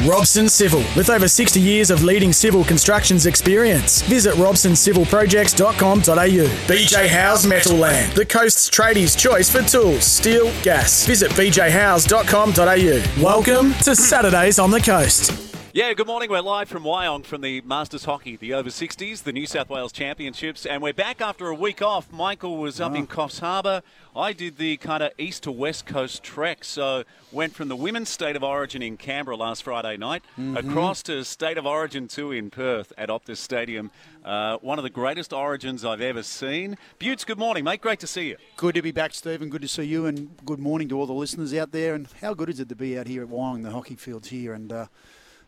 Robson 0.00 0.48
Civil, 0.48 0.82
with 0.96 1.10
over 1.10 1.28
60 1.28 1.60
years 1.60 1.90
of 1.90 2.02
leading 2.02 2.32
civil 2.32 2.64
constructions 2.64 3.26
experience. 3.26 4.02
Visit 4.02 4.34
robsoncivilprojects.com.au. 4.34 6.48
BJ 6.66 7.06
House 7.06 7.46
Metal 7.46 7.76
Land, 7.76 8.12
the 8.14 8.24
coast's 8.24 8.68
tradies' 8.68 9.16
choice 9.16 9.48
for 9.48 9.62
tools, 9.62 10.04
steel, 10.04 10.52
gas. 10.62 11.06
Visit 11.06 11.30
bjhouse.com.au. 11.32 13.22
Welcome 13.22 13.74
to 13.74 13.94
Saturdays 13.94 14.58
on 14.58 14.72
the 14.72 14.80
Coast. 14.80 15.51
Yeah, 15.74 15.94
good 15.94 16.06
morning. 16.06 16.28
We're 16.28 16.42
live 16.42 16.68
from 16.68 16.82
Wyong 16.84 17.24
from 17.24 17.40
the 17.40 17.62
Masters 17.62 18.04
Hockey, 18.04 18.36
the 18.36 18.52
over 18.52 18.68
60s, 18.68 19.22
the 19.22 19.32
New 19.32 19.46
South 19.46 19.70
Wales 19.70 19.90
Championships, 19.90 20.66
and 20.66 20.82
we're 20.82 20.92
back 20.92 21.22
after 21.22 21.46
a 21.46 21.54
week 21.54 21.80
off. 21.80 22.12
Michael 22.12 22.58
was 22.58 22.78
up 22.78 22.94
in 22.94 23.06
Coffs 23.06 23.40
Harbour. 23.40 23.82
I 24.14 24.34
did 24.34 24.58
the 24.58 24.76
kind 24.76 25.02
of 25.02 25.12
east 25.16 25.44
to 25.44 25.50
west 25.50 25.86
coast 25.86 26.22
trek, 26.22 26.62
so 26.62 27.04
went 27.30 27.54
from 27.54 27.68
the 27.68 27.76
women's 27.76 28.10
state 28.10 28.36
of 28.36 28.44
origin 28.44 28.82
in 28.82 28.98
Canberra 28.98 29.34
last 29.34 29.62
Friday 29.62 29.96
night 29.96 30.22
across 30.54 31.02
to 31.04 31.24
state 31.24 31.56
of 31.56 31.64
origin 31.64 32.06
two 32.06 32.32
in 32.32 32.50
Perth 32.50 32.92
at 32.98 33.08
Optus 33.08 33.38
Stadium. 33.38 33.90
Uh, 34.22 34.58
one 34.58 34.78
of 34.78 34.82
the 34.82 34.90
greatest 34.90 35.32
origins 35.32 35.86
I've 35.86 36.02
ever 36.02 36.22
seen. 36.22 36.76
Butts, 36.98 37.24
good 37.24 37.38
morning, 37.38 37.64
mate. 37.64 37.80
Great 37.80 38.00
to 38.00 38.06
see 38.06 38.28
you. 38.28 38.36
Good 38.58 38.74
to 38.74 38.82
be 38.82 38.92
back, 38.92 39.14
Stephen. 39.14 39.48
Good 39.48 39.62
to 39.62 39.68
see 39.68 39.84
you, 39.84 40.04
and 40.04 40.36
good 40.44 40.58
morning 40.58 40.90
to 40.90 40.98
all 40.98 41.06
the 41.06 41.14
listeners 41.14 41.54
out 41.54 41.72
there. 41.72 41.94
And 41.94 42.08
how 42.20 42.34
good 42.34 42.50
is 42.50 42.60
it 42.60 42.68
to 42.68 42.76
be 42.76 42.98
out 42.98 43.06
here 43.06 43.22
at 43.22 43.30
Wyong, 43.30 43.62
the 43.62 43.70
hockey 43.70 43.96
fields 43.96 44.28
here, 44.28 44.52
and 44.52 44.70
uh, 44.70 44.86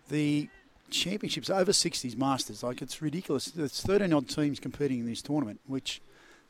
the 0.09 0.49
championships 0.91 1.51
over 1.51 1.73
60s 1.73 2.17
Masters. 2.17 2.63
Like 2.63 2.83
it's 2.83 3.03
ridiculous. 3.03 3.47
There's 3.47 3.81
13 3.81 4.13
odd 4.13 4.29
teams 4.29 4.61
competing 4.61 5.01
in 5.01 5.07
this 5.07 5.23
tournament, 5.23 5.61
which 5.67 6.01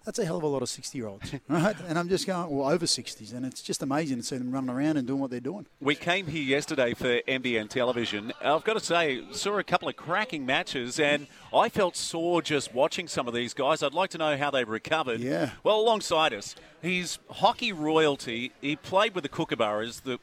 that's 0.04 0.18
a 0.18 0.24
hell 0.24 0.36
of 0.36 0.42
a 0.42 0.46
lot 0.46 0.60
of 0.60 0.68
60 0.68 0.98
year 0.98 1.06
olds, 1.06 1.32
right? 1.48 1.74
And 1.88 1.98
I'm 1.98 2.08
just 2.08 2.26
going, 2.26 2.54
well, 2.54 2.68
over 2.68 2.84
60s, 2.84 3.32
and 3.32 3.46
it's 3.46 3.62
just 3.62 3.82
amazing 3.82 4.18
to 4.18 4.22
see 4.22 4.36
them 4.36 4.52
running 4.52 4.68
around 4.70 4.98
and 4.98 5.06
doing 5.06 5.18
what 5.18 5.30
they're 5.30 5.40
doing. 5.40 5.66
We 5.80 5.94
came 5.94 6.26
here 6.26 6.42
yesterday 6.42 6.92
for 6.92 7.20
NBN 7.22 7.70
television. 7.70 8.32
I've 8.42 8.64
got 8.64 8.74
to 8.74 8.84
say, 8.84 9.22
saw 9.32 9.58
a 9.58 9.64
couple 9.64 9.88
of 9.88 9.96
cracking 9.96 10.44
matches, 10.44 11.00
and 11.00 11.26
I 11.54 11.70
felt 11.70 11.96
sore 11.96 12.42
just 12.42 12.74
watching 12.74 13.08
some 13.08 13.26
of 13.26 13.34
these 13.34 13.54
guys. 13.54 13.82
I'd 13.82 13.94
like 13.94 14.10
to 14.10 14.18
know 14.18 14.36
how 14.36 14.50
they've 14.50 14.68
recovered. 14.68 15.20
Yeah. 15.20 15.52
Well, 15.62 15.80
alongside 15.80 16.34
us, 16.34 16.54
he's 16.82 17.18
hockey 17.30 17.72
royalty. 17.72 18.52
He 18.60 18.76
played 18.76 19.14
with 19.14 19.22
the 19.22 19.30
Kookaburras, 19.30 20.02
the 20.02 20.18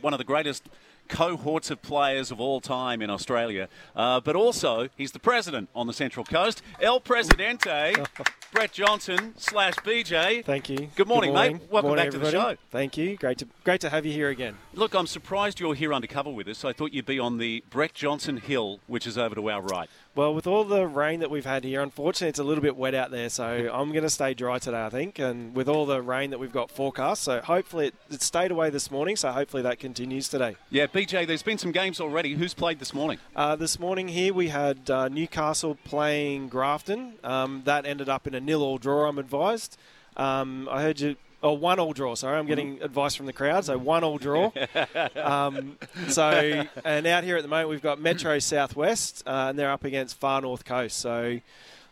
one 0.00 0.12
of 0.14 0.18
the 0.18 0.24
greatest 0.24 0.68
cohorts 1.08 1.70
of 1.70 1.82
players 1.82 2.30
of 2.30 2.40
all 2.40 2.60
time 2.60 3.02
in 3.02 3.10
Australia. 3.10 3.68
Uh, 3.94 4.20
but 4.20 4.36
also, 4.36 4.88
he's 4.96 5.12
the 5.12 5.18
president 5.18 5.68
on 5.74 5.86
the 5.86 5.92
Central 5.92 6.24
Coast. 6.24 6.62
El 6.80 7.00
Presidente, 7.00 7.94
Brett 8.52 8.72
Johnson 8.72 9.34
slash 9.36 9.74
BJ. 9.76 10.44
Thank 10.44 10.68
you. 10.68 10.88
Good 10.94 11.08
morning, 11.08 11.32
mate. 11.34 11.60
Welcome 11.70 11.90
Morning, 11.90 12.04
back 12.04 12.12
to 12.12 12.18
the 12.18 12.30
show. 12.30 12.56
Thank 12.70 12.96
you. 12.96 13.16
Great 13.16 13.38
to 13.38 13.48
great 13.64 13.80
to 13.80 13.90
have 13.90 14.06
you 14.06 14.12
here 14.12 14.28
again. 14.28 14.56
Look, 14.72 14.94
I'm 14.94 15.06
surprised 15.06 15.60
you're 15.60 15.74
here 15.74 15.92
undercover 15.92 16.30
with 16.30 16.48
us. 16.48 16.64
I 16.64 16.72
thought 16.72 16.92
you'd 16.92 17.06
be 17.06 17.18
on 17.18 17.38
the 17.38 17.64
Brett 17.70 17.94
Johnson 17.94 18.36
Hill, 18.36 18.80
which 18.86 19.06
is 19.06 19.18
over 19.18 19.34
to 19.34 19.50
our 19.50 19.62
right. 19.62 19.88
Well, 20.16 20.32
with 20.32 20.46
all 20.46 20.62
the 20.62 20.86
rain 20.86 21.18
that 21.20 21.30
we've 21.30 21.44
had 21.44 21.64
here, 21.64 21.80
unfortunately, 21.80 22.28
it's 22.28 22.38
a 22.38 22.44
little 22.44 22.62
bit 22.62 22.76
wet 22.76 22.94
out 22.94 23.10
there. 23.10 23.28
So 23.28 23.68
I'm 23.72 23.90
going 23.90 24.04
to 24.04 24.10
stay 24.10 24.32
dry 24.32 24.60
today, 24.60 24.84
I 24.84 24.88
think. 24.88 25.18
And 25.18 25.56
with 25.56 25.68
all 25.68 25.86
the 25.86 26.00
rain 26.00 26.30
that 26.30 26.38
we've 26.38 26.52
got 26.52 26.70
forecast, 26.70 27.24
so 27.24 27.40
hopefully 27.40 27.88
it, 27.88 27.94
it 28.10 28.22
stayed 28.22 28.52
away 28.52 28.70
this 28.70 28.92
morning. 28.92 29.16
So 29.16 29.32
hopefully 29.32 29.64
that 29.64 29.80
continues 29.80 30.28
today. 30.28 30.54
Yeah, 30.70 30.86
BJ, 30.86 31.26
there's 31.26 31.42
been 31.42 31.58
some 31.58 31.72
games 31.72 32.00
already. 32.00 32.34
Who's 32.34 32.54
played 32.54 32.78
this 32.78 32.94
morning? 32.94 33.18
Uh, 33.34 33.56
this 33.56 33.80
morning 33.80 34.06
here 34.06 34.32
we 34.32 34.48
had 34.48 34.88
uh, 34.88 35.08
Newcastle 35.08 35.76
playing 35.82 36.48
Grafton. 36.48 37.14
Um, 37.24 37.62
that 37.64 37.84
ended 37.84 38.08
up 38.08 38.28
in 38.28 38.36
a 38.36 38.40
nil-all 38.40 38.78
draw. 38.78 39.08
I'm 39.08 39.18
advised. 39.18 39.76
Um, 40.16 40.68
I 40.70 40.82
heard 40.82 41.00
you. 41.00 41.16
Oh, 41.44 41.52
one 41.52 41.78
all 41.78 41.92
draw. 41.92 42.14
Sorry, 42.14 42.38
I'm 42.38 42.46
getting 42.46 42.80
advice 42.80 43.14
from 43.14 43.26
the 43.26 43.32
crowd. 43.34 43.66
So 43.66 43.76
one 43.76 44.02
all 44.02 44.16
draw. 44.16 44.50
um, 45.16 45.76
so 46.08 46.64
and 46.86 47.06
out 47.06 47.22
here 47.22 47.36
at 47.36 47.42
the 47.42 47.48
moment 47.48 47.68
we've 47.68 47.82
got 47.82 48.00
Metro 48.00 48.38
Southwest, 48.38 49.22
uh, 49.26 49.48
and 49.50 49.58
they're 49.58 49.70
up 49.70 49.84
against 49.84 50.18
Far 50.18 50.40
North 50.40 50.64
Coast. 50.64 50.98
So 50.98 51.40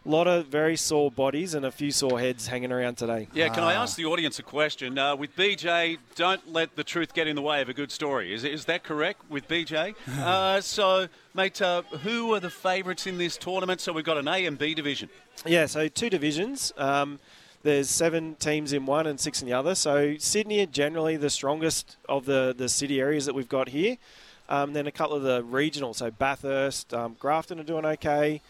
a 0.05 0.09
lot 0.09 0.27
of 0.27 0.47
very 0.47 0.75
sore 0.77 1.11
bodies 1.11 1.53
and 1.53 1.67
a 1.67 1.71
few 1.71 1.91
sore 1.91 2.19
heads 2.19 2.47
hanging 2.47 2.73
around 2.73 2.97
today. 2.97 3.29
Yeah, 3.35 3.51
can 3.51 3.63
I 3.63 3.75
ask 3.75 3.95
the 3.95 4.07
audience 4.07 4.39
a 4.39 4.43
question? 4.43 4.99
Uh, 4.99 5.17
with 5.17 5.37
BJ, 5.37 5.99
don't 6.15 6.51
let 6.51 6.75
the 6.75 6.83
truth 6.83 7.13
get 7.13 7.29
in 7.29 7.37
the 7.37 7.43
way 7.43 7.61
of 7.61 7.69
a 7.69 7.75
good 7.75 7.93
story. 7.93 8.33
Is, 8.33 8.45
is 8.45 8.65
that 8.65 8.85
correct 8.85 9.21
with 9.31 9.47
BJ? 9.49 9.95
uh, 10.19 10.63
so, 10.63 11.09
mate, 11.35 11.61
uh, 11.61 11.83
who 12.03 12.33
are 12.33 12.41
the 12.41 12.49
favourites 12.51 13.07
in 13.07 13.19
this 13.19 13.37
tournament? 13.37 13.83
So 13.83 13.93
we've 13.93 14.03
got 14.03 14.17
an 14.17 14.29
A 14.29 14.47
and 14.47 14.57
B 14.57 14.75
division. 14.75 15.11
Yeah, 15.45 15.67
so 15.67 15.89
two 15.89 16.09
divisions. 16.09 16.73
Um, 16.79 17.21
there's 17.63 17.89
seven 17.89 18.35
teams 18.37 18.73
in 18.73 18.87
one 18.87 19.07
and 19.07 19.19
six 19.21 19.41
in 19.43 19.47
the 19.49 19.55
other. 19.55 19.75
So 19.75 20.17
Sydney 20.19 20.61
are 20.63 20.67
generally 20.67 21.17
the 21.17 21.31
strongest 21.31 21.97
of 22.09 22.27
the, 22.27 22.55
the 22.57 22.69
city 22.69 23.01
areas 23.01 23.27
that 23.27 23.35
we've 23.35 23.49
got 23.49 23.69
here. 23.69 23.97
Um, 24.49 24.73
then 24.73 24.87
a 24.87 24.93
couple 24.93 25.17
of 25.17 25.23
the 25.23 25.43
regional, 25.45 25.95
so 25.95 26.11
Bathurst, 26.11 26.93
um, 26.93 27.17
Grafton 27.19 27.59
are 27.61 27.65
doing 27.65 27.87
okay. 27.87 28.43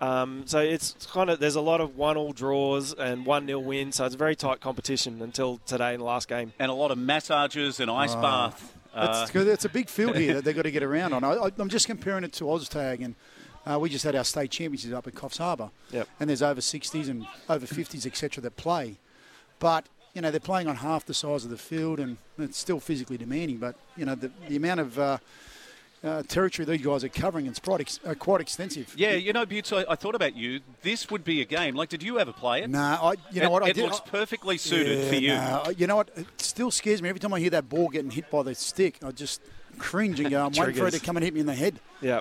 Um, 0.00 0.44
so 0.46 0.60
it's 0.60 0.94
kind 1.12 1.28
of 1.28 1.40
there's 1.40 1.56
a 1.56 1.60
lot 1.60 1.82
of 1.82 1.96
one 1.96 2.16
all 2.16 2.32
draws 2.32 2.94
and 2.94 3.26
one 3.26 3.44
nil 3.44 3.62
wins. 3.62 3.96
So 3.96 4.06
it's 4.06 4.14
a 4.14 4.18
very 4.18 4.34
tight 4.34 4.60
competition 4.60 5.20
until 5.20 5.58
today 5.66 5.92
in 5.92 5.98
the 6.00 6.06
last 6.06 6.28
game. 6.28 6.52
And 6.58 6.70
a 6.70 6.74
lot 6.74 6.90
of 6.90 6.96
massages 6.96 7.80
and 7.80 7.90
ice 7.90 8.14
bath. 8.14 8.74
Uh, 8.94 9.20
It's, 9.22 9.34
it's 9.34 9.64
a 9.66 9.68
big 9.68 9.88
field 9.88 10.16
here 10.16 10.34
that 10.34 10.44
they've 10.44 10.56
got 10.56 10.62
to 10.62 10.70
get 10.70 10.82
around 10.82 11.12
on. 11.16 11.22
I, 11.22 11.32
I, 11.34 11.50
I'm 11.58 11.68
just 11.68 11.86
comparing 11.86 12.24
it 12.24 12.32
to 12.34 12.44
OzTag, 12.44 13.04
and 13.04 13.14
uh, 13.70 13.78
we 13.78 13.88
just 13.88 14.04
had 14.04 14.16
our 14.16 14.24
state 14.24 14.50
championships 14.50 14.92
up 14.94 15.06
at 15.06 15.14
Coffs 15.14 15.38
Harbour. 15.38 15.70
Yep. 15.92 16.08
And 16.18 16.28
there's 16.30 16.42
over 16.42 16.60
60s 16.60 17.08
and 17.08 17.26
over 17.48 17.66
50s, 17.66 18.06
etc., 18.06 18.42
that 18.42 18.56
play. 18.56 18.96
But, 19.58 19.86
you 20.14 20.22
know, 20.22 20.30
they're 20.30 20.40
playing 20.40 20.66
on 20.68 20.76
half 20.76 21.04
the 21.06 21.14
size 21.14 21.44
of 21.44 21.50
the 21.50 21.56
field, 21.58 22.00
and 22.00 22.16
it's 22.38 22.58
still 22.58 22.80
physically 22.80 23.16
demanding. 23.18 23.58
But, 23.58 23.76
you 23.96 24.04
know, 24.06 24.14
the, 24.14 24.30
the 24.48 24.56
amount 24.56 24.80
of 24.80 24.98
uh, 24.98 25.18
uh, 26.02 26.22
territory 26.22 26.64
these 26.64 26.80
guys 26.84 27.04
are 27.04 27.08
covering 27.10 27.46
is 27.46 27.58
quite, 27.58 27.80
ex- 27.82 28.00
uh, 28.06 28.14
quite 28.14 28.40
extensive. 28.40 28.94
yeah, 28.96 29.12
you 29.12 29.32
know, 29.34 29.44
Butts, 29.44 29.70
I, 29.72 29.84
I 29.88 29.96
thought 29.96 30.14
about 30.14 30.34
you. 30.34 30.60
This 30.82 31.10
would 31.10 31.24
be 31.24 31.42
a 31.42 31.44
game. 31.44 31.74
Like, 31.76 31.90
did 31.90 32.02
you 32.02 32.18
ever 32.18 32.32
play 32.32 32.62
it? 32.62 32.70
Nah, 32.70 32.94
I, 33.10 33.14
you 33.30 33.42
know 33.42 33.48
it, 33.48 33.52
what? 33.52 33.62
I 33.62 33.68
it 33.68 33.74
did, 33.74 33.84
looks 33.84 34.00
I- 34.06 34.08
perfectly 34.08 34.56
suited 34.56 34.98
Yeah, 34.98 35.08
for 35.08 35.14
you. 35.14 35.34
nah, 35.34 35.68
you 35.76 35.86
know 35.86 35.96
what? 35.96 36.10
It 36.16 36.26
still 36.38 36.70
scares 36.70 37.02
me 37.02 37.08
every 37.10 37.20
time 37.20 37.34
I 37.34 37.38
hear 37.40 37.50
that 37.50 37.68
ball 37.68 37.88
getting 37.88 38.10
hit 38.10 38.30
by 38.30 38.42
the 38.42 38.54
stick. 38.54 38.98
I 39.04 39.10
just 39.10 39.42
cringe 39.78 40.18
and 40.20 40.30
go, 40.30 40.44
I'm 40.46 40.52
waiting 40.52 40.74
for 40.74 40.86
it 40.88 40.92
to 40.92 41.00
come 41.00 41.16
and 41.18 41.24
hit 41.24 41.34
me 41.34 41.40
in 41.40 41.46
the 41.46 41.54
head. 41.54 41.78
Yeah. 42.00 42.20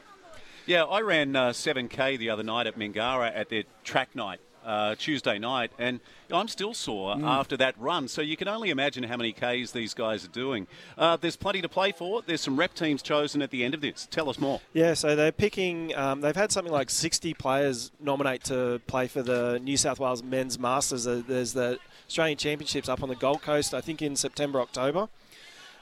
Yeah, 0.69 0.83
I 0.83 1.01
ran 1.01 1.35
uh, 1.35 1.49
7K 1.49 2.19
the 2.19 2.29
other 2.29 2.43
night 2.43 2.67
at 2.67 2.77
Mingara 2.77 3.31
at 3.35 3.49
their 3.49 3.63
track 3.83 4.15
night. 4.15 4.39
Uh, 4.63 4.93
Tuesday 4.93 5.39
night, 5.39 5.71
and 5.79 5.99
I'm 6.31 6.47
still 6.49 6.73
sore 6.75 7.15
Mm. 7.15 7.23
after 7.23 7.57
that 7.57 7.73
run. 7.79 8.07
So 8.07 8.21
you 8.21 8.37
can 8.37 8.47
only 8.47 8.69
imagine 8.69 9.03
how 9.03 9.15
many 9.17 9.31
Ks 9.31 9.71
these 9.71 9.95
guys 9.95 10.23
are 10.25 10.27
doing. 10.27 10.67
Uh, 10.95 11.15
there's 11.15 11.37
plenty 11.37 11.61
to 11.61 11.69
play 11.69 11.91
for. 11.91 12.21
There's 12.21 12.41
some 12.41 12.55
rep 12.57 12.75
teams 12.75 13.01
chosen 13.01 13.41
at 13.41 13.49
the 13.49 13.63
end 13.63 13.73
of 13.73 13.81
this. 13.81 14.07
Tell 14.11 14.29
us 14.29 14.37
more. 14.37 14.59
Yeah, 14.73 14.93
so 14.93 15.15
they're 15.15 15.31
picking. 15.31 15.95
Um, 15.95 16.21
they've 16.21 16.35
had 16.35 16.51
something 16.51 16.73
like 16.73 16.89
60 16.91 17.33
players 17.35 17.89
nominate 17.99 18.43
to 18.43 18.79
play 18.85 19.07
for 19.07 19.23
the 19.23 19.59
New 19.63 19.77
South 19.77 19.97
Wales 19.99 20.21
Men's 20.21 20.59
Masters. 20.59 21.05
There's 21.05 21.53
the 21.53 21.79
Australian 22.07 22.37
Championships 22.37 22.89
up 22.89 23.01
on 23.01 23.09
the 23.09 23.15
Gold 23.15 23.41
Coast, 23.41 23.73
I 23.73 23.81
think 23.81 24.01
in 24.03 24.15
September, 24.17 24.59
October. 24.61 25.07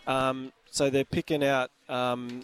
Um, 0.05 0.53
so 0.71 0.89
they're 0.89 1.03
picking 1.03 1.43
out 1.43 1.71
um, 1.89 2.43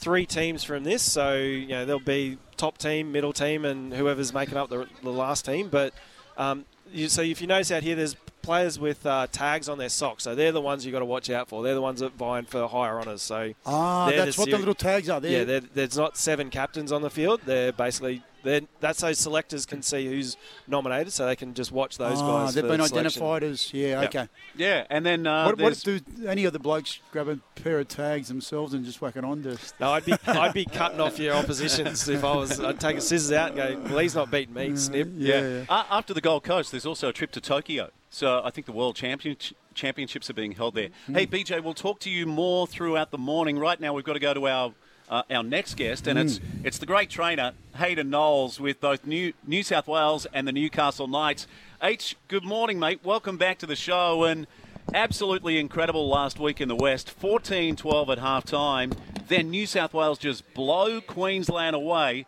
three 0.00 0.26
teams 0.26 0.64
from 0.64 0.84
this. 0.84 1.02
So 1.02 1.34
you 1.34 1.68
know 1.68 1.84
there'll 1.84 2.00
be 2.00 2.38
top 2.56 2.78
team, 2.78 3.12
middle 3.12 3.32
team, 3.32 3.64
and 3.64 3.92
whoever's 3.92 4.32
making 4.32 4.56
up 4.56 4.68
the, 4.70 4.86
the 5.02 5.10
last 5.10 5.44
team. 5.44 5.68
But 5.68 5.92
um, 6.36 6.64
you, 6.92 7.08
so 7.08 7.22
if 7.22 7.40
you 7.40 7.46
notice 7.46 7.70
out 7.70 7.82
here, 7.82 7.96
there's 7.96 8.16
players 8.42 8.78
with 8.78 9.06
uh, 9.06 9.26
tags 9.30 9.68
on 9.68 9.78
their 9.78 9.88
socks. 9.88 10.24
So 10.24 10.34
they're 10.34 10.50
the 10.52 10.60
ones 10.60 10.84
you 10.84 10.90
got 10.92 10.98
to 10.98 11.04
watch 11.04 11.30
out 11.30 11.48
for. 11.48 11.62
They're 11.62 11.74
the 11.74 11.80
ones 11.82 12.00
that 12.00 12.12
vying 12.14 12.44
for 12.44 12.66
higher 12.66 12.98
honours. 13.00 13.22
So 13.22 13.54
Ah, 13.64 14.10
that's 14.10 14.36
the 14.36 14.42
what 14.42 14.50
the 14.50 14.58
little 14.58 14.74
tags 14.74 15.08
are 15.08 15.20
there. 15.20 15.46
yeah, 15.46 15.60
there's 15.74 15.96
not 15.96 16.16
seven 16.16 16.50
captains 16.50 16.90
on 16.92 17.02
the 17.02 17.10
field. 17.10 17.40
They're 17.46 17.72
basically 17.72 18.22
they're, 18.42 18.60
that's 18.80 18.98
so 18.98 19.12
selectors 19.12 19.64
can 19.66 19.82
see 19.82 20.06
who's 20.06 20.36
nominated, 20.66 21.12
so 21.12 21.26
they 21.26 21.36
can 21.36 21.54
just 21.54 21.72
watch 21.72 21.98
those 21.98 22.20
Ah, 22.20 22.44
guys. 22.44 22.54
they've 22.54 22.62
for 22.64 22.68
been 22.68 22.76
selection. 22.86 22.98
identified 22.98 23.42
as 23.44 23.72
yeah. 23.72 24.00
Yep. 24.02 24.08
Okay. 24.14 24.28
Yeah, 24.56 24.86
and 24.90 25.04
then 25.06 25.26
uh, 25.26 25.46
what, 25.46 25.58
what 25.60 25.78
do 25.84 26.00
any 26.26 26.44
of 26.44 26.52
the 26.52 26.58
blokes 26.58 27.00
grab 27.12 27.28
a 27.28 27.38
pair 27.60 27.78
of 27.78 27.88
tags 27.88 28.28
themselves 28.28 28.74
and 28.74 28.84
just 28.84 29.00
whack 29.00 29.16
it 29.16 29.24
on 29.24 29.42
to? 29.44 29.58
No, 29.80 29.92
I'd 29.92 30.04
be 30.04 30.14
I'd 30.26 30.52
be 30.54 30.64
cutting 30.64 31.00
off 31.00 31.18
your 31.18 31.34
oppositions 31.34 32.08
if 32.08 32.24
I 32.24 32.34
was. 32.36 32.60
I'd 32.60 32.80
take 32.80 32.96
a 32.96 33.00
scissors 33.00 33.32
out 33.32 33.48
and 33.52 33.56
go. 33.56 33.90
Well, 33.90 33.98
he's 33.98 34.14
not 34.14 34.30
beating 34.30 34.54
me. 34.54 34.76
Snip. 34.76 35.08
Yeah. 35.16 35.64
Uh, 35.68 35.84
after 35.90 36.12
the 36.14 36.20
Gold 36.20 36.44
Coast, 36.44 36.70
there's 36.70 36.86
also 36.86 37.08
a 37.08 37.12
trip 37.12 37.30
to 37.32 37.40
Tokyo. 37.40 37.90
So 38.10 38.42
I 38.44 38.50
think 38.50 38.66
the 38.66 38.72
World 38.72 38.94
Champion- 38.94 39.36
Championships 39.74 40.28
are 40.28 40.34
being 40.34 40.52
held 40.52 40.74
there. 40.74 40.88
Mm-hmm. 40.88 41.14
Hey, 41.14 41.26
BJ, 41.26 41.62
we'll 41.62 41.72
talk 41.72 41.98
to 42.00 42.10
you 42.10 42.26
more 42.26 42.66
throughout 42.66 43.10
the 43.10 43.16
morning. 43.16 43.58
Right 43.58 43.80
now, 43.80 43.94
we've 43.94 44.04
got 44.04 44.12
to 44.12 44.18
go 44.18 44.34
to 44.34 44.46
our 44.48 44.74
uh, 45.12 45.22
our 45.30 45.42
next 45.42 45.74
guest, 45.74 46.06
and 46.06 46.18
it's 46.18 46.40
it's 46.64 46.78
the 46.78 46.86
great 46.86 47.10
trainer 47.10 47.52
Hayden 47.76 48.08
Knowles 48.08 48.58
with 48.58 48.80
both 48.80 49.06
New 49.06 49.34
New 49.46 49.62
South 49.62 49.86
Wales 49.86 50.26
and 50.32 50.48
the 50.48 50.52
Newcastle 50.52 51.06
Knights. 51.06 51.46
H, 51.82 52.16
good 52.28 52.44
morning, 52.44 52.78
mate. 52.78 53.00
Welcome 53.04 53.36
back 53.36 53.58
to 53.58 53.66
the 53.66 53.76
show, 53.76 54.24
and 54.24 54.46
absolutely 54.94 55.58
incredible 55.58 56.08
last 56.08 56.40
week 56.40 56.62
in 56.62 56.68
the 56.68 56.76
West. 56.76 57.14
14-12 57.20 58.08
at 58.08 58.18
half 58.18 58.44
time. 58.44 58.92
Then 59.28 59.50
New 59.50 59.66
South 59.66 59.92
Wales 59.92 60.18
just 60.18 60.54
blow 60.54 61.02
Queensland 61.02 61.76
away, 61.76 62.24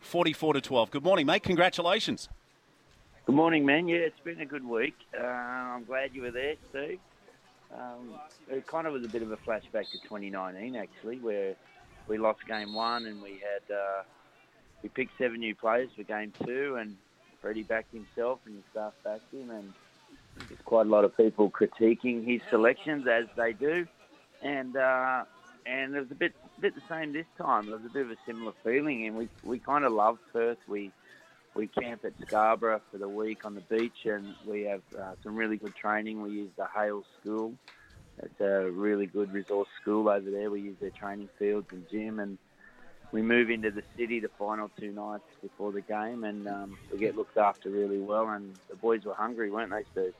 44 0.00 0.54
to 0.54 0.60
12. 0.62 0.90
Good 0.90 1.04
morning, 1.04 1.26
mate. 1.26 1.42
Congratulations. 1.42 2.30
Good 3.26 3.34
morning, 3.34 3.66
man. 3.66 3.88
Yeah, 3.88 3.98
it's 3.98 4.20
been 4.20 4.40
a 4.40 4.46
good 4.46 4.64
week. 4.64 4.96
Uh, 5.18 5.22
I'm 5.22 5.84
glad 5.84 6.14
you 6.14 6.22
were 6.22 6.30
there, 6.30 6.54
Steve. 6.70 6.98
Um, 7.74 8.14
it 8.48 8.66
kind 8.66 8.86
of 8.86 8.94
was 8.94 9.04
a 9.04 9.08
bit 9.08 9.22
of 9.22 9.32
a 9.32 9.36
flashback 9.36 9.90
to 9.90 9.98
2019, 10.02 10.76
actually, 10.76 11.18
where 11.18 11.56
we 12.08 12.18
lost 12.18 12.46
game 12.46 12.74
one 12.74 13.06
and 13.06 13.22
we 13.22 13.32
had 13.32 13.74
uh, 13.74 14.02
we 14.82 14.88
picked 14.88 15.16
seven 15.18 15.40
new 15.40 15.54
players 15.54 15.90
for 15.96 16.02
game 16.02 16.32
two, 16.44 16.76
and 16.76 16.96
Freddie 17.40 17.62
backed 17.62 17.92
himself 17.92 18.40
and 18.46 18.56
the 18.56 18.62
staff 18.70 18.92
backed 19.04 19.32
him, 19.32 19.50
and 19.50 19.72
there's 20.48 20.60
quite 20.64 20.86
a 20.86 20.90
lot 20.90 21.04
of 21.04 21.16
people 21.16 21.50
critiquing 21.50 22.26
his 22.26 22.40
selections 22.50 23.06
as 23.06 23.26
they 23.36 23.52
do, 23.52 23.86
and 24.42 24.76
uh, 24.76 25.24
and 25.66 25.94
it 25.94 26.00
was 26.00 26.10
a 26.10 26.16
bit 26.16 26.34
bit 26.60 26.74
the 26.74 26.82
same 26.88 27.12
this 27.12 27.26
time. 27.38 27.68
It 27.68 27.72
was 27.72 27.84
a 27.86 27.92
bit 27.92 28.06
of 28.06 28.10
a 28.10 28.16
similar 28.26 28.52
feeling, 28.64 29.06
and 29.06 29.16
we 29.16 29.28
we 29.44 29.58
kind 29.58 29.84
of 29.84 29.92
love 29.92 30.18
Perth. 30.32 30.58
We 30.66 30.90
we 31.54 31.68
camp 31.68 32.04
at 32.04 32.12
Scarborough 32.26 32.80
for 32.90 32.98
the 32.98 33.08
week 33.08 33.44
on 33.44 33.54
the 33.54 33.60
beach, 33.60 34.04
and 34.04 34.34
we 34.46 34.62
have 34.62 34.82
uh, 34.98 35.12
some 35.22 35.36
really 35.36 35.56
good 35.56 35.76
training. 35.76 36.22
We 36.22 36.30
use 36.30 36.50
the 36.56 36.66
Hale 36.74 37.04
School. 37.20 37.54
It's 38.18 38.40
a 38.40 38.70
really 38.70 39.06
good 39.06 39.32
resource 39.32 39.68
school 39.80 40.08
over 40.08 40.30
there. 40.30 40.50
We 40.50 40.60
use 40.60 40.76
their 40.80 40.90
training 40.90 41.28
fields 41.38 41.68
and 41.70 41.88
gym, 41.90 42.18
and 42.20 42.38
we 43.10 43.22
move 43.22 43.50
into 43.50 43.70
the 43.70 43.82
city 43.96 44.20
the 44.20 44.30
final 44.38 44.70
two 44.78 44.92
nights 44.92 45.24
before 45.40 45.72
the 45.72 45.80
game, 45.80 46.24
and 46.24 46.48
um, 46.48 46.78
we 46.90 46.98
get 46.98 47.16
looked 47.16 47.36
after 47.36 47.70
really 47.70 48.00
well. 48.00 48.28
And 48.28 48.54
the 48.68 48.76
boys 48.76 49.04
were 49.04 49.14
hungry, 49.14 49.50
weren't 49.50 49.70
they, 49.70 49.84
Steve? 49.92 50.14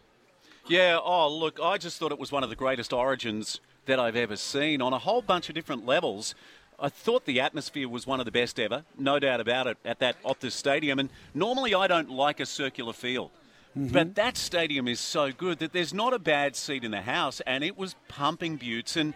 Yeah, 0.67 0.99
oh, 1.03 1.29
look, 1.29 1.59
I 1.61 1.79
just 1.79 1.99
thought 1.99 2.13
it 2.13 2.19
was 2.19 2.33
one 2.33 2.45
of 2.45 2.51
the 2.51 2.57
greatest 2.57 2.93
origins 2.93 3.61
that 3.87 3.99
I've 3.99 4.17
ever 4.17 4.37
seen 4.37 4.81
on 4.81 4.93
a 4.93 4.99
whole 4.99 5.23
bunch 5.23 5.49
of 5.49 5.55
different 5.55 5.85
levels. 5.85 6.35
I 6.79 6.89
thought 6.89 7.27
the 7.27 7.41
atmosphere 7.41 7.89
was 7.89 8.07
one 8.07 8.21
of 8.21 8.27
the 8.27 8.33
best 8.33 8.59
ever, 8.59 8.85
no 8.99 9.19
doubt 9.19 9.41
about 9.41 9.67
it, 9.67 9.77
at 9.85 9.99
that 10.01 10.21
Optus 10.25 10.53
Stadium. 10.53 10.99
And 10.99 11.11
normally 11.35 11.75
I 11.75 11.87
don't 11.87 12.11
like 12.11 12.41
a 12.41 12.47
circular 12.47 12.93
field. 12.93 13.31
Mm-hmm. 13.77 13.93
But 13.93 14.15
that 14.17 14.37
stadium 14.37 14.87
is 14.87 15.01
so 15.01 15.33
good 15.33 15.59
that 15.61 15.73
there's 15.73 15.95
not 15.95 16.13
a 16.13 16.19
bad 16.19 16.57
seat 16.57 16.85
in 16.85 16.91
the 16.91 17.01
house, 17.03 17.41
and 17.47 17.65
it 17.65 17.79
was 17.79 17.97
pumping 18.09 18.57
buttes. 18.57 18.97
And 18.97 19.15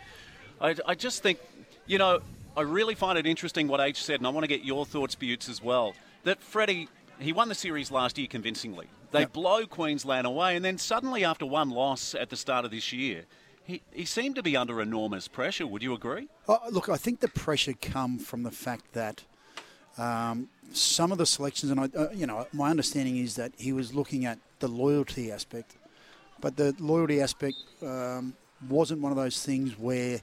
I, 0.60 0.74
I 0.86 0.94
just 0.94 1.22
think, 1.22 1.38
you 1.86 1.98
know, 1.98 2.20
I 2.56 2.62
really 2.62 2.94
find 2.94 3.18
it 3.18 3.26
interesting 3.26 3.68
what 3.68 3.80
H 3.80 4.02
said, 4.02 4.18
and 4.18 4.26
I 4.26 4.30
want 4.30 4.44
to 4.44 4.48
get 4.48 4.64
your 4.64 4.86
thoughts, 4.86 5.14
Buttes, 5.14 5.48
as 5.50 5.62
well. 5.62 5.94
That 6.24 6.40
Freddie, 6.40 6.88
he 7.18 7.32
won 7.32 7.48
the 7.48 7.54
series 7.54 7.90
last 7.90 8.16
year 8.16 8.28
convincingly. 8.28 8.86
They 9.12 9.20
yep. 9.20 9.34
blow 9.34 9.66
Queensland 9.66 10.26
away, 10.26 10.56
and 10.56 10.64
then 10.64 10.78
suddenly, 10.78 11.22
after 11.22 11.44
one 11.44 11.68
loss 11.68 12.14
at 12.14 12.30
the 12.30 12.36
start 12.36 12.64
of 12.64 12.70
this 12.70 12.92
year, 12.94 13.24
he, 13.62 13.82
he 13.92 14.06
seemed 14.06 14.36
to 14.36 14.42
be 14.42 14.56
under 14.56 14.80
enormous 14.80 15.28
pressure. 15.28 15.66
Would 15.66 15.82
you 15.82 15.92
agree? 15.92 16.28
Oh, 16.48 16.60
look, 16.70 16.88
I 16.88 16.96
think 16.96 17.20
the 17.20 17.28
pressure 17.28 17.74
come 17.74 18.18
from 18.18 18.42
the 18.42 18.50
fact 18.50 18.94
that 18.94 19.24
um, 19.98 20.48
some 20.72 21.12
of 21.12 21.18
the 21.18 21.26
selections, 21.26 21.70
and 21.70 21.80
I, 21.80 21.88
uh, 21.96 22.10
you 22.14 22.26
know, 22.26 22.46
my 22.52 22.70
understanding 22.70 23.18
is 23.18 23.36
that 23.36 23.52
he 23.58 23.72
was 23.72 23.94
looking 23.94 24.24
at 24.24 24.38
the 24.58 24.68
loyalty 24.68 25.30
aspect, 25.32 25.76
but 26.40 26.56
the 26.56 26.74
loyalty 26.78 27.20
aspect 27.20 27.56
um, 27.82 28.34
wasn't 28.68 29.00
one 29.00 29.12
of 29.12 29.16
those 29.16 29.44
things 29.44 29.78
where 29.78 30.20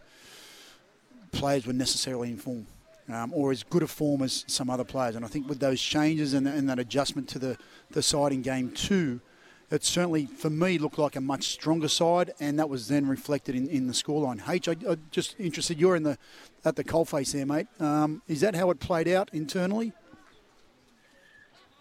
players 1.31 1.65
were 1.65 1.73
necessarily 1.73 2.29
in 2.29 2.37
form. 2.37 2.67
Um, 3.09 3.33
or 3.33 3.51
as 3.51 3.63
good 3.63 3.83
a 3.83 3.87
form 3.87 4.21
as 4.21 4.45
some 4.47 4.69
other 4.69 4.85
players. 4.85 5.17
And 5.17 5.25
I 5.25 5.27
think 5.27 5.49
with 5.49 5.59
those 5.59 5.81
changes 5.81 6.33
and, 6.33 6.47
and 6.47 6.69
that 6.69 6.79
adjustment 6.79 7.27
to 7.29 7.39
the, 7.39 7.57
the 7.91 8.01
side 8.01 8.31
in 8.31 8.41
game 8.41 8.71
two, 8.71 9.19
it 9.69 9.83
certainly, 9.83 10.27
for 10.27 10.49
me, 10.49 10.77
looked 10.77 10.97
like 10.97 11.15
a 11.17 11.21
much 11.21 11.47
stronger 11.47 11.89
side, 11.89 12.31
and 12.39 12.59
that 12.59 12.69
was 12.69 12.87
then 12.87 13.07
reflected 13.07 13.55
in, 13.55 13.67
in 13.67 13.87
the 13.87 13.93
scoreline. 13.93 14.47
H, 14.47 14.69
I, 14.69 14.75
I'm 14.87 15.01
just 15.11 15.35
interested. 15.39 15.79
You're 15.79 15.95
in 15.95 16.03
the 16.03 16.17
at 16.63 16.75
the 16.75 16.83
coalface 16.83 17.33
there, 17.33 17.45
mate. 17.45 17.67
Um, 17.79 18.21
is 18.27 18.39
that 18.41 18.55
how 18.55 18.69
it 18.69 18.79
played 18.79 19.07
out 19.07 19.29
internally? 19.33 19.91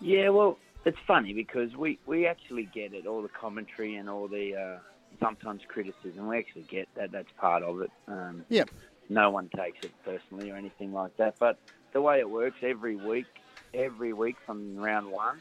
Yeah, 0.00 0.31
well, 0.31 0.58
it's 0.84 0.99
funny 1.06 1.32
because 1.32 1.76
we, 1.76 1.99
we 2.06 2.26
actually 2.26 2.69
get 2.75 2.93
it, 2.93 3.06
all 3.06 3.23
the 3.23 3.29
commentary 3.29 3.94
and 3.94 4.08
all 4.08 4.29
the 4.29 4.55
uh, 4.56 4.79
sometimes 5.20 5.62
criticism. 5.69 6.26
We 6.26 6.38
actually 6.38 6.62
get 6.62 6.88
that. 6.96 7.12
That's 7.12 7.31
part 7.38 7.62
of 7.62 7.81
it. 7.82 7.90
Um, 8.08 8.44
yeah. 8.49 8.64
No 9.08 9.31
one 9.31 9.49
takes 9.55 9.84
it 9.84 9.93
personally 10.05 10.50
or 10.50 10.56
anything 10.56 10.93
like 10.93 11.17
that. 11.19 11.37
But 11.38 11.58
the 11.93 12.00
way 12.00 12.19
it 12.19 12.29
works 12.29 12.56
every 12.62 12.96
week, 12.96 13.26
every 13.75 14.12
week 14.12 14.37
from 14.46 14.76
round 14.76 15.11
one, 15.11 15.38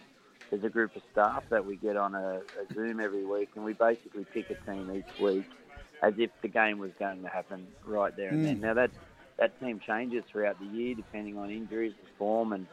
there's 0.49 0.63
a 0.63 0.69
group 0.69 0.95
of 0.95 1.01
staff 1.11 1.43
that 1.49 1.65
we 1.65 1.77
get 1.77 1.95
on 1.95 2.13
a, 2.13 2.41
a 2.41 2.73
Zoom 2.73 2.99
every 2.99 3.25
week, 3.25 3.49
and 3.55 3.63
we 3.63 3.73
basically 3.73 4.25
pick 4.25 4.49
a 4.49 4.55
team 4.69 4.91
each 4.93 5.19
week 5.19 5.45
as 6.01 6.13
if 6.17 6.29
the 6.41 6.47
game 6.47 6.77
was 6.77 6.91
going 6.99 7.21
to 7.21 7.29
happen 7.29 7.67
right 7.85 8.15
there 8.15 8.29
and 8.29 8.41
mm. 8.41 8.45
then. 8.45 8.59
Now 8.59 8.73
that 8.73 8.91
that 9.37 9.59
team 9.59 9.79
changes 9.85 10.23
throughout 10.31 10.59
the 10.59 10.65
year 10.65 10.93
depending 10.93 11.37
on 11.37 11.49
injuries 11.49 11.93
and 11.99 12.07
form 12.17 12.53
and 12.53 12.67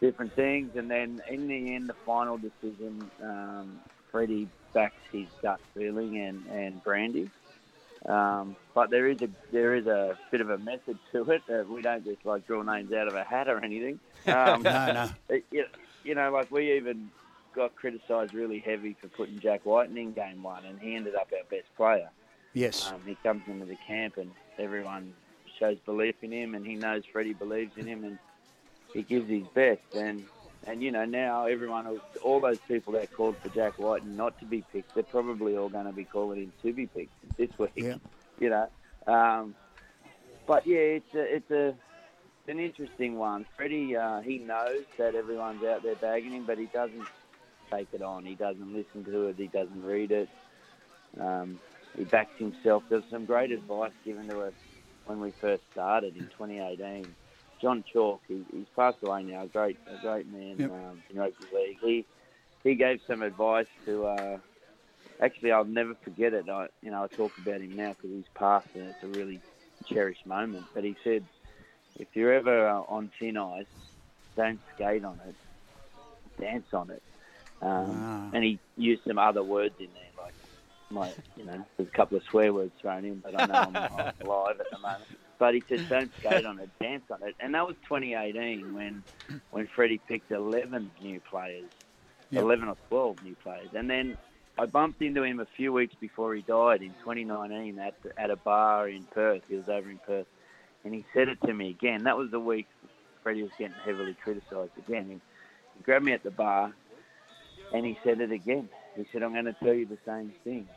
different 0.00 0.34
things. 0.34 0.76
And 0.76 0.90
then 0.90 1.22
in 1.28 1.48
the 1.48 1.74
end, 1.74 1.88
the 1.88 1.94
final 2.04 2.38
decision, 2.38 3.10
um, 3.22 3.80
Freddie 4.10 4.48
backs 4.72 4.94
his 5.12 5.26
gut 5.42 5.60
feeling 5.74 6.18
and 6.18 6.44
and 6.50 6.82
Brandy. 6.82 7.30
Um, 8.04 8.54
but 8.74 8.90
there 8.90 9.08
is 9.08 9.20
a 9.22 9.28
there 9.50 9.74
is 9.74 9.86
a 9.86 10.16
bit 10.30 10.40
of 10.40 10.50
a 10.50 10.58
method 10.58 10.98
to 11.12 11.30
it. 11.30 11.42
Uh, 11.50 11.64
we 11.68 11.82
don't 11.82 12.04
just 12.04 12.24
like 12.24 12.46
draw 12.46 12.62
names 12.62 12.92
out 12.92 13.08
of 13.08 13.14
a 13.14 13.24
hat 13.24 13.48
or 13.48 13.64
anything. 13.64 13.98
Um, 14.26 14.62
no, 14.62 14.92
no. 14.92 15.10
It, 15.28 15.70
you 16.04 16.14
know, 16.14 16.30
like 16.30 16.50
we 16.52 16.76
even 16.76 17.10
got 17.54 17.74
criticised 17.74 18.32
really 18.32 18.60
heavy 18.60 18.96
for 19.00 19.08
putting 19.08 19.40
Jack 19.40 19.66
Wighton 19.66 19.96
in 19.96 20.12
game 20.12 20.42
one, 20.42 20.64
and 20.64 20.78
he 20.78 20.94
ended 20.94 21.16
up 21.16 21.32
our 21.32 21.44
best 21.50 21.74
player. 21.76 22.10
Yes. 22.52 22.90
Um, 22.92 23.00
he 23.04 23.16
comes 23.16 23.42
into 23.48 23.64
the 23.64 23.76
camp, 23.86 24.18
and 24.18 24.30
everyone 24.58 25.12
shows 25.58 25.78
belief 25.84 26.14
in 26.22 26.30
him, 26.30 26.54
and 26.54 26.64
he 26.64 26.76
knows 26.76 27.02
Freddie 27.12 27.32
believes 27.32 27.76
in 27.76 27.86
him, 27.86 28.04
and 28.04 28.18
he 28.96 29.02
gives 29.02 29.28
his 29.28 29.46
best. 29.48 29.94
And 29.94 30.24
and 30.66 30.82
you 30.82 30.90
know 30.90 31.04
now 31.04 31.46
everyone, 31.46 32.00
all 32.22 32.40
those 32.40 32.58
people 32.66 32.94
that 32.94 33.12
called 33.12 33.36
for 33.38 33.48
Jack 33.50 33.78
Wighton 33.78 34.16
not 34.16 34.38
to 34.40 34.46
be 34.46 34.64
picked, 34.72 34.94
they're 34.94 35.04
probably 35.04 35.56
all 35.56 35.68
going 35.68 35.86
to 35.86 35.92
be 35.92 36.04
calling 36.04 36.40
him 36.40 36.52
to 36.62 36.72
be 36.72 36.86
picked 36.86 37.36
this 37.36 37.50
week. 37.58 37.72
Yeah. 37.76 37.96
You 38.38 38.50
know. 38.50 38.68
Um, 39.06 39.54
but 40.46 40.66
yeah, 40.66 40.76
it's 40.76 41.14
a, 41.14 41.36
it's 41.36 41.50
a 41.50 41.74
an 42.48 42.60
interesting 42.60 43.16
one. 43.16 43.46
Freddie, 43.56 43.96
uh, 43.96 44.20
he 44.20 44.36
knows 44.36 44.84
that 44.98 45.14
everyone's 45.14 45.64
out 45.64 45.82
there 45.82 45.94
bagging 45.94 46.32
him, 46.32 46.44
but 46.44 46.58
he 46.58 46.66
doesn't 46.66 47.06
take 47.70 47.88
it 47.94 48.02
on. 48.02 48.26
He 48.26 48.34
doesn't 48.34 48.74
listen 48.74 49.06
to 49.06 49.28
it. 49.28 49.36
He 49.38 49.46
doesn't 49.46 49.82
read 49.82 50.12
it. 50.12 50.28
Um, 51.18 51.58
he 51.96 52.04
backs 52.04 52.38
himself. 52.38 52.82
There's 52.90 53.04
some 53.10 53.24
great 53.24 53.52
advice 53.52 53.92
given 54.04 54.28
to 54.28 54.42
us 54.42 54.54
when 55.06 55.18
we 55.18 55.30
first 55.30 55.62
started 55.72 56.14
in 56.14 56.24
2018. 56.24 57.06
John 57.60 57.84
Chalk, 57.90 58.20
he, 58.28 58.44
he's 58.52 58.66
passed 58.74 58.98
away 59.02 59.22
now, 59.22 59.42
a 59.42 59.46
great, 59.46 59.78
a 59.86 60.00
great 60.02 60.30
man 60.30 60.56
yep. 60.58 60.70
um, 60.70 61.02
in 61.10 61.18
rugby 61.18 61.44
league. 61.54 61.78
He 61.80 62.06
he 62.62 62.74
gave 62.74 63.00
some 63.06 63.22
advice 63.22 63.68
to. 63.84 64.06
Uh, 64.06 64.38
actually, 65.20 65.52
I'll 65.52 65.64
never 65.64 65.94
forget 66.02 66.34
it. 66.34 66.48
I, 66.48 66.68
you 66.82 66.90
know, 66.90 67.04
I 67.04 67.06
talk 67.06 67.32
about 67.38 67.60
him 67.60 67.76
now 67.76 67.90
because 67.90 68.10
he's 68.10 68.24
passed, 68.34 68.68
and 68.74 68.88
it's 68.88 69.02
a 69.02 69.06
really 69.06 69.40
cherished 69.86 70.26
moment. 70.26 70.66
But 70.74 70.84
he 70.84 70.96
said, 71.04 71.24
if 71.98 72.08
you're 72.14 72.32
ever 72.32 72.68
uh, 72.68 72.82
on 72.88 73.10
thin 73.18 73.36
ice, 73.36 73.66
don't 74.36 74.60
skate 74.74 75.04
on 75.04 75.20
it, 75.26 75.34
dance 76.40 76.66
on 76.72 76.90
it. 76.90 77.02
Um, 77.62 77.88
wow. 77.88 78.30
And 78.34 78.44
he 78.44 78.58
used 78.76 79.02
some 79.06 79.18
other 79.18 79.42
words 79.42 79.74
in 79.78 79.88
there, 79.94 80.24
like, 80.24 80.34
my, 80.90 81.12
you 81.36 81.44
know, 81.44 81.64
there's 81.76 81.88
a 81.88 81.92
couple 81.92 82.18
of 82.18 82.24
swear 82.24 82.52
words 82.52 82.72
thrown 82.80 83.04
in, 83.04 83.20
but 83.20 83.40
I 83.40 83.46
know 83.46 83.54
I'm, 83.54 83.76
I'm 83.76 84.26
live 84.26 84.60
at 84.60 84.70
the 84.70 84.78
moment. 84.78 85.04
But 85.38 85.54
he 85.54 85.64
said, 85.68 85.88
don't 85.88 86.10
skate 86.20 86.44
on 86.44 86.58
it, 86.58 86.70
dance 86.80 87.04
on 87.10 87.22
it. 87.22 87.34
And 87.40 87.54
that 87.54 87.66
was 87.66 87.76
2018 87.88 88.74
when, 88.74 89.04
when 89.50 89.68
Freddie 89.74 90.00
picked 90.08 90.30
11 90.30 90.90
new 91.02 91.20
players, 91.30 91.68
yep. 92.30 92.42
11 92.42 92.68
or 92.68 92.76
12 92.88 93.16
new 93.22 93.36
players. 93.42 93.68
And 93.74 93.88
then 93.88 94.16
I 94.58 94.66
bumped 94.66 95.02
into 95.02 95.22
him 95.22 95.40
a 95.40 95.46
few 95.56 95.72
weeks 95.72 95.94
before 96.00 96.34
he 96.34 96.42
died 96.42 96.82
in 96.82 96.94
2019 97.04 97.78
at, 97.78 97.94
at 98.16 98.30
a 98.30 98.36
bar 98.36 98.88
in 98.88 99.04
Perth. 99.12 99.42
He 99.48 99.56
was 99.56 99.68
over 99.68 99.90
in 99.90 99.98
Perth 100.06 100.26
and 100.86 100.94
he 100.94 101.04
said 101.12 101.28
it 101.28 101.38
to 101.44 101.52
me 101.52 101.70
again. 101.70 102.04
That 102.04 102.16
was 102.16 102.30
the 102.30 102.40
week 102.40 102.68
Freddie 103.22 103.42
was 103.42 103.50
getting 103.58 103.74
heavily 103.84 104.16
criticised 104.22 104.70
again. 104.78 105.06
He, 105.08 105.14
he 105.76 105.82
grabbed 105.82 106.04
me 106.04 106.12
at 106.12 106.22
the 106.22 106.30
bar, 106.30 106.72
and 107.72 107.84
he 107.84 107.98
said 108.04 108.20
it 108.20 108.30
again. 108.30 108.68
He 108.96 109.04
said, 109.12 109.24
"I'm 109.24 109.32
going 109.32 109.46
to 109.46 109.56
tell 109.64 109.74
you 109.74 109.84
the 109.84 109.98
same 110.06 110.32
thing. 110.44 110.68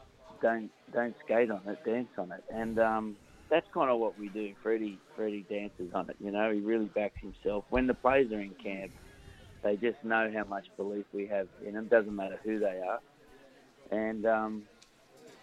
Don't 0.42 0.72
don't 0.92 1.16
skate 1.24 1.52
on 1.52 1.62
it, 1.68 1.78
dance 1.86 2.10
on 2.18 2.32
it." 2.32 2.44
And 2.52 2.80
um, 2.80 3.18
that's 3.50 3.68
kind 3.74 3.90
of 3.90 4.00
what 4.00 4.18
we 4.18 4.30
do. 4.30 4.54
Freddie 4.62 5.00
Freddie 5.16 5.46
dances 5.50 5.94
on 5.94 6.10
it. 6.10 6.18
You 6.20 6.32
know, 6.32 6.52
he 6.52 6.60
really 6.60 6.86
backs 6.86 7.20
himself. 7.20 7.66
When 7.70 7.88
the 7.88 7.94
players 7.94 8.32
are 8.32 8.40
in 8.40 8.56
camp, 8.64 8.92
they 9.64 9.76
just 9.76 10.04
know 10.04 10.32
how 10.34 10.46
much 10.46 10.66
belief 10.78 11.06
we 11.14 11.28
have 11.28 11.48
in 11.66 11.74
them. 11.74 11.88
Doesn't 11.88 12.16
matter 12.16 12.40
who 12.44 12.60
they 12.60 12.82
are, 12.82 13.00
and 13.92 14.26
um, 14.26 14.64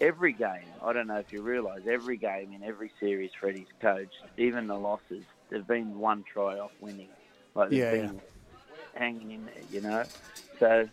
every 0.01 0.33
game, 0.33 0.69
I 0.83 0.93
don't 0.93 1.07
know 1.07 1.17
if 1.17 1.33
you 1.33 1.43
realise, 1.43 1.83
every 1.89 2.17
game 2.17 2.53
in 2.53 2.63
every 2.63 2.91
series 3.01 3.31
Freddie's 3.41 3.67
coached, 3.81 4.13
even 4.37 4.67
the 4.67 4.77
losses, 4.77 5.25
they've 5.51 5.67
been 5.67 5.99
one 5.99 6.25
try 6.33 6.59
off 6.59 6.73
winning. 6.81 7.09
Like 7.55 7.71
they've 7.71 7.79
Yeah, 7.79 7.91
been 7.91 8.21
hanging 8.95 9.31
in 9.31 9.45
there, 9.47 9.55
you 9.71 9.81
know. 9.81 10.05
So 10.61 10.89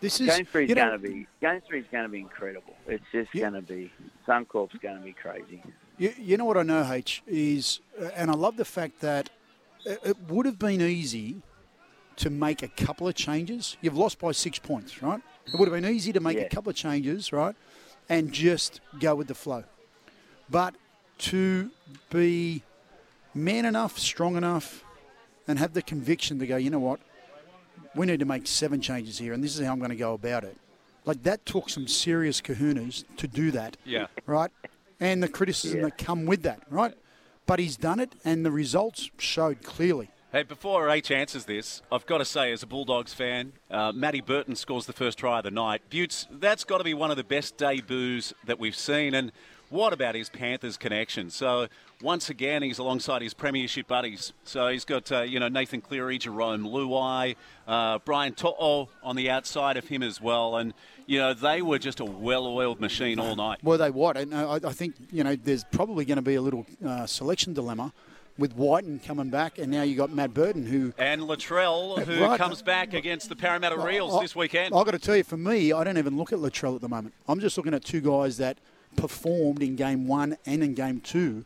This 0.00 0.20
is 0.20 0.26
game 0.28 0.46
you 0.54 0.74
know, 0.74 0.88
going 0.88 1.02
to 1.02 1.08
be 1.08 1.26
game 1.40 1.60
three's 1.66 1.84
going 1.90 2.04
to 2.04 2.08
be 2.10 2.20
incredible. 2.20 2.74
It's 2.86 3.04
just 3.12 3.32
Yeah. 3.32 3.50
going 3.50 3.54
to 3.54 3.62
be 3.62 3.92
Suncorp's 4.26 4.76
going 4.82 4.96
to 4.98 5.02
be 5.02 5.12
crazy. 5.12 5.62
You, 5.98 6.12
you 6.18 6.36
know 6.36 6.44
what 6.44 6.56
I 6.56 6.62
know, 6.62 6.90
H, 6.92 7.22
is, 7.26 7.80
uh, 8.00 8.06
and 8.16 8.30
I 8.30 8.34
love 8.34 8.56
the 8.56 8.64
fact 8.64 9.00
that 9.00 9.30
it, 9.84 10.00
it 10.04 10.16
would 10.28 10.46
have 10.46 10.58
been 10.58 10.80
easy 10.80 11.36
to 12.16 12.30
make 12.30 12.62
a 12.62 12.68
couple 12.68 13.06
of 13.08 13.14
changes. 13.14 13.76
You've 13.80 13.96
lost 13.96 14.18
by 14.18 14.32
six 14.32 14.58
points, 14.58 15.02
right? 15.02 15.20
It 15.46 15.58
would 15.58 15.68
have 15.68 15.80
been 15.80 15.90
easy 15.92 16.12
to 16.12 16.20
make 16.20 16.36
Yeah. 16.36 16.44
a 16.44 16.48
couple 16.48 16.70
of 16.70 16.76
changes, 16.76 17.32
right? 17.32 17.54
And 18.08 18.32
just 18.32 18.80
go 18.98 19.14
with 19.14 19.28
the 19.28 19.34
flow. 19.34 19.64
But 20.50 20.74
to 21.18 21.70
be 22.10 22.62
man 23.32 23.64
enough, 23.64 23.98
strong 23.98 24.36
enough, 24.36 24.84
and 25.46 25.58
have 25.58 25.74
the 25.74 25.82
conviction 25.82 26.38
to 26.38 26.46
go, 26.46 26.56
you 26.56 26.70
know 26.70 26.78
what? 26.78 27.00
We 27.94 28.06
need 28.06 28.20
to 28.20 28.24
make 28.26 28.46
seven 28.46 28.80
changes 28.80 29.18
here, 29.18 29.32
and 29.32 29.42
this 29.44 29.56
is 29.58 29.64
how 29.64 29.72
I'm 29.72 29.78
going 29.78 29.90
to 29.90 29.96
go 29.96 30.14
about 30.14 30.42
it. 30.44 30.56
Like 31.04 31.22
that 31.24 31.44
took 31.46 31.68
some 31.68 31.86
serious 31.86 32.40
kahunas 32.40 33.04
to 33.18 33.28
do 33.28 33.50
that 33.52 33.76
Yeah. 33.84 34.06
right? 34.26 34.50
And 35.04 35.22
the 35.22 35.28
criticism 35.28 35.80
Yeah. 35.80 35.84
that 35.86 35.98
come 35.98 36.24
with 36.24 36.42
that, 36.44 36.62
right? 36.70 36.94
But 37.46 37.58
he's 37.58 37.76
done 37.76 38.00
it, 38.00 38.14
and 38.24 38.42
the 38.44 38.50
results 38.50 39.10
showed 39.18 39.62
clearly. 39.62 40.08
Hey, 40.32 40.44
before 40.44 40.88
H 40.88 41.10
answers 41.10 41.44
this, 41.44 41.82
I've 41.92 42.06
got 42.06 42.18
to 42.18 42.24
say, 42.24 42.50
as 42.52 42.62
a 42.62 42.66
Bulldogs 42.66 43.12
fan, 43.12 43.52
uh, 43.70 43.92
Matty 43.92 44.22
Burton 44.22 44.56
scores 44.56 44.86
the 44.86 44.94
first 44.94 45.18
try 45.18 45.38
of 45.38 45.44
the 45.44 45.50
night. 45.50 45.82
Buttes, 45.90 46.26
that's 46.30 46.64
got 46.64 46.78
to 46.78 46.84
be 46.84 46.94
one 46.94 47.10
of 47.10 47.18
the 47.18 47.22
best 47.22 47.58
debuts 47.58 48.32
that 48.46 48.58
we've 48.58 48.74
seen. 48.74 49.12
And 49.14 49.30
what 49.68 49.92
about 49.92 50.14
his 50.14 50.30
Panthers 50.30 50.76
connection? 50.78 51.28
So 51.30 51.68
once 52.00 52.30
again, 52.30 52.62
he's 52.62 52.78
alongside 52.78 53.20
his 53.22 53.34
premiership 53.34 53.86
buddies. 53.86 54.32
So 54.44 54.68
he's 54.68 54.84
got 54.84 55.12
uh, 55.12 55.20
you 55.20 55.38
know 55.38 55.48
Nathan 55.48 55.82
Cleary, 55.82 56.18
Jarome 56.18 56.64
Luai, 56.66 57.36
uh, 57.68 57.98
Brian 58.04 58.32
To'o 58.34 58.88
on 59.02 59.16
the 59.16 59.30
outside 59.30 59.76
of 59.76 59.86
him 59.88 60.02
as 60.02 60.20
well. 60.20 60.56
And 60.56 60.72
you 61.06 61.18
know 61.18 61.34
they 61.34 61.62
were 61.62 61.78
just 61.78 62.00
a 62.00 62.04
well-oiled 62.04 62.80
machine 62.80 63.18
all 63.18 63.36
night. 63.36 63.62
Were 63.62 63.76
they 63.76 63.90
what? 63.90 64.16
And 64.16 64.32
uh, 64.34 64.50
I, 64.62 64.68
I 64.68 64.72
think 64.72 64.94
you 65.12 65.24
know 65.24 65.36
there's 65.36 65.64
probably 65.64 66.04
going 66.04 66.16
to 66.16 66.22
be 66.22 66.34
a 66.34 66.42
little 66.42 66.66
uh, 66.84 67.06
selection 67.06 67.52
dilemma 67.54 67.92
with 68.36 68.54
Wighton 68.56 68.98
coming 68.98 69.30
back, 69.30 69.58
and 69.58 69.70
now 69.70 69.82
you've 69.82 69.98
got 69.98 70.10
Matt 70.10 70.34
Burton 70.34 70.66
who. 70.66 70.92
And 70.98 71.22
Latrell, 71.22 72.02
who 72.04 72.20
Right. 72.24 72.36
comes 72.38 72.62
back 72.62 72.92
against 72.92 73.28
the 73.28 73.36
Parramatta 73.36 73.76
Eels 73.88 74.14
I- 74.16 74.22
this 74.22 74.34
weekend. 74.34 74.74
I've 74.74 74.84
got 74.84 74.90
to 74.90 74.98
tell 74.98 75.16
you, 75.16 75.22
for 75.22 75.36
me, 75.36 75.72
I 75.72 75.84
don't 75.84 75.98
even 75.98 76.16
look 76.16 76.32
at 76.32 76.40
Latrell 76.40 76.74
at 76.74 76.80
the 76.80 76.88
moment. 76.88 77.14
I'm 77.28 77.38
just 77.38 77.56
looking 77.56 77.74
at 77.74 77.84
two 77.84 78.00
guys 78.00 78.36
that 78.38 78.58
performed 78.96 79.62
in 79.62 79.76
game 79.76 80.06
one 80.08 80.36
and 80.46 80.62
in 80.64 80.74
game 80.74 81.00
two, 81.00 81.44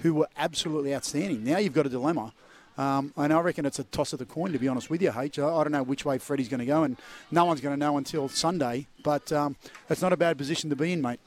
who 0.00 0.14
were 0.14 0.28
absolutely 0.38 0.94
outstanding. 0.94 1.44
Now 1.44 1.58
you've 1.58 1.74
got 1.74 1.84
a 1.86 1.90
dilemma. 1.90 2.32
Um, 2.78 3.12
and 3.16 3.32
I 3.32 3.40
reckon 3.40 3.66
it's 3.66 3.78
a 3.78 3.84
toss 3.84 4.12
of 4.12 4.18
the 4.18 4.24
coin, 4.24 4.52
to 4.52 4.58
be 4.58 4.68
honest 4.68 4.88
with 4.90 5.02
you, 5.02 5.12
H. 5.16 5.38
I, 5.38 5.48
I 5.48 5.62
don't 5.64 5.72
know 5.72 5.82
which 5.82 6.04
way 6.04 6.18
Freddie's 6.18 6.48
going 6.48 6.60
to 6.60 6.66
go, 6.66 6.82
and 6.84 6.96
no 7.30 7.44
one's 7.44 7.60
going 7.60 7.74
to 7.74 7.78
know 7.78 7.96
until 7.98 8.28
Sunday. 8.28 8.86
But 9.04 9.30
um, 9.32 9.56
it's 9.88 10.00
not 10.02 10.12
a 10.12 10.16
bad 10.16 10.38
position 10.38 10.70
to 10.70 10.76
be 10.76 10.92
in, 10.92 11.02
mate. 11.02 11.20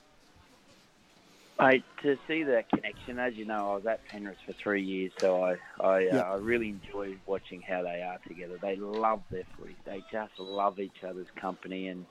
Mate, 1.59 1.83
to 2.01 2.17
see 2.27 2.43
that 2.43 2.67
connection, 2.69 3.19
as 3.19 3.35
you 3.35 3.45
know, 3.45 3.71
I 3.71 3.75
was 3.75 3.85
at 3.85 4.05
Penrith 4.07 4.37
for 4.45 4.53
three 4.53 4.81
years, 4.81 5.11
so 5.21 5.43
I 5.43 5.57
I, 5.79 5.99
Yeah. 5.99 6.21
uh, 6.21 6.33
I 6.33 6.35
really 6.37 6.69
enjoy 6.69 7.15
watching 7.27 7.61
how 7.61 7.83
they 7.83 8.01
are 8.01 8.17
together. 8.27 8.57
They 8.59 8.75
love 8.75 9.21
their 9.29 9.43
footy. 9.57 9.75
They 9.85 10.03
just 10.11 10.37
love 10.39 10.79
each 10.79 11.03
other's 11.07 11.29
company. 11.35 11.87
And 11.89 12.05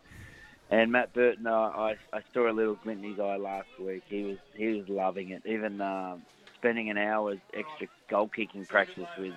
and 0.71 0.93
Matt 0.93 1.13
Burton, 1.13 1.47
uh, 1.49 1.51
I 1.53 1.97
I 2.13 2.23
saw 2.33 2.49
a 2.49 2.53
little 2.53 2.77
glint 2.77 3.05
in 3.05 3.11
his 3.11 3.21
eye 3.21 3.37
last 3.37 3.69
week. 3.81 4.05
He 4.09 4.23
was 4.23 4.39
he 4.55 4.69
was 4.69 4.89
loving 4.89 5.31
it. 5.31 5.43
Even 5.45 5.81
um, 5.81 6.23
spending 6.63 6.91
an 6.91 6.97
hour's 6.97 7.41
extra 7.55 7.89
goal 8.09 8.29
kicking 8.29 8.65
practice 8.65 9.09
with 9.19 9.35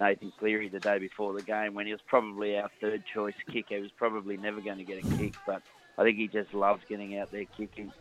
Nathan 0.00 0.32
Cleary 0.38 0.70
the 0.70 0.80
day 0.80 0.98
before 0.98 1.34
the 1.34 1.42
game, 1.42 1.74
when 1.74 1.84
he 1.84 1.92
was 1.92 2.00
probably 2.06 2.56
our 2.58 2.70
third 2.80 3.04
choice 3.12 3.34
kicker. 3.50 3.76
He 3.76 3.82
was 3.82 3.90
probably 3.90 4.38
never 4.38 4.62
going 4.62 4.78
to 4.78 4.84
get 4.84 5.04
a 5.04 5.16
kick, 5.18 5.34
but 5.46 5.60
I 5.98 6.02
think 6.02 6.16
he 6.16 6.28
just 6.28 6.54
loves 6.54 6.82
getting 6.88 7.18
out 7.18 7.30
there 7.30 7.44
kicking. 7.44 7.92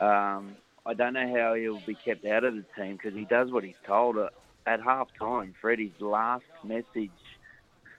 Um, 0.00 0.56
I 0.84 0.94
don't 0.94 1.12
know 1.12 1.32
how 1.32 1.54
he'll 1.54 1.78
be 1.78 1.94
kept 1.94 2.24
out 2.24 2.42
of 2.42 2.56
the 2.56 2.64
team 2.76 2.96
because 2.96 3.14
he 3.14 3.24
does 3.24 3.52
what 3.52 3.62
he's 3.62 3.76
told. 3.86 4.18
Uh, 4.18 4.30
At 4.66 4.82
half 4.82 5.08
time, 5.16 5.54
Freddie's 5.60 6.00
last 6.00 6.44
message, 6.64 7.10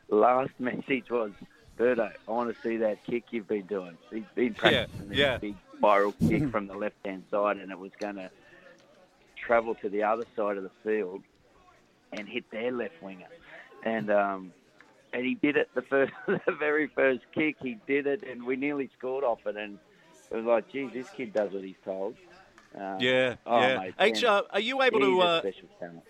last 0.10 0.52
message 0.60 1.10
was, 1.10 1.32
Birdo, 1.80 2.12
I 2.28 2.32
want 2.32 2.54
to 2.54 2.62
see 2.62 2.76
that 2.78 3.06
kick 3.06 3.24
you've 3.32 3.48
been 3.48 3.68
doing. 3.68 3.98
He's 4.12 4.24
been 4.36 4.54
practicing 4.54 5.08
this 5.08 5.18
yeah. 5.18 5.38
big 5.38 5.56
viral 5.82 6.14
kick 6.28 6.52
from 6.52 6.68
the 6.68 6.76
left 6.76 6.98
hand 7.06 7.24
side, 7.32 7.56
and 7.56 7.72
it 7.72 7.80
was 7.80 7.92
going 8.00 8.16
to 8.16 8.30
travel 9.46 9.76
to 9.76 9.90
the 9.90 10.04
other 10.04 10.24
side 10.36 10.58
of 10.58 10.64
the 10.64 10.72
field 10.84 11.22
and 12.12 12.28
hit 12.28 12.44
their 12.52 12.72
left 12.72 13.02
winger. 13.02 13.28
And 13.84 14.10
um, 14.12 14.54
and 15.12 15.26
he 15.26 15.36
did 15.36 15.58
it 15.58 15.70
the 15.76 15.82
first, 15.84 16.14
the 16.28 16.56
very 16.58 16.88
first 16.96 17.22
kick. 17.34 17.58
He 17.62 17.78
did 17.88 18.08
it, 18.08 18.24
and 18.30 18.44
we 18.46 18.56
nearly 18.56 18.90
scored 18.98 19.24
off 19.24 19.40
it. 19.46 19.56
And 19.58 19.78
it 20.32 20.36
was 20.36 20.46
like, 20.46 20.72
geez, 20.72 20.92
this 20.94 21.10
kid 21.10 21.34
does 21.34 21.52
what 21.52 21.64
he's 21.64 21.76
told. 21.86 22.16
Um, 22.76 22.98
Yeah, 23.00 23.36
oh, 23.46 23.60
yeah. 23.60 23.78
mate, 23.78 23.94
H, 24.00 24.24
uh, 24.24 24.44
are 24.50 24.60
you 24.60 24.82
able 24.82 25.00
to 25.00 25.22
uh, 25.22 25.40
special 25.42 25.68
talent. 25.80 26.02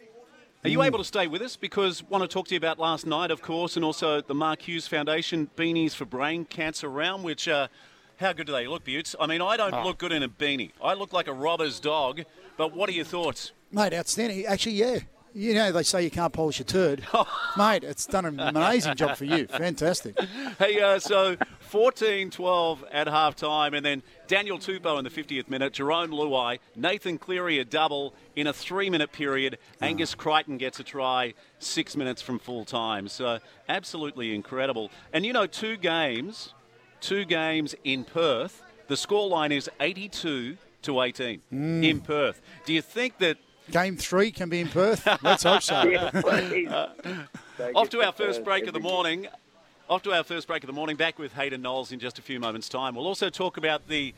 are 0.64 0.70
you 0.70 0.82
able 0.82 0.98
to 1.00 1.04
stay 1.04 1.28
with 1.28 1.42
us? 1.42 1.58
Because 1.58 2.02
want 2.04 2.22
to 2.24 2.28
talk 2.28 2.48
to 2.48 2.54
you 2.54 2.58
about 2.58 2.80
last 2.80 3.06
night, 3.06 3.32
of 3.32 3.42
course, 3.42 3.76
and 3.76 3.84
also 3.84 4.22
the 4.22 4.34
Mark 4.34 4.62
Hughes 4.62 4.88
Foundation 4.88 5.50
beanies 5.58 5.94
for 5.94 6.06
brain 6.06 6.46
cancer 6.46 6.88
round. 6.88 7.26
Which, 7.26 7.50
uh, 7.50 7.68
how 8.18 8.32
good 8.32 8.48
do 8.48 8.54
they 8.54 8.68
look, 8.68 8.86
Buttes? 8.86 9.14
I 9.20 9.28
mean, 9.28 9.42
I 9.42 9.58
don't 9.58 9.74
Oh. 9.74 9.84
look 9.84 9.98
good 9.98 10.14
in 10.14 10.24
a 10.24 10.30
beanie. 10.30 10.72
I 10.82 10.94
look 10.94 11.12
like 11.12 11.28
a 11.28 11.34
robber's 11.34 11.82
dog. 11.82 12.24
But 12.58 12.76
what 12.76 12.90
are 12.90 12.94
your 12.94 13.06
thoughts? 13.06 13.52
Mate, 13.72 13.94
outstanding. 13.94 14.46
Actually, 14.46 14.74
yeah. 14.74 15.00
You 15.36 15.56
know, 15.56 15.72
they 15.72 15.82
say 15.82 16.04
you 16.04 16.12
can't 16.12 16.32
polish 16.32 16.60
a 16.60 16.64
turd. 16.64 17.04
Mate, 17.58 17.84
it's 17.84 18.06
done 18.06 18.26
an 18.26 18.40
amazing 18.40 18.96
job 18.96 19.18
for 19.18 19.26
you. 19.26 19.48
Fantastic. 19.50 20.16
Hey, 20.60 20.80
uh, 20.80 21.00
so 21.00 21.38
14-12 21.72 22.84
at 22.92 23.08
half 23.08 23.36
time, 23.36 23.74
and 23.74 23.84
then 23.84 24.04
Daniel 24.28 24.60
Tupou 24.60 25.00
in 25.00 25.04
the 25.04 25.10
50th 25.10 25.50
minute, 25.50 25.74
Jarome 25.74 26.10
Luai, 26.10 26.60
Nathan 26.76 27.18
Cleary 27.18 27.58
a 27.58 27.66
double 27.66 28.14
in 28.36 28.46
a 28.46 28.54
three-minute 28.54 29.12
period. 29.12 29.58
Angus 29.82 30.14
Crichton 30.14 30.60
gets 30.60 30.80
a 30.80 30.84
try 30.84 31.34
six 31.58 31.96
minutes 31.98 32.22
from 32.22 32.38
full 32.38 32.64
time. 32.64 33.08
So 33.08 33.40
absolutely 33.68 34.36
incredible. 34.36 34.92
And 35.14 35.26
you 35.26 35.34
know, 35.34 35.48
two 35.48 35.78
games, 35.78 36.54
two 37.02 37.26
games 37.26 37.74
in 37.84 38.04
Perth. 38.04 38.62
The 38.88 38.96
scoreline 38.96 39.50
is 39.50 39.68
82 39.80 40.58
to 40.84 41.02
18 41.02 41.42
mm. 41.52 41.84
in 41.84 42.02
Perth. 42.02 42.42
Do 42.66 42.74
you 42.74 42.82
think 42.82 43.18
that 43.20 43.38
Game 43.72 43.96
three 43.96 44.32
can 44.32 44.50
be 44.50 44.60
in 44.60 44.68
Perth. 44.68 45.08
Let's 45.24 45.44
hope 45.44 45.62
so. 45.62 45.84
Yeah. 45.84 46.90
Take 47.58 47.76
Off 47.76 47.90
to 47.90 48.02
our 48.02 48.12
first 48.12 48.44
break 48.44 48.68
of 48.68 48.74
the 48.74 48.80
morning. 48.80 49.28
Off 49.90 50.04
to 50.04 50.12
our 50.12 50.24
first 50.24 50.48
break 50.48 50.64
of 50.64 50.68
the 50.68 50.74
morning. 50.74 50.98
Back 50.98 51.18
with 51.18 51.34
Hayden 51.34 51.62
Knowles 51.62 51.92
in 51.92 52.00
just 52.00 52.20
a 52.20 52.22
few 52.22 52.40
moments' 52.40 52.68
time. 52.68 52.96
We'll 52.96 53.08
also 53.08 53.30
talk 53.30 53.58
about 53.58 53.88
the 53.88 54.14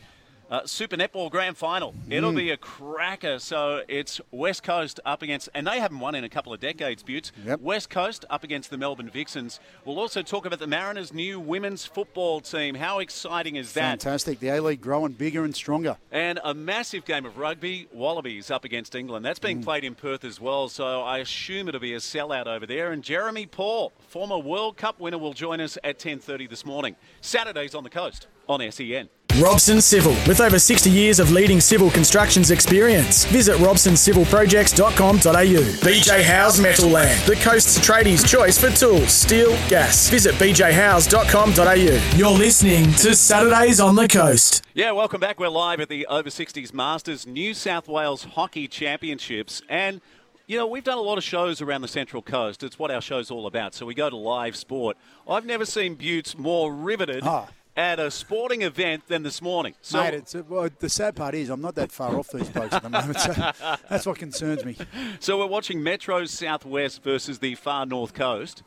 uh, 0.50 0.66
Super 0.66 0.96
Netball 0.96 1.30
Grand 1.32 1.58
Final. 1.58 1.94
It'll 2.10 2.32
Mm. 2.32 2.36
be 2.38 2.52
a 2.52 2.58
cracker. 2.58 3.40
So 3.40 3.82
it's 3.88 4.22
West 4.32 4.64
Coast 4.64 5.00
up 5.06 5.22
against, 5.22 5.50
and 5.54 5.66
they 5.68 5.80
haven't 5.80 6.00
won 6.00 6.16
in 6.16 6.24
a 6.24 6.30
couple 6.30 6.54
of 6.54 6.60
decades, 6.60 7.04
Buttes. 7.04 7.32
Yep. 7.46 7.62
West 7.62 7.90
Coast 7.90 8.26
up 8.30 8.44
against 8.44 8.70
the 8.70 8.78
Melbourne 8.78 9.10
Vixens. 9.10 9.60
We'll 9.86 10.00
also 10.00 10.22
talk 10.22 10.46
about 10.46 10.60
the 10.60 10.68
Mariners' 10.68 11.14
new 11.14 11.40
women's 11.40 11.86
football 11.86 12.42
team. 12.42 12.76
How 12.76 13.00
exciting 13.00 13.56
is 13.56 13.74
that? 13.74 14.02
Fantastic. 14.02 14.40
The 14.40 14.50
A 14.50 14.62
League 14.62 14.82
growing 14.82 15.14
bigger 15.14 15.44
and 15.44 15.56
stronger. 15.56 15.98
And 16.12 16.40
a 16.44 16.54
massive 16.54 17.06
game 17.06 17.26
of 17.26 17.38
rugby, 17.38 17.88
Wallabies 17.92 18.52
up 18.52 18.64
against 18.66 18.96
England. 18.96 19.26
That's 19.26 19.40
Mm. 19.40 19.44
being 19.44 19.64
played 19.64 19.84
in 19.84 19.96
Perth 19.96 20.24
as 20.24 20.40
well, 20.40 20.70
so 20.70 21.02
I 21.02 21.20
assume 21.20 21.68
it'll 21.68 21.80
be 21.82 21.94
a 21.94 21.98
sellout 21.98 22.48
over 22.48 22.66
there. 22.66 22.92
And 22.92 23.04
Jeremy 23.04 23.46
Paul, 23.46 23.92
former 24.08 24.38
World 24.38 24.78
Cup 24.78 25.00
winner, 25.00 25.18
will 25.18 25.34
join 25.34 25.60
us 25.60 25.78
at 25.84 25.98
10.30 26.00 26.46
this 26.48 26.66
morning. 26.66 26.96
Saturdays 27.22 27.74
on 27.74 27.84
the 27.84 27.90
coast 27.90 28.28
on 28.48 28.62
SEN. 28.62 29.10
Robson 29.42 29.82
Civil, 29.82 30.14
with 30.28 30.40
over 30.40 30.58
60 30.58 30.90
years 30.90 31.20
of 31.20 31.32
leading 31.32 31.60
civil 31.60 31.92
constructions 31.92 32.52
experience. 32.52 33.26
Visit 33.26 33.58
robsoncivilprojects.com.au. 33.58 35.64
BJ 35.84 36.24
House 36.24 36.58
Metal 36.60 36.90
Land, 36.90 37.20
the 37.28 37.36
coast's 37.36 37.78
tradies' 37.80 38.26
choice 38.26 38.58
for 38.58 38.70
tools, 38.70 39.12
steel, 39.12 39.52
gas. 39.68 40.10
Visit 40.10 40.36
bjhouse.com.au. 40.36 42.18
You're 42.18 42.32
listening 42.38 42.86
to 42.94 43.14
Saturdays 43.16 43.80
on 43.82 43.96
the 43.96 44.08
Coast. 44.08 44.64
Yeah, 44.74 44.92
welcome 44.92 45.20
back. 45.20 45.38
We're 45.40 45.50
live 45.50 45.82
at 45.82 45.90
the 45.90 46.06
Over 46.08 46.30
60s 46.30 46.74
Masters 46.74 47.28
New 47.28 47.54
South 47.54 47.90
Wales 47.90 48.24
Hockey 48.24 48.70
Championships. 48.70 49.62
And, 49.68 50.00
you 50.48 50.58
know, 50.58 50.66
we've 50.68 50.84
done 50.86 50.98
a 50.98 51.02
lot 51.02 51.18
of 51.18 51.26
shows 51.26 51.62
around 51.62 51.82
the 51.82 51.88
Central 51.90 52.22
Coast. 52.22 52.64
It's 52.64 52.80
what 52.80 52.90
our 52.90 53.02
show's 53.02 53.30
all 53.32 53.48
about. 53.48 53.74
So 53.74 53.86
we 53.86 53.96
go 53.96 54.10
to 54.10 54.16
live 54.16 54.56
sport. 54.56 54.96
I've 55.28 55.46
never 55.46 55.66
seen 55.66 55.98
Buttes 55.98 56.38
more 56.38 56.74
riveted 56.74 57.24
Ah. 57.26 57.48
At 57.76 58.00
a 58.00 58.10
sporting 58.10 58.62
event 58.62 59.08
than 59.08 59.24
this 59.24 59.42
morning. 59.42 59.74
So 59.82 60.02
Mate, 60.02 60.14
it's, 60.14 60.36
well, 60.36 60.70
the 60.80 60.90
sad 60.90 61.16
part 61.16 61.36
is 61.36 61.50
I'm 61.50 61.62
not 61.62 61.76
that 61.76 61.92
far 61.92 62.18
off 62.18 62.30
these 62.30 62.50
blokes 62.50 62.74
at 62.74 62.84
the 62.84 62.90
moment. 62.90 63.20
So 63.20 63.34
that's 63.90 64.06
what 64.06 64.18
concerns 64.18 64.64
me. 64.64 64.78
So 65.20 65.38
we're 65.38 65.48
watching 65.48 65.84
Metro 65.84 66.26
Southwest 66.26 67.04
versus 67.04 67.40
the 67.40 67.56
far 67.56 67.86
north 67.86 68.14
coast. 68.14 68.64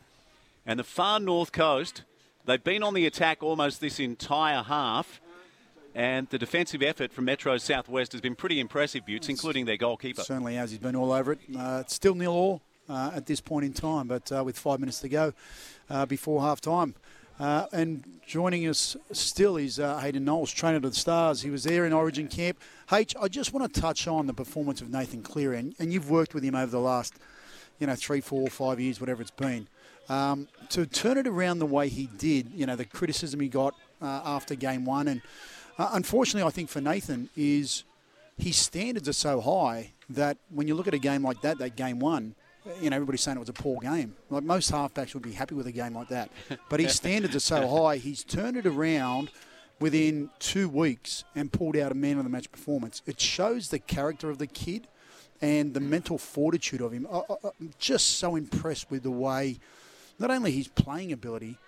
And 0.66 0.78
the 0.78 0.84
far 0.84 1.18
north 1.18 1.52
coast, 1.52 2.02
they've 2.44 2.62
been 2.62 2.82
on 2.82 2.92
the 2.92 3.06
attack 3.06 3.42
almost 3.42 3.80
this 3.80 3.98
entire 3.98 4.62
half. 4.62 5.20
And 5.94 6.28
the 6.28 6.38
defensive 6.38 6.82
effort 6.82 7.12
from 7.12 7.24
Metro 7.24 7.56
Southwest 7.56 8.12
has 8.12 8.20
been 8.20 8.36
pretty 8.36 8.60
impressive, 8.60 9.06
Buttes, 9.06 9.30
including 9.30 9.64
their 9.64 9.78
goalkeeper. 9.78 10.22
Certainly 10.22 10.54
has. 10.56 10.70
He's 10.70 10.78
been 10.78 10.94
all 10.94 11.12
over 11.12 11.32
it. 11.32 11.38
Uh, 11.56 11.78
it's 11.80 11.94
still 11.94 12.14
nil 12.14 12.32
all 12.32 12.62
uh, 12.88 13.10
at 13.14 13.26
this 13.26 13.40
point 13.40 13.64
in 13.64 13.72
time, 13.72 14.06
but 14.06 14.30
uh, 14.30 14.44
with 14.44 14.58
five 14.58 14.80
minutes 14.80 15.00
to 15.00 15.08
go 15.08 15.32
uh, 15.90 16.06
before 16.06 16.42
half 16.42 16.60
time. 16.60 16.94
Uh, 17.38 17.66
and 17.72 18.04
joining 18.26 18.66
us 18.66 18.96
still 19.12 19.56
is 19.56 19.78
uh, 19.78 19.98
Hayden 19.98 20.24
Knowles, 20.24 20.50
trainer 20.50 20.80
to 20.80 20.90
the 20.90 20.94
Stars. 20.94 21.42
He 21.42 21.50
was 21.50 21.62
there 21.64 21.86
in 21.86 21.92
Origin 21.92 22.26
camp. 22.26 22.58
H, 22.92 23.14
I 23.20 23.28
just 23.28 23.52
want 23.52 23.72
to 23.72 23.80
touch 23.80 24.08
on 24.08 24.26
the 24.26 24.34
performance 24.34 24.80
of 24.80 24.90
Nathan 24.90 25.22
Cleary, 25.22 25.58
and, 25.58 25.74
and 25.78 25.92
you've 25.92 26.10
worked 26.10 26.34
with 26.34 26.42
him 26.42 26.56
over 26.56 26.70
the 26.70 26.80
last, 26.80 27.14
you 27.78 27.86
know, 27.86 27.94
three, 27.94 28.20
four, 28.20 28.48
five 28.48 28.80
years, 28.80 29.00
whatever 29.00 29.22
it's 29.22 29.30
been. 29.30 29.68
Um, 30.08 30.48
to 30.70 30.84
turn 30.84 31.16
it 31.16 31.26
around 31.26 31.60
the 31.60 31.66
way 31.66 31.88
he 31.88 32.08
did, 32.18 32.50
you 32.54 32.66
know, 32.66 32.74
the 32.74 32.84
criticism 32.84 33.38
he 33.40 33.48
got 33.48 33.74
uh, 34.02 34.22
after 34.24 34.54
game 34.56 34.84
one, 34.84 35.06
and 35.06 35.22
uh, 35.78 35.90
unfortunately, 35.92 36.46
I 36.46 36.50
think 36.50 36.70
for 36.70 36.80
Nathan 36.80 37.28
is 37.36 37.84
his 38.36 38.56
standards 38.56 39.08
are 39.08 39.12
so 39.12 39.40
high 39.40 39.92
that 40.10 40.38
when 40.50 40.66
you 40.66 40.74
look 40.74 40.88
at 40.88 40.94
a 40.94 40.98
game 40.98 41.22
like 41.22 41.40
that, 41.42 41.58
that 41.58 41.76
game 41.76 42.00
one, 42.00 42.34
you 42.80 42.90
know, 42.90 42.96
everybody's 42.96 43.22
saying 43.22 43.36
it 43.36 43.40
was 43.40 43.48
a 43.48 43.54
poor 43.54 43.80
game. 43.80 44.14
Like 44.30 44.44
most 44.44 44.70
halfbacks 44.70 45.14
would 45.14 45.22
be 45.22 45.32
happy 45.32 45.54
with 45.54 45.66
a 45.66 45.72
game 45.72 45.94
like 45.94 46.08
that. 46.08 46.30
But 46.68 46.80
his 46.80 46.94
standards 46.96 47.34
are 47.36 47.40
so 47.40 47.68
high, 47.68 47.96
he's 47.96 48.24
turned 48.24 48.56
it 48.56 48.66
around 48.66 49.30
within 49.80 50.30
two 50.38 50.68
weeks 50.68 51.24
and 51.34 51.52
pulled 51.52 51.76
out 51.76 51.92
a 51.92 51.94
man 51.94 52.18
of 52.18 52.24
the 52.24 52.30
match 52.30 52.50
performance. 52.50 53.02
It 53.06 53.20
shows 53.20 53.68
the 53.68 53.78
character 53.78 54.30
of 54.30 54.38
the 54.38 54.46
kid 54.46 54.88
and 55.40 55.72
the 55.74 55.80
mental 55.80 56.18
fortitude 56.18 56.80
of 56.80 56.92
him. 56.92 57.06
I, 57.12 57.22
am 57.60 57.70
just 57.78 58.18
so 58.18 58.34
impressed 58.34 58.90
with 58.90 59.04
the 59.04 59.10
way, 59.10 59.58
not 60.18 60.30
only 60.30 60.50
his 60.50 60.68
playing 60.68 61.12
ability, 61.12 61.58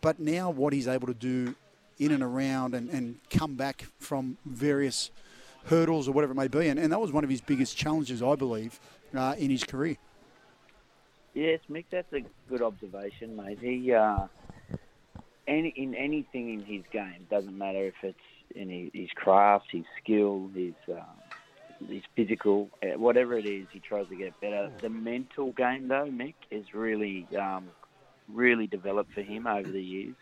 but 0.00 0.18
now 0.18 0.50
what 0.50 0.72
he's 0.72 0.88
able 0.88 1.06
to 1.06 1.14
do 1.14 1.54
in 1.98 2.10
and 2.10 2.22
around 2.22 2.74
and, 2.74 2.88
and 2.90 3.20
come 3.30 3.54
back 3.54 3.86
from 3.98 4.38
various 4.44 5.10
hurdles 5.66 6.08
or 6.08 6.12
whatever 6.12 6.32
it 6.32 6.36
may 6.36 6.48
be. 6.48 6.68
And, 6.68 6.78
and 6.78 6.90
that 6.92 7.00
was 7.00 7.12
one 7.12 7.22
of 7.22 7.30
his 7.30 7.40
biggest 7.40 7.76
challenges, 7.76 8.22
I 8.22 8.34
believe, 8.34 8.80
uh, 9.14 9.34
in 9.38 9.50
his 9.50 9.64
career. 9.64 9.96
Yes, 11.34 11.60
Mick, 11.70 11.84
that's 11.90 12.12
a 12.12 12.22
good 12.48 12.62
observation, 12.62 13.36
mate. 13.36 13.58
He, 13.60 13.92
uh, 13.92 14.26
any 15.46 15.68
in 15.76 15.94
anything 15.94 16.54
in 16.54 16.60
his 16.64 16.82
game, 16.92 17.26
doesn't 17.30 17.56
matter 17.56 17.86
if 17.86 17.94
it's 18.02 18.18
in 18.54 18.90
his 18.92 19.10
craft, 19.14 19.66
his 19.70 19.84
skill, 20.02 20.50
his 20.54 20.74
uh, 20.92 21.02
his 21.88 22.02
physical, 22.14 22.68
uh, 22.82 22.98
whatever 22.98 23.38
it 23.38 23.46
is, 23.46 23.66
he 23.72 23.78
tries 23.78 24.08
to 24.08 24.16
get 24.16 24.38
better. 24.40 24.70
The 24.80 24.90
mental 24.90 25.52
game, 25.52 25.88
though, 25.88 26.10
Mick, 26.10 26.34
is 26.50 26.74
really 26.74 27.26
um, 27.38 27.68
really 28.28 28.66
developed 28.66 29.12
for 29.12 29.22
him 29.22 29.46
over 29.46 29.70
the 29.70 29.82
years. 29.82 30.14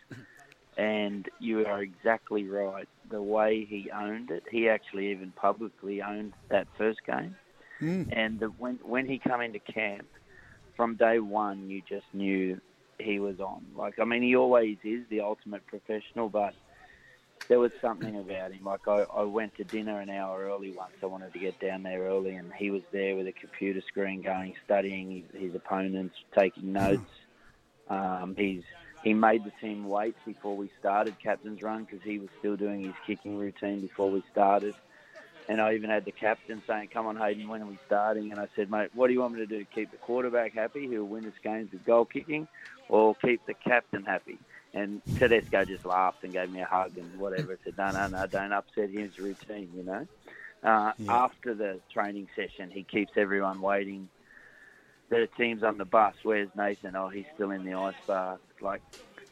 And 0.77 1.27
you 1.39 1.65
are 1.65 1.81
exactly 1.81 2.47
right. 2.47 2.87
The 3.09 3.21
way 3.21 3.65
he 3.65 3.91
owned 3.91 4.31
it, 4.31 4.43
he 4.49 4.69
actually 4.69 5.11
even 5.11 5.31
publicly 5.31 6.01
owned 6.01 6.33
that 6.49 6.67
first 6.77 6.99
game. 7.05 7.35
Mm. 7.81 8.09
And 8.15 8.39
the, 8.39 8.47
when 8.47 8.79
when 8.83 9.05
he 9.05 9.19
come 9.19 9.41
into 9.41 9.59
camp, 9.59 10.07
from 10.79 10.95
day 10.95 11.19
one, 11.19 11.69
you 11.69 11.81
just 11.89 12.05
knew 12.13 12.57
he 12.99 13.19
was 13.19 13.41
on. 13.41 13.65
Like, 13.75 13.99
I 13.99 14.05
mean, 14.05 14.21
he 14.21 14.37
always 14.37 14.77
is 14.85 15.03
the 15.09 15.19
ultimate 15.19 15.67
professional, 15.67 16.29
but 16.29 16.53
there 17.49 17.59
was 17.59 17.73
something 17.81 18.15
about 18.15 18.53
him. 18.53 18.63
Like, 18.63 18.87
I, 18.87 19.01
I 19.13 19.23
went 19.23 19.55
to 19.55 19.65
dinner 19.65 19.99
an 19.99 20.09
hour 20.09 20.45
early 20.45 20.71
once. 20.71 20.93
I 21.03 21.07
wanted 21.07 21.33
to 21.33 21.39
get 21.39 21.59
down 21.59 21.83
there 21.83 22.03
early, 22.03 22.35
and 22.35 22.53
he 22.53 22.71
was 22.71 22.81
there 22.93 23.17
with 23.17 23.27
a 23.27 23.33
computer 23.33 23.81
screen 23.89 24.21
going, 24.21 24.55
studying 24.63 25.25
his, 25.33 25.53
opponents, 25.53 26.15
taking 26.33 26.71
notes. 26.71 27.11
Um, 27.89 28.35
he's 28.37 28.63
he 29.03 29.13
made 29.13 29.43
the 29.43 29.51
team 29.59 29.89
wait 29.89 30.15
before 30.25 30.55
we 30.55 30.71
started 30.79 31.19
captain's 31.21 31.61
run 31.61 31.83
because 31.83 32.01
he 32.03 32.19
was 32.19 32.29
still 32.39 32.55
doing 32.55 32.85
his 32.85 32.95
kicking 33.05 33.37
routine 33.37 33.81
before 33.81 34.09
we 34.09 34.23
started. 34.31 34.75
And 35.49 35.59
I 35.59 35.73
even 35.73 35.89
had 35.89 36.05
the 36.05 36.11
captain 36.11 36.61
saying, 36.67 36.89
"Come 36.93 37.07
on, 37.07 37.17
Hayden, 37.17 37.49
when 37.49 37.63
are 37.63 37.65
we 37.67 37.79
starting?" 37.87 38.31
And 38.31 38.39
I 38.39 38.47
said, 38.55 38.69
"Mate, 38.69 38.91
what 38.93 39.07
do 39.07 39.13
you 39.13 39.19
want 39.21 39.33
me 39.33 39.39
to 39.39 39.47
do? 39.47 39.65
Keep 39.73 39.89
the 39.91 39.97
quarterback 39.97 40.53
happy, 40.53 40.87
who'll 40.87 41.07
win 41.07 41.23
this 41.23 41.33
games 41.43 41.71
with 41.71 41.83
goal 41.83 42.05
kicking, 42.05 42.47
or 42.87 43.15
keep 43.15 43.43
the 43.47 43.55
captain 43.55 44.05
happy?" 44.05 44.37
And 44.75 45.01
Tedesco 45.17 45.65
just 45.65 45.85
laughed 45.85 46.23
and 46.23 46.33
gave 46.33 46.51
me 46.51 46.61
a 46.61 46.65
hug 46.65 46.97
and 46.99 47.17
whatever. 47.19 47.53
I 47.53 47.55
said, 47.63 47.77
"No, 47.79 47.91
no, 47.91 48.07
no, 48.07 48.27
don't 48.27 48.53
upset 48.53 48.91
him. 48.91 49.01
his 49.01 49.17
routine, 49.17 49.71
you 49.75 49.83
know." 49.83 50.07
Uh, 50.61 50.93
yeah. 50.99 51.25
After 51.25 51.55
the 51.55 51.81
training 51.91 52.27
session, 52.35 52.69
he 52.69 52.83
keeps 52.83 53.13
everyone 53.17 53.59
waiting. 53.59 54.07
The 55.09 55.27
team's 55.35 55.63
on 55.63 55.79
the 55.79 55.85
bus. 55.85 56.13
Where's 56.21 56.49
Nathan? 56.55 56.95
Oh, 56.95 57.09
he's 57.09 57.25
still 57.33 57.49
in 57.49 57.63
the 57.63 57.73
ice 57.73 57.95
bath. 58.05 58.39
Like 58.61 58.83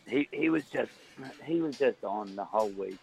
he, 0.08 0.28
he 0.32 0.50
was 0.50 0.64
just 0.74 0.92
he 1.46 1.62
was 1.62 1.76
just 1.78 2.04
on 2.04 2.36
the 2.36 2.46
whole 2.46 2.72
week 2.72 3.00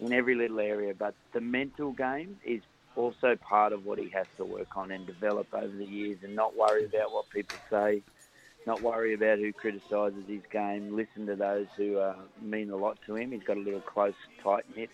in 0.00 0.12
every 0.12 0.34
little 0.34 0.60
area. 0.60 0.94
But 0.94 1.14
the 1.32 1.40
mental 1.40 1.92
game 1.92 2.38
is 2.44 2.62
also 2.96 3.36
part 3.36 3.72
of 3.72 3.86
what 3.86 3.98
he 3.98 4.08
has 4.10 4.26
to 4.36 4.44
work 4.44 4.76
on 4.76 4.90
and 4.90 5.06
develop 5.06 5.46
over 5.52 5.68
the 5.68 5.84
years 5.84 6.18
and 6.22 6.34
not 6.34 6.56
worry 6.56 6.84
about 6.84 7.12
what 7.12 7.28
people 7.30 7.56
say, 7.68 8.02
not 8.66 8.82
worry 8.82 9.14
about 9.14 9.38
who 9.38 9.52
criticises 9.52 10.24
his 10.26 10.42
game, 10.50 10.96
listen 10.96 11.26
to 11.26 11.36
those 11.36 11.66
who 11.76 11.98
uh, 11.98 12.14
mean 12.42 12.70
a 12.70 12.76
lot 12.76 12.98
to 13.06 13.16
him. 13.16 13.32
He's 13.32 13.42
got 13.42 13.56
a 13.56 13.60
little 13.60 13.80
close, 13.80 14.14
tight 14.42 14.64
knit 14.76 14.90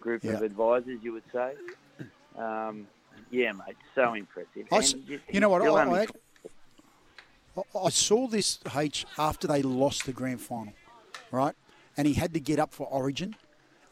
group 0.00 0.24
yeah. 0.24 0.32
of 0.32 0.42
advisors, 0.42 1.00
you 1.02 1.12
would 1.12 1.24
say. 1.32 1.52
Um, 2.38 2.86
yeah, 3.30 3.52
mate, 3.52 3.76
so 3.94 4.14
impressive. 4.14 4.66
I, 4.70 4.82
you 5.30 5.40
know 5.40 5.48
what? 5.48 5.62
I, 5.62 6.06
I, 7.56 7.78
I 7.78 7.88
saw 7.88 8.26
this 8.28 8.58
H 8.74 9.06
after 9.18 9.46
they 9.46 9.62
lost 9.62 10.04
the 10.06 10.12
grand 10.12 10.40
final, 10.40 10.74
right? 11.30 11.54
And 11.96 12.06
he 12.06 12.14
had 12.14 12.34
to 12.34 12.40
get 12.40 12.58
up 12.58 12.74
for 12.74 12.86
Origin 12.88 13.34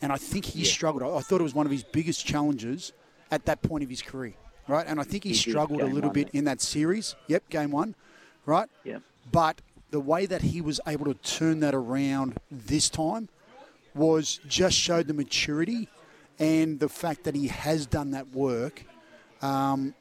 and 0.05 0.13
I 0.13 0.17
think 0.17 0.45
he 0.45 0.61
yeah. 0.61 0.71
struggled. 0.71 1.03
I, 1.03 1.21
thought 1.21 1.41
it 1.41 1.45
was 1.45 1.55
one 1.55 1.65
of 1.65 1.73
his 1.73 1.83
biggest 1.83 2.27
challenges 2.27 2.93
at 3.31 3.47
that 3.47 3.63
point 3.63 3.83
of 3.83 3.89
his 3.89 4.03
career, 4.03 4.35
right? 4.69 4.87
And 4.87 5.01
I 5.01 5.03
think 5.03 5.25
he, 5.25 5.31
he 5.31 5.35
struggled 5.35 5.81
a 5.81 5.87
little 5.87 6.11
one, 6.11 6.13
bit 6.13 6.29
in 6.35 6.45
that 6.45 6.61
series. 6.61 7.17
Yep, 7.27 7.49
game 7.49 7.71
one, 7.71 7.95
right? 8.45 8.69
Yeah. 8.85 8.99
But 9.33 9.63
the 9.93 10.01
way 10.01 10.27
that 10.27 10.43
he 10.43 10.61
was 10.61 10.79
able 10.87 11.07
to 11.07 11.15
turn 11.15 11.61
that 11.61 11.75
around 11.75 12.37
this 12.51 12.91
time 12.91 13.31
was 13.95 14.41
just 14.47 14.77
showed 14.77 15.09
the 15.09 15.15
maturity 15.15 15.89
and 16.39 16.81
the 16.81 16.91
fact 16.91 17.25
that 17.25 17.35
he 17.35 17.49
has 17.49 17.87
done 17.87 18.11
that 18.11 18.29
work. 18.35 18.85
Um, 19.41 19.95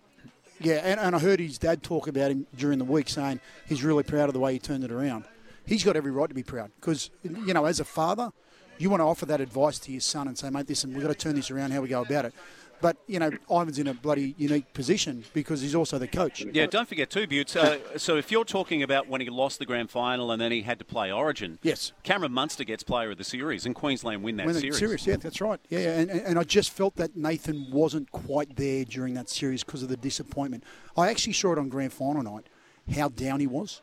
yeah, 0.59 0.81
and, 0.83 0.99
and 0.99 1.15
I 1.15 1.19
heard 1.19 1.39
his 1.39 1.57
dad 1.57 1.81
talk 1.81 2.09
about 2.09 2.29
him 2.29 2.45
during 2.57 2.77
the 2.77 2.83
week 2.83 3.07
saying 3.07 3.39
he's 3.69 3.85
really 3.85 4.03
proud 4.03 4.27
of 4.27 4.33
the 4.33 4.39
way 4.41 4.51
he 4.51 4.59
turned 4.59 4.83
it 4.83 4.91
around. 4.91 5.23
He's 5.65 5.85
got 5.85 5.95
every 5.95 6.11
right 6.11 6.27
to 6.27 6.35
be 6.35 6.43
proud 6.43 6.71
because, 6.75 7.09
you 7.23 7.53
know, 7.53 7.63
as 7.63 7.79
a 7.79 7.85
father– 7.85 8.33
you 8.77 8.89
want 8.89 9.01
to 9.01 9.05
offer 9.05 9.25
that 9.27 9.41
advice 9.41 9.79
to 9.79 9.91
your 9.91 10.01
son 10.01 10.27
and 10.27 10.37
say, 10.37 10.49
mate, 10.49 10.67
listen, 10.67 10.93
we've 10.93 11.01
got 11.01 11.09
to 11.09 11.15
turn 11.15 11.35
this 11.35 11.51
around, 11.51 11.71
how 11.71 11.81
we 11.81 11.87
go 11.87 12.01
about 12.01 12.25
it. 12.25 12.33
But, 12.81 12.97
you 13.07 13.17
know, 13.17 13.31
Ivan's 13.49 13.79
in 13.79 13.87
a 13.87 13.93
bloody 13.93 14.35
unique 14.37 14.73
position 14.73 15.23
because 15.33 15.61
he's 15.61 15.73
also 15.73 15.97
the 15.97 16.07
coach. 16.07 16.43
Yeah, 16.51 16.65
don't 16.65 16.85
forget 16.85 17.09
too, 17.09 17.27
Buttes. 17.27 17.55
Uh, 17.55 17.97
so 17.97 18.17
if 18.17 18.29
you're 18.29 18.43
talking 18.43 18.83
about 18.83 19.07
when 19.07 19.21
he 19.21 19.29
lost 19.29 19.59
the 19.59 19.65
grand 19.65 19.89
final 19.89 20.33
and 20.33 20.41
then 20.41 20.51
he 20.51 20.63
had 20.63 20.79
to 20.79 20.85
play 20.85 21.09
Origin, 21.09 21.59
yes, 21.61 21.93
Cameron 22.03 22.33
Munster 22.33 22.65
gets 22.65 22.83
player 22.83 23.11
of 23.11 23.17
the 23.17 23.23
series 23.23 23.65
and 23.65 23.73
Queensland 23.73 24.21
win 24.21 24.35
that 24.35 24.47
win 24.47 24.55
series. 24.55 24.77
series. 24.77 25.07
Yeah, 25.07 25.15
that's 25.15 25.39
right. 25.39 25.61
Yeah, 25.69 25.79
and, 25.97 26.11
and 26.11 26.37
I 26.37 26.43
just 26.43 26.71
felt 26.71 26.97
that 26.97 27.15
Nathan 27.15 27.67
wasn't 27.71 28.11
quite 28.11 28.57
there 28.57 28.83
during 28.83 29.13
that 29.13 29.29
series 29.29 29.63
because 29.63 29.81
of 29.81 29.87
the 29.87 29.95
disappointment. 29.95 30.65
I 30.97 31.09
actually 31.09 31.33
saw 31.33 31.53
it 31.53 31.59
on 31.59 31.69
grand 31.69 31.93
final 31.93 32.21
night, 32.21 32.47
how 32.93 33.07
down 33.07 33.39
he 33.39 33.47
was 33.47 33.81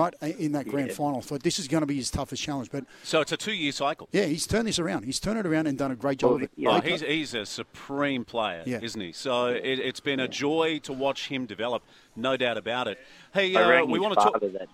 right, 0.00 0.14
in 0.22 0.52
that 0.52 0.68
grand 0.68 0.88
yeah. 0.88 0.94
final. 0.94 1.20
Thought 1.20 1.42
this 1.42 1.58
is 1.58 1.68
going 1.68 1.82
to 1.82 1.86
be 1.86 1.96
his 1.96 2.10
toughest 2.10 2.42
challenge. 2.42 2.70
But 2.70 2.84
so 3.02 3.20
it's 3.20 3.32
a 3.32 3.36
two-year 3.36 3.72
cycle. 3.72 4.08
Yeah, 4.12 4.24
he's 4.24 4.46
turned 4.46 4.68
this 4.68 4.78
around. 4.78 5.04
He's 5.04 5.20
turned 5.20 5.38
it 5.38 5.46
around 5.46 5.66
and 5.66 5.76
done 5.76 5.90
a 5.90 5.96
great 5.96 6.18
job 6.18 6.30
well, 6.30 6.36
of 6.36 6.42
it. 6.44 6.50
Yeah. 6.56 6.70
Oh, 6.70 6.80
he's, 6.80 7.00
he's 7.00 7.34
a 7.34 7.44
supreme 7.44 8.24
player, 8.24 8.62
yeah. 8.66 8.80
isn't 8.82 9.00
he? 9.00 9.12
So 9.12 9.46
it, 9.46 9.78
has 9.78 10.00
been 10.00 10.20
a 10.20 10.28
joy 10.28 10.80
to 10.84 10.92
watch 10.92 11.28
him 11.28 11.46
develop, 11.46 11.82
no 12.16 12.36
doubt 12.36 12.56
about 12.56 12.88
it. 12.88 12.98
Hey, 13.34 13.54
uh, 13.54 13.84
we 13.84 13.98
want 13.98 14.14
to 14.14 14.20
talk. 14.20 14.40
That. 14.40 14.68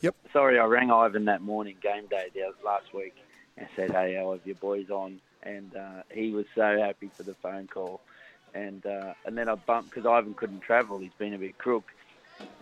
Yep. 0.00 0.16
Sorry, 0.32 0.58
I 0.58 0.64
rang 0.64 0.90
Ivan 0.90 1.26
that 1.26 1.42
morning, 1.42 1.76
game 1.82 2.06
day 2.06 2.28
last 2.64 2.92
week, 2.94 3.14
and 3.56 3.68
said, 3.76 3.90
"Hey, 3.90 4.14
how 4.14 4.32
have 4.32 4.46
your 4.46 4.56
boys 4.56 4.90
on?" 4.90 5.20
And 5.42 5.74
uh, 5.74 6.02
he 6.10 6.30
was 6.30 6.46
so 6.54 6.78
happy 6.78 7.10
for 7.14 7.22
the 7.22 7.34
phone 7.34 7.66
call. 7.66 8.00
And 8.52 8.84
uh, 8.84 9.14
and 9.24 9.38
then 9.38 9.48
I 9.48 9.54
bumped 9.54 9.90
because 9.90 10.06
Ivan 10.06 10.34
couldn't 10.34 10.60
travel. 10.60 10.98
He's 10.98 11.12
been 11.18 11.34
a 11.34 11.38
bit 11.38 11.56
crook 11.58 11.84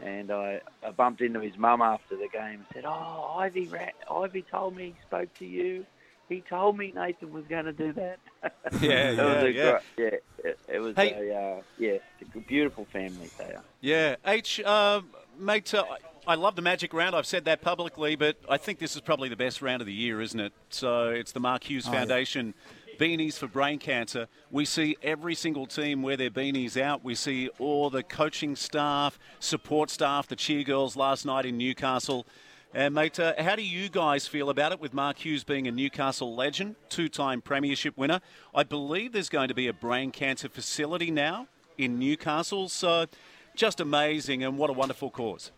and 0.02 0.30
I, 0.30 0.60
I 0.84 0.90
bumped 0.90 1.20
into 1.20 1.40
his 1.40 1.56
mum 1.56 1.82
after 1.82 2.16
the 2.16 2.28
game 2.28 2.54
and 2.60 2.66
said, 2.72 2.84
"Oh, 2.86 3.34
Ivy, 3.38 3.70
Ivy 4.10 4.42
told 4.50 4.76
me 4.76 4.86
he 4.86 4.94
spoke 5.06 5.32
to 5.38 5.46
you. 5.46 5.86
He 6.28 6.42
told 6.42 6.76
me 6.76 6.92
Nathan 6.94 7.32
was 7.32 7.44
going 7.48 7.64
to 7.64 7.72
do 7.72 7.92
that." 7.94 8.18
Yeah, 8.80 9.10
yeah, 9.10 9.44
yeah. 9.44 9.78
yeah, 9.96 10.06
it, 10.44 10.58
it 10.68 10.78
was 10.78 10.94
hey, 10.94 11.30
a 11.30 11.36
uh, 11.36 11.62
yeah, 11.78 11.98
a 12.34 12.38
beautiful 12.40 12.84
family 12.86 13.30
there. 13.38 13.60
Yeah, 13.80 14.16
H, 14.26 14.60
uh, 14.60 15.02
mate. 15.38 15.72
Uh, 15.74 15.84
I 16.26 16.34
love 16.34 16.56
the 16.56 16.62
Magic 16.62 16.92
Round. 16.92 17.16
I've 17.16 17.26
said 17.26 17.46
that 17.46 17.62
publicly, 17.62 18.14
but 18.14 18.36
I 18.50 18.58
think 18.58 18.78
this 18.78 18.94
is 18.94 19.00
probably 19.00 19.30
the 19.30 19.36
best 19.36 19.62
round 19.62 19.80
of 19.80 19.86
the 19.86 19.94
year, 19.94 20.20
isn't 20.20 20.38
it? 20.38 20.52
So 20.68 21.08
it's 21.08 21.32
the 21.32 21.40
Mark 21.40 21.64
Hughes 21.64 21.88
oh, 21.88 21.92
Foundation. 21.92 22.48
Yeah 22.48 22.77
beanies 22.98 23.38
for 23.38 23.46
brain 23.46 23.78
cancer. 23.78 24.26
We 24.50 24.64
see 24.64 24.96
every 25.02 25.34
single 25.34 25.66
team 25.66 26.02
wear 26.02 26.16
their 26.16 26.30
beanies 26.30 26.80
out. 26.80 27.04
We 27.04 27.14
see 27.14 27.48
all 27.58 27.88
the 27.88 28.02
coaching 28.02 28.56
staff, 28.56 29.18
support 29.38 29.88
staff, 29.88 30.26
the 30.26 30.36
cheer 30.36 30.64
girls 30.64 30.96
last 30.96 31.24
night 31.24 31.46
in 31.46 31.56
Newcastle. 31.56 32.26
And, 32.74 32.94
mate, 32.94 33.18
uh, 33.18 33.32
how 33.38 33.56
do 33.56 33.62
you 33.62 33.88
guys 33.88 34.26
feel 34.26 34.50
about 34.50 34.72
it 34.72 34.80
with 34.80 34.92
Mark 34.92 35.24
Hughes 35.24 35.42
being 35.42 35.66
a 35.66 35.70
Newcastle 35.70 36.34
legend, 36.34 36.76
two 36.90 37.08
time 37.08 37.40
Premiership 37.40 37.96
winner? 37.96 38.20
I 38.54 38.64
believe 38.64 39.12
there's 39.12 39.30
going 39.30 39.48
to 39.48 39.54
be 39.54 39.68
a 39.68 39.72
brain 39.72 40.10
cancer 40.10 40.48
facility 40.48 41.10
now 41.10 41.46
in 41.78 41.98
Newcastle. 41.98 42.68
So 42.68 43.06
just 43.54 43.80
amazing 43.80 44.44
and 44.44 44.58
what 44.58 44.68
a 44.68 44.74
wonderful 44.74 45.10
cause. 45.10 45.50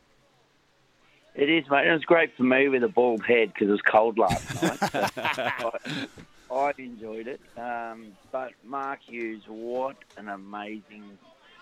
It 1.35 1.49
is, 1.49 1.65
mate. 1.71 1.87
It 1.87 1.93
was 1.93 2.05
great 2.05 2.37
for 2.37 2.43
me 2.43 2.69
with 2.69 2.85
a 2.85 2.89
bald 2.89 3.25
head 3.25 3.53
because 3.53 3.69
it 3.69 3.73
was 3.73 3.83
cold 3.83 4.19
last 4.19 4.63
night. 4.63 5.57
So 5.57 5.73
I, 6.51 6.73
enjoyed 6.79 7.29
it. 7.29 7.41
Um, 7.57 8.13
but 8.33 8.53
Mark 8.65 9.01
Hughes, 9.07 9.43
what 9.47 9.97
an 10.17 10.29
amazing 10.29 11.19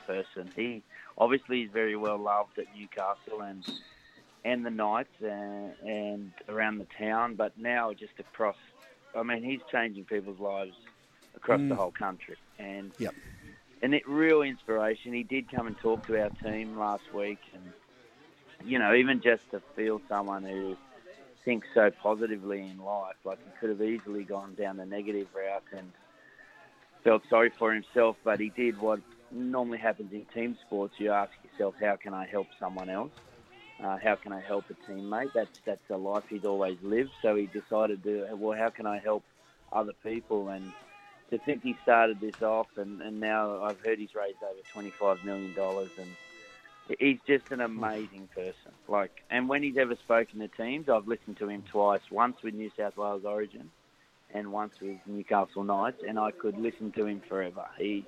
person. 0.07 0.51
He 0.57 0.83
obviously 1.16 1.62
is 1.62 1.70
very 1.72 1.96
well 1.96 2.18
loved 2.18 2.59
at 2.59 2.66
Newcastle 2.77 3.42
and 3.42 3.64
and 4.44 4.64
the 4.64 4.70
Knights 4.70 5.09
and, 5.20 5.72
and 5.85 6.33
around 6.48 6.79
the 6.79 6.87
town, 6.98 7.35
but 7.35 7.59
now 7.59 7.92
just 7.92 8.18
across. 8.18 8.57
I 9.14 9.22
mean, 9.22 9.42
he's 9.42 9.61
changing 9.70 10.05
people's 10.05 10.38
lives 10.38 10.77
across 11.35 11.61
the 11.68 11.74
whole 11.74 11.90
country, 11.90 12.37
and 12.59 12.92
Yep. 12.98 13.14
and 13.83 13.94
it 13.94 14.09
real 14.09 14.42
inspiration. 14.42 15.12
He 15.12 15.22
did 15.22 15.51
come 15.51 15.66
and 15.66 15.77
talk 15.79 16.07
to 16.07 16.20
our 16.20 16.31
team 16.42 16.79
last 16.79 17.12
week, 17.12 17.38
and 17.53 17.72
you 18.64 18.79
know, 18.79 18.94
even 18.94 19.20
just 19.20 19.42
to 19.51 19.61
feel 19.77 20.01
someone 20.09 20.44
who 20.44 20.77
thinks 21.44 21.66
so 21.74 21.90
positively 22.03 22.61
in 22.61 22.79
life, 22.79 23.16
like 23.24 23.38
he 23.44 23.51
could 23.61 23.70
have 23.70 23.83
easily 23.83 24.24
gone 24.24 24.55
down 24.55 24.77
the 24.77 24.85
negative 24.85 25.29
route 25.35 25.62
and 25.72 25.92
felt 27.05 27.22
sorry 27.31 27.53
for 27.59 27.72
himself, 27.72 28.16
but 28.24 28.40
he 28.40 28.51
did 28.57 28.81
what 28.81 29.01
normally 29.33 29.79
happens 29.79 30.12
in 30.12 30.24
team 30.35 30.57
sports. 30.66 30.94
You 30.98 31.12
ask 31.12 31.31
yourself, 31.44 31.74
how 31.81 31.96
can 31.96 32.12
I 32.14 32.27
help 32.27 32.46
someone 32.59 32.90
else? 32.90 33.12
Uh, 33.83 33.96
how 34.03 34.16
can 34.16 34.33
I 34.33 34.40
help 34.40 34.64
a 34.70 34.90
teammate? 34.90 35.31
That's 35.35 35.48
that's 35.64 35.90
a 35.90 35.96
life 35.96 36.24
he's 36.29 36.44
always 36.44 36.77
lived. 36.83 37.11
So 37.22 37.37
he 37.37 37.46
decided 37.46 38.03
to, 38.03 38.27
well, 38.35 38.59
how 38.59 38.70
can 38.70 38.87
I 38.87 38.98
help 38.98 39.22
other 39.72 39.92
people? 40.03 40.48
And 40.48 40.72
to 41.31 41.38
think 41.38 41.62
he 41.62 41.77
started 41.83 42.20
this 42.20 42.42
off, 42.42 42.66
and, 42.77 43.01
and 43.03 43.20
now 43.20 43.62
I've 43.62 43.79
heard 43.85 43.98
he's 43.98 44.14
raised 44.16 44.42
over 44.42 44.61
twenty-five 44.72 45.18
million 45.24 45.55
dollars, 45.55 45.90
and 45.96 46.09
he's 46.98 47.18
just 47.27 47.51
an 47.51 47.61
amazing 47.61 48.29
person. 48.35 48.72
Like, 48.88 49.22
and 49.31 49.48
when 49.48 49.62
he's 49.62 49.77
ever 49.77 49.96
spoken 49.96 50.40
to 50.40 50.48
teams, 50.48 50.88
I've 50.88 51.07
listened 51.07 51.38
to 51.38 51.48
him 51.48 51.62
twice. 51.70 52.01
Once 52.11 52.37
with 52.42 52.55
New 52.55 52.70
South 52.77 52.96
Wales 52.96 53.24
Origin, 53.24 53.70
and 54.35 54.53
once 54.53 54.74
with 54.81 54.98
Newcastle 55.07 55.64
Knights, 55.64 56.03
and 56.07 56.18
I 56.18 56.31
could 56.31 56.59
listen 56.59 56.92
to 56.92 57.07
him 57.07 57.22
forever. 57.29 57.66
He, 57.79 58.05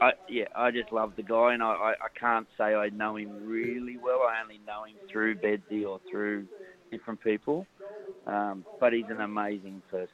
I, 0.00 0.12
yeah, 0.28 0.46
I 0.54 0.70
just 0.70 0.92
love 0.92 1.12
the 1.16 1.22
guy, 1.22 1.54
and 1.54 1.62
I, 1.62 1.66
I, 1.66 1.90
I 1.92 2.08
can't 2.14 2.46
say 2.56 2.74
I 2.74 2.88
know 2.90 3.16
him 3.16 3.46
really 3.46 3.96
well. 3.96 4.20
I 4.22 4.42
only 4.42 4.60
know 4.66 4.84
him 4.84 4.96
through 5.10 5.36
Bedsy 5.36 5.86
or 5.86 6.00
through 6.10 6.46
different 6.90 7.22
people, 7.22 7.66
um, 8.26 8.64
but 8.80 8.92
he's 8.92 9.08
an 9.08 9.20
amazing 9.20 9.82
person. 9.90 10.08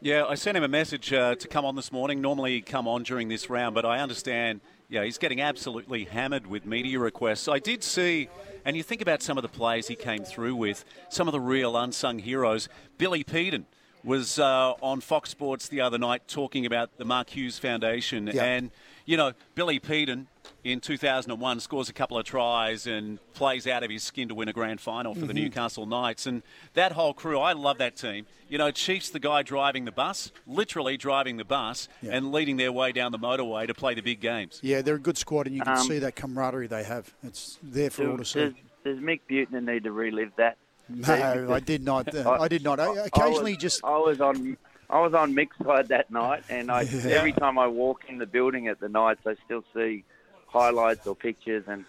Yeah, 0.00 0.26
I 0.26 0.36
sent 0.36 0.56
him 0.56 0.62
a 0.62 0.68
message 0.68 1.12
uh, 1.12 1.34
to 1.34 1.48
come 1.48 1.64
on 1.64 1.74
this 1.74 1.90
morning. 1.90 2.20
Normally 2.20 2.54
he'd 2.54 2.66
come 2.66 2.86
on 2.86 3.02
during 3.02 3.28
this 3.28 3.50
round, 3.50 3.74
but 3.74 3.84
I 3.84 3.98
understand, 3.98 4.60
yeah, 4.88 5.04
he's 5.04 5.18
getting 5.18 5.40
absolutely 5.40 6.04
hammered 6.04 6.46
with 6.46 6.64
media 6.64 6.98
requests. 6.98 7.46
I 7.46 7.58
did 7.58 7.84
see, 7.84 8.28
and 8.64 8.76
you 8.76 8.82
think 8.82 9.02
about 9.02 9.22
some 9.22 9.36
of 9.36 9.42
the 9.42 9.48
players 9.48 9.88
he 9.88 9.94
came 9.94 10.24
through 10.24 10.56
with, 10.56 10.84
some 11.10 11.28
of 11.28 11.32
the 11.32 11.40
real 11.40 11.76
unsung 11.76 12.18
heroes. 12.18 12.68
Billy 12.96 13.22
Peden 13.22 13.66
was 14.02 14.38
uh, 14.38 14.72
on 14.80 15.00
Fox 15.00 15.28
Sports 15.28 15.68
the 15.68 15.82
other 15.82 15.98
night 15.98 16.22
talking 16.26 16.64
about 16.64 16.96
the 16.96 17.04
Mark 17.04 17.30
Hughes 17.30 17.58
Foundation. 17.58 18.30
Yeah. 18.32 18.44
And, 18.44 18.70
you 19.04 19.16
know, 19.16 19.32
Billy 19.54 19.78
Peden 19.78 20.28
in 20.64 20.80
2001 20.80 21.60
scores 21.60 21.88
a 21.88 21.92
couple 21.92 22.18
of 22.18 22.24
tries 22.24 22.86
and 22.86 23.18
plays 23.34 23.66
out 23.66 23.82
of 23.82 23.90
his 23.90 24.02
skin 24.02 24.28
to 24.28 24.34
win 24.34 24.48
a 24.48 24.52
grand 24.52 24.80
final 24.80 25.14
for 25.14 25.26
the 25.26 25.34
Newcastle 25.34 25.86
Knights. 25.86 26.26
And 26.26 26.42
that 26.74 26.92
whole 26.92 27.14
crew, 27.14 27.38
I 27.38 27.52
love 27.52 27.78
that 27.78 27.96
team. 27.96 28.26
You 28.48 28.58
know, 28.58 28.70
Chief's 28.70 29.10
the 29.10 29.20
guy 29.20 29.42
driving 29.42 29.84
the 29.84 29.92
bus, 29.92 30.32
literally 30.46 30.96
driving 30.96 31.36
the 31.36 31.44
bus 31.44 31.88
Yeah. 32.02 32.16
and 32.16 32.32
leading 32.32 32.56
their 32.56 32.72
way 32.72 32.92
down 32.92 33.12
the 33.12 33.18
motorway 33.18 33.66
to 33.66 33.74
play 33.74 33.94
the 33.94 34.00
big 34.02 34.20
games. 34.20 34.58
Yeah, 34.62 34.82
they're 34.82 34.94
a 34.96 35.00
good 35.00 35.18
squad, 35.18 35.46
and 35.46 35.54
you 35.54 35.62
can 35.62 35.76
Um, 35.78 35.86
see 35.86 35.98
that 35.98 36.16
camaraderie 36.16 36.66
they 36.66 36.84
have. 36.84 37.12
It's 37.22 37.58
there 37.62 37.90
for 37.90 38.10
all 38.10 38.16
to 38.18 38.24
see. 38.24 38.54
does 38.84 38.98
Mick 38.98 39.20
Buettner 39.28 39.62
need 39.64 39.84
to 39.84 39.92
relive 39.92 40.32
that? 40.36 40.56
No, 40.88 41.52
I 41.52 41.60
did 41.60 41.84
not. 41.84 42.14
Uh, 42.14 42.30
I 42.40 42.48
did 42.48 42.64
not. 42.64 42.80
I, 42.80 42.86
occasionally, 43.04 43.52
I 43.52 43.54
was, 43.56 43.62
just 43.62 43.84
I 43.84 43.98
was 43.98 44.20
on 44.22 44.56
I 44.88 45.00
was 45.02 45.12
on 45.12 45.34
Mick's 45.34 45.58
side 45.62 45.88
that 45.88 46.10
night, 46.10 46.44
and 46.48 46.70
I 46.72 46.84
every 47.10 47.32
time 47.32 47.58
I 47.58 47.66
walk 47.66 48.04
in 48.08 48.16
the 48.16 48.24
building 48.24 48.68
at 48.68 48.80
the 48.80 48.88
Knights, 48.88 49.20
I 49.26 49.34
still 49.44 49.62
see 49.74 50.04
highlights 50.58 51.06
or 51.06 51.14
pictures, 51.14 51.64
and 51.66 51.84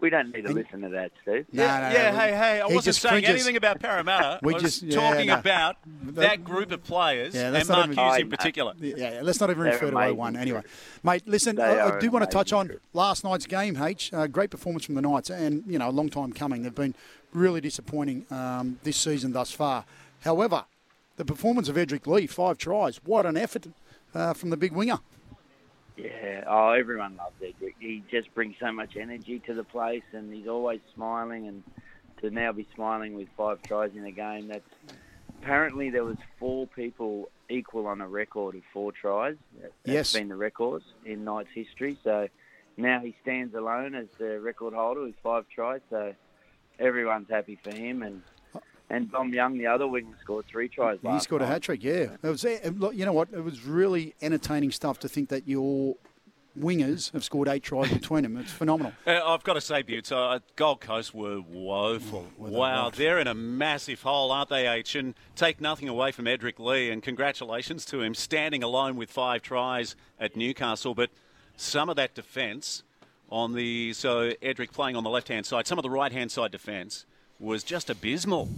we 0.00 0.10
don't 0.10 0.32
need 0.32 0.46
to 0.46 0.52
listen 0.52 0.82
to 0.82 0.88
that, 0.90 1.10
Steve. 1.22 1.46
No, 1.52 1.64
yeah, 1.64 1.80
no, 1.80 1.88
yeah 1.98 2.10
no, 2.12 2.18
hey, 2.18 2.28
hey, 2.30 2.60
I 2.60 2.68
he 2.68 2.74
wasn't 2.74 2.84
just 2.84 3.00
saying 3.02 3.24
cringes. 3.24 3.30
anything 3.30 3.56
about 3.56 3.80
Parramatta. 3.80 4.38
We 4.42 4.52
I 4.52 4.54
was 4.54 4.62
just- 4.62 4.82
yeah, 4.84 4.94
talking 4.94 5.26
no. 5.26 5.38
about 5.38 5.76
that 6.14 6.44
group 6.44 6.70
of 6.70 6.84
players 6.84 7.34
Yeah, 7.34 7.46
and 7.46 7.54
that's 7.56 7.68
not 7.68 7.78
Mark 7.78 7.90
even- 7.92 8.04
Hughes 8.04 8.14
I 8.14 8.18
in 8.18 8.30
particular. 8.30 8.72
Yeah, 8.78 8.94
yeah, 8.96 9.20
let's 9.24 9.40
not 9.40 9.50
even 9.50 9.64
They're 9.64 9.72
refer 9.72 9.90
to 9.90 9.96
amazing 9.96 10.16
01 10.16 10.32
crew. 10.34 10.42
anyway. 10.42 10.62
Mate, 11.02 11.22
listen, 11.26 11.60
I, 11.60 11.96
I 11.96 11.98
do 11.98 12.10
want 12.10 12.24
to 12.24 12.30
touch 12.30 12.52
on 12.52 12.68
crew. 12.68 12.78
last 12.92 13.24
night's 13.24 13.46
game, 13.46 13.76
H. 13.82 14.12
Uh, 14.12 14.26
great 14.28 14.50
performance 14.50 14.84
from 14.84 14.94
the 14.94 15.02
Knights, 15.02 15.30
and, 15.30 15.64
you 15.66 15.78
know, 15.80 15.88
a 15.88 15.90
long 15.90 16.08
time 16.10 16.32
coming. 16.32 16.62
They've 16.62 16.74
been 16.74 16.94
really 17.32 17.60
disappointing 17.60 18.24
um, 18.30 18.78
this 18.84 18.96
season 18.96 19.32
thus 19.32 19.50
far. 19.50 19.84
However, 20.20 20.64
the 21.16 21.24
performance 21.24 21.68
of 21.68 21.74
Edrick 21.74 22.06
Lee, 22.06 22.28
five 22.28 22.56
tries, 22.56 22.98
what 23.04 23.26
an 23.26 23.36
effort 23.36 23.66
uh, 24.14 24.32
from 24.32 24.50
the 24.50 24.56
big 24.56 24.70
winger. 24.72 25.00
Yeah, 25.98 26.44
oh, 26.46 26.70
everyone 26.70 27.16
loves 27.16 27.34
Edrick. 27.42 27.74
He 27.80 28.04
just 28.10 28.32
brings 28.34 28.54
so 28.60 28.70
much 28.70 28.96
energy 28.96 29.40
to 29.46 29.54
the 29.54 29.64
place, 29.64 30.04
and 30.12 30.32
he's 30.32 30.46
always 30.46 30.80
smiling. 30.94 31.48
And 31.48 31.62
to 32.22 32.30
now 32.30 32.52
be 32.52 32.66
smiling 32.74 33.14
with 33.14 33.28
five 33.36 33.60
tries 33.62 33.90
in 33.96 34.04
a 34.04 34.12
game, 34.12 34.48
that's 34.48 34.68
apparently 35.42 35.90
there 35.90 36.04
was 36.04 36.16
four 36.38 36.66
people 36.68 37.30
equal 37.48 37.86
on 37.86 38.00
a 38.00 38.08
record 38.08 38.54
of 38.54 38.62
four 38.72 38.92
tries. 38.92 39.36
That- 39.60 39.72
That's 39.84 39.94
Yes. 39.94 40.12
been 40.12 40.28
the 40.28 40.36
record 40.36 40.82
in 41.04 41.24
Knights 41.24 41.50
history. 41.52 41.98
So 42.04 42.28
now 42.76 43.00
he 43.00 43.16
stands 43.22 43.54
alone 43.54 43.94
as 43.96 44.06
the 44.18 44.40
record 44.40 44.74
holder 44.74 45.02
with 45.02 45.16
five 45.22 45.48
tries. 45.48 45.80
So 45.90 46.14
everyone's 46.78 47.28
happy 47.28 47.56
for 47.56 47.72
him, 47.72 48.02
and 48.02 48.22
and 48.90 49.10
Dom 49.10 49.32
Young, 49.32 49.58
the 49.58 49.66
other 49.66 49.86
winger, 49.86 50.16
scored 50.22 50.46
three 50.46 50.68
tries. 50.68 50.98
He 51.02 51.08
last 51.08 51.24
scored 51.24 51.42
a 51.42 51.46
hat 51.46 51.62
trick, 51.62 51.82
yeah. 51.84 52.16
It 52.22 52.28
was, 52.28 52.44
you 52.44 53.04
know 53.04 53.12
what? 53.12 53.28
It 53.32 53.44
was 53.44 53.64
really 53.64 54.14
entertaining 54.22 54.70
stuff 54.70 54.98
to 55.00 55.08
think 55.08 55.28
that 55.28 55.46
your 55.46 55.96
wingers 56.58 57.12
have 57.12 57.22
scored 57.22 57.48
eight 57.48 57.62
tries 57.62 57.92
between 57.92 58.22
them. 58.22 58.36
It's 58.36 58.52
phenomenal. 58.52 58.92
Uh, 59.06 59.20
I've 59.24 59.42
got 59.42 59.54
to 59.54 59.60
say, 59.60 59.82
Butts, 59.82 60.12
uh, 60.12 60.40
Gold 60.54 60.82
Coast 60.82 61.14
were 61.14 61.40
woeful. 61.40 62.26
Were 62.36 62.50
they 62.50 62.56
wow, 62.56 62.84
right? 62.84 62.92
they're 62.92 63.18
in 63.18 63.26
a 63.26 63.34
massive 63.34 64.02
hole, 64.02 64.30
aren't 64.30 64.50
they, 64.50 64.66
H? 64.66 64.94
And 64.96 65.14
take 65.34 65.62
nothing 65.62 65.88
away 65.88 66.12
from 66.12 66.26
Edrick 66.26 66.58
Lee, 66.58 66.90
and 66.90 67.02
congratulations 67.02 67.86
to 67.86 68.02
him 68.02 68.14
standing 68.14 68.62
alone 68.62 68.96
with 68.96 69.10
five 69.10 69.40
tries 69.40 69.96
at 70.20 70.36
Newcastle. 70.36 70.94
But 70.94 71.08
some 71.56 71.88
of 71.88 71.96
that 71.96 72.14
defence 72.14 72.82
on 73.30 73.54
the 73.54 73.94
so 73.94 74.32
Edrick 74.42 74.72
playing 74.72 74.96
on 74.96 75.04
the 75.04 75.10
left 75.10 75.28
hand 75.28 75.46
side, 75.46 75.66
some 75.66 75.78
of 75.78 75.82
the 75.82 75.90
right 75.90 76.12
hand 76.12 76.30
side 76.30 76.50
defence 76.50 77.06
was 77.40 77.64
just 77.64 77.88
abysmal. 77.88 78.50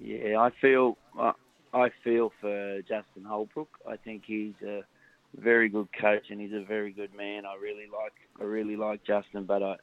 Yeah, 0.00 0.40
I 0.40 0.50
feel 0.60 0.96
I 1.18 1.32
I 1.72 1.90
feel 2.02 2.32
for 2.40 2.80
Justin 2.82 3.24
Holbrook. 3.24 3.68
I 3.88 3.96
think 3.96 4.22
he's 4.26 4.54
a 4.64 4.82
very 5.36 5.68
good 5.68 5.88
coach 5.98 6.30
and 6.30 6.40
he's 6.40 6.52
a 6.52 6.64
very 6.64 6.92
good 6.92 7.14
man. 7.14 7.44
I 7.44 7.56
really 7.56 7.86
like 7.92 8.14
I 8.40 8.44
really 8.44 8.76
like 8.76 9.04
Justin, 9.04 9.44
but 9.44 9.62
I 9.62 9.76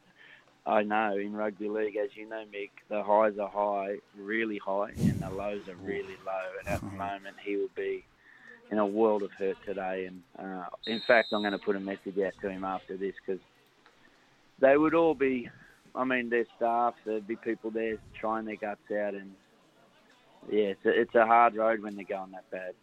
I 0.66 0.82
know 0.82 1.16
in 1.16 1.34
rugby 1.34 1.70
league, 1.70 1.96
as 1.96 2.10
you 2.16 2.28
know, 2.28 2.44
Mick, 2.52 2.72
the 2.90 3.04
highs 3.04 3.38
are 3.38 3.50
high, 3.50 3.98
really 4.18 4.58
high, 4.58 4.90
and 4.98 5.20
the 5.20 5.30
lows 5.30 5.68
are 5.70 5.76
really 5.76 6.18
low. 6.26 6.44
And 6.60 6.68
at 6.68 6.80
the 6.80 6.88
moment, 6.88 7.36
he 7.44 7.56
will 7.56 7.70
be 7.76 8.04
in 8.72 8.80
a 8.80 8.86
world 8.86 9.22
of 9.22 9.32
hurt 9.34 9.58
today. 9.64 10.08
And 10.08 10.24
uh, 10.40 10.66
in 10.88 11.02
fact, 11.06 11.34
I'm 11.34 11.42
going 11.42 11.52
to 11.52 11.60
put 11.60 11.76
a 11.76 11.80
message 11.80 12.18
out 12.18 12.34
to 12.42 12.50
him 12.50 12.64
after 12.64 12.98
this 12.98 13.14
because 13.24 13.42
they 14.60 14.78
would 14.78 14.94
all 14.94 15.14
be. 15.14 15.50
I 15.94 16.04
mean, 16.04 16.30
their 16.30 16.46
staff, 16.58 16.96
there'd 17.06 17.28
be 17.28 17.38
people 17.38 17.72
there 17.72 17.98
trying 18.20 18.46
their 18.46 18.58
guts 18.58 18.92
out, 18.92 19.14
and 19.14 19.34
yeah, 20.52 20.64
it's 20.64 20.86
a, 20.86 20.90
it's 20.90 21.16
a 21.16 21.26
hard 21.26 21.56
road 21.56 21.82
when 21.82 21.96
they're 21.96 22.06
going 22.06 22.32
that 22.32 22.50
bad. 22.52 22.74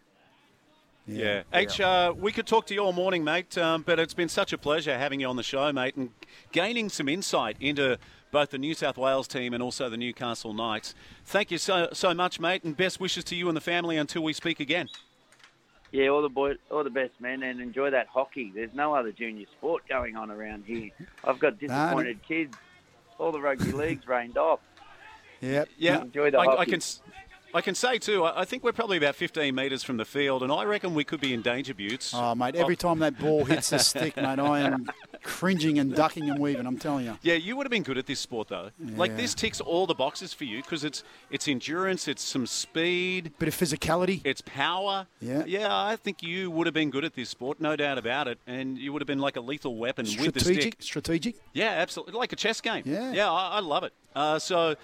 Yeah. 1.06 1.42
H, 1.52 1.80
uh, 1.80 2.14
we 2.16 2.30
could 2.30 2.46
talk 2.46 2.66
to 2.66 2.74
you 2.74 2.80
all 2.80 2.92
morning, 2.92 3.24
mate, 3.24 3.58
um, 3.58 3.82
but 3.82 3.98
it's 3.98 4.14
been 4.14 4.28
such 4.28 4.52
a 4.52 4.58
pleasure 4.58 4.96
having 4.96 5.20
you 5.20 5.26
on 5.26 5.36
the 5.36 5.42
show, 5.42 5.72
mate, 5.72 5.96
and 5.96 6.10
gaining 6.52 6.88
some 6.88 7.08
insight 7.08 7.56
into 7.60 7.98
both 8.30 8.50
the 8.50 8.58
New 8.58 8.74
South 8.74 8.96
Wales 8.96 9.26
team 9.26 9.52
and 9.52 9.62
also 9.62 9.88
the 9.88 9.96
Newcastle 9.96 10.54
Knights. 10.54 10.94
Thank 11.24 11.50
you 11.50 11.58
so, 11.58 11.88
so 11.92 12.14
much, 12.14 12.38
mate, 12.38 12.62
and 12.62 12.76
best 12.76 13.00
wishes 13.00 13.24
to 13.24 13.34
you 13.34 13.48
and 13.48 13.56
the 13.56 13.60
family 13.60 13.96
until 13.96 14.22
we 14.22 14.32
speak 14.32 14.60
again. 14.60 14.88
Yeah, 15.90 16.08
all 16.08 16.22
the 16.22 16.30
boy, 16.30 16.54
all 16.70 16.84
the 16.84 16.90
best, 16.90 17.12
man, 17.20 17.42
and 17.42 17.60
enjoy 17.60 17.90
that 17.90 18.06
hockey. 18.06 18.50
There's 18.54 18.72
no 18.72 18.94
other 18.94 19.12
junior 19.12 19.46
sport 19.58 19.82
going 19.88 20.16
on 20.16 20.30
around 20.30 20.64
here. 20.66 20.90
I've 21.22 21.38
got 21.38 21.58
disappointed 21.58 22.20
kids. 22.26 22.56
All 23.18 23.30
the 23.30 23.40
rugby 23.40 23.72
leagues 23.72 24.06
rained 24.08 24.38
off. 24.38 24.60
Yep. 25.42 25.68
Yeah, 25.76 26.00
Enjoy 26.00 26.30
the 26.30 26.38
I, 26.38 26.44
I 26.44 26.56
hockey. 26.56 26.70
can. 26.70 26.80
I 27.54 27.60
can 27.60 27.74
say 27.74 27.98
too. 27.98 28.24
I 28.24 28.44
think 28.44 28.64
we're 28.64 28.72
probably 28.72 28.96
about 28.96 29.14
15 29.14 29.54
metres 29.54 29.82
from 29.82 29.96
the 29.96 30.04
field, 30.04 30.42
and 30.42 30.50
I 30.50 30.64
reckon 30.64 30.94
we 30.94 31.04
could 31.04 31.20
be 31.20 31.34
in 31.34 31.42
danger, 31.42 31.74
Buttes. 31.74 32.12
Oh, 32.14 32.34
mate, 32.34 32.56
every 32.56 32.76
time 32.76 32.98
that 33.00 33.18
ball 33.18 33.44
hits 33.44 33.70
the 33.70 33.78
stick, 33.78 34.16
mate, 34.16 34.38
I 34.38 34.60
am 34.60 34.90
cringing 35.22 35.78
and 35.78 35.94
ducking 35.94 36.30
and 36.30 36.38
weaving. 36.38 36.66
I'm 36.66 36.78
telling 36.78 37.04
you. 37.04 37.18
Yeah, 37.22 37.34
you 37.34 37.56
would 37.56 37.66
have 37.66 37.70
been 37.70 37.82
good 37.82 37.98
at 37.98 38.06
this 38.06 38.20
sport 38.20 38.48
though. 38.48 38.70
Like 38.96 39.16
this 39.16 39.34
ticks 39.34 39.60
all 39.60 39.86
the 39.86 39.94
boxes 39.94 40.32
for 40.32 40.44
you 40.44 40.62
because 40.62 40.84
it's 40.84 41.04
it's 41.30 41.46
endurance, 41.48 42.08
it's 42.08 42.22
some 42.22 42.46
speed, 42.46 43.32
Bit 43.38 43.48
of 43.48 43.56
physicality. 43.56 44.20
it's 44.24 44.40
power. 44.40 45.06
Yeah. 45.20 45.44
yeah. 45.46 45.68
I 45.70 45.96
think 45.96 46.22
you 46.22 46.50
would 46.50 46.66
have 46.66 46.74
been 46.74 46.90
good 46.90 47.04
at 47.04 47.14
this 47.14 47.28
sport, 47.28 47.60
no 47.60 47.76
doubt 47.76 47.98
about 47.98 48.28
it, 48.28 48.38
and 48.46 48.78
you 48.78 48.92
would 48.92 49.02
have 49.02 49.06
been 49.06 49.18
like 49.18 49.36
a 49.36 49.40
lethal 49.40 49.76
weapon 49.76 50.06
with 50.06 50.34
the 50.34 50.40
stick. 50.40 50.54
Strategic. 50.54 50.82
Strategic. 50.82 51.34
Yeah, 51.52 51.70
absolutely, 51.70 52.14
like 52.14 52.32
a 52.32 52.36
chess 52.36 52.60
game. 52.60 52.82
Yeah. 52.86 53.12
yeah, 53.12 53.30
I, 53.30 53.56
I 53.56 53.60
love 53.60 53.84
it. 53.84 53.92
Uh, 54.14 54.38
so. 54.38 54.76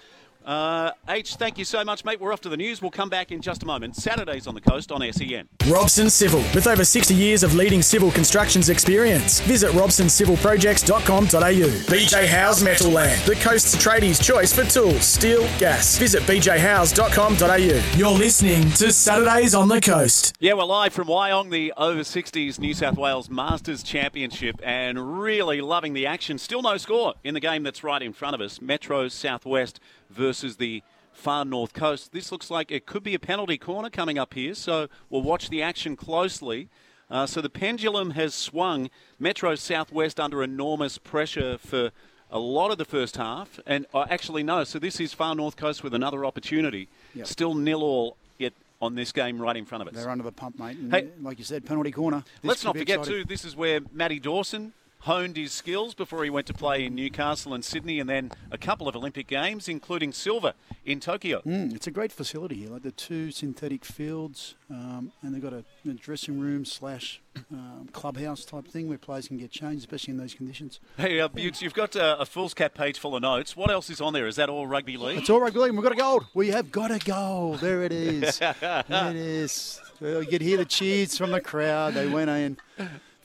Uh, 0.45 0.91
H, 1.07 1.35
thank 1.35 1.57
you 1.57 1.65
so 1.65 1.83
much, 1.83 2.03
mate. 2.05 2.19
We're 2.19 2.33
off 2.33 2.41
to 2.41 2.49
the 2.49 2.57
news. 2.57 2.81
We'll 2.81 2.91
come 2.91 3.09
back 3.09 3.31
in 3.31 3.41
just 3.41 3.61
a 3.63 3.65
moment. 3.65 3.95
Saturdays 3.95 4.47
on 4.47 4.55
the 4.55 4.61
coast 4.61 4.91
on 4.91 5.01
SEN. 5.11 5.47
Robson 5.67 6.09
Civil, 6.09 6.39
with 6.55 6.65
over 6.67 6.83
60 6.83 7.13
years 7.13 7.43
of 7.43 7.53
leading 7.55 7.81
civil 7.81 8.09
constructions 8.11 8.69
experience. 8.69 9.41
Visit 9.41 9.71
robsoncivilprojects.com.au. 9.71 11.29
BJ 11.29 12.27
House 12.27 12.63
Metal 12.63 12.89
Land, 12.89 13.21
the 13.25 13.35
coast's 13.35 13.75
tradies' 13.75 14.23
choice 14.23 14.53
for 14.53 14.63
tools, 14.63 15.03
steel, 15.03 15.43
gas. 15.59 15.97
Visit 15.97 16.23
bjhouse.com.au. 16.23 17.97
You're 17.97 18.17
listening 18.17 18.71
to 18.71 18.91
Saturdays 18.91 19.53
on 19.53 19.67
the 19.67 19.81
Coast. 19.81 20.35
Yeah, 20.39 20.53
we're 20.53 20.63
live 20.63 20.93
from 20.93 21.07
Wyong, 21.07 21.51
the 21.51 21.73
over 21.77 22.01
60s 22.01 22.59
New 22.59 22.73
South 22.73 22.97
Wales 22.97 23.29
Masters 23.29 23.83
Championship, 23.83 24.55
and 24.63 25.19
really 25.19 25.61
loving 25.61 25.93
the 25.93 26.05
action. 26.05 26.37
Still 26.37 26.61
no 26.61 26.77
score 26.77 27.13
in 27.23 27.33
the 27.33 27.39
game 27.39 27.63
that's 27.63 27.83
right 27.83 28.01
in 28.01 28.13
front 28.13 28.35
of 28.35 28.41
us 28.41 28.61
Metro 28.61 29.07
Southwest 29.09 29.79
versus 30.09 30.57
the 30.57 30.81
far 31.13 31.45
north 31.45 31.73
coast. 31.73 32.11
This 32.11 32.31
looks 32.31 32.49
like 32.49 32.71
it 32.71 32.85
could 32.85 33.03
be 33.03 33.13
a 33.13 33.19
penalty 33.19 33.57
corner 33.57 33.89
coming 33.89 34.17
up 34.17 34.33
here, 34.33 34.53
so 34.53 34.87
we'll 35.09 35.21
watch 35.21 35.49
the 35.49 35.61
action 35.61 35.95
closely. 35.95 36.69
Uh, 37.09 37.25
so 37.25 37.41
the 37.41 37.49
pendulum 37.49 38.11
has 38.11 38.33
swung. 38.35 38.89
Metro 39.19 39.55
Southwest 39.55 40.19
under 40.19 40.43
enormous 40.43 40.97
pressure 40.97 41.57
for 41.57 41.91
a 42.31 42.37
lot 42.39 42.69
of 42.71 42.77
the 42.77 42.85
first 42.85 43.17
half, 43.17 43.59
and 43.65 43.87
uh, 43.93 44.05
actually 44.09 44.43
no. 44.43 44.63
So 44.63 44.77
this 44.77 44.99
is 44.99 45.13
far 45.13 45.33
north 45.33 45.57
coast 45.57 45.83
with 45.83 45.93
another 45.95 46.23
opportunity. 46.23 46.87
Yep. 47.15 47.25
Still 47.27 47.55
nil 47.55 47.81
all 47.81 48.17
yet 48.37 48.53
on 48.79 48.93
this 48.93 49.11
game 49.11 49.41
right 49.41 49.57
in 49.57 49.65
front 49.65 49.81
of 49.81 49.87
us. 49.87 49.95
They're 49.95 50.09
under 50.09 50.23
the 50.23 50.31
pump, 50.31 50.59
mate. 50.59 50.77
And 50.77 50.93
Hey. 50.93 51.09
like 51.21 51.39
you 51.39 51.43
said, 51.43 51.65
penalty 51.65 51.91
corner. 51.91 52.23
This 52.43 52.49
Let's 52.49 52.63
not 52.63 52.77
forget, 52.77 52.99
exciting. 52.99 53.21
too, 53.23 53.27
this 53.27 53.43
is 53.43 53.55
where 53.55 53.79
Matty 53.91 54.19
Dawson 54.19 54.73
honed 55.01 55.37
his 55.37 55.53
skills 55.53 55.93
before 55.93 56.23
he 56.23 56.29
went 56.29 56.45
to 56.47 56.53
play 56.53 56.85
in 56.85 56.93
Newcastle 56.95 57.53
and 57.53 57.63
Sydney 57.63 57.99
and 57.99 58.09
then 58.09 58.31
a 58.51 58.57
couple 58.57 58.87
of 58.87 58.95
Olympic 58.95 59.27
Games, 59.27 59.69
including 59.69 60.11
silver 60.11 60.53
in 60.85 60.99
Tokyo. 60.99 61.41
Mm, 61.45 61.73
it's 61.73 61.87
a 61.87 61.91
great 61.91 62.11
facility 62.11 62.55
here, 62.55 62.69
like 62.69 62.83
the 62.83 62.91
two 62.91 63.31
synthetic 63.31 63.85
fields, 63.85 64.55
um, 64.69 65.11
and 65.21 65.33
they've 65.33 65.41
got 65.41 65.53
a, 65.53 65.63
a 65.89 65.93
dressing 65.93 66.39
room 66.39 66.65
slash 66.65 67.21
um, 67.51 67.87
clubhouse 67.93 68.43
type 68.43 68.67
thing 68.67 68.89
where 68.89 68.97
players 68.97 69.27
can 69.27 69.37
get 69.37 69.51
changed, 69.51 69.79
especially 69.79 70.11
in 70.11 70.17
those 70.17 70.33
conditions. 70.33 70.79
Hey, 70.97 71.19
uh, 71.19 71.29
Butts, 71.29 71.61
you've 71.61 71.73
got 71.73 71.95
uh, 71.95 72.17
a 72.19 72.25
foolscap 72.25 72.73
page 72.73 72.99
full 72.99 73.15
of 73.15 73.21
notes. 73.21 73.55
What 73.55 73.71
else 73.71 73.89
is 73.89 74.01
on 74.01 74.13
there? 74.13 74.27
Is 74.27 74.35
that 74.35 74.49
all 74.49 74.67
rugby 74.67 74.97
league? 74.97 75.19
It's 75.19 75.29
all 75.29 75.39
right, 75.39 75.53
William. 75.53 75.75
We've 75.75 75.83
got 75.83 75.93
a 75.93 75.95
goal. 75.95 76.23
We 76.33 76.49
have 76.49 76.71
got 76.71 76.91
a 76.91 76.99
goal. 76.99 77.55
There 77.55 77.83
it 77.83 77.93
is. 77.93 78.39
there 78.59 78.83
it 78.89 79.15
is. 79.15 79.79
You 80.01 80.25
could 80.25 80.41
hear 80.41 80.57
the 80.57 80.65
cheers 80.65 81.17
from 81.17 81.31
the 81.31 81.41
crowd. 81.41 81.93
They 81.93 82.07
went 82.07 82.29
in 82.29 82.57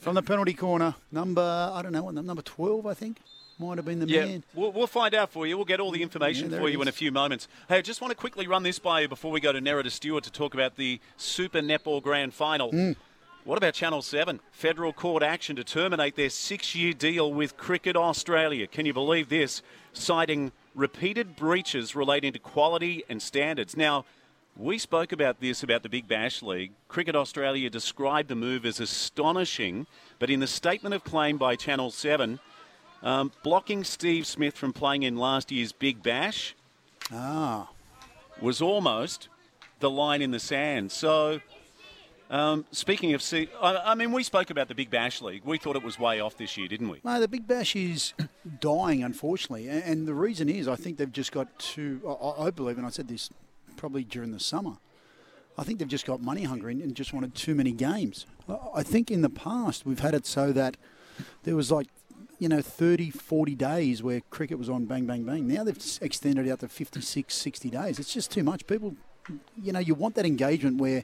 from 0.05 0.13
the 0.13 0.21
penalty 0.21 0.53
corner. 0.53 0.93
Number, 1.11 1.41
I 1.41 1.81
don't 1.81 1.91
know, 1.91 2.03
what, 2.03 2.13
number 2.13 2.43
12, 2.43 2.85
I 2.85 2.93
think. 2.93 3.17
Might 3.57 3.77
have 3.77 3.85
been 3.85 3.97
the 3.99 4.07
Yeah, 4.07 4.25
man. 4.25 4.43
we'll, 4.53 4.71
we'll 4.71 4.85
find 4.85 5.15
out 5.15 5.31
for 5.31 5.47
you. 5.47 5.57
We'll 5.57 5.65
get 5.65 5.79
all 5.79 5.89
the 5.89 6.03
information 6.03 6.51
Yeah, 6.51 6.59
for 6.59 6.69
you 6.69 6.79
in 6.83 6.87
a 6.87 6.91
few 6.91 7.11
moments. 7.11 7.47
Hey, 7.67 7.77
I 7.77 7.81
just 7.81 8.01
want 8.01 8.11
to 8.11 8.15
quickly 8.15 8.45
run 8.45 8.61
this 8.61 8.77
by 8.77 8.99
you 9.01 9.07
before 9.07 9.31
we 9.31 9.39
go 9.39 9.51
to 9.51 9.59
Nerida 9.59 9.89
Stewart 9.89 10.23
to 10.25 10.31
talk 10.31 10.53
about 10.53 10.75
the 10.75 10.99
Super 11.17 11.59
Netball 11.59 12.03
Grand 12.03 12.35
Final. 12.35 12.71
Mm. 12.71 12.95
What 13.45 13.57
about 13.57 13.73
Channel 13.73 14.03
7? 14.03 14.39
Federal 14.51 14.93
court 14.93 15.23
action 15.23 15.55
to 15.55 15.63
terminate 15.63 16.15
their 16.15 16.29
six 16.29 16.75
year 16.75 16.93
deal 16.93 17.33
with 17.33 17.57
Cricket 17.57 17.95
Australia. 17.95 18.67
Can 18.67 18.85
you 18.85 18.93
believe 18.93 19.29
this? 19.29 19.63
Citing 19.93 20.51
repeated 20.75 21.35
breaches 21.35 21.95
relating 21.95 22.31
to 22.33 22.39
quality 22.39 23.03
and 23.09 23.19
standards. 23.21 23.75
Now, 23.75 24.05
we 24.57 24.77
spoke 24.77 25.11
about 25.11 25.39
this 25.41 25.63
about 25.63 25.83
the 25.83 25.89
Big 25.89 26.07
Bash 26.07 26.41
League. 26.41 26.71
Cricket 26.87 27.15
Australia 27.15 27.69
described 27.69 28.29
the 28.29 28.35
move 28.35 28.65
as 28.65 28.79
astonishing, 28.79 29.85
but 30.19 30.29
in 30.29 30.39
the 30.39 30.47
statement 30.47 30.95
of 30.95 31.03
claim 31.03 31.37
by 31.37 31.55
Channel 31.55 31.91
7, 31.91 32.39
um, 33.03 33.31
blocking 33.43 33.83
Steve 33.83 34.25
Smith 34.25 34.55
from 34.55 34.71
playing 34.73 35.03
in 35.03 35.17
last 35.17 35.51
year's 35.51 35.71
Big 35.71 36.01
Bash 36.01 36.55
Ah, 37.11 37.69
was 38.41 38.61
almost 38.61 39.27
the 39.79 39.89
line 39.89 40.21
in 40.23 40.31
the 40.31 40.39
sand. 40.39 40.91
So, 40.91 41.39
um, 42.31 42.65
speaking 42.71 43.13
of, 43.13 43.21
C- 43.21 43.49
I, 43.61 43.91
I 43.91 43.95
mean, 43.95 44.11
we 44.11 44.23
spoke 44.23 44.49
about 44.49 44.69
the 44.69 44.73
Big 44.73 44.89
Bash 44.89 45.21
League. 45.21 45.43
We 45.45 45.59
thought 45.59 45.75
it 45.75 45.83
was 45.83 45.99
way 45.99 46.19
off 46.19 46.35
this 46.37 46.57
year, 46.57 46.67
didn't 46.67 46.89
we? 46.89 47.01
no, 47.03 47.19
the 47.19 47.27
Big 47.27 47.45
Bash 47.45 47.75
is 47.75 48.13
dying, 48.59 49.03
unfortunately. 49.03 49.67
And, 49.67 49.83
and 49.83 50.07
the 50.07 50.15
reason 50.15 50.49
is 50.49 50.67
I 50.67 50.75
think 50.75 50.97
they've 50.97 51.11
just 51.11 51.31
got 51.31 51.59
too, 51.59 52.01
I, 52.07 52.45
I 52.45 52.49
believe, 52.49 52.77
and 52.77 52.87
I 52.87 52.89
said 52.89 53.07
this 53.07 53.29
probably 53.75 54.03
during 54.03 54.31
the 54.31 54.39
summer, 54.39 54.77
I 55.57 55.63
think 55.63 55.79
they've 55.79 55.87
just 55.87 56.05
got 56.05 56.21
money 56.21 56.43
hungry 56.43 56.73
and, 56.73 56.95
just 56.95 57.13
wanted 57.13 57.33
too 57.35 57.55
many 57.55 57.71
games. 57.71 58.25
I- 58.73 58.83
think 58.83 59.09
in 59.09 59.21
the 59.21 59.29
past 59.29 59.85
we've 59.85 59.99
had 59.99 60.13
it 60.13 60.25
so 60.25 60.51
that 60.51 60.77
there 61.43 61.55
was 61.55 61.71
like, 61.71 61.87
you 62.39 62.49
know, 62.49 62.61
30, 62.61 63.09
40 63.09 63.55
days 63.55 64.03
where 64.03 64.21
cricket 64.29 64.59
was 64.59 64.69
on 64.69 64.85
bang, 64.85 65.05
bang, 65.05 65.23
bang. 65.23 65.47
Now 65.47 65.63
they've 65.63 65.97
extended 66.01 66.47
out 66.49 66.59
to 66.59 66.67
56, 66.67 67.33
60 67.33 67.69
days. 67.69 67.99
It's 67.99 68.13
just 68.13 68.31
too 68.31 68.43
much. 68.43 68.67
People, 68.67 68.95
you 69.61 69.71
know, 69.71 69.79
you 69.79 69.95
want 69.95 70.15
that 70.15 70.25
engagement 70.25 70.77
where 70.77 71.03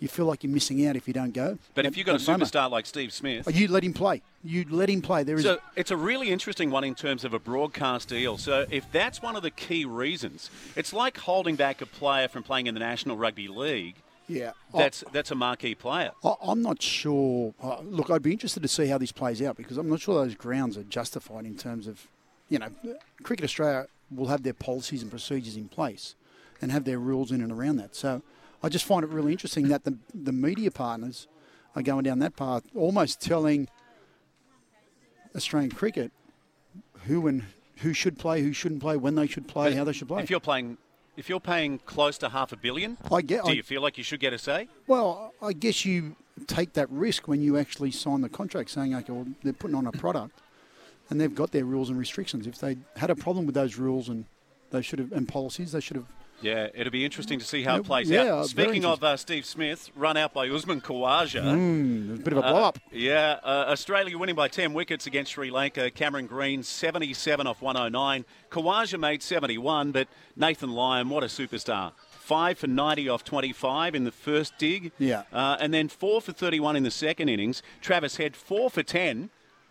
you 0.00 0.08
feel 0.08 0.24
like 0.26 0.42
you're 0.42 0.52
missing 0.52 0.84
out 0.86 0.96
if 0.96 1.06
you 1.06 1.14
don't 1.14 1.32
go. 1.32 1.58
But 1.74 1.86
if 1.86 1.96
you've 1.96 2.06
got 2.06 2.16
a 2.16 2.18
superstar 2.18 2.70
like 2.70 2.86
Steve 2.86 3.12
Smith, 3.12 3.46
Oh, 3.46 3.50
You 3.50 3.68
let 3.68 3.84
him 3.84 3.92
play. 3.92 4.22
You 4.42 4.64
let 4.70 4.88
him 4.88 5.02
play. 5.02 5.22
There 5.22 5.36
is 5.36 5.44
So 5.44 5.58
it's 5.76 5.90
a 5.90 5.96
really 5.96 6.30
interesting 6.30 6.70
one 6.70 6.82
in 6.84 6.94
terms 6.94 7.24
of 7.24 7.34
a 7.34 7.38
broadcast 7.38 8.08
deal. 8.08 8.38
So 8.38 8.66
if 8.70 8.90
that's 8.90 9.20
one 9.22 9.36
of 9.36 9.42
the 9.42 9.50
key 9.50 9.84
reasons, 9.84 10.50
it's 10.74 10.92
like 10.92 11.18
holding 11.18 11.54
back 11.54 11.80
a 11.82 11.86
player 11.86 12.26
from 12.28 12.42
playing 12.42 12.66
in 12.66 12.74
the 12.74 12.80
National 12.80 13.16
Rugby 13.16 13.46
League. 13.48 13.96
yeah. 14.26 14.52
That's 14.74 15.04
that's 15.12 15.30
a 15.30 15.34
marquee 15.34 15.74
player. 15.74 16.12
I, 16.24 16.34
I'm 16.42 16.62
not 16.62 16.80
sure. 16.80 17.52
Uh, 17.62 17.80
look, 17.82 18.08
I'd 18.10 18.22
be 18.22 18.32
interested 18.32 18.62
to 18.62 18.68
see 18.68 18.86
how 18.86 18.96
this 18.98 19.12
plays 19.12 19.42
out 19.42 19.56
because 19.56 19.76
I'm 19.76 19.88
not 19.90 20.00
sure 20.00 20.24
those 20.24 20.34
grounds 20.36 20.78
are 20.78 20.84
justified 20.84 21.44
in 21.44 21.56
terms 21.56 21.86
of, 21.86 22.06
you 22.48 22.58
know, 22.58 22.68
Cricket 23.22 23.44
Australia 23.44 23.86
will 24.10 24.28
have 24.28 24.42
their 24.44 24.54
policies 24.54 25.02
and 25.02 25.10
procedures 25.10 25.56
in 25.56 25.68
place 25.68 26.14
and 26.62 26.72
have 26.72 26.84
their 26.84 26.98
rules 26.98 27.30
in 27.32 27.42
and 27.42 27.52
around 27.52 27.76
that. 27.76 27.94
So 27.94 28.22
I 28.62 28.68
just 28.68 28.84
find 28.84 29.04
it 29.04 29.10
really 29.10 29.32
interesting 29.32 29.68
that 29.68 29.84
the 29.84 29.96
the 30.14 30.32
media 30.32 30.70
partners 30.70 31.26
are 31.76 31.82
going 31.82 32.04
down 32.04 32.18
that 32.20 32.36
path, 32.36 32.64
almost 32.74 33.20
telling 33.20 33.68
Australian 35.34 35.70
cricket 35.70 36.10
who 37.06 37.26
and 37.26 37.44
who 37.76 37.92
should 37.92 38.18
play, 38.18 38.42
who 38.42 38.52
shouldn't 38.52 38.80
play, 38.80 38.96
when 38.96 39.14
they 39.14 39.26
should 39.26 39.48
play, 39.48 39.70
But 39.70 39.76
how 39.78 39.84
they 39.84 39.92
should 39.92 40.08
play. 40.08 40.22
If 40.22 40.30
you're 40.30 40.40
playing, 40.40 40.76
if 41.16 41.28
you're 41.28 41.40
paying 41.40 41.78
close 41.86 42.18
to 42.18 42.28
half 42.28 42.52
a 42.52 42.56
billion, 42.56 42.98
I 43.10 43.22
get. 43.22 43.44
do 43.44 43.50
I, 43.50 43.54
you 43.54 43.62
feel 43.62 43.80
like 43.80 43.96
you 43.96 44.04
should 44.04 44.20
get 44.20 44.32
a 44.32 44.38
say? 44.38 44.68
Well, 44.86 45.32
I 45.40 45.52
guess 45.52 45.84
you 45.84 46.16
take 46.46 46.74
that 46.74 46.90
risk 46.90 47.28
when 47.28 47.40
you 47.40 47.56
actually 47.56 47.90
sign 47.90 48.20
the 48.20 48.28
contract 48.28 48.70
saying, 48.70 48.94
okay, 48.94 49.12
well, 49.12 49.26
they're 49.42 49.52
putting 49.52 49.76
on 49.76 49.86
a 49.86 49.92
product 49.92 50.38
and 51.08 51.20
they've 51.20 51.34
got 51.34 51.50
their 51.52 51.64
rules 51.64 51.90
and 51.90 51.98
restrictions. 51.98 52.46
If 52.46 52.58
they 52.58 52.78
had 52.96 53.10
a 53.10 53.16
problem 53.16 53.46
with 53.46 53.54
those 53.54 53.76
rules 53.76 54.08
and 54.08 54.24
they 54.70 54.82
should 54.82 54.98
have 54.98 55.12
and 55.12 55.28
policies, 55.28 55.72
they 55.72 55.80
should 55.80 55.96
have. 55.96 56.06
Yeah, 56.42 56.68
it'll 56.74 56.90
be 56.90 57.04
interesting 57.04 57.38
to 57.38 57.44
see 57.44 57.62
how 57.62 57.76
it 57.76 57.84
plays 57.84 58.08
yeah, 58.08 58.32
out. 58.32 58.46
Speaking 58.46 58.84
of 58.84 59.02
uh, 59.04 59.16
Steve 59.16 59.44
Smith, 59.44 59.90
run 59.94 60.16
out 60.16 60.32
by 60.32 60.48
Usman 60.48 60.80
Khawaja. 60.80 61.42
Mm, 61.42 62.14
a 62.14 62.22
bit 62.22 62.32
of 62.32 62.38
a 62.38 62.42
blow 62.42 62.64
up. 62.64 62.78
Uh, 62.78 62.80
yeah, 62.92 63.38
uh, 63.42 63.66
Australia 63.68 64.16
winning 64.16 64.34
by 64.34 64.48
10 64.48 64.72
wickets 64.72 65.06
against 65.06 65.32
Sri 65.32 65.50
Lanka. 65.50 65.90
Cameron 65.90 66.26
Green, 66.26 66.62
77 66.62 67.46
off 67.46 67.60
109. 67.60 68.24
Khawaja 68.50 68.98
made 68.98 69.22
71, 69.22 69.92
but 69.92 70.08
Nathan 70.36 70.70
Lyon, 70.70 71.08
what 71.08 71.22
a 71.22 71.26
superstar. 71.26 71.92
Five 72.08 72.58
for 72.58 72.68
90 72.68 73.08
off 73.08 73.24
25 73.24 73.94
in 73.94 74.04
the 74.04 74.12
first 74.12 74.56
dig. 74.56 74.92
Yeah. 74.98 75.24
Uh, 75.32 75.56
and 75.60 75.74
then 75.74 75.88
four 75.88 76.20
for 76.20 76.32
31 76.32 76.76
in 76.76 76.84
the 76.84 76.90
second 76.90 77.28
innings. 77.28 77.62
Travis 77.80 78.16
Head, 78.16 78.36
four 78.36 78.70
for 78.70 78.82
10 78.82 79.30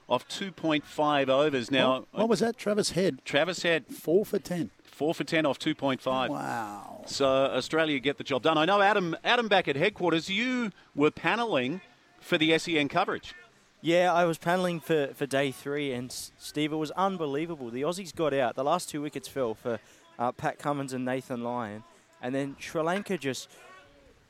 off 0.10 0.28
2.5 0.28 1.30
overs. 1.30 1.72
Now, 1.72 1.92
what, 1.92 2.08
what 2.12 2.30
was 2.30 2.40
that, 2.40 2.58
Travis 2.58 2.92
Head? 2.92 3.20
Travis 3.24 3.64
Head. 3.64 3.86
Four 3.88 4.26
for 4.26 4.40
10. 4.40 4.72
Four 5.00 5.14
for 5.14 5.24
10 5.24 5.46
off 5.46 5.58
2.5. 5.58 6.28
Wow. 6.28 7.04
So 7.06 7.26
Australia 7.26 8.00
get 8.00 8.18
the 8.18 8.24
job 8.26 8.42
done. 8.42 8.58
I 8.58 8.66
know, 8.66 8.82
Adam, 8.82 9.16
Adam 9.24 9.48
back 9.48 9.70
at 9.70 9.78
headquarters, 9.78 10.30
you 10.30 10.74
were 10.94 11.10
panelling 11.10 11.80
for 12.20 12.38
the 12.38 12.58
SEN 12.60 12.90
coverage. 12.90 13.34
Yeah, 13.82 14.14
I 14.14 14.26
was 14.26 14.38
panelling 14.38 14.82
for, 14.82 15.14
for 15.16 15.26
day 15.26 15.52
three, 15.52 15.94
and 15.94 16.12
Steve, 16.12 16.74
it 16.74 16.76
was 16.76 16.92
unbelievable. 16.92 17.70
The 17.70 17.84
Aussies 17.84 18.14
got 18.14 18.34
out. 18.34 18.56
The 18.56 18.64
last 18.66 18.90
two 18.90 19.02
wickets 19.02 19.30
fell 19.30 19.54
for 19.54 19.80
uh, 20.20 20.34
Pat 20.34 20.60
Cummins 20.60 20.92
and 20.92 21.06
Nathan 21.06 21.46
Lyon. 21.46 21.86
And 22.22 22.36
then 22.36 22.58
Sri 22.60 22.82
Lanka 22.82 23.18
just, 23.18 23.48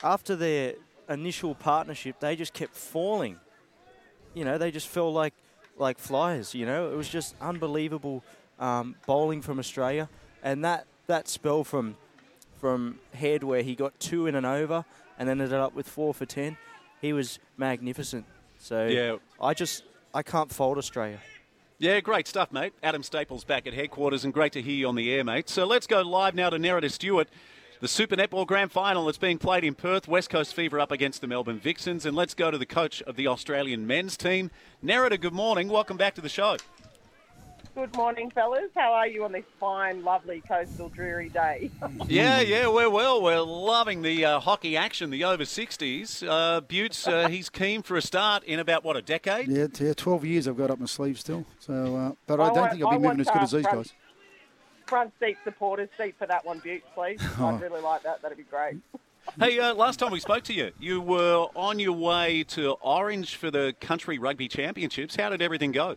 after 0.03 0.35
their 0.35 0.75
initial 1.09 1.55
partnership, 1.55 2.19
they 2.19 2.35
just 2.35 2.53
kept 2.53 2.75
falling. 2.75 3.37
You 4.35 4.45
know, 4.45 4.59
they 4.59 4.69
just 4.69 4.87
fell 4.87 5.11
like, 5.11 5.33
like 5.79 5.97
flies, 5.97 6.53
you 6.53 6.67
know. 6.67 6.91
It 6.91 6.95
was 6.95 7.09
just 7.09 7.33
unbelievable 7.41 8.23
um, 8.59 8.93
bowling 9.07 9.41
from 9.41 9.57
Australia. 9.57 10.07
And 10.43 10.63
that, 10.63 10.85
that 11.07 11.27
spell 11.27 11.63
from, 11.63 11.95
from 12.59 12.99
Head, 13.13 13.43
where 13.43 13.61
he 13.61 13.75
got 13.75 13.99
two 13.99 14.27
in 14.27 14.35
an 14.35 14.45
over 14.45 14.85
and 15.17 15.27
then 15.27 15.41
ended 15.41 15.59
up 15.59 15.73
with 15.75 15.87
four 15.87 16.13
for 16.13 16.25
ten, 16.25 16.57
he 17.01 17.13
was 17.13 17.39
magnificent. 17.57 18.25
So 18.59 18.87
Yeah. 18.87 19.17
I 19.41 19.53
just 19.53 19.83
I 20.13 20.23
can't 20.23 20.51
fault 20.51 20.77
Australia. 20.77 21.19
Yeah, 21.77 21.99
great 22.01 22.27
stuff, 22.27 22.51
mate. 22.51 22.73
Adam 22.83 23.03
Staples 23.03 23.45
back 23.45 23.65
at 23.65 23.73
headquarters, 23.73 24.25
and 24.25 24.33
great 24.33 24.51
to 24.53 24.61
hear 24.61 24.73
you 24.75 24.87
on 24.89 24.95
the 24.95 25.13
air, 25.13 25.23
mate. 25.23 25.47
So 25.49 25.65
let's 25.65 25.87
go 25.87 26.01
live 26.01 26.35
now 26.35 26.49
to 26.49 26.57
Nerida 26.57 26.91
Stewart. 26.91 27.29
The 27.79 27.87
Super 27.87 28.17
Netball 28.17 28.45
Grand 28.45 28.73
Final 28.73 29.05
that's 29.05 29.17
being 29.17 29.37
played 29.37 29.63
in 29.63 29.73
Perth. 29.75 30.05
West 30.05 30.29
Coast 30.29 30.53
Fever 30.53 30.77
up 30.81 30.91
against 30.91 31.21
the 31.21 31.27
Melbourne 31.27 31.59
Vixens. 31.59 32.05
And 32.05 32.17
let's 32.17 32.33
go 32.33 32.51
to 32.51 32.57
the 32.57 32.65
coach 32.65 33.01
of 33.03 33.15
the 33.15 33.27
Australian 33.27 33.87
men's 33.87 34.17
team. 34.17 34.51
Nerida, 34.83 35.17
good 35.21 35.31
morning. 35.31 35.69
Welcome 35.69 35.95
back 35.95 36.15
to 36.15 36.21
the 36.21 36.27
show. 36.27 36.57
Good 37.79 37.95
morning, 37.95 38.29
fellas. 38.31 38.71
How 38.75 38.91
are 38.91 39.07
you 39.07 39.23
on 39.23 39.31
this 39.31 39.45
fine, 39.57 40.03
lovely 40.03 40.43
coastal 40.45 40.89
dreary 40.89 41.29
day? 41.29 41.71
yeah, 42.09 42.41
yeah, 42.41 42.67
we're 42.67 42.89
well. 42.89 43.23
We're 43.23 43.39
loving 43.39 44.01
the 44.01 44.25
uh, 44.25 44.39
hockey 44.41 44.75
action, 44.75 45.11
the 45.11 45.23
over 45.23 45.43
60s. 45.43 46.27
Uh, 46.27 46.59
Buttes, 46.59 47.07
uh, 47.07 47.29
he's 47.29 47.49
keen 47.49 47.81
for 47.81 47.95
a 47.95 48.01
start 48.01 48.43
in 48.43 48.59
about, 48.59 48.83
what, 48.83 48.97
a 48.97 49.01
decade? 49.01 49.47
Yeah, 49.47 49.67
yeah 49.79 49.93
12 49.93 50.25
years 50.25 50.45
I've 50.49 50.57
got 50.57 50.71
up 50.71 50.79
my 50.81 50.87
sleeve 50.87 51.17
still. 51.21 51.45
So, 51.59 51.95
uh, 51.95 52.11
But 52.27 52.41
I, 52.41 52.43
I 52.43 52.47
don't 52.47 52.57
want, 52.57 52.71
think 52.71 52.83
I'll 52.83 52.89
be 52.89 52.95
I 52.95 52.99
moving 52.99 53.21
as 53.21 53.27
good 53.27 53.43
as 53.43 53.51
these 53.51 53.61
front, 53.61 53.77
guys. 53.77 53.93
Front 54.85 55.13
seat 55.21 55.37
supporters, 55.45 55.87
seat 55.97 56.15
for 56.19 56.27
that 56.27 56.45
one, 56.45 56.59
Buttes, 56.59 56.83
please. 56.93 57.21
Oh. 57.39 57.45
I'd 57.55 57.61
really 57.61 57.81
like 57.81 58.03
that. 58.03 58.21
That'd 58.21 58.37
be 58.37 58.43
great. 58.43 58.75
Hey, 59.39 59.57
uh, 59.57 59.73
last 59.73 59.99
time 59.99 60.11
we 60.11 60.19
spoke 60.19 60.43
to 60.43 60.53
you, 60.53 60.71
you 60.81 60.99
were 60.99 61.47
on 61.55 61.79
your 61.79 61.93
way 61.93 62.43
to 62.49 62.71
Orange 62.81 63.37
for 63.37 63.49
the 63.49 63.73
Country 63.79 64.19
Rugby 64.19 64.49
Championships. 64.49 65.15
How 65.15 65.29
did 65.29 65.41
everything 65.41 65.71
go? 65.71 65.95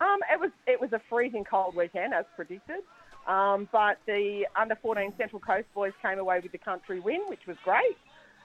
Um, 0.00 0.20
it 0.30 0.38
was 0.38 0.45
it 0.66 0.80
was 0.80 0.92
a 0.92 1.00
freezing 1.08 1.44
cold 1.44 1.74
weekend 1.74 2.14
as 2.14 2.24
predicted, 2.34 2.82
um, 3.26 3.68
but 3.72 3.98
the 4.06 4.46
under 4.54 4.76
14 4.76 5.12
Central 5.18 5.40
Coast 5.40 5.66
boys 5.74 5.92
came 6.02 6.18
away 6.18 6.40
with 6.40 6.52
the 6.52 6.58
country 6.58 7.00
win, 7.00 7.20
which 7.28 7.46
was 7.46 7.56
great. 7.64 7.96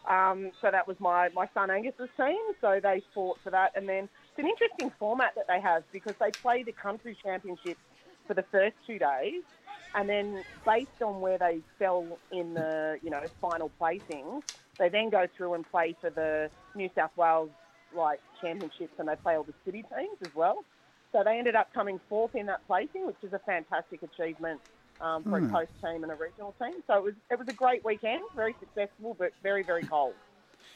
Um, 0.10 0.52
so 0.62 0.72
that 0.72 0.88
was 0.88 1.00
my 1.00 1.30
my 1.30 1.48
son 1.54 1.70
Angus's 1.70 2.10
team. 2.18 2.40
So 2.60 2.80
they 2.82 3.04
fought 3.14 3.38
for 3.44 3.52
that, 3.52 3.74
and 3.76 3.88
then 3.88 4.06
it's 4.30 4.40
an 4.40 4.48
interesting 4.48 4.92
format 4.98 5.34
that 5.36 5.46
they 5.48 5.62
have 5.62 5.84
because 5.92 6.16
they 6.20 6.32
play 6.32 6.64
the 6.64 6.72
country 6.72 7.16
championships 7.24 7.80
for 8.28 8.34
the 8.34 8.44
first 8.52 8.76
two 8.88 8.98
days, 8.98 9.44
and 9.94 10.10
then 10.10 10.44
based 10.66 11.02
on 11.04 11.22
where 11.22 11.38
they 11.38 11.62
fell 11.78 12.18
in 12.32 12.56
the 12.56 12.98
you 13.04 13.12
know 13.12 13.22
final 13.40 13.72
placings, 13.80 14.42
they 14.80 14.90
then 14.90 15.10
go 15.10 15.28
through 15.38 15.54
and 15.54 15.70
play 15.70 15.96
for 16.02 16.10
the 16.10 16.50
New 16.76 16.90
South 16.96 17.16
Wales 17.16 17.52
like 17.96 18.20
championships, 18.42 18.94
and 18.98 19.08
they 19.08 19.16
play 19.18 19.36
all 19.36 19.44
the 19.44 19.54
city 19.66 19.84
teams 19.96 20.18
as 20.24 20.34
well. 20.34 20.64
So 21.12 21.24
they 21.24 21.38
ended 21.38 21.56
up 21.56 21.74
coming 21.74 22.00
fourth 22.08 22.36
in 22.36 22.46
that 22.46 22.66
placing, 22.68 23.06
which 23.06 23.18
is 23.24 23.34
a 23.34 23.40
fantastic 23.40 24.02
achievement 24.04 24.62
um, 25.02 25.24
for 25.24 25.32
mm. 25.32 25.44
a 25.44 25.48
hmm. 25.48 25.54
coast 25.56 25.72
team 25.82 26.04
and 26.04 26.12
a 26.12 26.16
regional 26.16 26.54
team. 26.62 26.82
So 26.88 26.94
it 26.96 27.04
was 27.04 27.14
it 27.30 27.40
was 27.40 27.48
a 27.48 27.54
great 27.54 27.84
weekend, 27.84 28.22
very 28.36 28.56
successful, 28.60 29.16
but 29.18 29.32
very 29.44 29.64
very 29.64 29.84
cold. 29.84 30.14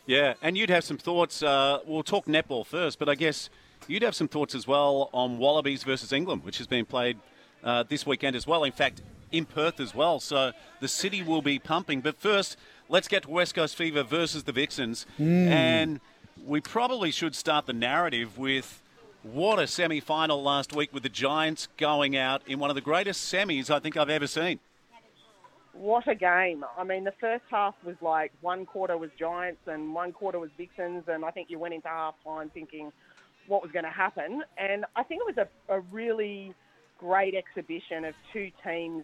Yeah, 0.06 0.34
and 0.42 0.58
you'd 0.58 0.70
have 0.70 0.84
some 0.84 0.98
thoughts. 0.98 1.42
Uh, 1.42 1.80
we'll 1.86 2.04
talk 2.04 2.26
netball 2.26 2.66
first, 2.66 3.00
but 3.00 3.08
I 3.08 3.16
guess 3.16 3.50
you'd 3.88 4.04
have 4.04 4.16
some 4.16 4.28
thoughts 4.28 4.56
as 4.56 4.68
well 4.68 5.10
on 5.14 5.38
Wallabies 5.38 5.84
versus 5.84 6.12
England, 6.12 6.44
which 6.44 6.58
has 6.58 6.68
been 6.68 6.86
played 6.86 7.18
uh, 7.64 7.84
this 7.84 8.06
weekend 8.06 8.36
as 8.36 8.46
well. 8.46 8.64
In 8.64 8.72
fact, 8.72 9.02
in 9.32 9.46
Perth 9.46 9.80
as 9.80 9.96
well. 9.96 10.20
So 10.20 10.52
the 10.80 10.88
city 10.88 11.24
will 11.24 11.42
be 11.42 11.60
pumping. 11.60 12.02
But 12.02 12.18
first, 12.18 12.58
let's 12.90 13.08
get 13.08 13.24
to 13.24 13.30
West 13.30 13.56
Coast 13.56 13.76
Fever 13.76 14.04
versus 14.04 14.44
the 14.44 14.52
Vixens, 14.52 15.06
mm. 15.20 15.48
and 15.48 16.00
we 16.46 16.62
probably 16.62 17.12
should 17.12 17.36
start 17.36 17.66
the 17.66 17.74
narrative 17.74 18.38
with 18.38 18.82
what 19.34 19.58
a 19.58 19.66
semi 19.66 20.00
final 20.00 20.44
last 20.44 20.76
week 20.76 20.94
with 20.94 21.02
the 21.02 21.10
Giants 21.10 21.68
going 21.78 22.16
out 22.16 22.44
in 22.46 22.60
one 22.60 22.70
of 22.70 22.76
the 22.76 22.82
greatest 22.82 23.34
semis 23.34 23.72
I 23.72 23.80
think 23.80 23.98
I've 23.98 24.10
ever 24.10 24.28
seen. 24.28 24.60
What 25.74 26.08
a 26.08 26.16
game. 26.16 26.64
I 26.78 26.84
mean, 26.84 27.04
the 27.04 27.14
first 27.20 27.44
half 27.50 27.74
was 27.84 27.96
like 28.02 28.32
one 28.42 28.66
quarter 28.66 28.98
was 28.98 29.10
Giants 29.18 29.62
and 29.66 29.94
one 29.94 30.14
quarter 30.14 30.40
was 30.40 30.52
Vixens, 30.58 31.04
and 31.08 31.26
I 31.26 31.32
think 31.32 31.50
you 31.50 31.58
went 31.58 31.74
into 31.74 31.88
half 31.88 32.14
time 32.24 32.52
thinking 32.54 32.94
what 33.48 33.64
was 33.64 33.72
going 33.72 33.84
to 33.84 33.92
happen. 33.92 34.44
And 34.58 34.86
I 34.96 35.04
think 35.04 35.22
it 35.28 35.36
was 35.36 35.48
a, 35.48 35.74
a 35.74 35.80
really 35.80 36.54
great 37.00 37.34
exhibition 37.34 38.06
of 38.06 38.14
two 38.32 38.52
teams 38.64 39.04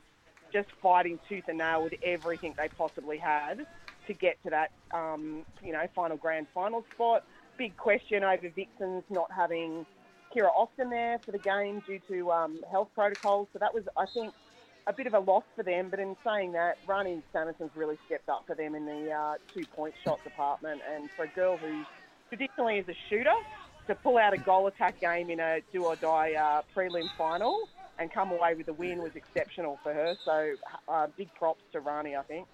just 0.54 0.70
fighting 0.82 1.20
tooth 1.28 1.46
and 1.48 1.58
nail 1.58 1.84
with 1.84 1.96
everything 2.04 2.54
they 2.58 2.68
possibly 2.68 3.18
had 3.18 3.66
to 4.08 4.14
get 4.14 4.42
to 4.44 4.52
that, 4.52 4.72
um, 4.94 5.46
you 5.64 5.74
know, 5.74 5.84
final 5.96 6.16
grand 6.16 6.46
final 6.54 6.86
spot. 6.94 7.26
Big 7.58 7.76
question 7.76 8.24
over 8.24 8.50
Vixens 8.50 9.04
not 9.10 9.32
having 9.32 9.86
Kiera 10.34 10.50
Austin 10.56 10.90
there 10.90 11.20
for 11.20 11.32
the 11.32 11.40
game 11.40 11.82
due 11.86 12.00
to 12.08 12.32
um, 12.32 12.60
health 12.70 12.90
protocols. 12.96 13.48
So 13.54 13.60
that 13.60 13.74
was, 13.74 13.84
I 13.98 14.06
think, 14.06 14.34
a 14.88 14.94
bit 14.94 15.08
of 15.08 15.14
a 15.14 15.20
loss 15.20 15.44
for 15.56 15.64
them. 15.64 15.90
But 15.90 16.00
in 16.00 16.16
saying 16.24 16.54
that, 16.54 16.78
Rahni 16.88 17.22
Samason's 17.34 17.72
really 17.76 17.98
stepped 18.06 18.30
up 18.30 18.46
for 18.48 18.56
them 18.56 18.76
in 18.76 18.86
the 18.86 19.12
uh, 19.12 19.36
two-point 19.54 19.94
shot 20.04 20.24
department. 20.24 20.82
And 20.94 21.10
for 21.12 21.24
a 21.24 21.30
girl 21.30 21.58
who 21.58 21.84
traditionally 22.30 22.78
is 22.78 22.88
a 22.88 22.96
shooter, 23.10 23.34
to 23.88 23.96
pull 23.96 24.18
out 24.18 24.34
a 24.34 24.38
goal 24.38 24.68
attack 24.68 25.00
game 25.00 25.30
in 25.30 25.40
a 25.40 25.60
do-or-die 25.74 26.34
uh, 26.34 26.62
prelim 26.76 27.08
final 27.18 27.68
and 28.00 28.12
come 28.12 28.32
away 28.32 28.56
with 28.56 28.68
a 28.68 28.74
win 28.74 29.02
was 29.02 29.16
exceptional 29.16 29.80
for 29.84 29.94
her. 29.94 30.16
So 30.24 30.54
uh, 30.88 31.08
big 31.18 31.34
props 31.36 31.64
to 31.74 31.82
Rahni, 31.82 32.18
I 32.18 32.24
think. 32.24 32.48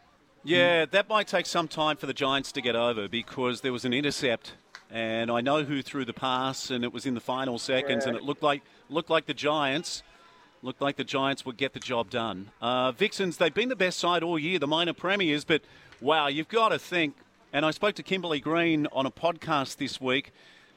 Yeah, 0.43 0.85
that 0.85 1.09
might 1.09 1.27
take 1.27 1.45
some 1.45 1.67
time 1.67 1.97
for 1.97 2.05
the 2.05 2.13
Giants 2.13 2.51
to 2.53 2.61
get 2.61 2.75
over 2.75 3.07
because 3.07 3.61
there 3.61 3.73
was 3.73 3.85
an 3.85 3.93
intercept 3.93 4.53
and 4.91 5.29
I 5.29 5.41
know 5.41 5.63
who 5.63 5.81
threw 5.81 6.05
the 6.05 6.13
pass, 6.13 6.71
and 6.71 6.83
it 6.83 6.93
was 6.93 7.05
in 7.05 7.13
the 7.13 7.19
final 7.19 7.59
seconds, 7.59 8.05
yeah. 8.05 8.09
and 8.09 8.17
it 8.17 8.23
looked 8.23 8.43
like 8.43 8.61
looked 8.89 9.09
like 9.09 9.25
the 9.25 9.33
Giants 9.33 10.03
looked 10.61 10.81
like 10.81 10.95
the 10.95 11.03
Giants 11.03 11.45
would 11.45 11.57
get 11.57 11.73
the 11.73 11.79
job 11.79 12.09
done. 12.09 12.51
Uh, 12.61 12.91
Vixens, 12.91 13.37
they've 13.37 13.53
been 13.53 13.69
the 13.69 13.75
best 13.75 13.99
side 13.99 14.23
all 14.23 14.39
year, 14.39 14.59
the 14.59 14.67
minor 14.67 14.93
premiers, 14.93 15.43
but 15.43 15.61
wow, 16.01 16.27
you've 16.27 16.47
got 16.47 16.69
to 16.69 16.79
think. 16.79 17.15
And 17.53 17.65
I 17.65 17.71
spoke 17.71 17.95
to 17.95 18.03
Kimberlee 18.03 18.41
Green 18.41 18.87
on 18.91 19.05
a 19.05 19.11
podcast 19.11 19.77
this 19.77 20.01
week, 20.01 20.33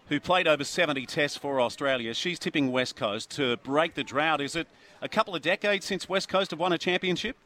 who 0.09 0.21
played 0.21 0.47
over 0.47 0.65
70 0.65 1.07
tests 1.07 1.37
for 1.37 1.61
Australia. 1.61 2.15
She's 2.15 2.39
tipping 2.39 2.71
West 2.71 2.97
Coast 2.97 3.31
to 3.33 3.57
break 3.59 3.95
the 3.95 4.05
drought. 4.05 4.41
Is 4.41 4.55
it 4.55 4.69
a 5.03 5.09
couple 5.09 5.35
of 5.35 5.43
decades 5.43 5.87
since 5.87 6.09
West 6.09 6.29
Coast 6.29 6.53
have 6.53 6.61
won 6.61 6.73
a 6.73 6.79
championship? 6.79 7.37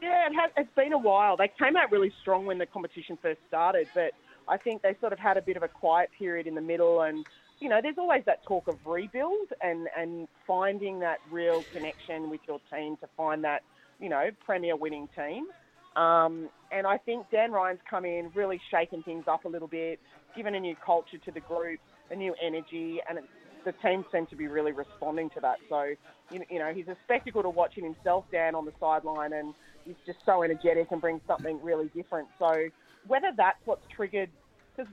Yeah, 0.00 0.26
it 0.26 0.34
has, 0.34 0.50
it's 0.56 0.74
been 0.74 0.92
a 0.92 0.98
while. 0.98 1.36
They 1.36 1.50
came 1.58 1.76
out 1.76 1.90
really 1.90 2.12
strong 2.20 2.46
when 2.46 2.58
the 2.58 2.66
competition 2.66 3.18
first 3.20 3.40
started, 3.48 3.88
but 3.94 4.12
I 4.48 4.56
think 4.56 4.82
they 4.82 4.96
sort 5.00 5.12
of 5.12 5.18
had 5.18 5.36
a 5.36 5.42
bit 5.42 5.56
of 5.56 5.62
a 5.62 5.68
quiet 5.68 6.10
period 6.18 6.46
in 6.46 6.54
the 6.54 6.60
middle, 6.60 7.02
and 7.02 7.26
you 7.60 7.68
know, 7.68 7.80
there's 7.82 7.98
always 7.98 8.22
that 8.26 8.44
talk 8.44 8.68
of 8.68 8.76
rebuild 8.86 9.48
and 9.60 9.88
and 9.96 10.28
finding 10.46 11.00
that 11.00 11.18
real 11.30 11.64
connection 11.72 12.30
with 12.30 12.40
your 12.46 12.60
team 12.72 12.96
to 12.98 13.08
find 13.16 13.44
that 13.44 13.62
you 14.00 14.08
know 14.08 14.30
premier 14.44 14.76
winning 14.76 15.08
team. 15.16 15.46
Um, 15.96 16.48
and 16.70 16.86
I 16.86 16.98
think 16.98 17.26
Dan 17.30 17.50
Ryan's 17.50 17.80
come 17.88 18.04
in, 18.04 18.30
really 18.34 18.60
shaken 18.70 19.02
things 19.02 19.24
up 19.26 19.44
a 19.44 19.48
little 19.48 19.66
bit, 19.66 19.98
given 20.36 20.54
a 20.54 20.60
new 20.60 20.76
culture 20.84 21.18
to 21.18 21.32
the 21.32 21.40
group, 21.40 21.80
a 22.10 22.14
new 22.14 22.34
energy, 22.40 23.00
and 23.08 23.18
the 23.64 23.72
team 23.82 24.04
seem 24.12 24.26
to 24.26 24.36
be 24.36 24.46
really 24.46 24.72
responding 24.72 25.30
to 25.30 25.40
that. 25.40 25.56
So, 25.68 25.94
you, 26.30 26.42
you 26.50 26.58
know, 26.58 26.72
he's 26.72 26.86
a 26.88 26.96
spectacle 27.04 27.42
to 27.42 27.50
watching 27.50 27.84
himself 27.84 28.24
down 28.30 28.54
on 28.54 28.64
the 28.64 28.72
sideline, 28.78 29.32
and 29.32 29.54
he's 29.84 29.96
just 30.06 30.18
so 30.24 30.42
energetic 30.42 30.88
and 30.90 31.00
brings 31.00 31.20
something 31.26 31.58
really 31.62 31.90
different. 31.94 32.28
So, 32.38 32.68
whether 33.06 33.32
that's 33.36 33.58
what's 33.64 33.86
triggered, 33.94 34.30
because 34.76 34.92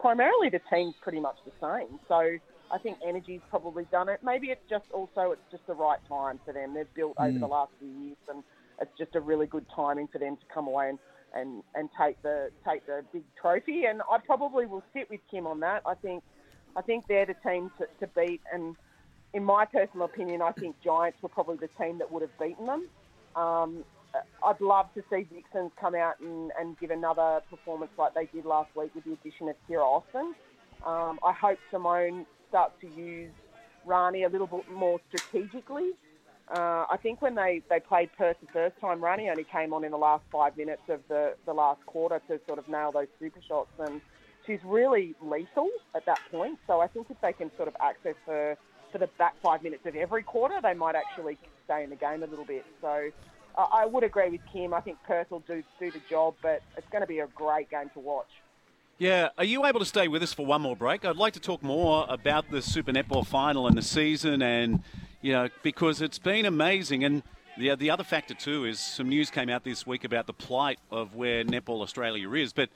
primarily 0.00 0.48
the 0.48 0.60
team's 0.72 0.94
pretty 1.00 1.20
much 1.20 1.36
the 1.44 1.52
same. 1.60 1.98
So 2.08 2.38
I 2.70 2.78
think 2.78 2.98
energy's 3.06 3.40
probably 3.50 3.86
done 3.90 4.08
it. 4.08 4.20
Maybe 4.22 4.48
it's 4.48 4.68
just 4.68 4.84
also 4.92 5.32
it's 5.32 5.50
just 5.50 5.66
the 5.66 5.74
right 5.74 5.98
time 6.08 6.38
for 6.44 6.52
them. 6.52 6.74
They've 6.74 6.92
built 6.94 7.16
mm. 7.16 7.28
over 7.28 7.38
the 7.38 7.46
last 7.46 7.72
few 7.78 7.88
years, 7.88 8.16
and 8.28 8.42
it's 8.80 8.90
just 8.98 9.14
a 9.14 9.20
really 9.20 9.46
good 9.46 9.66
timing 9.74 10.08
for 10.08 10.18
them 10.18 10.36
to 10.36 10.42
come 10.52 10.68
away 10.68 10.90
and, 10.90 10.98
and, 11.34 11.62
and 11.74 11.88
take 12.00 12.20
the 12.22 12.50
take 12.66 12.86
the 12.86 13.04
big 13.12 13.24
trophy. 13.40 13.84
And 13.86 14.02
I 14.10 14.18
probably 14.18 14.66
will 14.66 14.84
sit 14.92 15.08
with 15.10 15.20
Kim 15.30 15.46
on 15.46 15.60
that. 15.60 15.82
I 15.86 15.94
think 15.94 16.22
I 16.76 16.82
think 16.82 17.06
they're 17.08 17.26
the 17.26 17.34
team 17.48 17.70
to, 17.78 17.86
to 18.00 18.06
beat. 18.14 18.40
And 18.52 18.76
in 19.34 19.44
my 19.44 19.64
personal 19.64 20.06
opinion, 20.06 20.42
I 20.42 20.52
think 20.52 20.76
Giants 20.82 21.18
were 21.22 21.28
probably 21.28 21.56
the 21.56 21.68
team 21.82 21.98
that 21.98 22.10
would 22.10 22.22
have 22.22 22.38
beaten 22.38 22.66
them. 22.66 22.88
Um, 23.36 23.84
I'd 24.42 24.60
love 24.60 24.86
to 24.94 25.02
see 25.10 25.26
Vixens 25.32 25.72
come 25.80 25.94
out 25.94 26.20
and, 26.20 26.50
and 26.58 26.78
give 26.78 26.90
another 26.90 27.40
performance 27.50 27.90
like 27.98 28.14
they 28.14 28.26
did 28.26 28.44
last 28.44 28.74
week 28.74 28.94
with 28.94 29.04
the 29.04 29.12
addition 29.12 29.48
of 29.48 29.56
Kiera 29.68 29.84
Austin. 29.84 30.34
Um, 30.86 31.18
I 31.24 31.32
hope 31.32 31.58
Simone 31.70 32.26
starts 32.48 32.74
to 32.80 32.86
use 32.88 33.30
Rahni 33.86 34.26
a 34.26 34.28
little 34.30 34.46
bit 34.46 34.70
more 34.72 35.00
strategically. 35.08 35.90
Uh, 36.50 36.86
I 36.90 36.96
think 37.02 37.20
when 37.20 37.34
they, 37.34 37.62
they 37.68 37.80
played 37.80 38.10
Perth 38.16 38.36
the 38.40 38.50
first 38.52 38.80
time, 38.80 39.00
Rahni 39.00 39.30
only 39.30 39.44
came 39.44 39.74
on 39.74 39.84
in 39.84 39.90
the 39.90 39.98
last 39.98 40.24
five 40.32 40.56
minutes 40.56 40.82
of 40.88 41.00
the, 41.08 41.34
the 41.44 41.52
last 41.52 41.84
quarter 41.84 42.20
to 42.28 42.40
sort 42.46 42.58
of 42.58 42.68
nail 42.68 42.90
those 42.90 43.08
super 43.20 43.40
shots, 43.46 43.70
and 43.78 44.00
she's 44.46 44.60
really 44.64 45.14
lethal 45.20 45.68
at 45.94 46.06
that 46.06 46.20
point. 46.30 46.58
So 46.66 46.80
I 46.80 46.86
think 46.86 47.08
if 47.10 47.20
they 47.20 47.34
can 47.34 47.50
sort 47.56 47.68
of 47.68 47.76
access 47.80 48.14
her 48.26 48.56
for 48.90 48.96
the 48.96 49.08
back 49.18 49.34
five 49.42 49.62
minutes 49.62 49.84
of 49.84 49.94
every 49.94 50.22
quarter, 50.22 50.58
they 50.62 50.72
might 50.72 50.94
actually 50.94 51.36
stay 51.66 51.84
in 51.84 51.90
the 51.90 51.96
game 51.96 52.22
a 52.22 52.26
little 52.26 52.46
bit. 52.46 52.64
So 52.80 53.10
I 53.56 53.86
would 53.86 54.04
agree 54.04 54.28
with 54.30 54.40
Kim. 54.52 54.72
I 54.72 54.80
think 54.80 54.98
Perth 55.04 55.30
will 55.30 55.40
do, 55.40 55.62
do 55.80 55.90
the 55.90 56.00
job, 56.08 56.34
but 56.42 56.62
it's 56.76 56.88
going 56.90 57.02
to 57.02 57.08
be 57.08 57.18
a 57.18 57.26
great 57.26 57.70
game 57.70 57.90
to 57.94 58.00
watch. 58.00 58.28
Yeah, 58.98 59.28
are 59.38 59.44
you 59.44 59.64
able 59.64 59.78
to 59.78 59.86
stay 59.86 60.08
with 60.08 60.22
us 60.22 60.32
for 60.32 60.44
one 60.44 60.60
more 60.60 60.74
break? 60.74 61.04
I'd 61.04 61.16
like 61.16 61.34
to 61.34 61.40
talk 61.40 61.62
more 61.62 62.04
about 62.08 62.50
the 62.50 62.60
Super 62.60 62.92
Netball 62.92 63.24
final 63.24 63.68
and 63.68 63.76
the 63.76 63.82
season, 63.82 64.42
and 64.42 64.82
you 65.22 65.32
know, 65.32 65.48
because 65.62 66.02
it's 66.02 66.18
been 66.18 66.46
amazing. 66.46 67.04
And 67.04 67.22
the 67.56 67.76
the 67.76 67.90
other 67.90 68.02
factor 68.02 68.34
too 68.34 68.64
is 68.64 68.80
some 68.80 69.08
news 69.08 69.30
came 69.30 69.48
out 69.48 69.62
this 69.62 69.86
week 69.86 70.02
about 70.02 70.26
the 70.26 70.32
plight 70.32 70.80
of 70.90 71.14
where 71.14 71.44
Netball 71.44 71.80
Australia 71.80 72.28
is. 72.32 72.52
But 72.52 72.70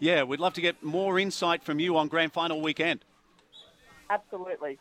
yeah, 0.00 0.24
we'd 0.24 0.40
love 0.40 0.54
to 0.54 0.60
get 0.60 0.82
more 0.82 1.20
insight 1.20 1.62
from 1.62 1.78
you 1.78 1.96
on 1.96 2.08
Grand 2.08 2.32
Final 2.32 2.60
weekend. 2.60 3.04
Absolutely. 4.08 4.78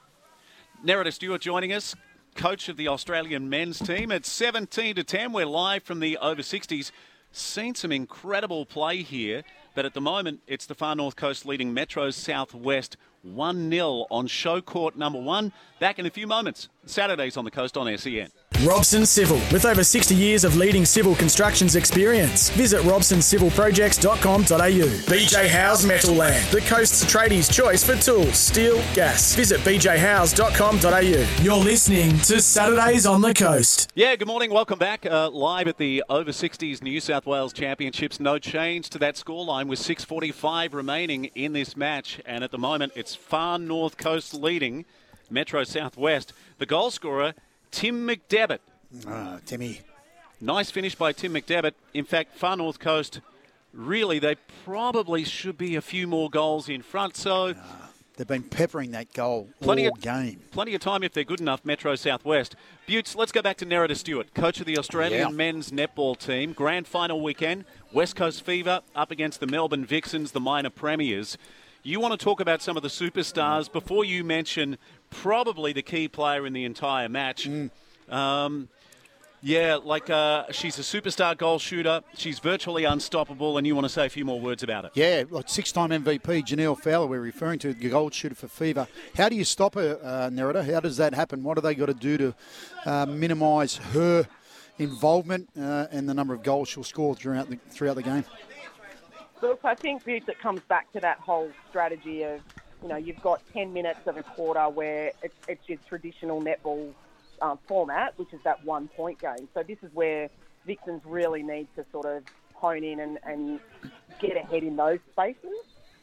Nerida 0.84 1.14
Stewart 1.14 1.42
joining 1.42 1.72
us, 1.72 1.96
coach 2.40 2.70
of 2.70 2.78
the 2.78 2.88
Australian 2.88 3.50
men's 3.50 3.80
team. 3.80 4.14
At 4.14 4.26
17 4.26 4.96
to 4.96 5.04
10, 5.04 5.34
we're 5.34 5.46
live 5.46 5.84
from 5.84 6.00
the 6.00 6.18
over 6.20 6.42
60s. 6.42 6.90
Seen 7.34 7.76
some 7.76 7.92
incredible 7.92 8.66
play 8.66 9.02
here, 9.04 9.44
but 9.76 9.84
at 9.84 9.94
the 9.94 10.00
moment, 10.00 10.40
it's 10.48 10.66
the 10.66 10.74
far 10.74 10.96
north 10.96 11.18
coast 11.18 11.46
leading 11.46 11.74
Metro 11.74 12.12
Southwest 12.12 12.96
1 13.24 13.70
0 13.70 14.06
on 14.10 14.28
show 14.28 14.62
court 14.62 14.96
number 14.96 15.20
one. 15.20 15.52
Back 15.82 16.00
in 16.00 16.06
a 16.06 16.10
few 16.10 16.28
moments. 16.28 16.70
Saturdays 16.90 17.38
on 17.38 17.46
the 17.46 17.52
coast 17.52 17.78
on 17.78 17.98
SEN. 17.98 18.28
Robson 18.66 19.06
Civil, 19.06 19.38
with 19.54 19.64
over 19.64 19.86
60 19.86 20.14
years 20.14 20.44
of 20.44 20.58
leading 20.58 20.84
civil 20.84 21.16
constructions 21.16 21.78
experience. 21.78 22.50
Visit 22.50 22.82
robsoncivilprojects.com.au. 22.82 24.88
BJ 25.08 25.48
House 25.48 25.86
Metal 25.86 26.14
Land, 26.14 26.46
the 26.52 26.60
coast's 26.62 27.06
tradies' 27.06 27.52
choice 27.52 27.86
for 27.86 27.96
tools, 27.96 28.38
steel, 28.38 28.76
gas. 28.94 29.34
Visit 29.36 29.62
bjhouse.com.au. 29.62 31.44
You're 31.44 31.64
listening 31.64 32.18
to 32.20 32.42
Saturdays 32.42 33.06
on 33.06 33.22
the 33.22 33.34
Coast. 33.34 33.90
Yeah, 33.96 34.18
good 34.18 34.28
morning. 34.28 34.52
Welcome 34.52 34.78
back. 34.78 35.06
Uh, 35.06 35.30
live 35.30 35.70
at 35.70 35.78
the 35.78 36.04
Over 36.10 36.32
60s 36.32 36.84
New 36.84 37.00
South 37.00 37.26
Wales 37.26 37.54
Championships. 37.54 38.20
No 38.20 38.40
change 38.40 38.90
to 38.90 39.00
that 39.00 39.16
scoreline 39.16 39.68
with 39.68 39.80
6.45 39.80 40.74
remaining 40.74 41.26
in 41.36 41.54
this 41.54 41.78
match. 41.78 42.20
And 42.26 42.44
at 42.44 42.52
the 42.52 42.58
moment, 42.58 42.92
it's 42.96 43.16
far 43.16 43.58
north 43.58 43.96
coast 43.96 44.34
leading 44.34 44.84
Metro 45.30 45.64
Southwest. 45.64 46.34
The 46.58 46.66
goal 46.66 46.92
scorer, 46.92 47.34
Tim 47.72 48.08
McDevitt. 48.08 48.60
Ah, 49.08 49.40
Timmy. 49.46 49.82
Nice 50.42 50.72
finish 50.72 50.96
by 50.96 51.12
Tim 51.12 51.34
McDevitt. 51.34 51.74
In 51.94 52.06
fact, 52.06 52.36
far 52.38 52.56
north 52.58 52.80
coast, 52.80 53.20
really, 53.74 54.20
they 54.20 54.36
probably 54.66 55.24
should 55.24 55.58
be 55.58 55.76
a 55.76 55.82
few 55.82 56.08
more 56.08 56.30
goals 56.30 56.70
in 56.70 56.82
front. 56.82 57.16
So. 57.16 57.54
They've 58.18 58.28
been 58.28 58.44
peppering 58.44 58.92
that 58.92 59.14
goal 59.14 59.48
Plenty 59.62 59.88
all 59.88 59.94
of- 59.94 60.02
game. 60.02 60.42
Plenty 60.52 60.76
of 60.76 60.82
time 60.82 61.04
if 61.04 61.14
they're 61.14 61.24
good 61.24 61.40
enough, 61.40 61.64
Metro 61.64 61.96
Southwest. 61.96 62.54
Buttes, 62.86 63.16
let's 63.16 63.32
go 63.32 63.42
back 63.42 63.56
to 63.58 63.66
Nerida 63.66 63.96
Stewart, 63.96 64.34
coach 64.34 64.60
of 64.60 64.66
the 64.66 64.78
Australian 64.78 65.30
Yeah. 65.30 65.34
men's 65.34 65.72
netball 65.72 66.18
team. 66.20 66.52
Grand 66.52 66.86
final 66.86 67.22
weekend, 67.22 67.64
West 67.94 68.18
Coast 68.18 68.44
Fever 68.44 68.82
up 68.94 69.10
against 69.10 69.40
the 69.40 69.48
Melbourne 69.48 69.86
Vixens, 69.86 70.32
the 70.34 70.42
minor 70.42 70.70
premiers. 70.70 71.38
You 71.82 72.00
want 72.02 72.20
to 72.20 72.24
talk 72.24 72.42
about 72.42 72.62
some 72.62 72.76
of 72.76 72.84
the 72.84 72.90
superstars 72.90 73.72
before 73.72 74.04
you 74.04 74.24
mention 74.24 74.78
probably 75.10 75.72
the 75.72 75.82
key 75.82 76.10
player 76.10 76.46
in 76.46 76.52
the 76.52 76.66
entire 76.66 77.08
match. 77.08 77.48
Mm. 77.48 77.70
Um, 78.10 78.68
yeah, 79.42 79.78
like 79.82 80.10
uh, 80.10 80.52
she's 80.52 80.78
a 80.78 80.82
superstar 80.82 81.38
goal 81.38 81.58
shooter. 81.60 82.02
She's 82.16 82.40
virtually 82.40 82.84
unstoppable, 82.84 83.58
and 83.58 83.66
you 83.66 83.74
want 83.74 83.86
to 83.86 83.90
say 83.90 84.06
a 84.06 84.10
few 84.10 84.26
more 84.26 84.42
words 84.42 84.64
about 84.64 84.84
it. 84.86 84.92
Yeah, 84.96 85.24
like 85.30 85.48
six-time 85.48 85.92
MVP 85.92 86.46
Jhaniele 86.46 86.78
Fowler. 86.78 87.08
We're 87.08 87.22
referring 87.22 87.60
to 87.60 87.74
the 87.74 87.90
goal 87.90 88.10
shooter 88.10 88.36
for 88.36 88.50
Fever. 88.50 88.86
How 89.16 89.30
do 89.30 89.38
you 89.38 89.46
stop 89.46 89.76
her, 89.76 89.98
uh, 90.04 90.30
Nerida? 90.30 90.70
How 90.70 90.82
does 90.82 90.98
that 90.98 91.14
happen? 91.14 91.44
What 91.44 91.56
do 91.56 91.62
they 91.62 91.76
got 91.76 91.86
to 91.86 91.94
do 91.94 92.18
to 92.18 92.36
uh, 92.86 93.06
minimise 93.06 93.78
her 93.78 94.28
involvement 94.78 95.48
uh, 95.58 95.88
and 95.92 96.10
the 96.10 96.14
number 96.14 96.34
of 96.34 96.44
goals 96.44 96.68
she'll 96.68 96.84
score 96.84 97.16
throughout 97.16 97.50
the 97.50 97.56
throughout 97.70 97.96
the 97.96 98.04
game? 98.04 98.26
Look, 99.42 99.60
I 99.64 99.76
think 99.76 100.04
it 100.06 100.24
comes 100.42 100.62
back 100.68 100.92
to 100.94 101.00
that 101.02 101.20
whole 101.20 101.52
strategy 101.70 102.24
of, 102.24 102.42
you 102.82 102.90
know, 102.90 102.98
you've 102.98 103.22
got 103.22 103.42
10 103.54 103.72
minutes 103.74 104.02
of 104.06 104.18
a 104.18 104.24
quarter 104.24 104.68
where 104.70 105.14
it's, 105.22 105.36
it's 105.48 105.62
your 105.68 105.78
traditional 105.88 106.42
netball 106.44 106.94
um, 107.42 107.60
format, 107.68 108.18
which 108.18 108.34
is 108.34 108.40
that 108.44 108.64
one 108.66 108.90
point 108.90 109.22
game. 109.22 109.48
So 109.54 109.64
this 109.68 109.78
is 109.82 109.92
where 109.94 110.30
Vixens 110.66 111.02
really 111.06 111.44
need 111.44 111.70
to 111.76 111.86
sort 111.92 112.06
of 112.06 112.24
hone 112.54 112.84
in 112.84 113.00
and, 113.00 113.18
and 113.24 113.60
get 114.20 114.36
ahead 114.36 114.64
in 114.64 114.76
those 114.76 115.00
spaces. 115.12 115.52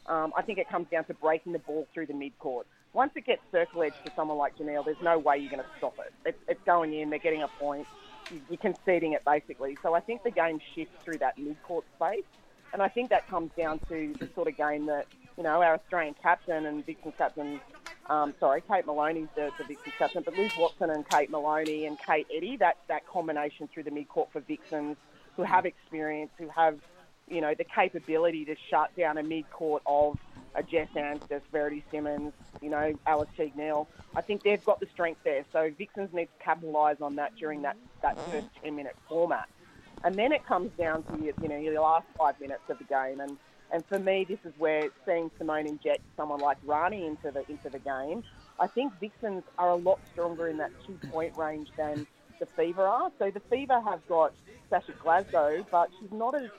Um, 0.07 0.33
I 0.35 0.41
think 0.41 0.57
it 0.57 0.69
comes 0.69 0.87
down 0.91 1.05
to 1.05 1.13
breaking 1.13 1.53
the 1.53 1.59
ball 1.59 1.87
through 1.93 2.07
the 2.07 2.13
mid-court. 2.13 2.65
Once 2.93 3.11
it 3.15 3.25
gets 3.25 3.41
circle 3.51 3.83
edge 3.83 3.93
to 4.05 4.11
someone 4.15 4.37
like 4.37 4.57
Jhaniele, 4.57 4.85
there's 4.85 4.97
no 5.01 5.19
way 5.19 5.37
you're 5.37 5.51
going 5.51 5.61
to 5.63 5.69
stop 5.77 5.95
it. 5.99 6.13
It's, 6.25 6.37
it's 6.47 6.61
going 6.65 6.93
in, 6.93 7.09
they're 7.09 7.19
getting 7.19 7.43
a 7.43 7.47
point, 7.47 7.87
You- 8.29 8.41
you're 8.49 8.57
conceding 8.57 9.13
it 9.13 9.23
basically. 9.25 9.77
So 9.83 9.93
I 9.93 9.99
think 9.99 10.23
the 10.23 10.31
game 10.31 10.59
shifts 10.73 10.95
through 11.03 11.19
that 11.19 11.37
mid-court 11.37 11.85
space. 11.95 12.23
And 12.73 12.81
I 12.81 12.87
think 12.87 13.09
that 13.09 13.27
comes 13.27 13.51
down 13.57 13.79
to 13.89 14.13
the 14.19 14.29
sort 14.35 14.47
of 14.47 14.57
game 14.57 14.85
that, 14.87 15.07
you 15.37 15.43
know, 15.43 15.61
our 15.61 15.75
Australian 15.75 16.15
captain 16.21 16.65
and 16.65 16.85
Vixen 16.85 17.11
captain, 17.17 17.59
um, 18.09 18.33
sorry, 18.39 18.61
Kate 18.61 18.85
Moloney's 18.85 19.29
the, 19.35 19.51
the 19.57 19.63
Vixen 19.63 19.93
captain, 19.97 20.23
but 20.23 20.37
Liz 20.37 20.51
Watson 20.57 20.89
and 20.89 21.07
Kate 21.07 21.29
Moloney 21.29 21.85
and 21.85 21.97
Kate 21.99 22.27
Eddy, 22.35 22.57
that, 22.57 22.77
that 22.87 23.07
combination 23.07 23.67
through 23.73 23.83
the 23.83 23.91
mid-court 23.91 24.29
for 24.31 24.41
Vixens 24.41 24.97
who 25.35 25.43
have 25.43 25.65
experience, 25.65 26.31
who 26.37 26.49
have, 26.49 26.79
you 27.29 27.41
know, 27.41 27.53
the 27.53 27.63
capability 27.63 28.43
to 28.45 28.55
shut 28.69 28.95
down 28.95 29.17
a 29.17 29.23
mid-court 29.23 29.83
of 29.85 30.17
a 30.55 30.63
Jess 30.63 30.89
Anstiss, 30.95 31.41
Verity 31.51 31.83
Simmons, 31.91 32.33
you 32.61 32.69
know, 32.69 32.93
Alice 33.05 33.29
Teague-Neeld. 33.37 33.87
I 34.15 34.21
think 34.21 34.43
they've 34.43 34.63
got 34.63 34.79
the 34.79 34.87
strength 34.91 35.21
there. 35.23 35.45
So 35.53 35.71
Vixens 35.77 36.11
need 36.13 36.25
to 36.25 36.43
capitalise 36.43 36.97
on 37.01 37.15
that 37.17 37.35
during 37.37 37.61
that, 37.61 37.77
that 38.01 38.19
first 38.31 38.47
10-minute 38.63 38.95
format. 39.07 39.47
And 40.07 40.15
then 40.15 40.31
it 40.31 40.45
comes 40.45 40.71
down 40.77 41.03
to 41.11 41.17
your, 41.17 41.33
you 41.41 41.49
know 41.49 41.57
your 41.57 41.81
last 41.81 42.05
five 42.17 42.39
minutes 42.39 42.61
of 42.69 42.77
the 42.77 42.85
game, 42.85 43.19
and 43.19 43.37
and 43.73 43.85
for 43.87 43.99
me, 43.99 44.25
this 44.25 44.39
is 44.45 44.53
where 44.57 44.87
seeing 45.05 45.29
Simone 45.37 45.67
inject 45.67 45.99
someone 46.15 46.39
like 46.39 46.55
Rahni 46.65 47.05
into 47.05 47.29
the 47.29 47.43
into 47.51 47.69
the 47.69 47.79
game. 47.79 48.23
I 48.57 48.67
think 48.67 48.93
Vixens 49.01 49.43
are 49.57 49.71
a 49.71 49.75
lot 49.75 49.99
stronger 50.13 50.47
in 50.47 50.55
that 50.59 50.71
two 50.85 50.97
point 51.11 51.35
range 51.37 51.67
than 51.77 52.07
the 52.39 52.45
Fever 52.45 52.87
are. 52.87 53.11
So 53.19 53.31
the 53.31 53.41
Fever 53.49 53.81
have 53.81 53.99
got 54.07 54.31
Sasha 54.69 54.93
Glasgow, 55.03 55.65
but 55.69 55.89
she's 55.99 56.13
not 56.13 56.35
as 56.35 56.51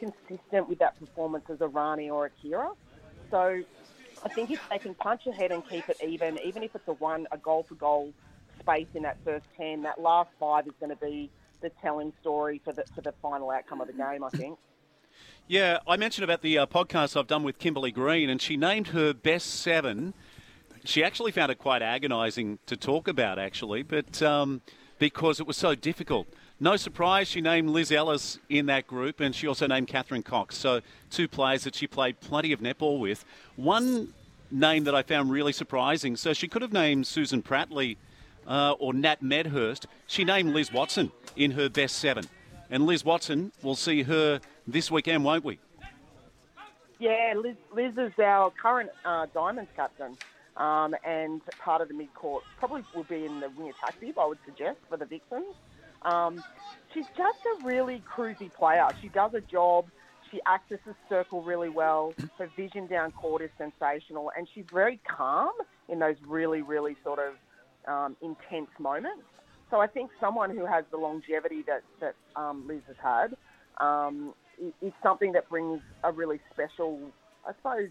consistent 0.00 0.68
with 0.68 0.80
that 0.80 0.98
performance 0.98 1.44
as 1.48 1.60
a 1.60 1.68
Rahni 1.68 2.10
or 2.10 2.26
a 2.26 2.30
Kiera. 2.44 2.70
So 3.30 3.62
I 4.24 4.28
think 4.30 4.50
if 4.50 4.60
they 4.68 4.78
can 4.78 4.94
punch 4.94 5.28
ahead 5.28 5.52
and 5.52 5.62
keep 5.68 5.88
it 5.88 5.98
even, 6.04 6.40
even 6.44 6.64
if 6.64 6.74
it's 6.74 6.88
a 6.88 6.94
one 6.94 7.28
a 7.30 7.38
goal 7.38 7.64
for 7.68 7.76
goal 7.76 8.12
space 8.58 8.88
in 8.94 9.04
that 9.04 9.18
first 9.24 9.46
ten, 9.56 9.82
that 9.82 10.00
last 10.00 10.30
five 10.40 10.66
is 10.66 10.74
going 10.80 10.90
to 10.90 10.96
be 10.96 11.30
the 11.60 11.70
telling 11.82 12.12
story 12.20 12.60
for 12.64 12.72
the 12.72 12.84
for 12.94 13.00
the 13.00 13.12
final 13.22 13.50
outcome 13.50 13.80
of 13.80 13.86
the 13.86 13.92
game. 13.92 14.24
I 14.24 14.30
think. 14.30 14.58
Yeah, 15.48 15.78
I 15.86 15.96
mentioned 15.96 16.24
about 16.24 16.42
the 16.42 16.58
uh, 16.58 16.66
podcast 16.66 17.16
I've 17.16 17.28
done 17.28 17.44
with 17.44 17.60
Kimberlee 17.60 17.92
Green, 17.92 18.28
and 18.28 18.42
she 18.42 18.56
named 18.56 18.88
her 18.88 19.14
best 19.14 19.46
seven. 19.46 20.12
She 20.84 21.04
actually 21.04 21.30
found 21.30 21.52
it 21.52 21.58
quite 21.58 21.82
agonising 21.82 22.58
to 22.66 22.76
talk 22.76 23.06
about, 23.06 23.38
actually, 23.38 23.84
but 23.84 24.20
um, 24.22 24.60
because 24.98 25.38
it 25.38 25.46
was 25.46 25.56
so 25.56 25.76
difficult. 25.76 26.26
No 26.58 26.76
surprise, 26.76 27.28
she 27.28 27.40
named 27.40 27.70
Liz 27.70 27.92
Ellis 27.92 28.38
in 28.48 28.66
that 28.66 28.86
group, 28.86 29.20
and 29.20 29.34
she 29.34 29.46
also 29.46 29.66
named 29.66 29.88
Catherine 29.88 30.22
Cox. 30.22 30.56
So, 30.56 30.80
two 31.10 31.28
players 31.28 31.64
that 31.64 31.74
she 31.74 31.86
played 31.86 32.18
plenty 32.20 32.52
of 32.52 32.60
netball 32.60 32.98
with. 32.98 33.24
One 33.56 34.14
name 34.50 34.84
that 34.84 34.94
I 34.94 35.02
found 35.02 35.30
really 35.30 35.52
surprising. 35.52 36.16
So, 36.16 36.32
she 36.32 36.48
could 36.48 36.62
have 36.62 36.72
named 36.72 37.06
Susan 37.06 37.42
Pratley 37.42 37.98
uh, 38.46 38.72
or 38.78 38.94
Nat 38.94 39.22
Medhurst. 39.22 39.86
She 40.06 40.24
named 40.24 40.54
Liz 40.54 40.72
Watson 40.72 41.12
in 41.36 41.52
her 41.52 41.68
best 41.68 41.96
seven. 41.96 42.24
And 42.70 42.86
Liz 42.86 43.04
Watson, 43.04 43.52
we'll 43.62 43.74
see 43.76 44.02
her 44.02 44.40
this 44.66 44.90
weekend, 44.90 45.24
won't 45.24 45.44
we? 45.44 45.58
Yeah, 46.98 47.34
Liz, 47.36 47.56
Liz 47.72 47.92
is 47.96 48.12
our 48.18 48.50
current 48.50 48.90
uh, 49.04 49.26
Diamonds 49.34 49.70
captain, 49.76 50.16
um, 50.56 50.94
and 51.04 51.42
part 51.58 51.82
of 51.82 51.88
the 51.88 51.94
mid 51.94 52.12
court. 52.14 52.42
Probably 52.58 52.82
will 52.94 53.04
be 53.04 53.26
in 53.26 53.40
the 53.40 53.50
wing 53.50 53.70
attack 53.70 54.00
bib, 54.00 54.18
I 54.18 54.26
would 54.26 54.38
suggest, 54.44 54.78
for 54.88 54.96
the 54.96 55.04
Vixens. 55.04 55.54
Um, 56.02 56.42
she's 56.94 57.06
just 57.16 57.38
a 57.44 57.64
really 57.64 58.02
cruisy 58.10 58.52
player. 58.52 58.88
She 59.02 59.08
does 59.08 59.34
a 59.34 59.40
job. 59.40 59.86
She 60.30 60.40
accesses 60.46 60.94
circle 61.08 61.42
really 61.42 61.68
well. 61.68 62.14
Her 62.38 62.48
vision 62.56 62.86
down 62.86 63.12
court 63.12 63.42
is 63.42 63.50
sensational, 63.58 64.32
and 64.36 64.48
she's 64.54 64.64
very 64.72 64.98
calm 65.06 65.52
in 65.88 65.98
those 65.98 66.16
really, 66.26 66.62
really 66.62 66.96
sort 67.04 67.18
of 67.18 67.34
um, 67.86 68.16
intense 68.20 68.70
moments. 68.78 69.24
So 69.70 69.80
I 69.80 69.86
think 69.86 70.10
someone 70.20 70.50
who 70.50 70.64
has 70.64 70.84
the 70.90 70.96
longevity 70.96 71.62
that 71.66 71.82
that 72.00 72.14
um, 72.36 72.66
Liz 72.66 72.82
has 72.86 72.96
had 73.02 73.36
um, 73.84 74.34
is 74.80 74.92
something 75.02 75.32
that 75.32 75.48
brings 75.48 75.80
a 76.04 76.12
really 76.12 76.40
special, 76.52 77.00
I 77.46 77.52
suppose, 77.52 77.90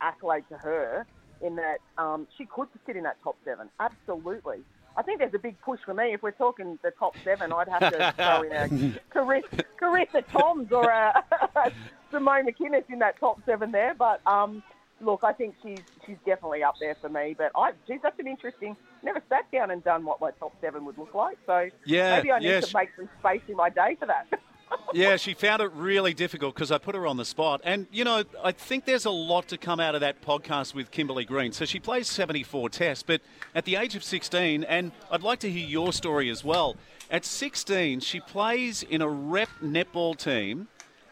accolade 0.00 0.44
to 0.50 0.56
her. 0.58 1.06
In 1.40 1.56
that 1.56 1.78
um, 1.98 2.28
she 2.38 2.46
could 2.46 2.68
sit 2.86 2.94
in 2.94 3.02
that 3.02 3.16
top 3.24 3.36
seven, 3.44 3.68
absolutely. 3.80 4.58
I 4.96 5.02
think 5.02 5.18
there's 5.18 5.34
a 5.34 5.38
big 5.38 5.60
push 5.60 5.80
for 5.84 5.94
me. 5.94 6.12
If 6.12 6.22
we're 6.22 6.30
talking 6.32 6.78
the 6.82 6.92
top 6.92 7.16
seven, 7.24 7.52
I'd 7.52 7.68
have 7.68 7.92
to 7.92 8.14
throw 8.16 8.42
in 8.42 8.52
a 8.52 8.68
Carissa, 9.12 9.64
Carissa 9.80 10.24
Toms 10.30 10.70
or 10.70 10.88
a 10.88 11.24
Simone 12.10 12.46
McKinnis 12.46 12.84
in 12.90 12.98
that 13.00 13.18
top 13.18 13.40
seven 13.46 13.72
there. 13.72 13.94
But 13.94 14.20
um, 14.26 14.62
look, 15.02 15.20
I 15.24 15.32
think 15.32 15.54
she's 15.62 15.80
she's 16.06 16.16
definitely 16.24 16.62
up 16.62 16.74
there 16.80 16.96
for 17.00 17.08
me. 17.08 17.34
But 17.36 17.52
I, 17.56 17.72
geez, 17.86 18.00
that's 18.02 18.18
an 18.18 18.26
interesting. 18.26 18.76
Never 19.02 19.20
sat 19.28 19.50
down 19.52 19.70
and 19.70 19.82
done 19.84 20.04
what 20.04 20.20
my 20.20 20.30
top 20.32 20.54
seven 20.60 20.84
would 20.84 20.96
look 20.96 21.14
like. 21.14 21.36
So 21.46 21.68
Yeah, 21.84 22.16
maybe 22.16 22.30
I 22.32 22.38
need 22.38 22.46
yeah, 22.48 22.60
to 22.60 22.66
she- 22.66 22.76
make 22.76 22.90
some 22.96 23.08
space 23.20 23.42
in 23.48 23.56
my 23.56 23.68
day 23.68 23.96
for 23.98 24.06
that. 24.06 24.26
yeah, 24.94 25.16
she 25.16 25.34
found 25.34 25.60
it 25.60 25.70
really 25.74 26.14
difficult 26.14 26.54
because 26.54 26.70
I 26.72 26.78
put 26.78 26.94
her 26.94 27.06
on 27.06 27.16
the 27.18 27.24
spot. 27.24 27.60
And, 27.64 27.86
you 27.92 28.04
know, 28.04 28.22
I 28.42 28.52
think 28.52 28.84
there's 28.86 29.04
a 29.04 29.10
lot 29.10 29.48
to 29.48 29.58
come 29.58 29.80
out 29.80 29.94
of 29.94 30.00
that 30.00 30.22
podcast 30.22 30.74
with 30.74 30.90
Kimberlee 30.90 31.26
Green. 31.26 31.52
So 31.52 31.64
she 31.66 31.78
plays 31.78 32.08
74 32.08 32.70
tests, 32.70 33.02
but 33.06 33.20
at 33.54 33.64
the 33.66 33.76
age 33.76 33.94
of 33.96 34.02
16, 34.04 34.64
and 34.64 34.92
I'd 35.10 35.22
like 35.22 35.40
to 35.40 35.50
hear 35.50 35.66
your 35.66 35.92
story 35.92 36.30
as 36.30 36.42
well. 36.42 36.76
At 37.10 37.24
16, 37.26 38.00
she 38.00 38.20
plays 38.20 38.82
in 38.82 39.02
a 39.02 39.08
rep 39.08 39.50
netball 39.62 40.16
team 40.16 40.68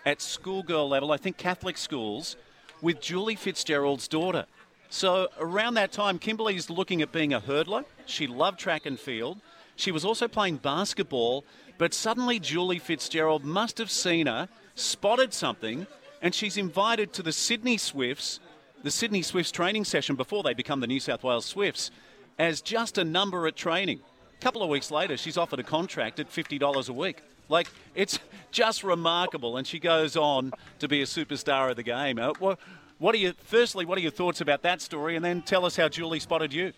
at 0.07 0.23
schoolgirl 0.23 0.89
level, 0.89 1.13
I 1.13 1.19
think 1.19 1.37
Catholic 1.37 1.77
schools, 1.77 2.37
with 2.83 3.01
Julie 3.01 3.37
Fitzgerald's 3.37 4.09
daughter. 4.09 4.47
So 4.89 5.29
around 5.39 5.75
that 5.75 5.93
time, 5.93 6.19
Kimberlee's 6.19 6.69
looking 6.69 7.01
at 7.01 7.13
being 7.13 7.33
a 7.33 7.41
hurdler. 7.41 7.85
She 8.07 8.27
loved 8.27 8.59
track 8.59 8.87
and 8.87 8.99
field. 8.99 9.39
She 9.77 9.93
was 9.93 10.05
also 10.05 10.29
playing 10.29 10.57
basketball, 10.57 11.45
but 11.79 11.95
suddenly 11.95 12.39
Julie 12.39 12.79
Fitzgerald 12.79 13.45
must 13.45 13.79
have 13.79 13.91
seen 13.91 14.27
her, 14.27 14.49
spotted 14.75 15.33
something, 15.33 15.87
and 16.21 16.35
she's 16.35 16.57
invited 16.57 17.13
to 17.15 17.23
the 17.23 17.33
Sydney 17.33 17.79
Swifts, 17.79 18.41
the 18.83 18.91
Sydney 18.91 19.23
Swifts 19.23 19.53
training 19.53 19.85
session 19.85 20.17
before 20.17 20.43
they 20.43 20.55
become 20.55 20.81
the 20.81 20.87
New 20.87 21.01
South 21.01 21.23
Wales 21.23 21.47
Swifts, 21.47 21.91
as 22.39 22.61
just 22.61 22.99
a 22.99 23.05
number 23.05 23.47
at 23.47 23.57
training. 23.57 24.01
A 24.37 24.43
couple 24.43 24.63
of 24.63 24.69
weeks 24.69 24.91
later, 24.91 25.17
she's 25.17 25.37
offered 25.39 25.61
a 25.61 25.63
contract 25.63 26.19
at 26.19 26.31
$50 26.31 26.89
a 26.89 26.93
week. 26.93 27.23
Like, 27.51 27.69
it's 27.95 28.19
just 28.51 28.83
remarkable. 28.85 29.57
And 29.57 29.67
she 29.67 29.79
goes 29.79 30.17
on 30.17 30.53
to 30.79 30.89
be 30.89 31.03
a 31.03 31.07
superstar 31.07 31.71
of 31.71 31.77
the 31.77 31.83
game. 31.83 32.19
Uh, 32.19 32.33
what, 32.39 32.59
what 32.99 33.15
are 33.15 33.19
you, 33.19 33.35
firstly, 33.39 33.85
what 33.85 33.99
are 33.99 34.01
your 34.01 34.11
thoughts 34.11 34.41
about 34.41 34.63
that 34.63 34.81
story? 34.81 35.17
And 35.17 35.25
then 35.25 35.43
tell 35.43 35.65
us 35.67 35.77
how 35.77 35.89
Julie 35.89 36.21
spotted 36.21 36.53
you. 36.53 36.73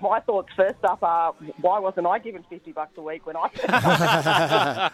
My 0.00 0.20
thoughts 0.20 0.50
first 0.54 0.84
up 0.84 1.02
are 1.02 1.32
why 1.62 1.78
wasn't 1.78 2.06
I 2.06 2.18
given 2.18 2.44
50 2.50 2.72
bucks 2.72 2.92
a 2.98 3.00
week 3.00 3.24
when 3.24 3.34
I 3.34 3.48
that, 3.66 4.92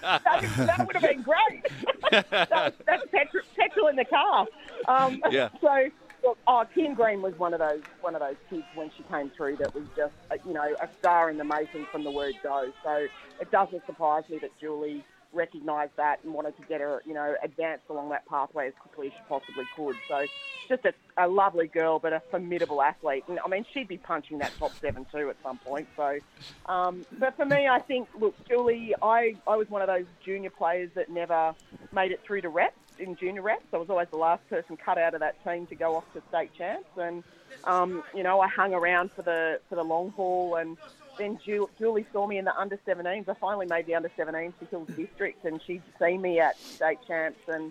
that 0.57 0.87
would 0.87 0.95
have 0.95 1.03
been 1.03 1.23
great. 1.23 1.67
that, 2.31 2.75
that's 2.87 3.07
petrol, 3.11 3.43
petrol 3.57 3.89
in 3.89 3.97
the 3.97 4.05
car. 4.05 4.47
Um, 4.87 5.21
Yeah. 5.31 5.49
So, 5.61 5.91
look, 6.23 6.39
oh, 6.47 6.65
Kim 6.75 6.95
Green 6.95 7.23
was 7.23 7.35
one 7.37 7.55
of 7.55 7.61
those 7.61 7.83
one 8.01 8.15
of 8.15 8.21
those 8.21 8.37
kids 8.49 8.65
when 8.75 8.91
she 8.97 9.03
came 9.05 9.31
through 9.37 9.57
that 9.59 9.75
was 9.75 9.85
just 9.97 10.15
uh, 10.31 10.37
you 10.45 10.53
know 10.53 10.75
a 10.81 10.89
star 10.99 11.31
in 11.31 11.39
the 11.39 11.45
making 11.45 11.87
from 11.91 12.05
the 12.05 12.11
word 12.11 12.35
go. 12.43 12.71
So 12.85 13.07
it 13.41 13.51
doesn't 13.51 13.85
surprise 13.87 14.25
me 14.29 14.39
that 14.41 14.51
Julie 14.61 15.05
recognised 15.33 15.93
that 15.97 16.19
and 16.25 16.35
wanted 16.35 16.57
to 16.57 16.63
get 16.63 16.81
her 16.81 17.03
you 17.07 17.15
know 17.15 17.35
advanced 17.43 17.85
along 17.91 18.11
that 18.11 18.27
pathway 18.27 18.69
as 18.69 18.75
quickly 18.81 19.09
as 19.09 19.13
she 19.13 19.23
possibly 19.29 19.65
could. 19.77 19.97
So 20.09 20.27
just 20.69 20.85
a, 20.85 20.95
a 21.23 21.29
lovely 21.29 21.67
girl, 21.67 21.99
but 21.99 22.13
a 22.13 22.23
formidable 22.31 22.83
athlete. 22.83 23.25
And 23.29 23.39
I 23.45 23.49
mean, 23.49 23.65
she'd 23.73 23.89
be 23.89 23.99
punching 23.99 24.39
that 24.39 24.53
top 24.59 24.73
seven 24.81 25.07
too 25.13 25.31
at 25.31 25.37
some 25.43 25.59
point. 25.59 25.89
So, 25.97 26.19
um, 26.67 27.05
but 27.19 27.37
for 27.37 27.45
me, 27.45 27.69
I 27.69 27.81
think 27.81 28.09
look, 28.19 28.35
Julie, 28.49 28.95
I 29.03 29.37
I 29.47 29.57
was 29.57 29.69
one 29.69 29.83
of 29.83 29.89
those 29.89 30.07
junior 30.25 30.51
players 30.51 30.91
that 30.95 31.11
never 31.11 31.55
made 31.93 32.13
it 32.13 32.21
through 32.27 32.43
to 32.43 32.49
reps 32.49 32.77
in 33.03 33.17
junior 33.17 33.43
reps. 33.43 33.67
I 33.73 33.77
was 33.77 33.91
always 33.91 34.09
the 34.11 34.17
last 34.17 34.49
person 34.49 34.77
cut 34.77 34.99
out 34.99 35.15
of 35.15 35.21
that 35.21 35.35
team 35.45 35.67
to 35.67 35.75
go 35.75 35.97
off 35.97 36.05
to 36.15 36.23
state 36.29 36.51
champs, 36.57 36.89
and 36.97 37.23
um, 37.65 38.03
you 38.15 38.23
know, 38.23 38.41
I 38.41 38.49
hung 38.49 38.73
around 38.75 39.11
for 39.15 39.23
the 39.23 39.61
for 39.69 39.75
the 39.77 39.85
long 39.85 40.11
haul 40.11 40.57
and. 40.57 40.77
Then 41.19 41.39
Ju- 41.45 41.69
Julie 41.79 42.07
saw 42.11 42.27
me 42.27 42.39
in 42.39 42.47
the 42.47 42.59
under 42.59 42.79
17s. 42.89 43.29
I 43.29 43.35
finally 43.39 43.67
made 43.67 43.85
the 43.85 43.95
under 43.95 44.11
17s 44.19 44.55
for 44.59 44.65
Hills 44.71 44.89
District, 44.97 45.45
and 45.45 45.61
she'd 45.67 45.83
seen 46.01 46.23
me 46.23 46.41
at 46.41 46.57
state 46.77 46.99
champs 47.07 47.39
and 47.49 47.71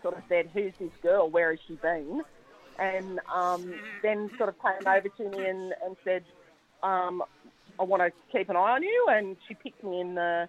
sort 0.00 0.16
of 0.16 0.22
said, 0.28 0.48
"Who's 0.54 0.72
this 0.78 0.92
girl? 1.02 1.28
Where 1.28 1.50
has 1.50 1.58
she 1.66 1.74
been?" 1.74 2.22
And 2.78 3.20
um, 3.34 3.74
then 4.02 4.30
sort 4.36 4.48
of 4.48 4.54
came 4.62 4.86
over 4.86 5.08
to 5.08 5.36
me 5.36 5.44
and, 5.44 5.74
and 5.84 5.96
said, 6.04 6.22
um, 6.82 7.22
"I 7.78 7.82
want 7.82 8.02
to 8.02 8.12
keep 8.36 8.48
an 8.48 8.56
eye 8.56 8.74
on 8.76 8.82
you." 8.82 9.06
And 9.10 9.36
she 9.48 9.54
picked 9.54 9.82
me 9.82 10.00
in 10.00 10.14
the 10.14 10.48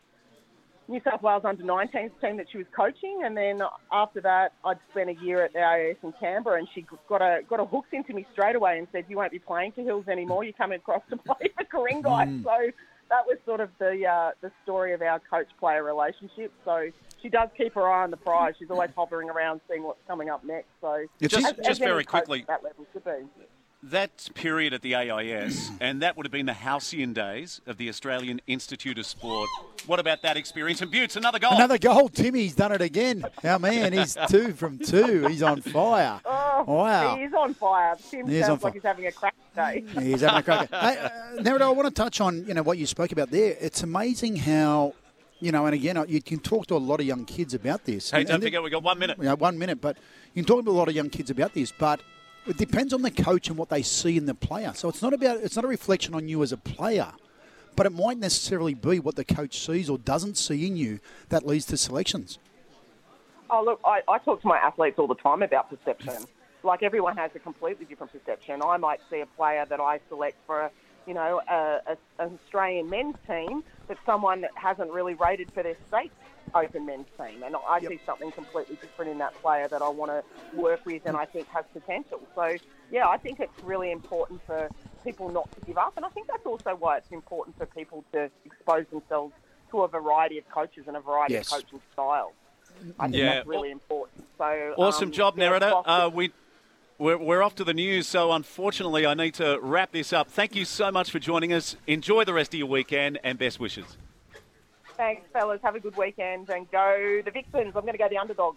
New 0.88 1.00
South 1.04 1.22
Wales 1.22 1.44
under 1.46 1.64
19s 1.64 2.12
team 2.22 2.38
that 2.38 2.48
she 2.52 2.58
was 2.58 2.68
coaching, 2.76 3.22
and 3.24 3.36
then 3.38 3.62
after 3.92 4.20
that, 4.22 4.54
I'd 4.66 4.78
spent 4.92 5.10
a 5.10 5.16
year 5.24 5.44
at 5.44 5.54
the 5.54 5.60
AIS 5.64 5.96
in 6.04 6.14
Canberra, 6.20 6.58
and 6.60 6.68
she 6.76 6.86
got 7.08 7.22
a 7.22 7.42
got 7.50 7.60
a 7.60 7.66
hooked 7.66 7.94
into 7.94 8.14
me 8.14 8.26
straight 8.34 8.56
away 8.56 8.78
and 8.80 8.88
said, 8.92 9.06
"You 9.08 9.18
won't 9.18 9.32
be 9.32 9.40
playing 9.40 9.72
for 9.72 9.82
Hills 9.82 10.08
anymore. 10.10 10.44
You're 10.44 10.54
coming 10.54 10.78
across 10.78 11.02
to 11.10 11.18
play 11.30 11.50
for 11.58 11.64
Ku-ring-gai." 11.64 12.26
So 12.44 12.72
that 13.10 13.26
was 13.28 13.38
sort 13.46 13.62
of 13.62 13.70
the 13.80 14.06
uh, 14.06 14.32
the 14.42 14.52
story 14.64 14.94
of 14.94 15.02
our 15.02 15.20
coach 15.20 15.48
player 15.60 15.84
relationship. 15.84 16.52
So 16.66 16.90
she 17.22 17.30
does 17.30 17.50
keep 17.58 17.74
her 17.76 17.88
eye 17.90 18.04
on 18.04 18.12
the 18.12 18.18
prize. 18.18 18.56
She's 18.60 18.70
always 18.70 18.90
hovering 18.96 19.30
around, 19.30 19.62
seeing 19.70 19.84
what's 19.84 20.02
coming 20.06 20.30
up 20.30 20.44
next. 20.44 20.68
So 20.82 21.06
It's 21.22 21.34
Just- 21.34 21.46
as- 21.46 21.56
just 21.58 21.70
as 21.70 21.78
very 21.80 22.04
quickly- 22.04 22.44
that 22.50 22.62
level 22.64 22.86
should 22.92 23.06
be. 23.06 23.12
That 23.92 24.30
period 24.34 24.74
at 24.74 24.82
the 24.82 24.96
AIS, 24.96 25.70
and 25.82 26.02
that 26.04 26.16
would 26.16 26.26
have 26.26 26.32
been 26.32 26.46
the 26.46 26.54
halcyon 26.54 27.12
days 27.12 27.60
of 27.68 27.76
the 27.78 27.90
Australian 27.90 28.40
Institute 28.48 28.98
of 28.98 29.06
Sport. 29.06 29.50
What 29.88 30.00
about 30.00 30.22
that 30.22 30.38
experience? 30.38 30.82
And 30.82 30.90
Buttes, 30.90 31.18
another 31.18 31.38
goal. 31.38 31.52
Another 31.52 31.78
goal. 31.78 32.08
Timmy's 32.08 32.56
done 32.56 32.72
it 32.72 32.82
again. 32.82 33.26
Our 33.44 33.60
man, 33.60 33.92
he's 33.92 34.16
two 34.30 34.54
from 34.54 34.80
two. 34.80 35.28
He's 35.28 35.44
on 35.44 35.62
fire. 35.62 36.22
Oh, 36.66 36.76
Wow. 36.76 37.18
he 37.18 37.24
is 37.24 37.34
on 37.34 37.54
fire. 37.56 37.98
Tim 38.10 38.26
He 38.28 38.40
sounds 38.40 38.50
on 38.52 38.60
fire. 38.60 38.68
like 38.70 38.74
he's 38.76 38.84
having 38.84 39.08
a 39.08 39.12
crack 39.12 39.36
day. 39.54 39.84
He's 40.00 40.22
having 40.22 40.38
a 40.40 40.44
crack. 40.44 40.70
hey, 40.70 40.98
uh, 40.98 41.10
Nerida, 41.42 41.64
I 41.64 41.70
want 41.70 41.88
to 41.88 41.94
touch 41.94 42.22
on 42.22 42.46
you 42.48 42.54
know 42.54 42.64
what 42.64 42.78
you 42.78 42.86
spoke 42.86 43.12
about 43.12 43.32
there. 43.32 43.58
It's 43.60 43.84
amazing 43.84 44.38
how 44.38 44.94
you 45.42 45.52
know, 45.52 45.66
and 45.66 45.76
again, 45.76 46.02
you 46.08 46.22
can 46.22 46.40
talk 46.40 46.68
to 46.68 46.76
a 46.76 46.78
lot 46.78 47.02
of 47.02 47.06
young 47.06 47.26
kids 47.26 47.54
about 47.54 47.84
this. 47.84 48.12
Hey, 48.12 48.20
And- 48.20 48.28
don't 48.28 48.36
and 48.36 48.44
forget, 48.44 48.64
we've 48.64 48.72
got 48.72 48.84
one 48.84 48.98
minute. 48.98 49.18
you 49.18 49.26
know, 49.26 49.36
one 49.36 49.58
minute, 49.60 49.82
but 49.82 49.98
you 50.34 50.42
can 50.44 50.46
talk 50.56 50.64
to 50.64 50.72
a 50.72 50.72
lot 50.72 50.88
of 50.88 50.96
young 50.96 51.10
kids 51.10 51.30
about 51.30 51.54
this, 51.54 51.74
but 51.78 52.00
it 52.46 52.58
depends 52.58 52.94
on 52.94 53.02
the 53.02 53.12
coach 53.12 53.48
and 53.50 53.58
what 53.58 53.70
they 53.70 53.82
see 53.82 54.18
in 54.18 54.26
the 54.26 54.36
player. 54.36 54.74
So 54.76 54.90
it's 54.90 55.02
not 55.02 55.14
about 55.14 55.38
it's 55.38 55.56
not 55.56 55.66
a 55.66 55.68
reflection 55.68 56.14
on 56.14 56.28
you 56.28 56.44
as 56.44 56.52
a 56.52 56.58
player, 56.58 57.12
but 57.76 57.86
it 57.86 57.92
might 57.92 58.18
necessarily 58.18 58.74
be 58.74 59.00
what 59.00 59.16
the 59.16 59.24
coach 59.24 59.60
sees 59.60 59.90
or 59.90 59.98
doesn't 59.98 60.38
see 60.38 60.68
in 60.68 60.76
you 60.76 61.00
that 61.30 61.46
leads 61.46 61.66
to 61.68 61.78
selections. 61.78 62.40
Oh, 63.50 63.64
look, 63.64 63.80
I, 63.86 64.02
I 64.08 64.18
talk 64.20 64.42
to 64.42 64.48
my 64.48 64.58
athletes 64.58 64.98
all 64.98 65.08
the 65.08 65.16
time 65.16 65.44
about 65.44 65.70
perception. 65.70 66.26
Like 66.64 66.82
everyone 66.82 67.18
has 67.18 67.32
a 67.36 67.40
completely 67.40 67.86
different 67.86 68.12
perception. 68.12 68.62
I 68.64 68.78
might 68.78 69.00
see 69.10 69.20
a 69.20 69.26
player 69.26 69.66
that 69.70 69.80
I 69.80 70.00
select 70.10 70.38
for, 70.46 70.62
a, 70.62 70.72
you 71.06 71.14
know, 71.14 71.42
a, 71.50 71.80
a, 71.88 71.98
an 72.20 72.40
Australian 72.44 72.90
men's 72.90 73.16
team, 73.28 73.64
but 73.88 73.98
someone 74.06 74.42
that 74.42 74.52
hasn't 74.56 74.92
really 74.92 75.14
rated 75.16 75.52
for 75.54 75.64
their 75.64 75.76
state 75.88 76.12
open 76.56 76.86
men's 76.86 77.08
team, 77.18 77.42
and 77.44 77.56
I 77.68 77.80
see 77.80 78.00
something 78.06 78.32
completely 78.32 78.76
different 78.82 79.12
in 79.12 79.18
that 79.18 79.34
player 79.42 79.68
that 79.70 79.82
I 79.82 79.90
want 79.90 80.12
to 80.12 80.24
work 80.56 80.86
with, 80.86 81.02
and 81.06 81.18
I 81.18 81.26
think 81.26 81.48
has 81.48 81.66
potential. 81.74 82.20
So, 82.36 82.56
yeah, 82.92 83.08
I 83.08 83.18
think 83.18 83.40
it's 83.40 83.52
really 83.64 83.92
important 83.92 84.40
for 84.46 84.70
people 85.04 85.30
not 85.30 85.52
to 85.56 85.62
give 85.66 85.78
up, 85.78 85.94
and 85.98 86.06
I 86.06 86.10
think 86.10 86.28
that's 86.28 86.46
also 86.46 86.76
why 86.76 86.98
it's 86.98 87.12
important 87.12 87.58
for 87.58 87.66
people 87.66 88.06
to 88.14 88.30
expose 88.46 88.86
themselves 88.92 89.34
to 89.72 89.82
a 89.82 89.88
variety 89.88 90.38
of 90.38 90.48
coaches 90.50 90.84
and 90.88 90.96
a 90.96 91.00
variety 91.02 91.34
Yes. 91.34 91.52
of 91.52 91.62
coaching 91.64 91.82
styles. 91.94 92.34
I 93.00 93.08
think 93.08 93.16
Yeah. 93.16 93.34
that's 93.36 93.48
really 93.48 93.72
important. 93.72 94.26
So 94.38 94.74
Awesome 94.78 95.08
um, 95.08 95.12
job, 95.12 95.38
yeah, 95.38 95.50
Nerida. 95.50 95.84
Uh, 95.86 96.10
we, 96.14 96.34
we're, 97.04 97.18
we're 97.18 97.44
off 97.44 97.56
to 97.56 97.66
the 97.66 97.74
news, 97.74 98.08
so 98.08 98.32
unfortunately, 98.32 99.06
I 99.06 99.14
need 99.14 99.34
to 99.34 99.60
wrap 99.62 99.92
this 99.92 100.14
up. 100.14 100.30
Thank 100.30 100.56
you 100.56 100.64
so 100.64 100.90
much 100.90 101.12
for 101.12 101.20
joining 101.20 101.52
us. 101.52 101.76
Enjoy 101.86 102.24
the 102.24 102.34
rest 102.34 102.54
of 102.54 102.60
your 102.60 102.70
weekend, 102.70 103.20
and 103.26 103.38
best 103.38 103.60
wishes. 103.60 103.98
Thanks, 104.96 105.28
fellas. 105.34 105.60
Have 105.64 105.76
a 105.76 105.82
good 105.82 105.98
weekend 105.98 106.50
and 106.50 106.70
go 106.72 107.22
the 107.26 107.32
Vixens. 107.32 107.74
I'm 107.76 107.82
going 107.82 107.92
to 107.92 107.98
go 107.98 108.08
the 108.08 108.18
underdog. 108.18 108.56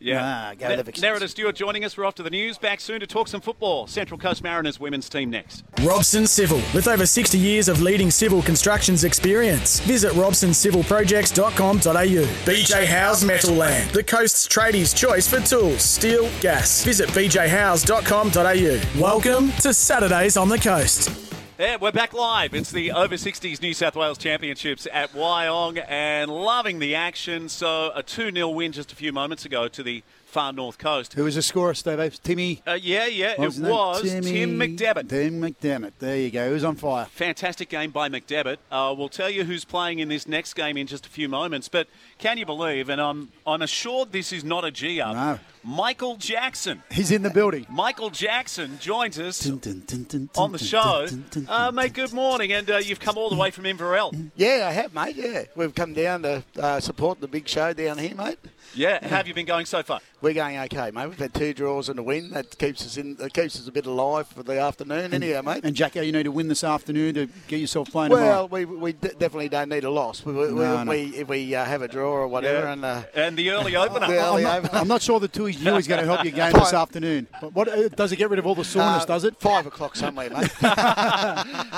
Yeah. 0.00 0.20
Ah, 0.22 0.54
go 0.58 0.76
the 0.76 0.82
Vixens. 0.82 1.04
Nerida 1.04 1.28
Stewart 1.28 1.54
joining 1.56 1.84
us. 1.84 1.96
We're 1.96 2.04
off 2.04 2.14
to 2.16 2.22
the 2.22 2.28
news. 2.30 2.58
Back 2.58 2.80
soon 2.80 3.00
to 3.00 3.06
talk 3.06 3.28
some 3.28 3.40
football. 3.40 3.86
Central 3.86 4.18
Coast 4.18 4.42
Mariners 4.42 4.78
women's 4.80 5.08
team 5.08 5.30
next. 5.30 5.64
Robson 5.82 6.26
Civil, 6.26 6.60
with 6.74 6.88
over 6.88 7.06
60 7.06 7.38
years 7.38 7.68
of 7.68 7.80
leading 7.82 8.10
civil 8.10 8.42
constructions 8.42 9.04
experience. 9.04 9.78
Visit 9.80 10.12
robsoncivilprojects.com.au. 10.12 12.24
BJ 12.44 12.84
House 12.86 13.24
Metal 13.24 13.54
Land, 13.54 13.90
the 13.90 14.02
coast's 14.02 14.48
tradies' 14.48 14.94
choice 14.94 15.26
for 15.28 15.40
tools, 15.40 15.82
steel, 15.82 16.30
gas. 16.40 16.82
Visit 16.84 17.08
bjhouse.com.au. 17.10 19.00
Welcome 19.00 19.52
to 19.60 19.74
Saturdays 19.74 20.36
on 20.36 20.48
the 20.48 20.58
Coast. 20.58 21.25
Yeah, 21.58 21.78
we're 21.80 21.90
back 21.90 22.12
live. 22.12 22.52
It's 22.52 22.70
the 22.70 22.92
Over 22.92 23.14
60s 23.14 23.62
New 23.62 23.72
South 23.72 23.96
Wales 23.96 24.18
Championships 24.18 24.86
at 24.92 25.10
Wyong 25.14 25.82
and 25.88 26.30
loving 26.30 26.80
the 26.80 26.94
action. 26.94 27.48
So, 27.48 27.92
a 27.94 28.02
2 28.02 28.30
0 28.30 28.50
win 28.50 28.72
just 28.72 28.92
a 28.92 28.94
few 28.94 29.10
moments 29.10 29.46
ago 29.46 29.66
to 29.66 29.82
the 29.82 30.02
far 30.36 30.52
north 30.52 30.76
coast. 30.76 31.14
Who 31.14 31.24
was 31.24 31.34
the 31.34 31.40
scorer, 31.40 31.72
Steve? 31.72 32.22
Timmy. 32.22 32.60
Uh, 32.66 32.72
yeah, 32.74 33.06
yeah, 33.06 33.32
it 33.32 33.38
was 33.38 33.56
Timmy- 33.56 34.32
Tim 34.32 34.58
McDevitt. 34.58 35.08
Tim 35.08 35.40
McDermott. 35.40 35.92
There 35.98 36.18
you 36.18 36.30
go. 36.30 36.50
Who's 36.50 36.62
on 36.62 36.76
fire? 36.76 37.06
Fantastic 37.06 37.70
game 37.70 37.90
by 37.90 38.10
McDevitt. 38.10 38.58
Uh, 38.70 38.94
we'll 38.98 39.08
tell 39.08 39.30
you 39.30 39.44
who's 39.44 39.64
playing 39.64 39.98
in 39.98 40.10
this 40.10 40.28
next 40.28 40.52
game 40.52 40.76
in 40.76 40.86
just 40.86 41.06
a 41.06 41.08
few 41.08 41.26
moments. 41.26 41.70
But 41.70 41.88
can 42.18 42.36
you 42.36 42.44
believe, 42.44 42.90
and 42.90 43.00
I'm, 43.00 43.30
I'm 43.46 43.62
assured 43.62 44.12
this 44.12 44.30
is 44.30 44.44
not 44.44 44.62
a 44.62 44.70
G 44.70 45.00
up, 45.00 45.14
No. 45.14 45.38
Michael 45.64 46.16
Jackson. 46.16 46.82
He's 46.92 47.10
in 47.10 47.22
the 47.22 47.30
building. 47.30 47.66
Michael 47.70 48.10
Jackson 48.10 48.78
joins 48.78 49.18
us 49.18 49.40
Dun, 49.40 49.56
dun, 49.86 50.04
dun, 50.04 50.28
on 50.36 50.52
the 50.52 50.58
show. 50.58 51.06
Uh, 51.48 51.72
mate, 51.72 51.94
good 51.94 52.12
morning. 52.12 52.52
And 52.52 52.70
uh, 52.70 52.76
you've 52.76 53.00
come 53.00 53.16
all 53.16 53.30
the 53.30 53.36
way 53.36 53.50
from 53.50 53.64
Inverell. 53.64 54.12
Yeah, 54.36 54.66
I 54.68 54.72
have, 54.72 54.92
mate. 54.94 55.16
Yeah, 55.16 55.44
we've 55.56 55.74
come 55.74 55.94
down 55.94 56.22
to 56.24 56.44
uh, 56.60 56.78
support 56.80 57.20
the 57.22 57.26
big 57.26 57.48
show 57.48 57.72
down 57.72 57.96
here, 57.98 58.14
mate. 58.14 58.38
Yeah, 58.76 58.98
how 59.08 59.16
have 59.16 59.26
you 59.26 59.32
been 59.32 59.46
going 59.46 59.64
so 59.64 59.82
far? 59.82 60.00
We're 60.20 60.34
going 60.34 60.58
okay, 60.58 60.90
mate. 60.90 61.08
We've 61.08 61.18
had 61.18 61.32
two 61.32 61.54
draws 61.54 61.88
and 61.88 61.98
a 61.98 62.02
win. 62.02 62.30
That 62.30 62.58
keeps 62.58 62.84
us 62.84 62.96
in. 62.98 63.14
That 63.16 63.32
keeps 63.32 63.58
us 63.58 63.66
a 63.66 63.72
bit 63.72 63.86
alive 63.86 64.26
for 64.28 64.42
the 64.42 64.60
afternoon, 64.60 65.14
anyhow, 65.14 65.40
mate. 65.42 65.64
And 65.64 65.74
Jacko, 65.74 66.02
you 66.02 66.12
need 66.12 66.24
to 66.24 66.30
win 66.32 66.48
this 66.48 66.62
afternoon 66.62 67.14
to 67.14 67.26
get 67.48 67.58
yourself 67.58 67.90
playing 67.90 68.12
well, 68.12 68.48
tomorrow. 68.48 68.66
we, 68.66 68.76
we 68.76 68.92
d- 68.92 69.08
definitely 69.18 69.48
don't 69.48 69.70
need 69.70 69.84
a 69.84 69.90
loss. 69.90 70.24
We, 70.24 70.32
we, 70.34 70.46
No, 70.50 70.84
no. 70.84 70.90
we 70.90 71.04
if 71.16 71.26
we 71.28 71.54
uh, 71.54 71.64
have 71.64 71.80
a 71.82 71.88
draw 71.88 72.10
or 72.12 72.28
whatever, 72.28 72.66
Yeah. 72.66 72.72
and 72.74 72.84
uh, 72.84 73.02
And 73.14 73.36
the 73.36 73.50
early 73.50 73.76
opener. 73.76 74.06
the 74.08 74.18
early 74.18 74.44
I'm, 74.44 74.62
not, 74.62 74.70
over. 74.72 74.76
I'm 74.76 74.88
not 74.88 75.00
sure 75.02 75.20
the 75.20 75.28
Tooheys 75.28 75.62
New 75.64 75.76
is 75.76 75.86
going 75.88 76.00
to 76.00 76.06
help 76.06 76.24
your 76.24 76.32
game 76.32 76.52
this 76.52 76.72
afternoon. 76.84 77.28
But 77.40 77.54
what 77.54 77.68
uh, 77.68 77.88
does 77.88 78.12
it 78.12 78.16
get 78.16 78.28
rid 78.28 78.38
of 78.38 78.46
all 78.46 78.54
the 78.54 78.64
soreness? 78.64 79.04
Uh, 79.04 79.06
does 79.06 79.24
it? 79.24 79.38
Five 79.38 79.66
o'clock 79.66 79.96
somewhere, 79.96 80.28
mate. 80.28 80.50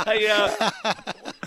Hey, 0.05 0.28
uh, 0.28 0.70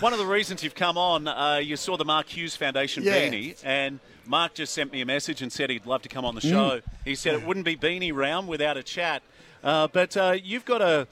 one 0.00 0.12
of 0.12 0.18
the 0.18 0.26
reasons 0.26 0.62
you've 0.62 0.74
come 0.74 0.96
on, 0.96 1.26
uh, 1.28 1.56
you 1.62 1.76
saw 1.76 1.96
the 1.96 2.04
Mark 2.04 2.26
Hughes 2.28 2.54
Foundation 2.56 3.02
Yeah. 3.02 3.28
beanie, 3.28 3.56
and 3.64 3.98
Mark 4.26 4.54
just 4.54 4.72
sent 4.74 4.92
me 4.92 5.00
a 5.00 5.06
message 5.06 5.42
and 5.42 5.52
said 5.52 5.70
he'd 5.70 5.86
love 5.86 6.02
to 6.02 6.08
come 6.08 6.24
on 6.24 6.34
the 6.34 6.40
Mm. 6.40 6.50
show. 6.50 6.80
He 7.04 7.14
said 7.14 7.34
it 7.34 7.46
wouldn't 7.46 7.66
be 7.66 7.76
beanie 7.76 8.14
round 8.14 8.48
without 8.48 8.76
a 8.76 8.82
chat. 8.82 9.22
Uh, 9.62 9.88
but 9.88 10.16
uh, 10.16 10.36
you've 10.42 10.64
got 10.64 10.82
a 10.82 11.06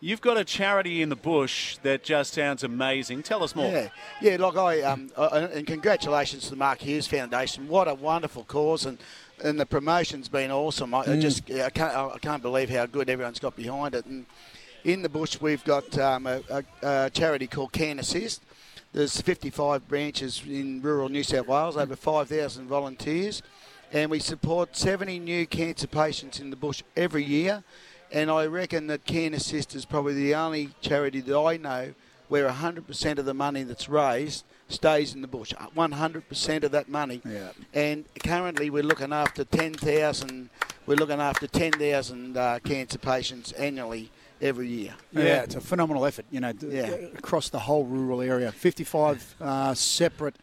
you've 0.00 0.20
got 0.20 0.36
a 0.36 0.44
charity 0.44 1.00
in 1.02 1.08
the 1.08 1.16
bush 1.16 1.78
that 1.82 2.04
just 2.04 2.34
sounds 2.34 2.62
amazing. 2.62 3.22
Tell 3.22 3.42
us 3.42 3.56
more. 3.56 3.70
Yeah, 3.72 3.88
yeah. 4.20 4.36
Like 4.36 4.56
I, 4.56 4.82
um, 4.82 5.10
uh, 5.16 5.48
and 5.52 5.66
congratulations 5.66 6.44
to 6.44 6.50
the 6.50 6.56
Mark 6.56 6.80
Hughes 6.80 7.06
Foundation. 7.06 7.66
What 7.68 7.88
a 7.88 7.94
wonderful 7.94 8.44
cause, 8.44 8.84
and 8.86 8.98
and 9.42 9.58
the 9.58 9.66
promotion's 9.66 10.28
been 10.28 10.50
awesome. 10.50 10.94
I, 10.94 11.00
I 11.00 11.20
just 11.20 11.50
I 11.50 11.70
can't 11.70 11.94
I 11.94 12.18
can't 12.20 12.42
believe 12.42 12.70
how 12.70 12.86
good 12.86 13.08
everyone's 13.10 13.40
got 13.40 13.56
behind 13.56 13.94
it. 13.94 14.04
And 14.06 14.26
in 14.84 15.02
the 15.02 15.08
bush, 15.08 15.40
we've 15.40 15.64
got 15.64 15.98
um, 15.98 16.26
a, 16.28 16.40
a, 16.50 16.64
a 17.06 17.10
charity 17.10 17.46
called 17.48 17.72
CanAssist. 17.72 18.40
There's 18.92 19.20
55 19.20 19.88
branches 19.88 20.42
in 20.46 20.80
rural 20.80 21.08
New 21.08 21.22
South 21.22 21.48
Wales, 21.48 21.76
over 21.76 21.96
5,000 21.96 22.66
volunteers, 22.66 23.42
and 23.92 24.10
we 24.10 24.18
support 24.18 24.76
70 24.76 25.18
new 25.18 25.46
cancer 25.46 25.86
patients 25.86 26.40
in 26.40 26.50
the 26.50 26.56
bush 26.56 26.82
every 26.96 27.24
year. 27.24 27.62
And 28.10 28.30
I 28.30 28.46
reckon 28.46 28.86
that 28.86 29.04
CanAssist 29.04 29.74
is 29.74 29.84
probably 29.84 30.14
the 30.14 30.34
only 30.34 30.70
charity 30.80 31.20
that 31.20 31.38
I 31.38 31.56
know 31.56 31.94
where 32.28 32.48
100% 32.48 33.18
of 33.18 33.24
the 33.24 33.34
money 33.34 33.62
that's 33.62 33.88
raised 33.88 34.44
stays 34.68 35.14
in 35.14 35.20
the 35.20 35.28
bush. 35.28 35.52
100% 35.52 36.64
of 36.64 36.70
that 36.72 36.88
money. 36.88 37.20
Yeah. 37.24 37.50
And 37.74 38.04
currently 38.24 38.70
we're 38.70 38.82
looking 38.82 39.12
after 39.12 39.44
10,000. 39.44 40.50
We're 40.86 40.96
looking 40.96 41.20
after 41.20 41.46
10,000 41.46 42.36
uh, 42.36 42.58
cancer 42.64 42.98
patients 42.98 43.52
annually 43.52 44.10
every 44.40 44.68
year. 44.68 44.94
Yeah, 45.12 45.42
it's 45.42 45.54
a 45.54 45.60
phenomenal 45.60 46.04
effort, 46.04 46.26
you 46.30 46.40
know, 46.40 46.52
d- 46.52 46.68
Yeah. 46.68 46.86
across 47.16 47.48
the 47.48 47.58
whole 47.60 47.84
rural 47.84 48.20
area. 48.20 48.52
55 48.52 49.34
uh, 49.40 49.74
separate. 49.74 50.36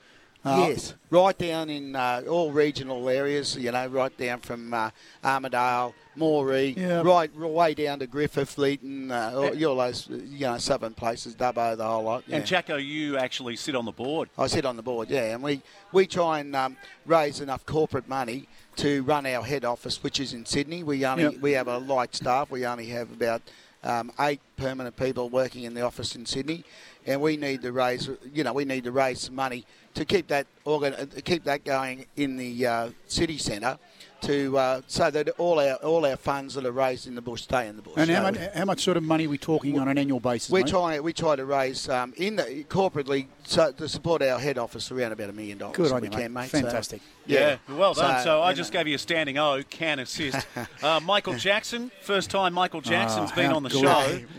Uh, 0.46 0.66
yes, 0.68 0.94
right 1.10 1.38
down 1.38 1.70
in 1.70 1.96
uh, 1.96 2.22
all 2.30 2.52
regional 2.52 3.08
areas, 3.08 3.56
you 3.56 3.72
know, 3.72 3.88
right 3.88 4.18
down 4.18 4.42
from 4.42 4.74
uh, 4.74 4.90
Armidale, 5.24 5.94
Moree, 6.18 6.76
Yeah. 6.76 7.02
right, 7.02 7.32
right 7.34 7.50
way 7.50 7.74
down 7.74 8.00
to 8.00 8.08
Griffith, 8.08 8.58
Leeton, 8.58 9.10
uh, 9.10 9.38
all, 9.38 9.66
all 9.70 9.78
those, 9.78 10.10
you 10.10 10.42
know, 10.46 10.58
southern 10.58 10.94
places, 10.96 11.34
Dubbo, 11.34 11.78
the 11.78 11.86
whole 11.88 12.04
lot. 12.04 12.26
Yeah. 12.28 12.36
And 12.38 12.46
Jacko, 12.46 12.76
you 12.76 13.18
actually 13.18 13.56
sit 13.56 13.74
on 13.74 13.86
the 13.86 13.94
board. 13.94 14.30
I 14.38 14.48
sit 14.48 14.66
on 14.66 14.76
the 14.76 14.84
board, 14.84 15.10
yeah, 15.10 15.34
and 15.34 15.42
we, 15.42 15.62
we 15.94 16.06
try 16.08 16.40
and 16.40 16.54
um, 16.58 16.76
raise 17.06 17.40
enough 17.40 17.66
corporate 17.66 18.10
money 18.10 18.50
to 18.76 19.02
run 19.04 19.26
our 19.26 19.44
head 19.46 19.64
office, 19.64 20.04
which 20.04 20.20
is 20.20 20.34
in 20.34 20.46
Sydney. 20.46 20.84
We 20.84 21.06
only 21.06 21.24
Yep. 21.24 21.34
we 21.40 21.52
have 21.54 21.70
a 21.70 21.78
light 21.78 22.14
staff. 22.16 22.52
We 22.52 22.66
only 22.66 22.88
have 22.88 23.12
about 23.14 23.44
um, 23.84 24.12
eight 24.20 24.42
permanent 24.58 24.96
people 24.96 25.30
working 25.30 25.64
in 25.64 25.74
the 25.74 25.82
office 25.82 26.16
in 26.16 26.26
Sydney, 26.26 26.64
and 27.06 27.22
we 27.22 27.38
need 27.38 27.62
to 27.62 27.72
raise 27.72 28.10
you 28.34 28.44
know 28.44 28.54
we 28.54 28.66
need 28.66 28.84
to 28.86 28.92
raise 28.92 29.20
some 29.22 29.36
money 29.36 29.66
to 29.94 30.06
keep 30.06 30.28
that 30.28 30.48
organ 30.66 30.94
uh, 30.94 31.06
keep 31.24 31.44
that 31.44 31.64
going 31.64 32.06
in 32.16 32.38
the 32.38 32.66
uh, 32.66 32.90
city 33.08 33.38
centre. 33.38 33.78
To 34.22 34.58
uh, 34.58 34.82
so 34.88 35.12
that 35.12 35.28
all 35.38 35.60
our 35.60 35.76
all 35.76 36.06
our 36.06 36.16
funds 36.16 36.54
that 36.54 36.66
are 36.66 36.72
raised 36.72 37.08
in 37.08 37.16
the 37.16 37.22
bush 37.22 37.42
stay 37.42 37.68
in 37.68 37.76
the 37.76 37.82
bush. 37.82 37.96
And 37.98 38.10
how 38.10 38.24
much, 38.24 38.38
how 38.56 38.66
much 38.66 38.82
sort 38.82 38.96
of 38.96 39.04
money 39.04 39.26
are 39.26 39.30
we 39.30 39.38
talking 39.38 39.78
on 39.78 39.90
an 39.90 39.98
annual 39.98 40.22
basis? 40.22 40.50
we 40.50 40.64
try 40.64 40.98
we 41.02 41.12
try 41.12 41.36
to 41.36 41.44
raise 41.44 41.90
um, 41.90 42.14
in 42.16 42.38
the 42.38 42.66
corporately 42.70 43.28
so 43.46 43.72
to 43.72 43.90
support 43.90 44.22
our 44.22 44.40
head 44.40 44.58
office 44.58 44.92
around 44.92 45.12
about 45.12 45.30
a 45.30 45.34
million 45.34 45.58
dollars. 45.58 45.76
Good 45.78 45.92
on 45.92 46.02
we 46.02 46.08
you, 46.08 46.12
can, 46.12 46.34
mate. 46.34 46.42
mate. 46.42 46.50
So, 46.52 46.62
Fantastic. 46.62 47.02
Yeah, 47.26 47.58
well 47.70 47.94
done. 47.94 48.22
So, 48.24 48.42
I 48.42 48.54
just 48.54 48.74
know. 48.74 48.80
gave 48.80 48.88
you 48.90 48.96
a 48.96 49.00
standing 49.00 49.38
O, 49.38 49.62
CanAssist. 49.70 50.46
Uh, 50.84 51.00
Michael 51.00 51.36
Jackson, 51.36 51.92
first 52.02 52.30
time 52.30 52.54
Michael 52.54 52.82
Jackson's 52.82 53.32
Oh, 53.32 53.36
been 53.36 53.52
on 53.54 53.64
the 53.64 53.70
good. 53.70 53.82
show. 53.84 53.88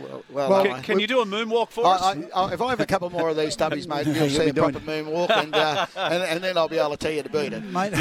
Well, 0.02 0.22
well, 0.30 0.50
Well, 0.50 0.60
I- 0.60 0.68
Can, 0.74 0.82
can 0.82 0.98
you 1.00 1.06
do 1.06 1.20
a 1.20 1.24
moonwalk 1.24 1.70
for 1.70 1.86
us? 1.86 2.02
I, 2.02 2.10
I, 2.34 2.44
I, 2.48 2.52
if 2.52 2.60
I 2.60 2.68
have 2.70 2.80
a 2.80 2.86
couple 2.86 3.08
more 3.08 3.30
of 3.30 3.36
these 3.36 3.56
stubbies, 3.56 3.86
mate, 3.88 4.06
You'll 4.06 4.16
you'll 4.16 4.28
see 4.28 4.38
be 4.44 4.50
a 4.50 4.52
doing 4.52 4.72
proper 4.72 4.86
moonwalk, 4.86 5.30
and, 5.30 5.54
uh, 5.54 5.86
and 5.96 6.22
and 6.22 6.44
then 6.44 6.58
I'll 6.58 6.68
be 6.68 6.78
able 6.78 6.90
to 6.90 6.96
tell 6.98 7.12
you 7.12 7.22
to 7.22 7.28
beat 7.30 7.52
it. 7.54 7.62
Mate. 7.72 7.92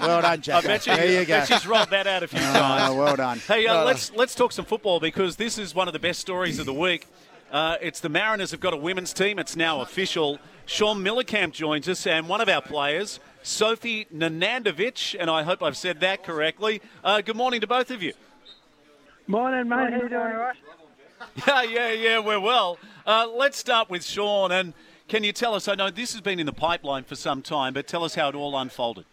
well 0.00 0.22
done, 0.22 0.42
I 0.52 0.60
bet 0.62 0.86
you, 0.86 0.94
there 0.96 1.10
you 1.12 1.20
I 1.20 1.24
go. 1.24 1.38
bet 1.38 1.48
she's 1.48 1.66
rolled 1.66 1.90
that 1.90 2.06
out 2.06 2.22
a 2.22 2.28
few 2.28 2.38
Ah, 2.42 2.78
times. 2.86 2.96
well 2.96 3.16
done. 3.16 3.38
Hey, 3.40 3.66
uh, 3.66 3.84
let's 3.84 4.12
let's 4.14 4.34
talk 4.34 4.52
some 4.52 4.64
football 4.64 5.00
because 5.00 5.36
this 5.36 5.58
is 5.58 5.74
one 5.74 5.88
of 5.88 5.92
the 5.92 5.98
best 5.98 6.20
stories 6.20 6.58
of 6.58 6.66
the 6.66 6.74
week. 6.74 7.06
Uh, 7.50 7.76
it's 7.80 8.00
the 8.00 8.08
Mariners 8.08 8.50
have 8.50 8.60
got 8.60 8.72
a 8.74 8.76
women's 8.76 9.12
team. 9.12 9.38
It's 9.38 9.56
now 9.56 9.80
official. 9.80 10.38
Shaun 10.66 11.02
Mielekamp 11.02 11.52
joins 11.52 11.88
us, 11.88 12.06
and 12.06 12.28
one 12.28 12.40
of 12.40 12.48
our 12.48 12.60
players, 12.60 13.20
Sophie 13.42 14.06
Nanandovic, 14.12 15.14
and 15.18 15.30
I 15.30 15.44
hope 15.44 15.62
I've 15.62 15.76
said 15.76 16.00
that 16.00 16.24
correctly. 16.24 16.82
Uh, 17.04 17.20
good 17.20 17.36
morning 17.36 17.60
to 17.60 17.66
both 17.66 17.90
of 17.92 18.02
you. 18.02 18.14
Morning, 19.28 19.68
mate. 19.68 19.92
How 19.92 20.02
you 20.02 20.08
doing, 20.08 20.14
all 20.14 20.32
right? 20.34 20.56
Yeah, 21.46 21.62
yeah, 21.62 21.92
yeah, 21.92 22.18
we're 22.18 22.40
well. 22.40 22.78
Uh, 23.06 23.26
let's 23.34 23.56
start 23.56 23.88
with 23.88 24.04
Sean, 24.04 24.52
and 24.52 24.74
can 25.08 25.24
you 25.24 25.32
tell 25.32 25.54
us? 25.54 25.66
I 25.66 25.74
know 25.74 25.90
this 25.90 26.12
has 26.12 26.20
been 26.20 26.38
in 26.38 26.46
the 26.46 26.52
pipeline 26.52 27.04
for 27.04 27.14
some 27.14 27.40
time, 27.40 27.72
but 27.72 27.86
tell 27.86 28.04
us 28.04 28.14
how 28.14 28.28
it 28.28 28.34
all 28.34 28.56
unfolded. 28.58 29.06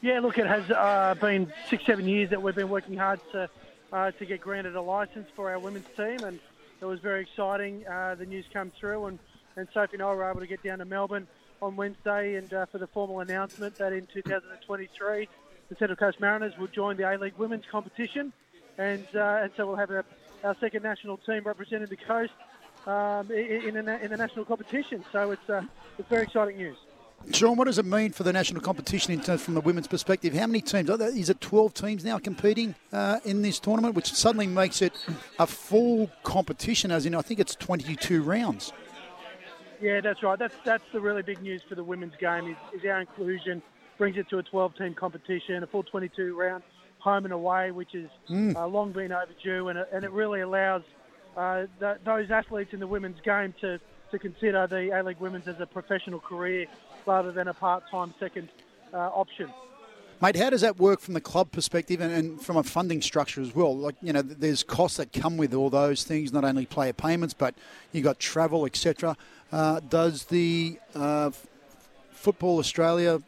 Yeah, 0.00 0.20
look, 0.20 0.36
it 0.36 0.46
has 0.46 0.68
uh, 0.70 1.14
been 1.20 1.52
six, 1.68 1.86
seven 1.86 2.08
years 2.08 2.30
that 2.30 2.42
we've 2.42 2.54
been 2.54 2.68
working 2.68 2.96
hard 2.96 3.20
to 3.32 3.48
uh, 3.92 4.10
to 4.10 4.26
get 4.26 4.40
granted 4.40 4.74
a 4.74 4.82
license 4.82 5.28
for 5.36 5.50
our 5.50 5.58
women's 5.58 5.86
team, 5.96 6.18
and 6.24 6.40
it 6.84 6.88
was 6.88 7.00
very 7.00 7.22
exciting. 7.22 7.86
Uh, 7.86 8.14
the 8.14 8.26
news 8.26 8.44
came 8.52 8.70
through, 8.78 9.06
and, 9.06 9.18
and 9.56 9.66
Sophie 9.72 9.94
and 9.94 10.02
I 10.02 10.12
were 10.12 10.28
able 10.28 10.40
to 10.40 10.46
get 10.46 10.62
down 10.62 10.78
to 10.80 10.84
Melbourne 10.84 11.26
on 11.62 11.76
Wednesday, 11.76 12.34
and 12.34 12.52
uh, 12.52 12.66
for 12.66 12.76
the 12.76 12.86
formal 12.88 13.20
announcement 13.20 13.76
that 13.78 13.94
in 13.94 14.06
2023 14.12 15.28
the 15.70 15.76
Central 15.76 15.96
Coast 15.96 16.20
Mariners 16.20 16.52
will 16.58 16.66
join 16.66 16.98
the 16.98 17.10
A 17.10 17.16
League 17.16 17.38
women's 17.38 17.64
competition, 17.72 18.34
and 18.76 19.06
uh, 19.14 19.40
and 19.42 19.50
so 19.56 19.66
we'll 19.66 19.76
have 19.76 19.90
a, 19.90 20.04
our 20.42 20.54
second 20.60 20.82
national 20.82 21.16
team 21.16 21.42
representing 21.44 21.88
the 21.88 21.96
coast 21.96 22.34
um, 22.86 23.30
in, 23.30 23.78
in, 23.78 23.84
the, 23.86 24.04
in 24.04 24.18
national 24.18 24.44
competition. 24.44 25.02
So 25.10 25.30
it's 25.30 25.48
uh, 25.48 25.62
it's 25.98 26.08
very 26.10 26.24
exciting 26.24 26.58
news. 26.58 26.76
Sean, 27.32 27.56
what 27.56 27.64
does 27.64 27.78
it 27.78 27.86
mean 27.86 28.12
for 28.12 28.22
the 28.22 28.32
national 28.32 28.60
competition 28.60 29.12
in 29.12 29.20
terms 29.20 29.42
from 29.42 29.54
the 29.54 29.60
women's 29.60 29.86
perspective? 29.86 30.34
How 30.34 30.46
many 30.46 30.60
teams? 30.60 30.88
Is 30.90 31.30
it 31.30 31.40
12 31.40 31.74
teams 31.74 32.04
now 32.04 32.18
competing 32.18 32.74
uh, 32.92 33.20
in 33.24 33.42
this 33.42 33.58
tournament, 33.58 33.94
which 33.94 34.12
suddenly 34.12 34.46
makes 34.46 34.82
it 34.82 34.92
a 35.38 35.46
full 35.46 36.10
competition, 36.22 36.90
as 36.90 37.06
in, 37.06 37.14
I 37.14 37.22
think 37.22 37.40
it's 37.40 37.54
22 37.56 38.22
rounds. 38.22 38.72
Yeah, 39.80 40.00
that's 40.00 40.22
right. 40.22 40.38
That's 40.38 40.54
that's 40.64 40.84
the 40.92 41.00
really 41.00 41.22
big 41.22 41.42
news 41.42 41.62
for 41.68 41.74
the 41.74 41.84
women's 41.84 42.14
game 42.16 42.48
is, 42.48 42.56
is 42.80 42.88
our 42.88 43.00
inclusion 43.00 43.60
brings 43.98 44.16
it 44.16 44.28
to 44.30 44.38
a 44.38 44.42
12-team 44.42 44.94
competition, 44.94 45.62
a 45.62 45.66
full 45.66 45.82
22 45.82 46.38
round 46.38 46.62
home 46.98 47.24
and 47.24 47.34
away, 47.34 47.70
which 47.70 47.92
has 47.92 48.06
uh, 48.56 48.66
long 48.66 48.92
been 48.92 49.12
overdue, 49.12 49.68
and 49.68 49.78
it, 49.78 49.88
and 49.92 50.04
it 50.04 50.10
really 50.10 50.40
allows 50.40 50.82
uh, 51.36 51.64
th- 51.78 51.98
those 52.04 52.30
athletes 52.30 52.72
in 52.72 52.80
the 52.80 52.86
women's 52.86 53.20
game 53.20 53.54
to, 53.60 53.78
to 54.14 54.18
consider 54.18 54.66
the 54.68 54.96
A 54.96 55.02
League 55.02 55.18
Women's 55.18 55.48
as 55.48 55.60
a 55.60 55.66
professional 55.66 56.20
career 56.20 56.66
rather 57.04 57.32
than 57.32 57.48
a 57.48 57.54
part-time 57.54 58.14
second 58.20 58.48
uh, 58.92 58.96
option. 58.96 59.50
Mate, 60.22 60.36
how 60.36 60.50
does 60.50 60.60
that 60.60 60.78
work 60.78 61.00
from 61.00 61.14
the 61.14 61.20
club 61.20 61.50
perspective 61.50 62.00
and, 62.00 62.12
and 62.12 62.40
from 62.40 62.56
a 62.56 62.62
funding 62.62 63.02
structure 63.02 63.40
as 63.40 63.54
well? 63.54 63.76
Like, 63.76 63.96
you 64.00 64.12
know, 64.12 64.22
there's 64.22 64.62
costs 64.62 64.98
that 64.98 65.12
come 65.12 65.36
with 65.36 65.52
all 65.52 65.68
those 65.68 66.04
things, 66.04 66.32
not 66.32 66.44
only 66.44 66.64
player 66.64 66.92
payments, 66.92 67.34
but 67.34 67.56
you've 67.92 68.04
got 68.04 68.20
travel, 68.20 68.64
etc. 68.64 69.16
Uh, 69.50 69.80
does 69.80 70.26
the 70.26 70.78
uh, 70.94 71.32
Football 72.12 72.58
Australia, 72.60 73.20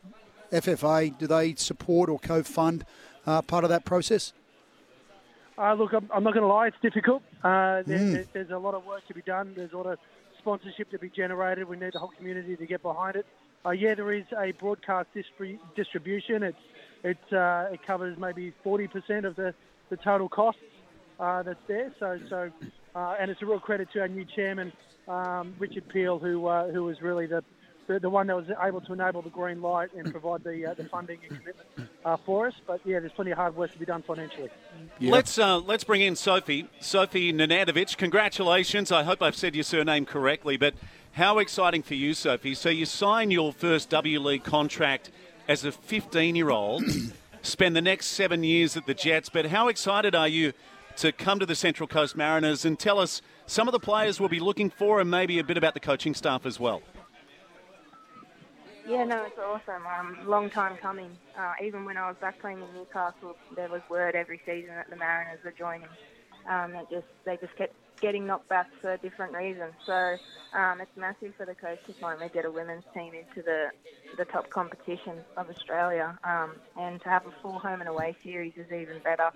FFA, 0.52 1.18
do 1.18 1.26
they 1.26 1.56
support 1.56 2.08
or 2.08 2.20
co-fund 2.20 2.86
uh, 3.26 3.42
part 3.42 3.64
of 3.64 3.70
that 3.70 3.84
process? 3.84 4.32
Uh, 5.58 5.74
look, 5.74 5.92
I'm, 5.92 6.08
I'm 6.14 6.22
not 6.22 6.32
going 6.32 6.42
to 6.42 6.52
lie, 6.52 6.68
it's 6.68 6.76
difficult. 6.80 7.22
Uh, 7.42 7.82
there, 7.82 7.98
there, 7.98 8.24
there's 8.32 8.50
a 8.50 8.58
lot 8.58 8.74
of 8.74 8.86
work 8.86 9.06
to 9.08 9.14
be 9.14 9.22
done. 9.22 9.52
There's 9.56 9.72
a 9.72 9.76
lot 9.76 9.86
of 9.86 9.98
sponsorship 10.46 10.88
to 10.92 10.98
be 10.98 11.10
generated. 11.10 11.68
We 11.68 11.76
need 11.76 11.92
the 11.92 11.98
whole 11.98 12.12
community 12.16 12.54
to 12.54 12.66
get 12.66 12.80
behind 12.80 13.16
it. 13.16 13.26
Uh, 13.64 13.70
yeah, 13.70 13.96
there 13.96 14.12
is 14.12 14.24
a 14.40 14.52
broadcast 14.52 15.08
distri- 15.12 15.58
distribution. 15.74 16.44
It's 16.44 16.56
it 17.02 17.18
uh, 17.32 17.72
it 17.72 17.80
covers 17.84 18.16
maybe 18.16 18.54
40% 18.64 19.26
of 19.26 19.34
the, 19.34 19.52
the 19.90 19.96
total 19.96 20.28
costs 20.28 20.60
uh, 21.18 21.42
that's 21.42 21.58
there. 21.66 21.92
So 21.98 22.18
so 22.30 22.50
uh, 22.94 23.16
and 23.18 23.28
it's 23.28 23.42
a 23.42 23.46
real 23.46 23.58
credit 23.58 23.88
to 23.94 24.00
our 24.00 24.08
new 24.08 24.24
chairman 24.36 24.72
um, 25.08 25.54
Richard 25.58 25.88
Peil, 25.88 26.20
who 26.20 26.46
uh, 26.46 26.70
who 26.70 26.84
was 26.84 27.02
really 27.02 27.26
the, 27.26 27.42
the 27.86 27.98
the 27.98 28.10
one 28.10 28.26
that 28.26 28.36
was 28.36 28.46
able 28.62 28.80
to 28.82 28.92
enable 28.92 29.22
the 29.22 29.30
green 29.30 29.62
light 29.62 29.90
and 29.94 30.10
provide 30.10 30.44
the 30.44 30.66
uh, 30.66 30.74
the 30.74 30.84
funding 30.84 31.18
and 31.28 31.38
commitment 31.38 31.90
uh, 32.04 32.16
for 32.24 32.48
us. 32.48 32.54
But 32.66 32.80
yeah, 32.84 33.00
there's 33.00 33.12
plenty 33.12 33.30
of 33.30 33.38
hard 33.38 33.56
work 33.56 33.72
to 33.72 33.78
be 33.78 33.84
done 33.84 34.02
financially. 34.02 34.50
Let's 35.00 35.38
uh, 35.38 35.58
let's 35.58 35.84
bring 35.84 36.02
in 36.02 36.16
Sophie, 36.16 36.68
Sophie 36.80 37.32
Nenadovic. 37.32 37.96
Congratulations! 37.96 38.92
I 38.92 39.02
hope 39.02 39.22
I've 39.22 39.36
said 39.36 39.54
your 39.54 39.64
surname 39.64 40.06
correctly. 40.06 40.56
But 40.56 40.74
how 41.12 41.38
exciting 41.38 41.82
for 41.82 41.94
you, 41.94 42.14
Sophie? 42.14 42.54
So 42.54 42.68
you 42.68 42.86
sign 42.86 43.30
your 43.30 43.52
first 43.52 43.90
W 43.90 44.20
League 44.20 44.44
contract 44.44 45.10
as 45.48 45.64
a 45.64 45.70
15-year-old, 45.70 46.82
spend 47.42 47.76
the 47.76 47.82
next 47.82 48.06
seven 48.06 48.42
years 48.42 48.76
at 48.76 48.86
the 48.86 48.94
Jets. 48.94 49.28
But 49.28 49.46
how 49.46 49.68
excited 49.68 50.14
are 50.14 50.28
you 50.28 50.52
to 50.96 51.12
come 51.12 51.38
to 51.38 51.46
the 51.46 51.54
Central 51.54 51.86
Coast 51.86 52.16
Mariners 52.16 52.64
and 52.64 52.78
tell 52.78 52.98
us 52.98 53.22
some 53.46 53.68
of 53.68 53.72
the 53.72 53.78
players 53.78 54.18
we'll 54.18 54.28
be 54.28 54.40
looking 54.40 54.70
for, 54.70 55.00
and 55.00 55.10
maybe 55.10 55.38
a 55.38 55.44
bit 55.44 55.56
about 55.56 55.74
the 55.74 55.80
coaching 55.80 56.14
staff 56.14 56.44
as 56.44 56.58
well? 56.58 56.82
Yeah, 58.86 59.04
no, 59.04 59.24
it's 59.24 59.38
awesome. 59.38 59.86
Um, 59.86 60.18
long 60.24 60.50
time 60.50 60.78
coming. 60.78 61.18
Uh, 61.38 61.54
even 61.64 61.84
when 61.84 61.98
I 61.98 62.08
was 62.08 62.16
back 62.20 62.40
playing 62.40 62.62
in 62.62 62.72
Newcastle, 62.74 63.36
there 63.56 63.70
was 63.70 63.82
word 63.90 64.16
every 64.16 64.40
season 64.46 64.74
that 64.76 64.90
the 64.90 64.96
Mariners 64.96 65.40
were 65.44 65.54
joining. 65.58 65.90
Um, 66.50 66.74
it 66.76 66.88
just 66.90 67.08
they 67.26 67.36
just 67.38 67.56
kept 67.56 67.74
getting 68.00 68.26
knocked 68.26 68.48
back 68.48 68.68
for 68.80 68.96
different 68.98 69.34
reasons. 69.34 69.74
So 69.86 70.18
um, 70.54 70.80
it's 70.80 70.96
massive 70.96 71.34
for 71.36 71.46
the 71.46 71.56
coast 71.56 71.82
to 71.88 71.94
finally 72.00 72.30
get 72.32 72.46
a 72.46 72.52
women's 72.52 72.84
team 72.94 73.14
into 73.14 73.42
the 73.44 73.66
the 74.16 74.26
top 74.26 74.50
competition 74.50 75.24
of 75.36 75.50
Australia, 75.50 76.18
um, 76.24 76.56
and 76.76 77.02
to 77.02 77.08
have 77.10 77.26
a 77.26 77.32
full 77.42 77.58
home 77.60 77.80
and 77.80 77.88
away 77.90 78.16
series 78.24 78.54
is 78.56 78.72
even 78.72 79.00
better. 79.04 79.30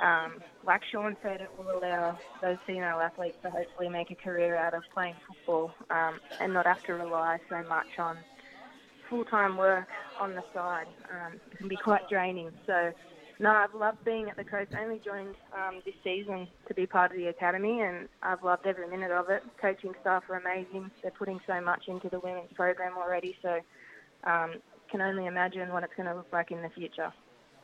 um, 0.00 0.42
like 0.64 0.82
Sean 0.90 1.16
said, 1.22 1.40
it 1.40 1.50
will 1.56 1.70
allow 1.78 2.18
those 2.40 2.58
female 2.66 3.00
athletes 3.00 3.38
to 3.44 3.50
hopefully 3.50 3.88
make 3.88 4.10
a 4.10 4.16
career 4.16 4.56
out 4.56 4.74
of 4.74 4.82
playing 4.92 5.16
football 5.28 5.72
um, 5.90 6.20
and 6.40 6.52
not 6.52 6.66
have 6.66 6.82
to 6.84 6.94
rely 6.94 7.38
so 7.48 7.62
much 7.68 7.98
on 7.98 8.24
full-time 9.12 9.58
work 9.58 9.88
on 10.18 10.34
the 10.34 10.42
side. 10.54 10.86
Um, 11.10 11.34
it 11.50 11.58
can 11.58 11.68
be 11.68 11.76
quite 11.76 12.08
draining. 12.08 12.50
So, 12.66 12.92
no, 13.38 13.50
I've 13.50 13.74
loved 13.74 14.02
being 14.06 14.30
at 14.30 14.38
the 14.38 14.44
coast. 14.44 14.72
I 14.74 14.84
only 14.84 15.02
joined 15.04 15.34
um, 15.54 15.82
this 15.84 15.94
season 16.02 16.48
to 16.66 16.72
be 16.72 16.86
part 16.86 17.10
of 17.10 17.18
the 17.18 17.26
academy, 17.26 17.82
and 17.82 18.08
I've 18.22 18.42
loved 18.42 18.66
every 18.66 18.88
minute 18.88 19.10
of 19.10 19.28
it. 19.28 19.42
Coaching 19.60 19.92
staff 20.00 20.22
are 20.30 20.36
amazing. 20.36 20.90
They're 21.02 21.10
putting 21.10 21.40
so 21.46 21.60
much 21.60 21.88
into 21.88 22.08
the 22.08 22.20
women's 22.20 22.54
program 22.54 22.94
already. 22.96 23.36
So, 23.42 23.60
um, 24.24 24.54
can 24.90 25.02
only 25.02 25.26
imagine 25.26 25.68
what 25.70 25.84
it's 25.84 25.92
going 25.94 26.08
to 26.08 26.14
look 26.14 26.32
like 26.32 26.50
in 26.50 26.62
the 26.62 26.70
future. 26.70 27.12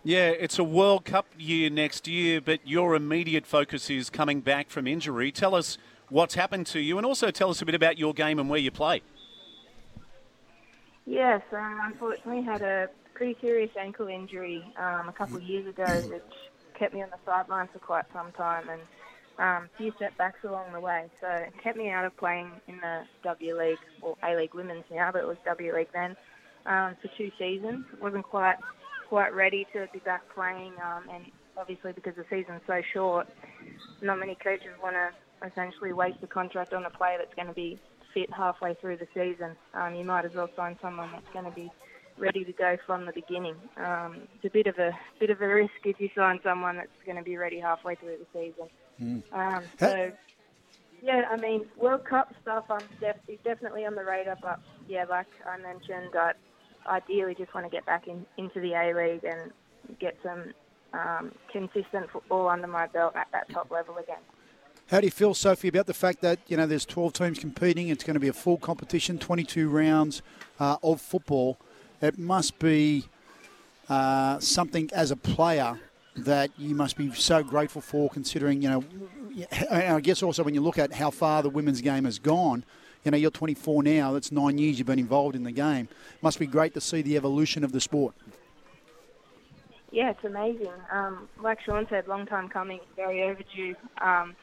Yeah, 0.04 0.28
it's 0.28 0.58
a 0.58 0.64
World 0.64 1.06
Cup 1.06 1.26
year 1.38 1.70
next 1.70 2.06
year, 2.06 2.42
but 2.42 2.60
your 2.66 2.94
immediate 2.94 3.46
focus 3.46 3.88
is 3.88 4.10
coming 4.10 4.42
back 4.42 4.68
from 4.68 4.86
injury. 4.86 5.32
Tell 5.32 5.54
us 5.54 5.78
what's 6.10 6.34
happened 6.34 6.66
to 6.68 6.80
you, 6.80 6.98
and 6.98 7.06
also 7.06 7.30
tell 7.30 7.48
us 7.48 7.62
a 7.62 7.64
bit 7.64 7.74
about 7.74 7.96
your 7.96 8.12
game 8.12 8.38
and 8.38 8.50
where 8.50 8.60
you 8.60 8.70
play. 8.70 9.00
Yes, 11.08 11.40
um, 11.52 11.80
unfortunately 11.84 12.42
had 12.42 12.60
a 12.60 12.90
pretty 13.14 13.34
serious 13.40 13.70
ankle 13.80 14.08
injury 14.08 14.62
um, 14.76 15.08
a 15.08 15.12
couple 15.16 15.38
of 15.38 15.42
years 15.42 15.66
ago, 15.66 15.86
which 16.10 16.22
kept 16.78 16.92
me 16.92 17.02
on 17.02 17.08
the 17.08 17.16
sidelines 17.24 17.70
for 17.72 17.78
quite 17.78 18.04
some 18.12 18.30
time, 18.32 18.68
and 18.68 18.82
um, 19.38 19.70
a 19.72 19.78
few 19.78 19.90
setbacks 19.98 20.44
along 20.44 20.70
the 20.74 20.80
way. 20.80 21.06
So 21.18 21.26
it 21.26 21.54
kept 21.62 21.78
me 21.78 21.88
out 21.88 22.04
of 22.04 22.14
playing 22.18 22.50
in 22.66 22.76
the 22.82 23.04
W 23.22 23.58
League 23.58 23.78
or 24.02 24.16
A 24.22 24.36
League 24.36 24.52
Women's 24.52 24.84
now, 24.90 25.10
but 25.10 25.22
it 25.22 25.26
was 25.26 25.38
W 25.46 25.74
League 25.74 25.88
then 25.94 26.14
um, 26.66 26.94
for 27.00 27.08
two 27.16 27.30
seasons. 27.38 27.86
wasn't 28.02 28.24
quite 28.24 28.56
quite 29.08 29.34
ready 29.34 29.66
to 29.72 29.88
be 29.94 30.00
back 30.00 30.20
playing, 30.34 30.74
um, 30.84 31.04
and 31.10 31.24
obviously 31.56 31.92
because 31.92 32.16
the 32.16 32.26
season's 32.28 32.60
so 32.66 32.82
short, 32.92 33.26
not 34.02 34.18
many 34.18 34.34
coaches 34.34 34.74
want 34.82 34.94
to 34.94 35.48
essentially 35.48 35.94
waste 35.94 36.18
a 36.22 36.26
contract 36.26 36.74
on 36.74 36.84
a 36.84 36.90
player 36.90 37.16
that's 37.16 37.34
going 37.34 37.48
to 37.48 37.54
be 37.54 37.80
halfway 38.36 38.74
through 38.74 38.98
the 38.98 39.06
season. 39.14 39.56
Um, 39.74 39.94
you 39.94 40.04
might 40.04 40.24
as 40.24 40.32
well 40.34 40.48
sign 40.56 40.76
someone 40.82 41.10
that's 41.12 41.32
going 41.32 41.44
to 41.44 41.50
be 41.50 41.70
ready 42.16 42.44
to 42.44 42.52
go 42.52 42.76
from 42.86 43.06
the 43.06 43.12
beginning. 43.12 43.54
Um, 43.76 44.22
it's 44.34 44.44
a 44.44 44.50
bit 44.50 44.66
of 44.66 44.78
a 44.78 44.90
bit 45.20 45.30
of 45.30 45.40
a 45.40 45.46
risk 45.46 45.70
if 45.84 46.00
you 46.00 46.08
sign 46.16 46.40
someone 46.42 46.76
that's 46.76 46.88
going 47.04 47.16
to 47.16 47.22
be 47.22 47.36
ready 47.36 47.60
halfway 47.60 47.94
through 47.94 48.16
the 48.18 48.26
season. 48.32 48.68
Mm. 49.00 49.22
Um, 49.32 49.64
so, 49.78 50.10
yeah, 51.02 51.22
I 51.30 51.36
mean, 51.36 51.66
World 51.76 52.04
Cup 52.08 52.32
stuff 52.42 52.64
um, 52.70 52.88
def- 53.00 53.16
is 53.28 53.38
definitely 53.44 53.84
on 53.84 53.94
the 53.94 54.04
radar, 54.04 54.36
but 54.42 54.58
yeah, 54.88 55.04
like 55.08 55.26
I 55.46 55.56
mentioned, 55.58 56.14
I 56.14 56.32
ideally 56.88 57.34
just 57.36 57.54
want 57.54 57.66
to 57.66 57.70
get 57.70 57.86
back 57.86 58.08
in, 58.08 58.26
into 58.36 58.60
the 58.60 58.72
A 58.72 58.94
League 58.94 59.24
and 59.24 59.52
get 60.00 60.16
some 60.22 60.52
um, 60.92 61.32
consistent 61.52 62.10
football 62.12 62.48
under 62.48 62.66
my 62.66 62.86
belt 62.88 63.14
at 63.16 63.28
that 63.32 63.50
top 63.52 63.70
level 63.70 63.96
again. 63.98 64.22
How 64.90 65.00
do 65.00 65.06
you 65.06 65.10
feel, 65.10 65.34
Sophie, 65.34 65.68
about 65.68 65.84
the 65.84 65.92
fact 65.92 66.22
that 66.22 66.38
you 66.46 66.56
know 66.56 66.66
there's 66.66 66.86
12 66.86 67.12
teams 67.12 67.38
competing? 67.38 67.88
It's 67.88 68.04
going 68.04 68.14
to 68.14 68.20
be 68.20 68.28
a 68.28 68.32
full 68.32 68.56
competition, 68.56 69.18
22 69.18 69.68
rounds 69.68 70.22
uh, 70.58 70.78
of 70.82 71.02
football. 71.02 71.58
It 72.00 72.18
must 72.18 72.58
be 72.58 73.04
uh, 73.90 74.38
something 74.38 74.88
as 74.94 75.10
a 75.10 75.16
player 75.16 75.78
that 76.16 76.50
you 76.56 76.74
must 76.74 76.96
be 76.96 77.12
so 77.12 77.42
grateful 77.42 77.82
for, 77.82 78.08
considering 78.08 78.62
you 78.62 78.70
know. 78.70 78.84
I 79.70 80.00
guess 80.00 80.22
also 80.22 80.42
when 80.42 80.54
you 80.54 80.62
look 80.62 80.78
at 80.78 80.94
how 80.94 81.10
far 81.10 81.42
the 81.42 81.50
women's 81.50 81.82
game 81.82 82.06
has 82.06 82.18
gone, 82.18 82.64
you 83.04 83.10
know 83.10 83.18
you're 83.18 83.30
24 83.30 83.82
now. 83.82 84.12
That's 84.12 84.32
nine 84.32 84.56
years 84.56 84.78
you've 84.78 84.86
been 84.86 84.98
involved 84.98 85.36
in 85.36 85.42
the 85.42 85.52
game. 85.52 85.88
Must 86.22 86.38
be 86.38 86.46
great 86.46 86.72
to 86.72 86.80
see 86.80 87.02
the 87.02 87.14
evolution 87.18 87.62
of 87.62 87.72
the 87.72 87.80
sport. 87.80 88.14
Yeah, 89.90 90.10
it's 90.10 90.24
amazing. 90.24 90.72
Um, 90.90 91.28
like 91.42 91.60
Sean 91.60 91.86
said, 91.90 92.08
long 92.08 92.24
time 92.24 92.48
coming, 92.48 92.80
very 92.96 93.22
overdue. 93.22 93.74
Um, 94.00 94.34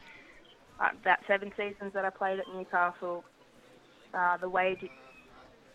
uh, 0.80 0.89
about 1.01 1.19
seven 1.28 1.51
seasons 1.57 1.93
that 1.93 2.05
I 2.05 2.09
played 2.09 2.39
at 2.39 2.45
Newcastle, 2.53 3.23
uh, 4.13 4.38
the 4.38 4.49
wage 4.49 4.89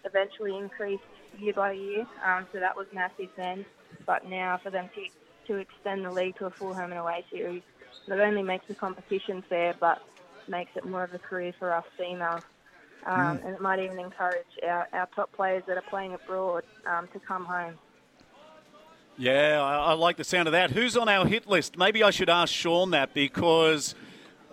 eventually 0.05 0.57
increased 0.57 1.03
year 1.38 1.53
by 1.53 1.72
year, 1.72 2.07
um, 2.24 2.46
so 2.53 2.61
that 2.61 2.76
was 2.76 2.86
massive 2.92 3.28
then. 3.36 3.64
But 4.07 4.28
now 4.28 4.59
for 4.62 4.70
them 4.70 4.88
to 4.94 5.07
to 5.46 5.57
extend 5.57 6.05
the 6.05 6.12
league 6.12 6.36
to 6.38 6.46
a 6.46 6.51
full 6.51 6.74
home 6.74 6.90
and 6.90 7.01
away 7.01 7.24
series, 7.30 7.62
not 8.07 8.20
only 8.20 8.42
makes 8.42 8.66
the 8.68 8.74
competition 8.74 9.42
fair, 9.48 9.74
but 9.80 10.01
makes 10.48 10.70
it 10.76 10.84
more 10.84 11.03
of 11.03 11.12
a 11.12 11.18
career 11.18 11.53
for 11.59 11.72
us 11.72 11.84
females. 11.96 12.42
Um, 13.07 13.38
Mm. 13.38 13.44
And 13.44 13.55
it 13.55 13.61
might 13.61 13.78
even 13.80 13.98
encourage 13.98 14.46
our, 14.62 14.86
our 14.92 15.09
top 15.16 15.32
players 15.32 15.62
that 15.66 15.76
are 15.76 15.82
playing 15.88 16.12
abroad 16.14 16.64
um, 16.86 17.09
to 17.14 17.18
come 17.18 17.46
home. 17.46 17.78
Yeah, 19.16 19.61
I, 19.61 19.90
I 19.90 19.92
like 19.94 20.16
the 20.16 20.24
sound 20.24 20.48
of 20.48 20.53
that. 20.53 20.70
Who's 20.70 20.96
on 20.96 21.09
our 21.09 21.26
hit 21.26 21.46
list? 21.46 21.76
Maybe 21.76 22.03
I 22.03 22.11
should 22.11 22.28
ask 22.28 22.53
Sean 22.53 22.90
that 22.90 23.14
because 23.14 23.94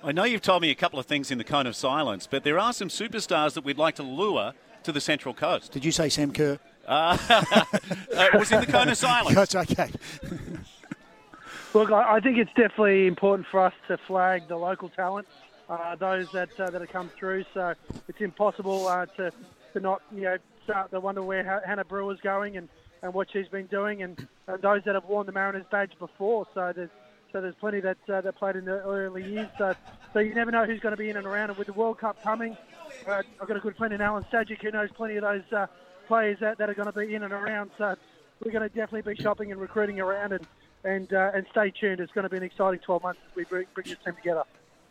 I 0.03 0.11
know 0.11 0.23
you've 0.23 0.41
told 0.41 0.61
me 0.61 0.69
a 0.69 0.75
couple 0.75 0.99
of 0.99 1.05
things 1.05 1.31
in 1.31 1.37
the 1.37 1.43
cone 1.43 1.65
of 1.65 1.75
silence, 1.75 2.27
but 2.27 2.43
there 2.43 2.59
are 2.59 2.71
some 2.71 2.87
superstars 2.87 3.53
that 3.53 3.63
we'd 3.63 3.77
like 3.77 3.95
to 3.95 4.03
lure 4.03 4.53
to 4.83 4.91
the 4.91 5.01
Central 5.01 5.33
Coast. 5.33 5.71
Did 5.71 5.83
you 5.83 5.91
say 5.91 6.09
Sam 6.09 6.31
Kerr? 6.31 6.59
Uh, 6.87 7.17
it 8.11 8.39
was 8.39 8.51
in 8.51 8.61
the 8.61 8.67
cone 8.67 8.89
of 8.89 8.97
silence. 8.97 9.35
That's 9.35 9.55
okay. 9.55 9.91
Look, 11.73 11.91
I 11.91 12.15
I 12.15 12.19
think 12.19 12.37
it's 12.37 12.53
definitely 12.55 13.07
important 13.07 13.47
for 13.49 13.59
us 13.59 13.73
to 13.87 13.97
flag 13.97 14.47
the 14.47 14.55
local 14.55 14.89
talent, 14.89 15.27
uh, 15.69 15.95
those 15.95 16.31
that 16.31 16.49
uh, 16.59 16.69
that 16.69 16.79
have 16.79 16.89
come 16.89 17.09
through. 17.17 17.43
So 17.53 17.73
it's 18.07 18.21
impossible 18.21 18.87
uh, 18.87 19.07
to 19.17 19.31
to 19.73 19.79
not 19.79 20.01
you 20.13 20.21
know 20.21 20.37
start 20.63 20.91
to 20.91 20.99
wonder 20.99 21.23
where 21.23 21.43
Ha- 21.43 21.61
Hannah 21.65 21.85
Brewer's 21.85 22.19
going 22.21 22.57
and, 22.57 22.69
and 23.01 23.13
what 23.13 23.29
she's 23.31 23.47
been 23.47 23.67
doing, 23.67 24.03
and, 24.03 24.27
and 24.47 24.61
those 24.61 24.83
that 24.85 24.95
have 24.95 25.05
worn 25.05 25.25
the 25.25 25.31
Mariners 25.31 25.65
badge 25.69 25.91
before. 25.99 26.47
So 26.53 26.71
there's 26.75 26.89
so 27.31 27.41
there's 27.41 27.55
plenty 27.55 27.79
that 27.81 27.97
uh, 28.09 28.21
that 28.21 28.35
played 28.35 28.55
in 28.55 28.65
the 28.65 28.81
early 28.81 29.23
years. 29.23 29.49
So 29.57 29.73
so 30.13 30.19
you 30.19 30.33
never 30.33 30.51
know 30.51 30.65
who's 30.65 30.79
going 30.79 30.93
to 30.93 30.97
be 30.97 31.09
in 31.09 31.17
and 31.17 31.25
around. 31.25 31.49
And 31.49 31.57
with 31.57 31.67
the 31.67 31.73
World 31.73 31.99
Cup 31.99 32.21
coming, 32.23 32.57
uh, 33.07 33.21
I've 33.41 33.47
got 33.47 33.57
a 33.57 33.59
good 33.59 33.75
friend 33.75 33.93
in 33.93 34.01
Alan 34.01 34.25
Stajic 34.31 34.61
who 34.61 34.71
knows 34.71 34.89
plenty 34.95 35.17
of 35.17 35.23
those 35.23 35.53
uh, 35.53 35.67
players 36.07 36.39
that, 36.39 36.57
that 36.57 36.69
are 36.69 36.73
going 36.73 36.91
to 36.91 36.97
be 36.97 37.13
in 37.13 37.23
and 37.23 37.33
around. 37.33 37.71
So 37.77 37.95
we're 38.43 38.51
going 38.51 38.67
to 38.67 38.75
definitely 38.75 39.13
be 39.13 39.21
shopping 39.21 39.51
and 39.51 39.59
recruiting 39.59 39.99
around 39.99 40.33
and 40.33 40.47
and 40.83 41.11
uh, 41.13 41.31
and 41.33 41.45
stay 41.51 41.71
tuned. 41.71 41.99
It's 41.99 42.11
going 42.13 42.23
to 42.23 42.29
be 42.29 42.37
an 42.37 42.43
exciting 42.43 42.79
12 42.79 43.03
months 43.03 43.19
as 43.29 43.35
we 43.35 43.43
bring, 43.45 43.65
bring 43.73 43.87
this 43.87 43.97
team 44.03 44.15
together. 44.15 44.43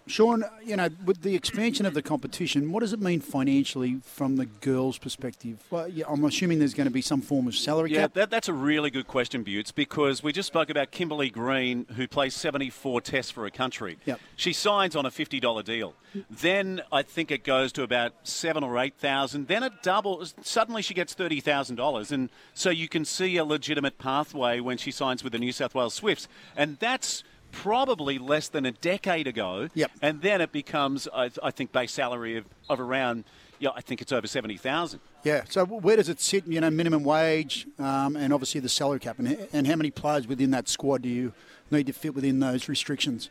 Sean, 0.07 0.45
you 0.65 0.77
know, 0.77 0.89
with 1.05 1.23
the 1.23 1.35
expansion 1.35 1.85
of 1.85 1.93
the 1.95 2.03
competition, 2.03 2.71
what 2.71 2.81
does 2.81 2.93
it 2.93 3.01
mean 3.01 3.21
financially 3.21 3.99
from 4.05 4.37
the 4.37 4.47
girls' 4.47 4.99
perspective? 4.99 5.65
Well, 5.71 5.89
yeah, 5.89 6.05
I'm 6.09 6.25
assuming 6.25 6.61
there's 6.61 6.75
going 6.75 6.87
to 6.87 6.93
be 6.93 7.03
some 7.03 7.21
form 7.21 7.49
of 7.49 7.57
salary 7.57 7.93
Yeah, 7.93 8.03
cap. 8.03 8.15
that, 8.15 8.31
that's 8.31 8.49
a 8.49 8.53
really 8.53 8.91
good 8.91 9.09
question, 9.09 9.43
Butts, 9.43 9.73
because 9.73 10.23
we 10.23 10.33
just 10.33 10.47
spoke 10.47 10.71
about 10.71 10.93
Kimberlee 10.93 11.31
Green, 11.31 11.87
who 11.97 12.07
plays 12.07 12.35
74 12.37 13.01
tests 13.01 13.33
for 13.33 13.47
a 13.47 13.51
country. 13.51 13.99
Yep. 14.07 14.21
She 14.37 14.53
signs 14.53 14.95
on 14.95 15.07
a 15.07 15.11
$50 15.11 15.65
deal. 15.65 15.95
Then 16.31 16.83
I 16.93 17.03
think 17.03 17.31
it 17.31 17.43
goes 17.45 17.73
to 17.73 17.83
about 17.83 18.15
seven 18.23 18.63
or 18.63 18.79
8,000. 18.79 19.49
Then 19.49 19.63
it 19.65 19.83
doubles. 19.83 20.35
Suddenly 20.41 20.83
she 20.83 20.95
gets 20.95 21.15
$30,000. 21.15 22.13
And 22.13 22.31
so 22.55 22.71
you 22.71 22.89
can 22.89 23.05
see 23.05 23.37
a 23.37 23.45
legitimate 23.45 23.99
pathway 23.99 24.61
when 24.61 24.79
she 24.79 24.91
signs 24.93 25.23
with 25.25 25.33
the 25.33 25.39
New 25.39 25.53
South 25.53 25.75
Wales 25.75 25.95
Swifts. 25.95 26.29
And 26.57 26.79
that's 26.79 27.23
probably 27.57 28.19
less 28.19 28.49
than 28.49 28.67
a 28.67 28.73
decade 28.73 29.27
ago. 29.27 29.69
Yep. 29.75 29.91
And 30.03 30.21
then 30.21 30.41
it 30.41 30.53
becomes, 30.53 31.09
I, 31.13 31.31
I 31.43 31.51
think, 31.51 31.73
base 31.73 31.93
salary 31.93 32.37
of, 32.37 32.45
of 32.69 32.81
around, 32.81 33.25
yeah, 33.59 33.71
I 33.75 33.81
think 33.81 34.03
it's 34.03 34.13
over 34.13 34.27
70,000. 34.27 35.01
Yeah. 35.25 35.45
So 35.49 35.65
where 35.65 35.97
does 35.97 36.09
it 36.09 36.21
sit? 36.21 36.47
You 36.47 36.61
know, 36.61 36.71
minimum 36.71 37.03
wage, 37.03 37.67
um, 37.79 38.15
and 38.17 38.33
obviously 38.33 38.61
the 38.61 38.69
salary 38.69 39.01
cap, 39.01 39.19
and, 39.19 39.49
and 39.53 39.67
how 39.67 39.77
many 39.77 39.91
players 39.91 40.27
within 40.27 40.51
that 40.51 40.69
squad 40.69 41.03
do 41.03 41.09
you 41.09 41.33
need 41.71 41.87
to 41.87 41.93
fit 41.93 42.15
within 42.15 42.41
those 42.41 42.69
restrictions? 42.69 43.31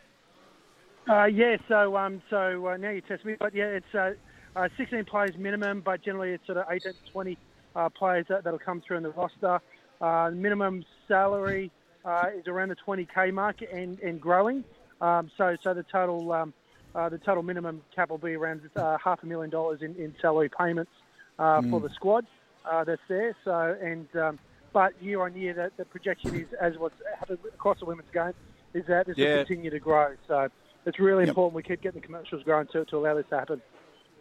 Uh, 1.07 1.25
yeah, 1.25 1.57
so 1.67 1.95
um, 1.95 2.21
so 2.31 2.67
uh, 2.67 2.77
now 2.77 2.89
you 2.89 3.01
test 3.01 3.23
me, 3.23 3.35
but 3.39 3.53
yeah, 3.53 3.65
it's 3.65 3.93
uh, 3.93 4.13
uh, 4.55 4.67
16 4.75 5.05
players 5.05 5.37
minimum, 5.37 5.81
but 5.81 6.03
generally 6.03 6.31
it's 6.31 6.45
sort 6.47 6.57
of 6.57 6.65
18 6.69 6.93
to 6.93 7.11
20 7.11 7.37
uh, 7.75 7.89
players 7.89 8.25
that, 8.29 8.43
that'll 8.43 8.57
come 8.57 8.81
through 8.81 8.97
in 8.97 9.03
the 9.03 9.11
roster. 9.11 9.61
Uh, 10.01 10.31
minimum 10.33 10.83
salary 11.07 11.71
uh, 12.05 12.27
is 12.37 12.47
around 12.47 12.69
the 12.69 12.75
20k 12.87 13.33
mark 13.33 13.57
and, 13.73 13.99
and 13.99 14.21
growing. 14.21 14.63
Um, 15.01 15.29
so 15.37 15.55
so 15.63 15.73
the 15.73 15.83
total 15.91 16.31
um, 16.31 16.53
uh, 16.93 17.09
the 17.09 17.17
total 17.17 17.43
minimum 17.43 17.81
cap 17.93 18.09
will 18.09 18.17
be 18.17 18.33
around 18.35 18.61
uh, 18.75 18.97
half 19.03 19.21
a 19.23 19.25
million 19.25 19.49
dollars 19.49 19.81
in, 19.81 19.95
in 19.95 20.15
salary 20.21 20.49
payments 20.49 20.91
uh, 21.39 21.61
for 21.69 21.79
Mm. 21.79 21.83
the 21.83 21.89
squad 21.95 22.25
uh, 22.69 22.83
that's 22.83 23.01
there. 23.09 23.35
So 23.43 23.75
and 23.81 24.07
um, 24.15 24.39
but 24.73 24.91
year 25.01 25.21
on 25.21 25.35
year, 25.35 25.53
the, 25.53 25.71
the 25.77 25.85
projection 25.85 26.35
is 26.35 26.47
as 26.61 26.73
what's 26.77 26.95
happened 27.19 27.39
across 27.53 27.79
the 27.79 27.85
women's 27.85 28.09
game 28.13 28.33
is 28.73 28.83
that 28.87 29.07
this 29.07 29.17
Yeah. 29.17 29.31
will 29.37 29.37
continue 29.45 29.69
to 29.71 29.79
grow. 29.79 30.15
So 30.27 30.47
it's 30.85 30.99
really 30.99 31.23
Yep. 31.23 31.29
important 31.29 31.55
we 31.55 31.63
keep 31.63 31.81
getting 31.81 32.01
the 32.01 32.05
commercials 32.05 32.43
growing 32.43 32.67
to, 32.73 32.85
to 32.85 32.97
allow 32.97 33.15
this 33.15 33.25
to 33.29 33.39
happen. 33.39 33.61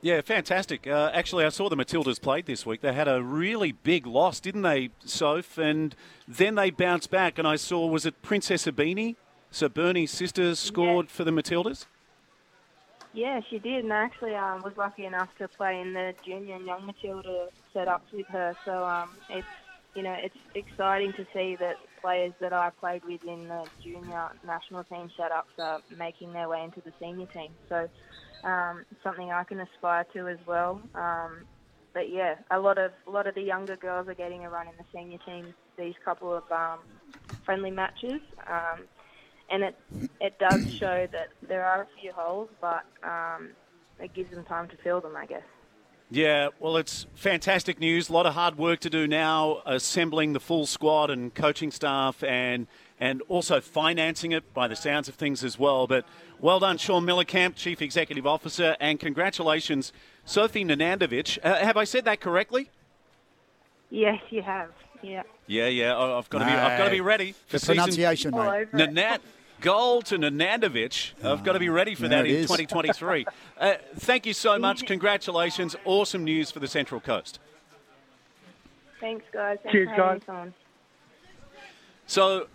Yeah, 0.04 0.20
fantastic. 0.20 0.86
Uh, 0.86 1.10
actually, 1.14 1.46
I 1.46 1.48
saw 1.48 1.70
the 1.70 1.78
Matildas 1.78 2.20
played 2.20 2.44
this 2.44 2.66
week. 2.66 2.82
They 2.82 2.92
had 2.92 3.08
a 3.08 3.22
really 3.22 3.72
big 3.72 4.06
loss, 4.06 4.38
didn't 4.38 4.60
they, 4.60 4.90
Soph? 5.02 5.56
And 5.56 5.96
then 6.28 6.56
they 6.56 6.68
bounced 6.68 7.10
back, 7.10 7.38
and 7.38 7.48
I 7.48 7.56
saw, 7.56 7.86
was 7.86 8.04
it 8.04 8.20
Princess 8.20 8.66
Ibini? 8.66 9.16
So 9.50 9.70
Bernie's 9.70 10.10
sister 10.10 10.54
scored 10.56 11.10
for 11.10 11.24
the 11.24 11.30
Matildas? 11.30 11.86
Yeah, 13.14 13.40
she 13.48 13.58
did, 13.58 13.84
and 13.84 13.94
I 13.94 14.04
actually 14.04 14.34
um, 14.34 14.60
was 14.60 14.74
lucky 14.76 15.06
enough 15.06 15.30
to 15.38 15.48
play 15.48 15.80
in 15.80 15.94
the 15.94 16.12
junior 16.22 16.56
and 16.56 16.66
young 16.66 16.84
Matilda 16.84 17.48
set 17.72 17.88
setups 17.88 18.12
with 18.12 18.26
her. 18.26 18.54
So 18.66 18.84
um, 18.84 19.08
it's 19.30 19.46
you 19.94 20.02
know, 20.02 20.14
it's 20.18 20.34
exciting 20.54 21.12
to 21.12 21.24
see 21.32 21.56
that 21.60 21.76
players 22.00 22.32
that 22.40 22.52
I 22.52 22.70
played 22.80 23.02
with 23.04 23.22
in 23.24 23.48
the 23.48 23.64
junior 23.82 24.28
national 24.46 24.84
team 24.84 25.10
setups 25.18 25.62
are 25.62 25.80
making 25.96 26.32
their 26.32 26.48
way 26.48 26.62
into 26.64 26.80
the 26.84 26.92
senior 27.00 27.26
team. 27.26 27.50
So 27.68 27.88
um, 28.44 28.84
something 29.02 29.30
I 29.30 29.44
can 29.44 29.60
aspire 29.60 30.04
to 30.14 30.28
as 30.28 30.38
well. 30.46 30.80
Um, 30.94 31.44
but 31.92 32.10
yeah, 32.10 32.34
a 32.50 32.58
lot 32.58 32.76
of 32.76 32.90
a 33.06 33.10
lot 33.10 33.26
of 33.26 33.34
the 33.36 33.42
younger 33.42 33.76
girls 33.76 34.08
are 34.08 34.14
getting 34.14 34.44
a 34.44 34.50
run 34.50 34.66
in 34.66 34.74
the 34.76 34.84
senior 34.92 35.18
team 35.24 35.54
these 35.78 35.94
couple 36.04 36.34
of 36.34 36.42
um, 36.50 36.80
friendly 37.44 37.70
matches, 37.70 38.20
um, 38.50 38.80
and 39.48 39.62
it 39.62 39.76
it 40.20 40.38
does 40.40 40.60
show 40.74 41.06
that 41.12 41.28
there 41.48 41.64
are 41.64 41.82
a 41.82 41.86
few 42.00 42.12
holes, 42.12 42.48
but 42.60 42.84
um, 43.04 43.50
it 44.00 44.12
gives 44.12 44.30
them 44.30 44.44
time 44.44 44.68
to 44.68 44.76
fill 44.82 45.00
them, 45.00 45.16
I 45.16 45.26
guess. 45.26 45.42
Yeah, 46.14 46.50
well, 46.60 46.76
it's 46.76 47.06
fantastic 47.16 47.80
news. 47.80 48.08
A 48.08 48.12
lot 48.12 48.24
of 48.24 48.34
hard 48.34 48.56
work 48.56 48.78
to 48.80 48.90
do 48.90 49.08
now, 49.08 49.62
assembling 49.66 50.32
the 50.32 50.38
full 50.38 50.64
squad 50.64 51.10
and 51.10 51.34
coaching 51.34 51.72
staff, 51.72 52.22
and 52.22 52.68
and 53.00 53.20
also 53.22 53.60
financing 53.60 54.30
it 54.30 54.54
by 54.54 54.68
the 54.68 54.76
sounds 54.76 55.08
of 55.08 55.16
things 55.16 55.42
as 55.42 55.58
well. 55.58 55.88
But 55.88 56.04
well 56.38 56.60
done, 56.60 56.78
Shaun 56.78 57.04
Mielekamp, 57.04 57.56
Chief 57.56 57.82
Executive 57.82 58.28
Officer, 58.28 58.76
and 58.78 59.00
congratulations, 59.00 59.92
Sophie 60.24 60.64
Nanandovich. 60.64 61.38
Uh, 61.42 61.56
have 61.56 61.76
I 61.76 61.82
said 61.82 62.04
that 62.04 62.20
correctly? 62.20 62.70
Yes, 63.90 64.20
you 64.30 64.42
have. 64.42 64.70
Yeah. 65.02 65.24
Yeah, 65.48 65.66
yeah. 65.66 65.96
I- 65.96 66.16
I've 66.16 66.30
got 66.30 66.38
to 66.38 66.44
be. 66.44 66.52
I've 66.52 66.78
got 66.78 66.84
to 66.84 66.90
be 66.92 67.00
ready 67.00 67.34
for 67.48 67.58
The 67.58 67.66
pronunciation, 67.66 68.32
All 68.34 68.44
mate. 68.44 68.68
over. 68.72 68.78
Nanat, 68.78 69.18
gold 69.60 70.06
to 70.06 70.18
Nanandovich. 70.18 71.12
I've 71.22 71.44
got 71.44 71.52
to 71.52 71.58
be 71.58 71.68
ready 71.68 71.94
for 71.94 72.08
There 72.08 72.22
that 72.22 72.28
in 72.28 72.36
is. 72.36 72.46
2023. 72.46 73.26
uh, 73.58 73.74
thank 73.96 74.26
you 74.26 74.32
so 74.32 74.58
much. 74.58 74.86
Congratulations. 74.86 75.76
Awesome 75.84 76.24
news 76.24 76.50
for 76.50 76.60
the 76.60 76.68
Central 76.68 77.00
Coast. 77.00 77.38
Thanks, 79.00 79.24
guys. 79.32 79.58
Thanks 79.62 79.72
Cheers, 79.72 79.88
guys. 79.96 80.52
So, 82.06 82.48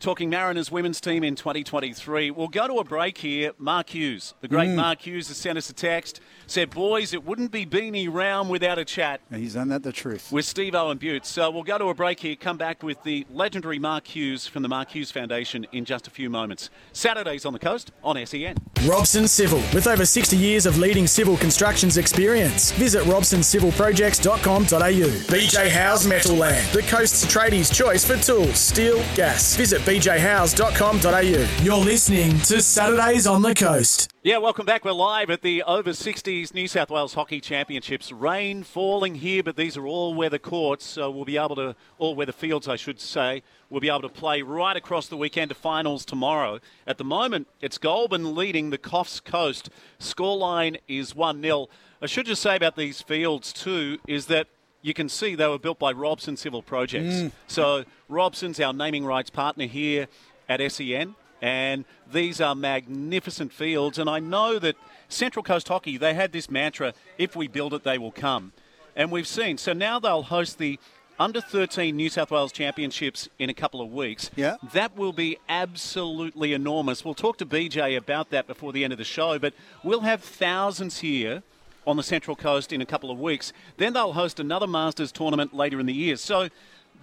talking 0.00 0.30
Mariners 0.30 0.70
women's 0.70 1.00
team 1.00 1.24
in 1.24 1.34
2023, 1.34 2.30
we'll 2.30 2.48
go 2.48 2.66
to 2.66 2.74
a 2.74 2.84
break 2.84 3.18
here. 3.18 3.52
Mark 3.58 3.90
Hughes, 3.90 4.34
the 4.40 4.48
great 4.48 4.70
Mark 4.70 5.06
Hughes, 5.06 5.28
has 5.28 5.36
sent 5.36 5.58
us 5.58 5.70
a 5.70 5.72
text. 5.72 6.20
Said, 6.46 6.70
boys, 6.70 7.12
it 7.14 7.24
wouldn't 7.24 7.50
be 7.50 7.66
Beanie 7.66 8.12
Round 8.12 8.50
without 8.50 8.78
a 8.78 8.84
chat 8.84 9.20
He's 9.30 9.54
done 9.54 9.68
that 9.68 9.82
the 9.82 9.92
truth. 9.92 10.30
with 10.30 10.44
Steve 10.44 10.74
Owen 10.74 10.98
Butte. 10.98 11.26
So 11.26 11.50
we'll 11.50 11.62
go 11.62 11.78
to 11.78 11.86
a 11.86 11.94
break 11.94 12.20
here, 12.20 12.36
come 12.36 12.56
back 12.56 12.82
with 12.82 13.02
the 13.02 13.26
legendary 13.32 13.78
Mark 13.78 14.06
Hughes 14.06 14.46
from 14.46 14.62
the 14.62 14.68
Mark 14.68 14.90
Hughes 14.90 15.10
Foundation 15.10 15.66
in 15.72 15.84
just 15.84 16.06
a 16.06 16.10
few 16.10 16.30
moments. 16.30 16.70
Saturdays 16.92 17.44
on 17.44 17.52
the 17.52 17.58
coast 17.58 17.92
on 18.02 18.24
SEN. 18.26 18.56
Robson 18.86 19.26
Civil, 19.26 19.58
with 19.72 19.86
over 19.86 20.04
60 20.04 20.36
years 20.36 20.66
of 20.66 20.78
leading 20.78 21.06
civil 21.06 21.36
constructions 21.36 21.96
experience. 21.96 22.70
Visit 22.72 23.02
robsoncivilprojects.com.au. 23.04 25.34
BJ 25.34 25.68
House 25.70 26.06
Metal 26.06 26.36
Land, 26.36 26.66
the 26.72 26.82
coast's 26.82 27.24
tradies' 27.32 27.74
choice 27.74 28.04
for 28.04 28.16
tools, 28.16 28.58
steel, 28.58 28.98
gas. 29.14 29.56
Visit 29.56 29.80
bjhouse.com.au. 29.82 31.64
You're 31.64 31.76
listening 31.84 32.38
to 32.40 32.60
Saturdays 32.62 33.26
on 33.26 33.42
the 33.42 33.54
Coast. 33.54 34.10
Yeah, 34.22 34.38
welcome 34.38 34.64
back. 34.64 34.84
We're 34.86 34.92
live 34.92 35.28
at 35.30 35.42
the 35.42 35.62
over 35.64 35.92
60s 36.34 36.52
New 36.52 36.66
South 36.66 36.90
Wales 36.90 37.14
Hockey 37.14 37.40
Championships. 37.40 38.10
Rain 38.10 38.64
falling 38.64 39.14
here, 39.14 39.40
but 39.40 39.54
these 39.54 39.76
are 39.76 39.86
all 39.86 40.14
weather 40.14 40.38
courts, 40.38 40.84
so 40.84 41.08
we'll 41.08 41.24
be 41.24 41.36
able 41.36 41.54
to, 41.54 41.76
all 41.96 42.16
weather 42.16 42.32
fields, 42.32 42.66
I 42.66 42.74
should 42.74 42.98
say. 42.98 43.44
We'll 43.70 43.80
be 43.80 43.88
able 43.88 44.02
to 44.02 44.08
play 44.08 44.42
right 44.42 44.76
across 44.76 45.06
the 45.06 45.16
weekend 45.16 45.50
to 45.50 45.54
finals 45.54 46.04
tomorrow. 46.04 46.58
At 46.88 46.98
the 46.98 47.04
moment, 47.04 47.46
it's 47.60 47.78
Goulburn 47.78 48.34
leading 48.34 48.70
the 48.70 48.78
Coffs 48.78 49.22
Coast. 49.22 49.70
Scoreline 50.00 50.78
is 50.88 51.14
1 51.14 51.40
0. 51.40 51.68
I 52.02 52.06
should 52.06 52.26
just 52.26 52.42
say 52.42 52.56
about 52.56 52.74
these 52.74 53.00
fields, 53.00 53.52
too, 53.52 53.98
is 54.08 54.26
that 54.26 54.48
you 54.82 54.92
can 54.92 55.08
see 55.08 55.36
they 55.36 55.46
were 55.46 55.58
built 55.58 55.78
by 55.78 55.92
Robson 55.92 56.36
Civil 56.36 56.62
Projects. 56.62 57.14
Mm. 57.14 57.32
So 57.46 57.84
Robson's 58.08 58.58
our 58.58 58.72
naming 58.72 59.06
rights 59.06 59.30
partner 59.30 59.66
here 59.66 60.08
at 60.48 60.60
SEN. 60.72 61.14
And 61.40 61.84
these 62.10 62.40
are 62.40 62.54
magnificent 62.54 63.52
fields. 63.52 63.98
And 63.98 64.08
I 64.08 64.18
know 64.18 64.58
that 64.58 64.76
Central 65.14 65.42
Coast 65.42 65.68
Hockey, 65.68 65.96
they 65.96 66.14
had 66.14 66.32
this 66.32 66.50
mantra 66.50 66.92
if 67.18 67.36
we 67.36 67.48
build 67.48 67.72
it, 67.72 67.84
they 67.84 67.98
will 67.98 68.12
come. 68.12 68.52
And 68.96 69.10
we've 69.10 69.26
seen. 69.26 69.58
So 69.58 69.72
now 69.72 69.98
they'll 69.98 70.24
host 70.24 70.58
the 70.58 70.78
under 71.18 71.40
13 71.40 71.96
New 71.96 72.08
South 72.08 72.30
Wales 72.30 72.52
Championships 72.52 73.28
in 73.38 73.48
a 73.48 73.54
couple 73.54 73.80
of 73.80 73.92
weeks. 73.92 74.30
Yeah. 74.34 74.56
That 74.72 74.96
will 74.96 75.12
be 75.12 75.38
absolutely 75.48 76.52
enormous. 76.52 77.04
We'll 77.04 77.14
talk 77.14 77.38
to 77.38 77.46
BJ 77.46 77.96
about 77.96 78.30
that 78.30 78.46
before 78.46 78.72
the 78.72 78.82
end 78.82 78.92
of 78.92 78.98
the 78.98 79.04
show, 79.04 79.38
but 79.38 79.54
we'll 79.82 80.00
have 80.00 80.22
thousands 80.22 80.98
here 80.98 81.42
on 81.86 81.96
the 81.96 82.02
Central 82.02 82.34
Coast 82.34 82.72
in 82.72 82.80
a 82.80 82.86
couple 82.86 83.10
of 83.10 83.20
weeks. 83.20 83.52
Then 83.76 83.92
they'll 83.92 84.14
host 84.14 84.40
another 84.40 84.66
Masters 84.66 85.12
tournament 85.12 85.54
later 85.54 85.78
in 85.78 85.86
the 85.86 85.94
year. 85.94 86.16
So 86.16 86.48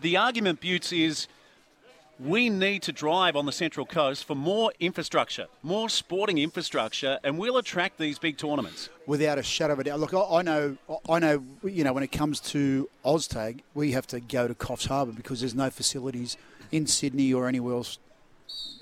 the 0.01 0.17
argument, 0.17 0.59
Buttes, 0.59 0.91
is 0.91 1.27
we 2.23 2.49
need 2.49 2.83
to 2.83 2.91
drive 2.91 3.35
on 3.35 3.45
the 3.45 3.51
Central 3.51 3.85
Coast 3.85 4.25
for 4.25 4.35
more 4.35 4.71
infrastructure, 4.79 5.47
more 5.63 5.89
sporting 5.89 6.37
infrastructure, 6.37 7.19
and 7.23 7.37
we'll 7.37 7.57
attract 7.57 7.97
these 7.97 8.19
big 8.19 8.37
tournaments. 8.37 8.89
without 9.07 9.39
a 9.39 9.43
shadow 9.43 9.73
of 9.73 9.79
a 9.79 9.83
doubt. 9.83 9.99
Look, 9.99 10.13
I, 10.13 10.41
know, 10.43 10.77
I 11.09 11.19
know. 11.19 11.43
You 11.63 11.83
know, 11.83 11.93
when 11.93 12.03
it 12.03 12.11
comes 12.11 12.39
to 12.51 12.87
OzTag, 13.03 13.61
we 13.73 13.93
have 13.93 14.05
to 14.07 14.19
go 14.19 14.47
to 14.47 14.53
Coffs 14.53 14.87
Harbour 14.87 15.11
because 15.11 15.39
there's 15.39 15.55
no 15.55 15.69
facilities 15.69 16.37
in 16.71 16.85
Sydney 16.85 17.33
or 17.33 17.47
anywhere 17.47 17.73
else 17.75 17.97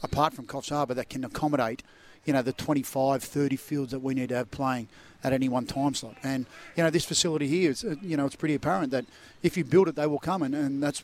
apart 0.03 0.33
from 0.33 0.45
Coffs 0.45 0.69
Harbour 0.69 0.93
that 0.93 1.09
can 1.09 1.23
accommodate, 1.23 1.81
you 2.25 2.33
know, 2.33 2.41
the 2.41 2.53
25, 2.53 3.23
30 3.23 3.55
fields 3.55 3.91
that 3.91 3.99
we 3.99 4.13
need 4.13 4.29
to 4.29 4.35
have 4.35 4.51
playing 4.51 4.89
at 5.23 5.33
any 5.33 5.47
one 5.47 5.65
time 5.65 5.93
slot. 5.93 6.15
And 6.23 6.45
you 6.75 6.83
know, 6.83 6.89
this 6.89 7.05
facility 7.05 7.47
here 7.47 7.71
is, 7.71 7.83
uh, 7.83 7.95
you 8.01 8.17
know, 8.17 8.25
it's 8.25 8.35
pretty 8.35 8.55
apparent 8.55 8.91
that 8.91 9.05
if 9.43 9.55
you 9.55 9.63
build 9.63 9.87
it, 9.87 9.95
they 9.95 10.07
will 10.07 10.19
come, 10.19 10.43
and, 10.43 10.53
and 10.53 10.83
that's 10.83 11.03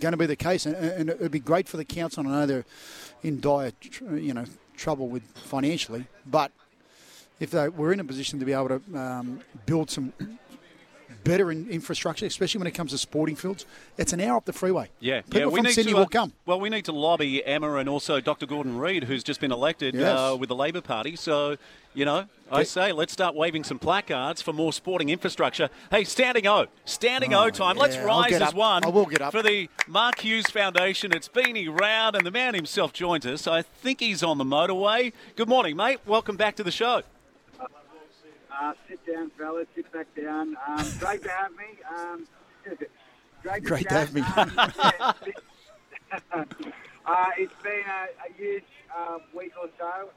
going 0.00 0.12
to 0.12 0.16
be 0.18 0.26
the 0.26 0.36
case. 0.36 0.66
And, 0.66 0.76
and 0.76 1.10
it'd 1.10 1.32
be 1.32 1.40
great 1.40 1.68
for 1.68 1.76
the 1.76 1.84
council. 1.84 2.26
I 2.26 2.30
know 2.30 2.46
they're 2.46 2.64
in 3.22 3.40
dire, 3.40 3.72
tr- 3.80 4.16
you 4.16 4.34
know, 4.34 4.44
trouble 4.76 5.08
with 5.08 5.22
financially, 5.34 6.06
but 6.26 6.50
if 7.40 7.50
they 7.50 7.68
were 7.68 7.92
in 7.92 8.00
a 8.00 8.04
position 8.04 8.38
to 8.40 8.44
be 8.44 8.52
able 8.52 8.68
to 8.68 8.98
um, 8.98 9.40
build 9.66 9.90
some 9.90 10.12
better 11.24 11.50
in 11.50 11.68
infrastructure, 11.70 12.26
especially 12.26 12.58
when 12.58 12.66
it 12.66 12.72
comes 12.74 12.90
to 12.90 12.98
sporting 12.98 13.34
fields, 13.34 13.64
it's 13.96 14.12
an 14.12 14.20
hour 14.20 14.36
up 14.36 14.44
the 14.44 14.52
freeway. 14.52 14.90
Yeah, 15.00 15.22
people 15.22 15.40
yeah, 15.40 15.46
we 15.46 15.54
from 15.56 15.66
need 15.66 15.72
Sydney 15.72 15.92
to, 15.92 15.98
uh, 15.98 16.00
will 16.02 16.08
come. 16.08 16.32
Well, 16.44 16.60
we 16.60 16.68
need 16.68 16.84
to 16.84 16.92
lobby 16.92 17.44
Emma 17.44 17.74
and 17.76 17.88
also 17.88 18.20
Dr. 18.20 18.46
Gordon 18.46 18.76
Reid, 18.78 19.04
who's 19.04 19.24
just 19.24 19.40
been 19.40 19.52
elected 19.52 19.94
Yes. 19.94 20.18
uh, 20.18 20.36
with 20.38 20.48
the 20.50 20.54
Labor 20.54 20.82
Party. 20.82 21.16
So, 21.16 21.56
you 21.94 22.04
know, 22.04 22.26
I 22.50 22.64
say 22.64 22.92
let's 22.92 23.12
start 23.12 23.34
waving 23.34 23.64
some 23.64 23.78
placards 23.78 24.42
for 24.42 24.52
more 24.52 24.72
sporting 24.72 25.08
infrastructure. 25.08 25.70
Hey, 25.90 26.04
standing 26.04 26.46
O, 26.46 26.66
standing 26.84 27.32
O 27.34 27.50
time. 27.50 27.76
Let's 27.76 27.96
Oh, 27.96 28.00
yeah, 28.00 28.06
I'll 28.10 28.20
rise 28.22 28.32
as 28.40 28.54
one. 28.54 28.84
I 28.84 28.88
will 28.88 29.06
get 29.06 29.22
up. 29.22 29.32
for 29.32 29.42
the 29.42 29.68
Mark 29.86 30.20
Hughes 30.20 30.46
Foundation. 30.50 31.12
It's 31.12 31.28
Beanie 31.28 31.68
Round, 31.68 32.16
and 32.16 32.26
the 32.26 32.30
man 32.30 32.54
himself 32.54 32.92
joins 32.92 33.24
us. 33.26 33.46
I 33.46 33.62
think 33.62 34.00
he's 34.00 34.22
on 34.22 34.38
the 34.38 34.44
motorway. 34.44 35.12
Good 35.36 35.48
morning, 35.48 35.76
mate. 35.76 36.00
Welcome 36.06 36.36
back 36.36 36.56
to 36.56 36.62
the 36.64 36.70
show. 36.70 37.02
Uh, 37.60 38.72
sit 38.88 39.04
down, 39.06 39.30
fellas. 39.38 39.66
Sit 39.74 39.90
back 39.92 40.06
down. 40.14 40.56
Um, 40.66 40.86
great 40.98 41.22
to 41.22 41.30
have 41.30 41.52
me. 41.52 41.64
Um, 41.96 42.26
great 42.62 42.78
to, 42.78 43.60
Great 43.68 43.88
to 43.88 43.94
have 43.94 44.14
me. 44.14 44.20
Um, 44.20 44.52
yeah, 44.56 45.12
uh, 47.06 47.26
it's 47.36 47.62
been 47.62 47.82
a, 47.86 48.28
a 48.28 48.32
huge 48.36 48.62
uh, 48.96 49.18
week 49.36 49.52
or 49.60 49.68
so. 49.78 50.10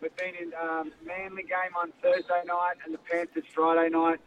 We've 0.00 0.14
been 0.16 0.34
in 0.40 0.52
um, 0.60 0.92
Manly 1.04 1.42
game 1.42 1.74
on 1.76 1.92
Thursday 2.02 2.42
night 2.46 2.74
and 2.84 2.94
the 2.94 2.98
Panthers 2.98 3.44
Friday 3.52 3.90
night. 3.90 4.20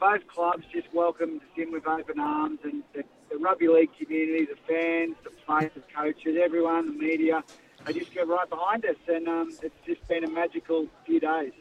Both 0.00 0.26
clubs 0.26 0.64
just 0.72 0.92
welcomed 0.92 1.40
us 1.40 1.48
in 1.56 1.72
with 1.72 1.86
open 1.86 2.18
arms, 2.20 2.60
and 2.64 2.82
the, 2.94 3.02
the 3.30 3.36
rugby 3.38 3.68
league 3.68 3.90
community, 3.98 4.46
the 4.46 4.56
fans, 4.66 5.16
the 5.24 5.30
players, 5.46 5.72
the 5.74 5.82
coaches, 5.94 6.36
everyone, 6.42 6.86
the 6.86 6.92
media, 6.92 7.42
they 7.86 7.92
just 7.92 8.12
get 8.12 8.26
right 8.26 8.48
behind 8.48 8.84
us, 8.84 8.96
and 9.08 9.28
um, 9.28 9.50
it's 9.62 9.74
just 9.86 10.06
been 10.08 10.24
a 10.24 10.30
magical 10.30 10.86
few 11.04 11.20
days. 11.20 11.52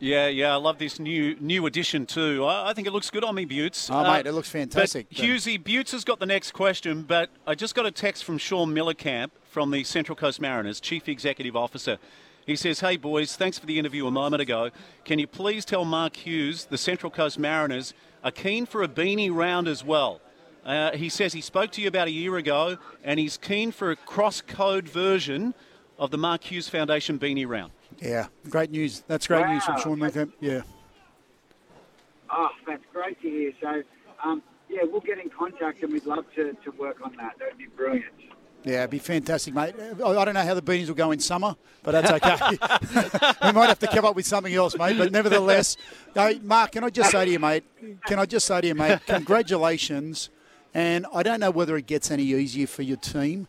Yeah, 0.00 0.28
yeah, 0.28 0.52
I 0.52 0.56
love 0.56 0.78
this 0.78 1.00
new 1.00 1.36
new 1.40 1.66
addition 1.66 2.06
too. 2.06 2.44
I, 2.44 2.70
I 2.70 2.72
think 2.72 2.86
it 2.86 2.92
looks 2.92 3.10
good 3.10 3.24
on 3.24 3.34
me, 3.34 3.46
Buttes. 3.46 3.90
Oh, 3.90 4.02
mate, 4.04 4.26
it 4.26 4.32
looks 4.32 4.48
fantastic. 4.48 5.08
But 5.08 5.18
Hughesy, 5.18 5.62
Buttes 5.62 5.90
has 5.92 6.04
got 6.04 6.20
the 6.20 6.26
next 6.26 6.52
question, 6.52 7.02
but 7.02 7.30
I 7.46 7.54
just 7.54 7.74
got 7.74 7.84
a 7.84 7.90
text 7.90 8.24
from 8.24 8.38
Shaun 8.38 8.74
Mielekamp 8.74 9.30
from 9.50 9.70
the 9.70 9.82
Central 9.82 10.14
Coast 10.14 10.40
Mariners, 10.40 10.78
Chief 10.78 11.08
Executive 11.08 11.56
Officer. 11.56 11.98
He 12.48 12.56
says, 12.56 12.80
Hey, 12.80 12.96
boys, 12.96 13.36
thanks 13.36 13.58
for 13.58 13.66
the 13.66 13.78
interview 13.78 14.06
a 14.06 14.10
moment 14.10 14.40
ago. 14.40 14.70
Can 15.04 15.18
you 15.18 15.26
please 15.26 15.66
tell 15.66 15.84
Mark 15.84 16.16
Hughes 16.16 16.64
the 16.64 16.78
Central 16.78 17.12
Coast 17.12 17.38
Mariners 17.38 17.92
are 18.24 18.30
keen 18.30 18.64
for 18.64 18.82
a 18.82 18.88
beanie 18.88 19.30
round 19.30 19.68
as 19.68 19.84
well? 19.84 20.22
Uh, 20.64 20.92
he 20.92 21.10
says 21.10 21.34
he 21.34 21.42
spoke 21.42 21.70
to 21.72 21.82
you 21.82 21.88
about 21.88 22.08
a 22.08 22.10
year 22.10 22.38
ago 22.38 22.78
and 23.04 23.20
he's 23.20 23.36
keen 23.36 23.70
for 23.70 23.90
a 23.90 23.96
cross 23.96 24.40
code 24.40 24.88
version 24.88 25.52
of 25.98 26.10
the 26.10 26.16
Mark 26.16 26.42
Hughes 26.42 26.70
Foundation 26.70 27.18
beanie 27.18 27.46
round. 27.46 27.70
Yeah, 27.98 28.28
great 28.48 28.70
news. 28.70 29.02
That's 29.06 29.26
great 29.26 29.46
news 29.46 29.64
from 29.64 29.74
Wow. 29.74 29.80
Shaun 29.82 29.98
Mielekamp. 29.98 30.32
Yeah. 30.40 30.62
Oh, 32.30 32.48
that's 32.66 32.84
great 32.94 33.20
to 33.20 33.28
hear. 33.28 33.52
So, 33.60 33.82
um, 34.24 34.42
yeah, 34.70 34.84
we'll 34.84 35.02
get 35.02 35.18
in 35.18 35.28
contact 35.28 35.82
and 35.82 35.92
we'd 35.92 36.06
love 36.06 36.24
to, 36.36 36.54
to 36.64 36.70
work 36.72 37.02
on 37.04 37.14
that. 37.16 37.38
That 37.38 37.48
would 37.50 37.58
be 37.58 37.66
brilliant. 37.66 38.06
Yeah, 38.64 38.80
it'd 38.80 38.90
be 38.90 38.98
fantastic, 38.98 39.54
mate. 39.54 39.74
I 39.78 40.24
don't 40.24 40.34
know 40.34 40.42
how 40.42 40.54
the 40.54 40.62
beanies 40.62 40.88
will 40.88 40.94
go 40.94 41.12
in 41.12 41.20
summer, 41.20 41.54
but 41.82 41.92
that's 41.92 42.10
okay. 42.10 42.50
we 43.46 43.52
might 43.52 43.68
have 43.68 43.78
to 43.78 43.86
come 43.86 44.04
up 44.04 44.16
with 44.16 44.26
something 44.26 44.52
else, 44.52 44.76
mate. 44.76 44.98
But 44.98 45.12
nevertheless, 45.12 45.76
hey, 46.14 46.40
Mark, 46.42 46.72
can 46.72 46.84
I 46.84 46.90
just 46.90 47.10
say 47.10 47.24
to 47.24 47.30
you, 47.30 47.38
mate? 47.38 47.64
Can 48.06 48.18
I 48.18 48.26
just 48.26 48.46
say 48.46 48.60
to 48.60 48.66
you, 48.66 48.74
mate? 48.74 48.98
Congratulations, 49.06 50.30
And 50.74 51.06
I 51.14 51.22
don't 51.22 51.40
know 51.40 51.50
whether 51.50 51.76
it 51.76 51.86
gets 51.86 52.10
any 52.10 52.24
easier 52.24 52.66
for 52.66 52.82
your 52.82 52.96
team, 52.96 53.48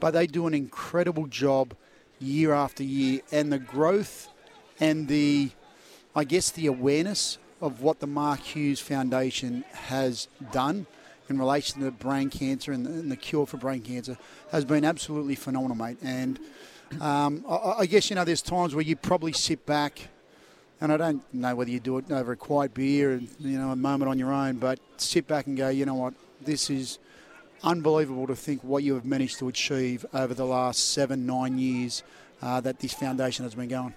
but 0.00 0.10
they 0.10 0.26
do 0.26 0.46
an 0.46 0.54
incredible 0.54 1.26
job 1.26 1.74
year 2.18 2.52
after 2.52 2.82
year. 2.82 3.20
And 3.30 3.52
the 3.52 3.58
growth 3.58 4.28
and 4.80 5.08
the, 5.08 5.50
I 6.14 6.24
guess, 6.24 6.50
the 6.50 6.66
awareness 6.66 7.38
of 7.60 7.80
what 7.80 8.00
the 8.00 8.06
Mark 8.06 8.40
Hughes 8.40 8.80
Foundation 8.80 9.64
has 9.72 10.28
done 10.52 10.86
in 11.28 11.38
relation 11.38 11.82
to 11.82 11.90
brain 11.90 12.30
cancer 12.30 12.72
and 12.72 12.86
the, 12.86 12.90
and 12.90 13.10
the 13.10 13.16
cure 13.16 13.46
for 13.46 13.56
brain 13.56 13.82
cancer 13.82 14.16
has 14.50 14.64
been 14.64 14.84
absolutely 14.84 15.34
phenomenal, 15.34 15.76
mate. 15.76 15.98
And 16.02 16.38
um, 17.00 17.44
I, 17.48 17.74
I 17.80 17.86
guess, 17.86 18.10
you 18.10 18.16
know, 18.16 18.24
there's 18.24 18.42
times 18.42 18.74
where 18.74 18.84
you 18.84 18.96
probably 18.96 19.32
sit 19.32 19.66
back 19.66 20.08
and 20.80 20.92
I 20.92 20.96
don't 20.96 21.22
know 21.34 21.54
whether 21.54 21.70
you 21.70 21.80
do 21.80 21.98
it 21.98 22.10
over 22.10 22.32
a 22.32 22.36
quiet 22.36 22.74
beer 22.74 23.12
and 23.12 23.28
you 23.40 23.58
know 23.58 23.70
a 23.70 23.76
moment 23.76 24.08
on 24.08 24.18
your 24.18 24.32
own, 24.32 24.56
but 24.56 24.78
sit 24.96 25.26
back 25.26 25.46
and 25.46 25.56
go, 25.56 25.68
you 25.68 25.84
know 25.84 25.94
what, 25.94 26.14
this 26.40 26.70
is 26.70 26.98
unbelievable 27.64 28.26
to 28.28 28.36
think 28.36 28.62
what 28.62 28.84
you 28.84 28.94
have 28.94 29.04
managed 29.04 29.38
to 29.40 29.48
achieve 29.48 30.06
over 30.14 30.34
the 30.34 30.44
last 30.44 30.92
seven, 30.92 31.26
nine 31.26 31.58
years 31.58 32.02
uh, 32.42 32.60
that 32.60 32.78
this 32.78 32.92
foundation 32.92 33.44
has 33.44 33.54
been 33.54 33.68
going. 33.68 33.94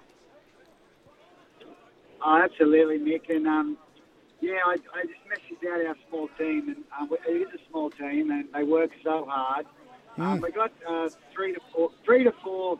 Oh, 2.23 2.41
absolutely, 2.43 2.99
Mick, 2.99 3.29
and 3.29 3.47
um, 3.47 3.77
yeah, 4.41 4.57
I, 4.65 4.73
I 4.93 5.03
just 5.03 5.21
messaged 5.29 5.67
out 5.71 5.85
our 5.85 5.95
small 6.09 6.27
team, 6.37 6.69
and 6.69 6.83
um, 6.99 7.09
it 7.27 7.31
is 7.31 7.47
a 7.53 7.69
small 7.69 7.91
team, 7.91 8.31
and 8.31 8.45
they 8.53 8.63
work 8.63 8.89
so 9.03 9.25
hard. 9.29 9.65
Um, 10.19 10.39
Mm. 10.39 10.41
we 10.41 10.51
got 10.51 10.71
uh, 10.87 11.07
three 11.33 11.53
to 11.53 11.59
four, 11.73 11.89
three 12.05 12.23
to 12.25 12.33
four 12.43 12.77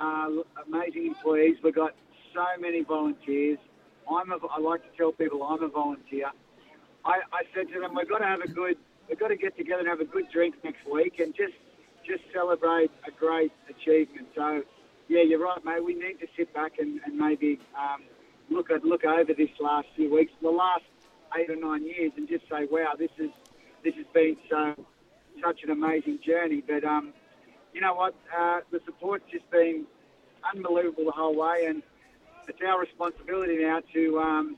uh, 0.00 0.28
amazing 0.66 1.06
employees. 1.08 1.56
We 1.62 1.72
got 1.72 1.92
so 2.32 2.44
many 2.60 2.84
volunteers. 2.84 3.58
I'm 4.08 4.30
a, 4.30 4.36
I 4.46 4.60
like 4.60 4.82
to 4.82 4.96
tell 4.96 5.12
people 5.12 5.42
I'm 5.42 5.62
a 5.62 5.68
volunteer. 5.68 6.30
I, 7.04 7.20
I 7.32 7.42
said 7.54 7.66
to 7.74 7.80
them, 7.80 7.94
we've 7.96 8.08
got 8.08 8.18
to 8.18 8.26
have 8.26 8.40
a 8.42 8.48
good, 8.48 8.76
we've 9.08 9.18
got 9.18 9.28
to 9.28 9.36
get 9.36 9.56
together 9.56 9.80
and 9.80 9.88
have 9.88 10.00
a 10.00 10.04
good 10.04 10.26
drink 10.32 10.54
next 10.62 10.86
week 10.90 11.18
and 11.18 11.34
just 11.34 11.54
just 12.06 12.22
celebrate 12.32 12.90
a 13.06 13.10
great 13.10 13.52
achievement. 13.68 14.28
So, 14.34 14.62
yeah, 15.08 15.22
you're 15.22 15.40
right, 15.44 15.62
mate. 15.64 15.84
We 15.84 15.94
need 15.94 16.20
to 16.20 16.26
sit 16.36 16.54
back 16.54 16.72
and, 16.78 17.00
and 17.04 17.18
maybe 17.18 17.60
um, 17.76 18.04
look 18.50 18.70
at 18.70 18.84
look 18.84 19.04
over 19.04 19.34
this 19.34 19.50
last 19.60 19.88
few 19.96 20.14
weeks, 20.14 20.32
the 20.40 20.48
last 20.48 20.84
eight 21.36 21.50
or 21.50 21.56
nine 21.56 21.84
years, 21.84 22.12
and 22.16 22.28
just 22.28 22.44
say, 22.50 22.66
wow, 22.70 22.92
this 22.98 23.10
is 23.18 23.30
this 23.84 23.94
has 23.94 24.06
been 24.12 24.36
so 24.50 24.74
such 25.44 25.60
an 25.62 25.70
amazing 25.70 26.18
journey. 26.26 26.62
But 26.66 26.84
um, 26.84 27.12
you 27.72 27.80
know 27.80 27.94
what? 27.94 28.14
Uh, 28.36 28.60
the 28.72 28.80
support's 28.84 29.24
just 29.30 29.48
been 29.50 29.84
unbelievable 30.54 31.04
the 31.04 31.12
whole 31.12 31.36
way, 31.36 31.66
and 31.68 31.82
it's 32.48 32.58
our 32.66 32.80
responsibility 32.80 33.58
now 33.58 33.80
to, 33.92 34.18
um, 34.20 34.56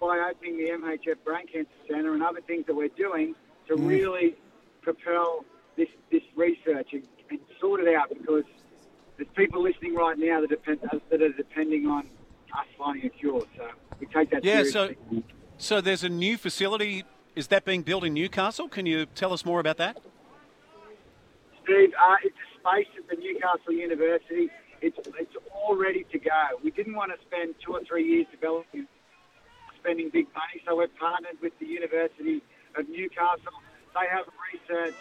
by 0.00 0.30
opening 0.30 0.58
the 0.58 0.70
MHF 0.70 1.24
Brain 1.24 1.46
Cancer 1.52 1.70
Centre 1.90 2.14
and 2.14 2.22
other 2.22 2.40
things 2.42 2.64
that 2.66 2.74
we're 2.74 2.88
doing, 2.88 3.34
to 3.68 3.74
Mm. 3.76 3.88
really 3.88 4.36
propel 4.82 5.44
this 5.76 5.88
this 6.12 6.22
research 6.36 6.88
and, 6.92 7.02
and 7.30 7.40
sort 7.60 7.80
it 7.80 7.94
out 7.94 8.08
because 8.10 8.44
there's 9.16 9.28
people 9.34 9.62
listening 9.62 9.94
right 9.94 10.18
now 10.18 10.40
that 10.40 10.50
depend 10.50 10.80
that 11.10 11.22
are 11.22 11.32
depending 11.32 11.86
on 11.86 12.02
us 12.56 12.66
finding 12.78 13.06
a 13.06 13.08
cure. 13.08 13.42
So 13.56 13.68
we 13.98 14.06
take 14.06 14.30
that 14.30 14.44
Yeah, 14.44 14.62
seriously. 14.64 14.96
so 15.10 15.22
so 15.58 15.80
there's 15.80 16.04
a 16.04 16.08
new 16.08 16.36
facility. 16.36 17.04
Is 17.34 17.48
that 17.48 17.64
being 17.64 17.82
built 17.82 18.04
in 18.04 18.14
Newcastle? 18.14 18.68
Can 18.68 18.86
you 18.86 19.06
tell 19.06 19.32
us 19.32 19.44
more 19.44 19.60
about 19.60 19.76
that? 19.78 19.98
Steve, 21.64 21.92
uh, 21.94 22.16
it's 22.22 22.36
a 22.36 22.60
space 22.60 22.88
at 22.98 23.08
the 23.08 23.16
Newcastle 23.16 23.72
University. 23.72 24.50
It's 24.80 24.98
it's 25.18 25.34
all 25.54 25.76
ready 25.76 26.04
to 26.12 26.18
go. 26.18 26.30
We 26.62 26.70
didn't 26.70 26.94
want 26.94 27.12
to 27.12 27.26
spend 27.26 27.54
two 27.64 27.72
or 27.72 27.82
three 27.84 28.06
years 28.06 28.26
developing, 28.30 28.86
spending 29.78 30.10
big 30.10 30.26
money, 30.34 30.62
so 30.66 30.76
we're 30.76 30.88
partnered 30.88 31.40
with 31.40 31.58
the 31.58 31.66
University 31.66 32.42
of 32.76 32.88
Newcastle. 32.88 33.62
They 33.94 34.06
have 34.10 34.26
a 34.26 34.32
research 34.52 34.94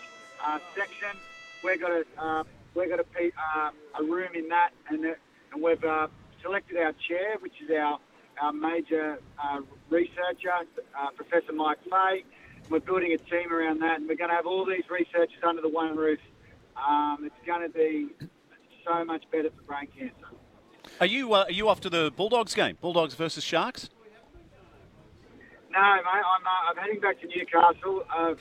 uh, 0.43 0.59
section. 0.75 1.17
We're 1.63 1.77
got 1.77 1.91
a 1.91 2.05
uh, 2.17 2.43
we're 2.75 2.89
got 2.89 2.99
a, 2.99 3.03
uh, 3.03 3.71
a 3.99 4.03
room 4.03 4.29
in 4.35 4.47
that, 4.49 4.71
and 4.89 5.03
and 5.05 5.61
we've 5.61 5.83
uh, 5.83 6.07
selected 6.41 6.77
our 6.77 6.93
chair, 7.07 7.35
which 7.41 7.53
is 7.61 7.69
our 7.71 7.99
our 8.41 8.53
major 8.53 9.19
uh, 9.41 9.61
researcher, 9.89 10.51
uh, 10.99 11.09
Professor 11.15 11.53
Mike 11.53 11.79
Fay. 11.83 12.23
We're 12.69 12.79
building 12.79 13.13
a 13.13 13.17
team 13.17 13.51
around 13.51 13.81
that, 13.81 13.99
and 13.99 14.07
we're 14.07 14.15
going 14.15 14.29
to 14.29 14.35
have 14.35 14.45
all 14.45 14.65
these 14.65 14.83
researchers 14.89 15.43
under 15.47 15.61
the 15.61 15.69
one 15.69 15.95
roof. 15.95 16.19
Um, 16.77 17.19
it's 17.23 17.45
going 17.45 17.61
to 17.61 17.69
be 17.69 18.09
so 18.85 19.03
much 19.05 19.23
better 19.31 19.49
for 19.49 19.61
brain 19.63 19.87
cancer. 19.97 20.13
Are 20.99 21.05
you 21.05 21.33
uh, 21.33 21.45
are 21.45 21.51
you 21.51 21.69
off 21.69 21.81
to 21.81 21.89
the 21.89 22.11
Bulldogs 22.15 22.53
game? 22.53 22.77
Bulldogs 22.79 23.13
versus 23.15 23.43
Sharks? 23.43 23.89
No, 25.71 25.79
mate, 25.79 26.05
I'm, 26.05 26.45
uh, 26.45 26.69
I'm 26.69 26.77
heading 26.77 26.99
back 26.99 27.19
to 27.21 27.27
Newcastle. 27.27 28.03
Uh, 28.15 28.35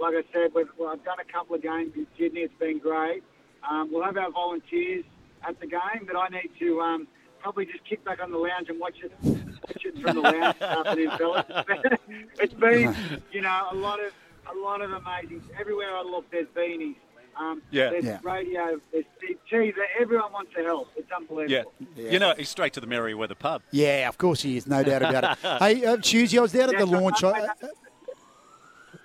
like 0.00 0.14
I 0.14 0.22
said, 0.32 0.52
we've, 0.54 0.68
well, 0.78 0.88
I've 0.88 1.04
done 1.04 1.18
a 1.20 1.32
couple 1.32 1.54
of 1.54 1.62
games 1.62 1.92
in 1.94 2.06
Sydney. 2.18 2.40
It's 2.40 2.54
been 2.58 2.78
great. 2.78 3.22
Um, 3.68 3.90
we'll 3.92 4.04
have 4.04 4.16
our 4.16 4.30
volunteers 4.30 5.04
at 5.46 5.60
the 5.60 5.66
game, 5.66 6.06
but 6.06 6.16
I 6.16 6.28
need 6.28 6.50
to 6.60 6.80
um, 6.80 7.08
probably 7.40 7.66
just 7.66 7.84
kick 7.84 8.04
back 8.04 8.20
on 8.22 8.30
the 8.30 8.38
lounge 8.38 8.68
and 8.68 8.78
watch 8.80 8.96
it, 9.02 9.12
watch 9.22 9.84
it 9.84 9.98
from 10.00 10.16
the 10.16 10.20
lounge 10.22 10.58
this 10.58 10.68
afternoon, 10.68 11.10
fellas. 11.18 11.44
it's 12.40 12.54
been, 12.54 12.94
you 13.32 13.40
know, 13.42 13.68
a 13.70 13.74
lot 13.74 14.00
of 14.00 14.12
a 14.50 14.58
lot 14.58 14.80
of 14.80 14.92
amazing. 14.92 15.42
Everywhere 15.60 15.94
I 15.96 16.02
look, 16.02 16.30
there's 16.30 16.46
beanies. 16.48 16.96
Um, 17.38 17.62
Yeah. 17.70 17.90
There's 17.90 18.04
Yeah. 18.04 18.18
radio. 18.22 18.80
There's 18.92 19.04
TV. 19.50 19.74
Everyone 20.00 20.32
wants 20.32 20.52
to 20.56 20.62
help. 20.64 20.88
It's 20.96 21.10
unbelievable. 21.12 21.52
Yeah. 21.52 21.62
unbelievable. 21.80 22.12
You 22.12 22.18
know, 22.18 22.34
he's 22.36 22.48
straight 22.48 22.72
to 22.74 22.80
the 22.80 22.86
Merewether 22.86 23.38
pub. 23.38 23.62
Yeah, 23.70 24.08
of 24.08 24.18
course 24.18 24.42
he 24.42 24.56
is, 24.56 24.66
no 24.66 24.82
doubt 24.82 25.02
about 25.02 25.24
it. 25.24 25.38
hey, 25.60 25.84
uh, 25.84 25.96
Tuesday, 25.98 26.38
I 26.38 26.42
was 26.42 26.52
down 26.52 26.70
at 26.74 26.78
the 26.78 26.86
launch. 26.86 27.22
I, 27.22 27.30
uh, 27.30 27.48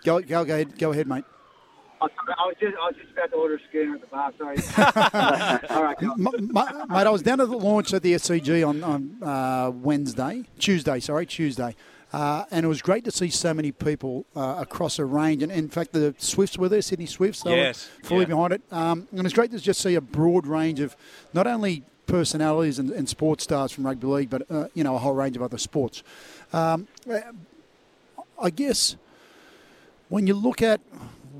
go, 0.04 0.20
go, 0.22 0.46
go 0.46 0.54
ahead, 0.54 0.80
go 0.80 0.92
ahead, 0.92 1.08
mate. 1.08 1.26
I 2.04 2.34
I 2.38 2.46
was 2.48 2.56
just 2.60 2.76
I 2.78 2.86
was 2.88 2.96
just 3.00 3.12
about 3.14 3.30
to 3.32 3.36
order 3.38 3.56
a 3.56 3.60
schooner 3.70 3.96
at 3.96 4.02
the 4.02 4.08
bar. 4.08 4.34
Sorry. 4.38 4.58
All 5.76 5.84
right. 5.84 5.98
go 6.00 6.12
on. 6.12 6.28
M- 6.28 6.28
m- 6.38 6.88
mate, 6.90 7.08
I 7.08 7.10
was 7.10 7.22
down 7.22 7.40
at 7.42 7.50
the 7.50 7.58
launch 7.58 7.94
at 7.94 8.02
the 8.02 8.14
SCG 8.14 8.68
on, 8.68 8.84
on 8.84 9.24
uh, 9.24 9.72
Wednesday, 9.72 10.44
Tuesday, 10.60 11.00
sorry, 11.00 11.26
Tuesday. 11.26 11.76
Uh, 12.12 12.46
and 12.52 12.64
it 12.64 12.70
was 12.70 12.82
great 12.84 13.04
to 13.06 13.12
see 13.12 13.30
so 13.32 13.56
many 13.56 13.72
people 13.72 14.26
uh, 14.36 14.58
across 14.60 15.00
a 15.00 15.06
range. 15.06 15.42
And 15.42 15.52
in 15.52 15.68
fact, 15.68 15.94
the 15.94 16.14
Swifts 16.20 16.60
were 16.60 16.70
there, 16.70 16.82
Sydney 16.84 17.08
Swifts. 17.08 17.42
They 17.42 17.56
Yes, 17.56 17.90
were 18.04 18.08
fully 18.10 18.20
yeah. 18.22 18.26
behind 18.28 18.54
it. 18.54 18.62
Um, 18.72 19.08
and 19.12 19.26
it's 19.26 19.34
great 19.34 19.50
to 19.52 19.60
just 19.60 19.82
see 19.82 19.96
a 19.96 20.02
broad 20.02 20.46
range 20.46 20.80
of 20.80 20.96
not 21.34 21.48
only 21.48 21.82
personalities 22.06 22.78
and, 22.78 22.92
and 22.92 23.10
sports 23.10 23.46
stars 23.46 23.72
from 23.72 23.86
rugby 23.88 24.06
league, 24.06 24.30
but 24.30 24.44
uh, 24.52 24.68
you 24.76 24.84
know 24.84 24.94
a 24.96 25.00
whole 25.00 25.16
range 25.16 25.36
of 25.36 25.42
other 25.42 25.58
sports. 25.58 26.04
Um, 26.52 26.88
I 28.40 28.50
guess 28.52 28.96
when 30.10 30.28
you 30.28 30.36
look 30.36 30.62
at 30.62 30.82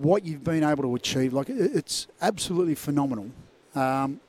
what 0.02 0.26
you've 0.26 0.44
been 0.44 0.64
able 0.64 0.84
to 0.84 0.96
achieve, 0.96 1.34
like 1.34 1.50
it's 1.50 2.08
absolutely 2.22 2.76
phenomenal. 2.76 3.30
Um, 3.76 4.20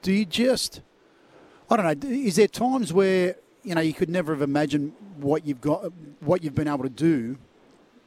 do 0.00 0.12
you 0.12 0.24
just, 0.24 0.80
I 1.70 1.76
don't 1.76 2.02
know, 2.02 2.08
is 2.08 2.36
there 2.36 2.48
times 2.48 2.92
where 2.92 3.36
you 3.62 3.74
know 3.74 3.80
you 3.80 3.92
could 3.92 4.08
never 4.08 4.32
have 4.32 4.42
imagined 4.42 4.92
what 5.18 5.46
you've 5.46 5.60
got, 5.60 5.92
what 6.20 6.42
you've 6.42 6.54
been 6.54 6.68
able 6.68 6.84
to 6.84 6.88
do, 6.88 7.36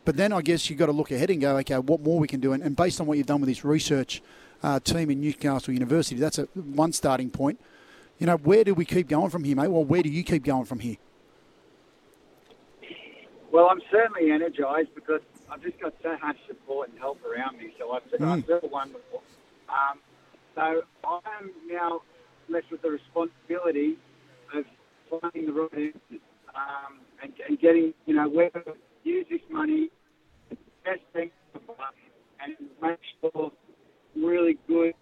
but 0.03 0.18
then 0.18 0.34
I 0.34 0.41
guess 0.41 0.70
you've 0.70 0.80
got 0.80 0.88
to 0.88 0.91
look 0.91 1.12
ahead 1.12 1.30
and 1.30 1.39
go, 1.39 1.58
okay, 1.58 1.78
what 1.78 2.01
more 2.01 2.20
we 2.20 2.28
can 2.28 2.39
do, 2.39 2.53
and, 2.53 2.64
and 2.64 2.76
based 2.76 2.99
on 2.99 3.08
what 3.08 3.18
you've 3.18 3.28
done 3.28 3.39
with 3.39 3.49
this 3.49 3.64
research 3.64 4.22
uh, 4.64 4.80
team 4.80 5.12
in 5.12 5.22
Newcastle 5.22 5.74
University, 5.74 6.20
that's 6.20 6.39
a 6.39 6.45
one 6.56 6.91
starting 6.91 7.30
point. 7.30 7.60
You 8.18 8.28
know, 8.28 8.38
where 8.38 8.64
do 8.64 8.74
we 8.74 8.86
keep 8.86 9.08
going 9.10 9.30
from 9.30 9.43
here, 9.43 9.56
mate? 9.56 9.68
Well, 9.68 9.84
where 9.84 10.01
do 10.01 10.10
you 10.10 10.24
keep 10.24 10.43
going 10.43 10.66
from 10.66 10.80
here? 10.80 10.95
Well, 13.51 13.70
I'm 13.70 13.82
certainly 13.91 14.32
energised 14.32 14.93
because 14.95 15.22
I've 15.52 15.62
just 15.62 15.80
got 15.80 15.93
so 16.04 16.18
much 16.22 16.38
support 16.48 16.89
and 16.89 17.00
help 17.00 17.20
around 17.24 17.58
me. 17.58 17.74
So 17.80 17.91
I 17.93 18.00
feel, 18.10 18.26
I 18.28 18.38
Mm. 18.38 18.46
feel 18.46 18.70
wonderful. 18.70 19.24
Um, 19.70 20.00
so 20.56 20.84
I'm 21.04 21.52
now 21.68 22.02
left 22.50 22.72
with 22.72 22.82
the 22.82 22.91
responsibility 22.91 23.98
of 24.54 24.66
finding 25.10 25.46
the 25.48 25.54
right 25.54 25.74
answers 25.74 26.22
um, 26.56 27.00
and, 27.22 27.34
and 27.48 27.60
getting, 27.60 27.93
you 28.06 28.16
know, 28.16 28.28
where 28.30 28.50
to 28.52 28.76
use 29.04 29.26
this 29.30 29.41
money, 29.50 29.89
the 30.50 30.58
best 30.84 31.02
thing 31.14 31.32
for 31.52 31.60
the 31.60 31.66
buck, 31.66 31.96
and 32.39 32.56
make 32.82 33.00
sure 33.22 33.52
really 34.16 34.58
good 34.68 34.93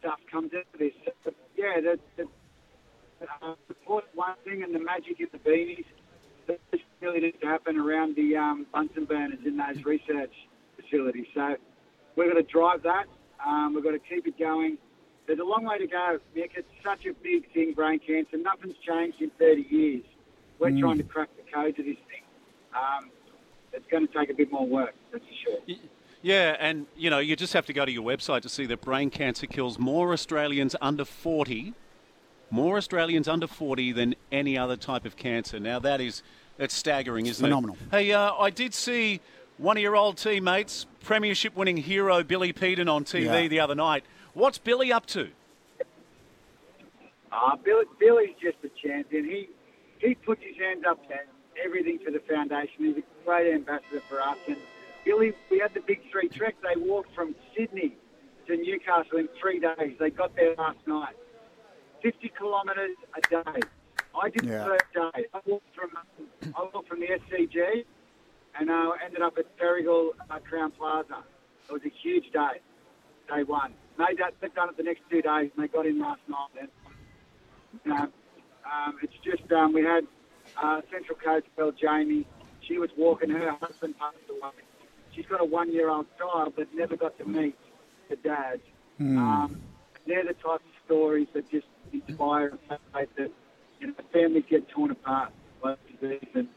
stuff 0.00 0.20
comes 0.30 0.52
out 0.54 0.64
of 0.72 0.78
this. 0.78 0.92
So, 1.24 1.32
yeah, 1.56 1.80
the, 1.80 1.98
the 2.16 2.28
uh, 3.42 3.54
support 3.68 4.04
one 4.14 4.36
thing, 4.44 4.62
and 4.62 4.74
the 4.74 4.78
magic 4.78 5.20
is 5.20 5.28
the 5.32 5.38
beanies. 5.38 5.84
This 6.72 6.80
really 7.00 7.20
needs 7.20 7.36
to 7.40 7.46
happen 7.46 7.78
around 7.78 8.16
the 8.16 8.36
um, 8.36 8.66
Bunsen 8.72 9.04
burners 9.04 9.38
in 9.44 9.56
those 9.56 9.84
research 9.84 10.32
facilities. 10.80 11.26
So 11.34 11.56
we're 12.16 12.30
going 12.30 12.44
to 12.44 12.50
drive 12.50 12.82
that. 12.82 13.06
Um, 13.46 13.74
we've 13.74 13.84
got 13.84 13.92
to 13.92 13.98
keep 13.98 14.26
it 14.26 14.38
going. 14.38 14.78
There's 15.26 15.38
a 15.38 15.44
long 15.44 15.64
way 15.64 15.78
to 15.78 15.86
go, 15.86 16.18
Mick. 16.36 16.50
It's 16.56 16.68
such 16.84 17.06
a 17.06 17.12
big 17.22 17.52
thing, 17.52 17.72
brain 17.72 18.00
cancer. 18.00 18.36
Nothing's 18.36 18.76
changed 18.86 19.20
in 19.22 19.30
30 19.38 19.66
years. 19.70 20.02
We're 20.58 20.70
Mm. 20.70 20.80
trying 20.80 20.98
to 20.98 21.04
crack 21.04 21.28
the 21.36 21.50
code 21.50 21.76
to 21.76 21.82
this 21.82 21.96
thing. 22.08 22.22
Um, 22.74 23.10
it's 23.72 23.86
going 23.90 24.06
to 24.06 24.12
take 24.12 24.30
a 24.30 24.34
bit 24.34 24.50
more 24.50 24.66
work, 24.66 24.94
that's 25.12 25.24
for 25.24 25.34
sure. 25.66 25.76
Yeah, 26.22 26.56
and 26.58 26.86
you 26.96 27.08
know, 27.08 27.18
you 27.18 27.34
just 27.36 27.52
have 27.54 27.64
to 27.66 27.72
go 27.72 27.84
to 27.86 27.92
your 27.92 28.02
website 28.02 28.42
to 28.42 28.48
see 28.48 28.66
that 28.66 28.80
brain 28.82 29.08
cancer 29.10 29.46
kills 29.46 29.78
more 29.78 30.12
Australians 30.12 30.76
under 30.82 31.04
40, 31.06 31.72
more 32.50 32.76
Australians 32.76 33.26
under 33.28 33.46
40 33.46 33.92
than 33.92 34.14
any 34.30 34.58
other 34.58 34.76
type 34.76 35.06
of 35.06 35.16
cancer. 35.16 35.58
Now 35.58 35.78
that 35.78 36.00
is 36.00 36.22
that's 36.60 36.74
staggering, 36.74 37.24
isn't 37.24 37.42
Phenomenal. 37.42 37.74
it? 37.90 37.96
Hey, 37.96 38.12
uh, 38.12 38.34
I 38.34 38.50
did 38.50 38.74
see 38.74 39.20
one 39.56 39.78
of 39.78 39.82
your 39.82 39.96
old 39.96 40.18
teammates, 40.18 40.84
premiership 41.02 41.56
winning 41.56 41.78
hero 41.78 42.22
Billy 42.22 42.52
Peden 42.52 42.86
on 42.86 43.02
TV 43.04 43.24
Yeah. 43.24 43.48
the 43.48 43.60
other 43.60 43.74
night. 43.74 44.04
What's 44.34 44.58
Billy 44.58 44.92
up 44.92 45.06
to? 45.06 45.30
Uh, 47.32 47.56
Billy, 47.64 47.84
Billy's 47.98 48.34
just 48.42 48.58
a 48.62 48.68
champion. 48.86 49.24
He 49.24 49.48
he 50.00 50.14
puts 50.14 50.42
his 50.42 50.56
hands 50.58 50.84
up 50.88 51.06
to 51.08 51.14
everything 51.64 51.98
for 52.04 52.10
the 52.10 52.20
foundation. 52.20 52.74
He's 52.78 52.96
a 52.98 53.24
great 53.24 53.52
ambassador 53.54 54.02
for 54.08 54.20
us. 54.20 54.36
And 54.46 54.56
Billy, 55.04 55.32
we 55.50 55.58
had 55.60 55.72
the 55.74 55.80
big 55.80 56.00
three 56.10 56.28
trek. 56.28 56.56
They 56.62 56.78
walked 56.80 57.14
from 57.14 57.34
Sydney 57.56 57.96
to 58.48 58.56
Newcastle 58.56 59.18
in 59.18 59.28
three 59.40 59.60
days. 59.60 59.96
They 59.98 60.10
got 60.10 60.34
there 60.36 60.54
last 60.56 60.78
night. 60.86 61.14
50 62.02 62.32
kilometres 62.36 62.96
a 63.16 63.20
day. 63.30 63.60
I 64.14 64.28
did 64.30 64.44
Yeah. 64.44 64.58
the 64.58 64.64
first 64.64 64.92
day. 65.14 65.26
I 65.34 65.40
walked 65.46 65.74
from 65.74 65.90
I 66.56 66.62
walked 66.74 66.88
from 66.88 67.00
the 67.00 67.06
SCG 67.06 67.84
and 68.58 68.70
uh, 68.70 68.92
ended 69.04 69.22
up 69.22 69.38
at 69.38 69.46
Ferryhill 69.58 70.10
uh, 70.30 70.38
Crowne 70.40 70.72
Plaza. 70.76 71.22
It 71.68 71.72
was 71.72 71.82
a 71.84 71.92
huge 72.02 72.30
day, 72.32 72.60
day 73.28 73.42
one. 73.44 73.74
Made 73.98 74.18
that, 74.18 74.34
they've 74.40 74.54
done 74.54 74.70
it 74.70 74.76
the 74.76 74.82
next 74.82 75.02
two 75.10 75.22
days, 75.22 75.50
and 75.54 75.62
they 75.64 75.68
got 75.68 75.86
in 75.86 76.00
last 76.00 76.20
night. 76.28 76.48
And, 76.60 76.68
you 77.84 77.90
know, 77.94 78.08
um, 78.64 78.98
it's 79.02 79.12
just 79.22 79.50
um, 79.52 79.72
we 79.72 79.82
had 79.82 80.04
uh, 80.60 80.80
Central 80.90 81.16
Coast 81.18 81.46
girl 81.56 81.70
Jamie. 81.72 82.26
She 82.66 82.78
was 82.78 82.90
walking. 82.96 83.30
Her 83.30 83.52
husband 83.60 83.94
passed 83.98 84.16
away. 84.28 84.50
She's 85.14 85.26
got 85.26 85.40
a 85.40 85.44
one-year-old 85.44 86.06
child, 86.18 86.54
but 86.56 86.68
never 86.74 86.96
got 86.96 87.16
to 87.18 87.24
meet 87.24 87.56
the 88.08 88.16
dad. 88.16 88.60
Um, 89.00 89.60
they're 90.06 90.24
the 90.24 90.34
types 90.34 90.64
of 90.64 90.84
stories 90.86 91.28
that 91.34 91.48
just 91.50 91.66
inspire 91.92 92.48
and 92.48 92.58
motivate 92.94 93.16
that 93.16 93.30
you 93.80 93.88
know 93.88 93.94
families 94.12 94.44
get 94.48 94.68
torn 94.68 94.90
apart 94.90 95.32
by 95.62 95.76
disease 96.00 96.20
and 96.34 96.48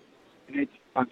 you 0.47 0.59
need 0.59 0.69
to. 0.95 1.05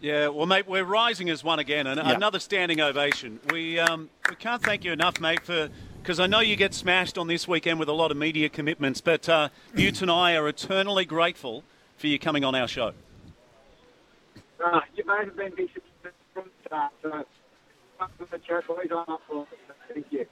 Yeah, 0.00 0.28
well, 0.28 0.46
mate, 0.46 0.68
we're 0.68 0.84
rising 0.84 1.28
as 1.28 1.42
one 1.42 1.58
again, 1.58 1.88
and 1.88 1.98
Yeah. 1.98 2.12
another 2.14 2.38
standing 2.38 2.80
ovation. 2.80 3.40
We 3.50 3.80
um, 3.80 4.10
we 4.28 4.36
can't 4.36 4.62
thank 4.62 4.84
you 4.84 4.92
enough, 4.92 5.20
mate, 5.20 5.44
for 5.44 5.70
because 6.00 6.20
I 6.20 6.26
know 6.26 6.40
you 6.40 6.54
get 6.54 6.72
smashed 6.72 7.18
on 7.18 7.26
this 7.26 7.48
weekend 7.48 7.80
with 7.80 7.88
a 7.88 7.92
lot 7.92 8.10
of 8.12 8.16
media 8.16 8.48
commitments, 8.48 9.00
but 9.00 9.28
uh, 9.28 9.48
Bute 9.74 10.00
and 10.02 10.10
I 10.10 10.36
are 10.36 10.48
eternally 10.48 11.04
grateful 11.04 11.64
for 11.96 12.06
you 12.06 12.18
coming 12.18 12.44
on 12.44 12.54
our 12.54 12.68
show. 12.68 12.92
Uh, 14.64 14.80
you 14.94 15.04
both 15.04 15.24
have 15.24 15.36
been 15.36 15.52
big 15.56 15.70
from 16.32 16.44
the 16.44 16.68
start, 16.68 16.92
so 17.02 17.10
welcome 17.98 18.26
to 18.26 18.30
the 18.30 18.38
chat, 18.38 18.66
boys. 18.68 18.86
I'm 18.90 18.98
up 18.98 19.20
for 19.28 19.42
it. 19.42 19.48
Thank 19.92 20.06
you. 20.12 20.26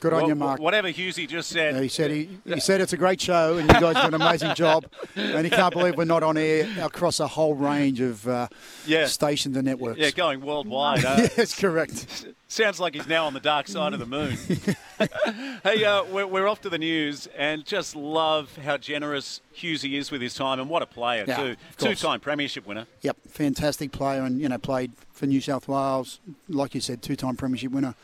Good 0.00 0.12
on 0.12 0.20
Well, 0.20 0.28
you, 0.28 0.34
Mark. 0.34 0.60
Whatever 0.60 0.88
Hughesy 0.88 1.28
just 1.28 1.50
said. 1.50 1.74
Yeah, 1.74 1.80
he 1.82 1.88
said 1.88 2.10
he, 2.10 2.28
he 2.44 2.60
said 2.60 2.80
it's 2.80 2.92
a 2.92 2.96
great 2.96 3.20
show 3.20 3.58
and 3.58 3.70
you 3.70 3.80
guys 3.80 3.96
do 3.96 4.02
an 4.02 4.14
amazing 4.14 4.54
job, 4.54 4.86
and 5.14 5.44
he 5.44 5.50
can't 5.50 5.72
believe 5.72 5.96
we're 5.96 6.04
not 6.04 6.22
on 6.22 6.36
air 6.38 6.66
across 6.80 7.20
a 7.20 7.26
whole 7.26 7.54
range 7.54 8.00
of 8.00 8.26
uh, 8.26 8.48
Yeah. 8.86 9.06
stations 9.06 9.56
and 9.56 9.66
networks. 9.66 9.98
Yeah, 9.98 10.10
going 10.10 10.40
worldwide. 10.40 11.04
Uh, 11.10 11.28
yes, 11.36 11.58
correct. 11.58 12.26
Sounds 12.48 12.78
like 12.80 12.94
he's 12.94 13.06
now 13.06 13.26
on 13.26 13.32
the 13.34 13.40
dark 13.40 13.68
side 13.68 13.92
of 13.94 14.00
the 14.00 14.06
moon. 14.06 14.36
hey, 15.62 15.84
uh, 15.84 16.04
we're, 16.04 16.26
we're 16.26 16.46
off 16.48 16.60
to 16.62 16.68
the 16.68 16.78
news 16.78 17.26
and 17.36 17.64
just 17.64 17.94
love 17.96 18.54
how 18.58 18.76
generous 18.76 19.40
Hughesy 19.56 19.94
is 19.98 20.10
with 20.10 20.20
his 20.20 20.34
time 20.34 20.60
and 20.60 20.68
what 20.68 20.82
a 20.82 20.86
player, 20.86 21.24
Yeah, 21.26 21.36
too. 21.36 21.56
Two-time 21.78 22.20
premiership 22.20 22.66
winner. 22.66 22.86
Yep, 23.02 23.16
fantastic 23.28 23.92
player, 23.92 24.22
and 24.22 24.40
you 24.40 24.48
know 24.48 24.58
played 24.58 24.92
for 25.12 25.26
New 25.26 25.40
South 25.40 25.68
Wales, 25.68 26.20
like 26.48 26.74
you 26.74 26.80
said, 26.80 27.02
two-time 27.02 27.36
premiership 27.36 27.72
winner, 27.72 27.94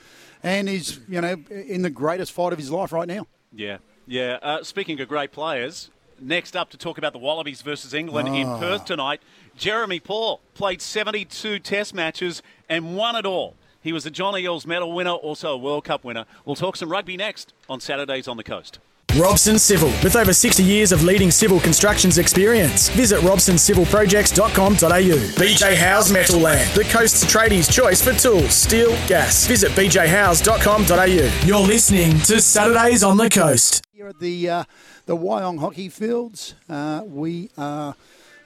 and 0.43 0.68
he's 0.68 1.01
you 1.09 1.20
know 1.20 1.37
in 1.51 1.82
the 1.82 1.91
greatest 1.91 2.32
fight 2.32 2.53
of 2.53 2.59
his 2.59 2.70
life 2.70 2.93
right 2.93 3.09
now. 3.09 3.26
Yeah, 3.53 3.78
yeah. 4.07 4.39
Uh, 4.43 4.62
speaking 4.62 5.01
of 5.01 5.09
great 5.09 5.32
players, 5.32 5.91
next 6.20 6.57
up 6.57 6.70
to 6.70 6.76
talk 6.76 6.99
about 6.99 7.12
the 7.12 7.18
Wallabies 7.18 7.62
versus 7.62 7.95
England 7.95 8.28
in 8.28 8.47
Ah. 8.47 8.59
Perth 8.59 8.84
tonight, 8.84 9.20
Jeremy 9.57 10.01
Paul 10.01 10.41
played 10.55 10.80
72 10.82 11.59
Test 11.61 11.95
matches 11.95 12.43
and 12.68 12.97
won 12.97 13.16
it 13.16 13.26
all. 13.26 13.55
He 13.82 13.93
was 13.93 14.05
a 14.05 14.11
John 14.11 14.34
Eales 14.34 14.66
medal 14.66 14.93
winner, 14.93 15.12
also 15.12 15.53
a 15.53 15.57
World 15.57 15.84
Cup 15.84 16.03
winner. 16.05 16.26
We'll 16.45 16.57
talk 16.57 16.76
some 16.76 16.91
rugby 16.91 17.16
next 17.16 17.53
on 17.68 17.80
Saturdays 17.80 18.26
on 18.26 18.37
the 18.37 18.43
Coast. 18.45 18.78
Robson 19.18 19.58
Civil, 19.58 19.88
with 20.02 20.14
over 20.16 20.32
60 20.32 20.62
years 20.62 20.92
of 20.92 21.02
leading 21.02 21.30
civil 21.30 21.58
constructions 21.58 22.18
experience. 22.18 22.88
Visit 22.90 23.20
robsoncivilprojects.com.au. 23.20 24.76
BJ 24.76 25.74
House 25.74 26.10
Metal 26.10 26.38
Land, 26.38 26.70
the 26.74 26.84
coast's 26.84 27.24
tradies' 27.24 27.72
choice 27.72 28.02
for 28.02 28.12
tools, 28.12 28.52
steel, 28.54 28.90
gas. 29.08 29.46
Visit 29.46 29.72
bjhouse.com.au. 29.72 31.46
You're 31.46 31.66
listening 31.66 32.18
to 32.20 32.40
Saturdays 32.40 33.02
on 33.02 33.16
the 33.16 33.30
Coast. 33.30 33.82
Here 33.92 34.08
at 34.08 34.20
the 34.20 34.50
uh, 34.50 34.64
the 35.06 35.16
Wyong 35.16 35.60
Hockey 35.60 35.88
Fields, 35.88 36.54
uh, 36.68 37.02
we 37.06 37.48
are 37.56 37.94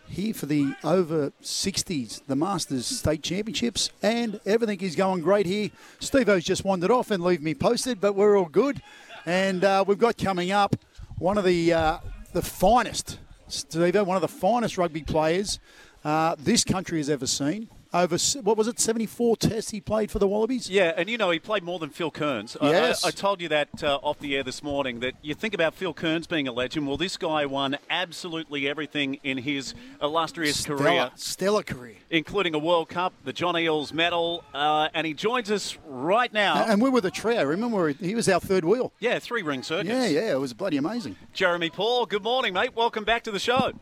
here 0.09 0.35
for 0.35 0.47
the 0.47 0.75
over 0.85 1.31
60s, 1.43 2.21
the 2.27 2.37
Masters 2.37 2.87
State 2.87 3.23
Championships, 3.23 3.91
and 4.03 4.41
everything 4.45 4.81
is 4.81 4.97
going 4.97 5.23
great 5.23 5.47
here. 5.47 5.71
Steve-O's 6.01 6.45
just 6.45 6.65
wandered 6.65 6.91
off 6.91 7.11
and 7.11 7.23
leave 7.23 7.43
me 7.43 7.55
posted, 7.55 8.01
but 8.01 8.15
we're 8.15 8.37
all 8.37 8.47
good. 8.47 8.83
And 9.27 9.65
uh, 9.65 9.85
we've 9.87 9.99
got 9.99 10.17
coming 10.17 10.51
up 10.51 10.77
one 11.19 11.37
of 11.37 11.45
the 11.45 11.73
uh, 11.73 11.99
the 12.33 12.43
finest, 12.43 13.19
Steve-O, 13.49 14.05
one 14.05 14.17
of 14.17 14.23
the 14.23 14.29
finest 14.29 14.79
rugby 14.79 15.03
players 15.03 15.59
uh, 16.05 16.37
this 16.39 16.65
country 16.65 16.99
has 16.99 17.11
ever 17.11 17.27
seen. 17.27 17.69
Over, 17.93 18.17
what 18.43 18.57
was 18.57 18.69
it, 18.69 18.79
74 18.79 19.37
tests 19.37 19.73
he 19.73 19.81
played 19.81 20.13
for 20.13 20.21
the 20.21 20.29
Wallabies? 20.29 20.71
Yeah, 20.71 20.93
and 20.97 21.11
you 21.11 21.19
know, 21.19 21.31
he 21.31 21.41
played 21.41 21.65
more 21.65 21.81
than 21.81 21.91
Phil 21.91 22.13
Kearns. 22.13 22.57
I- 22.61 22.71
Yes. 22.71 23.05
I, 23.05 23.09
I 23.09 23.11
told 23.11 23.41
you 23.41 23.49
that 23.49 23.83
uh, 23.83 23.97
off 23.97 24.21
the 24.21 24.37
air 24.37 24.45
this 24.45 24.63
morning 24.63 25.01
that 25.01 25.15
you 25.23 25.35
think 25.35 25.55
about 25.55 25.75
Phil 25.75 25.93
Kearns 25.93 26.29
being 26.29 26.47
a 26.47 26.53
legend. 26.53 26.87
Well, 26.87 26.97
this 26.97 27.17
guy 27.17 27.47
won 27.47 27.79
absolutely 27.91 28.69
everything 28.69 29.15
in 29.25 29.39
his 29.39 29.75
illustrious 30.01 30.65
career. 30.65 30.79
Stellar, 30.79 31.11
stellar 31.17 31.63
career. 31.65 31.97
including 32.11 32.55
a 32.55 32.61
World 32.61 32.89
Cup, 32.89 33.13
the 33.25 33.33
John 33.33 33.55
Eales 33.57 33.93
medal, 33.93 34.45
uh, 34.55 34.89
and 34.95 35.05
he 35.05 35.13
joins 35.13 35.51
us 35.51 35.77
right 35.85 36.33
now. 36.33 36.65
And 36.65 36.81
we 36.81 36.91
were 36.91 37.01
the 37.01 37.11
trio. 37.11 37.43
Remember, 37.45 37.89
he 37.89 38.15
was 38.15 38.29
our 38.29 38.39
third 38.39 38.65
wheel. 38.65 38.93
yeah, 39.01 39.19
three 39.19 39.43
ring 39.43 39.65
circus. 39.65 39.89
Yeah, 39.89 40.07
yeah, 40.07 40.31
it 40.33 40.39
was 40.41 40.55
bloody 40.55 40.77
amazing. 40.77 41.17
Jeremy 41.33 41.71
Paul, 41.71 42.07
good 42.07 42.23
morning, 42.23 42.55
mate. 42.55 42.77
Welcome 42.77 43.03
back 43.03 43.25
to 43.25 43.33
the 43.33 43.41
show. 43.41 43.73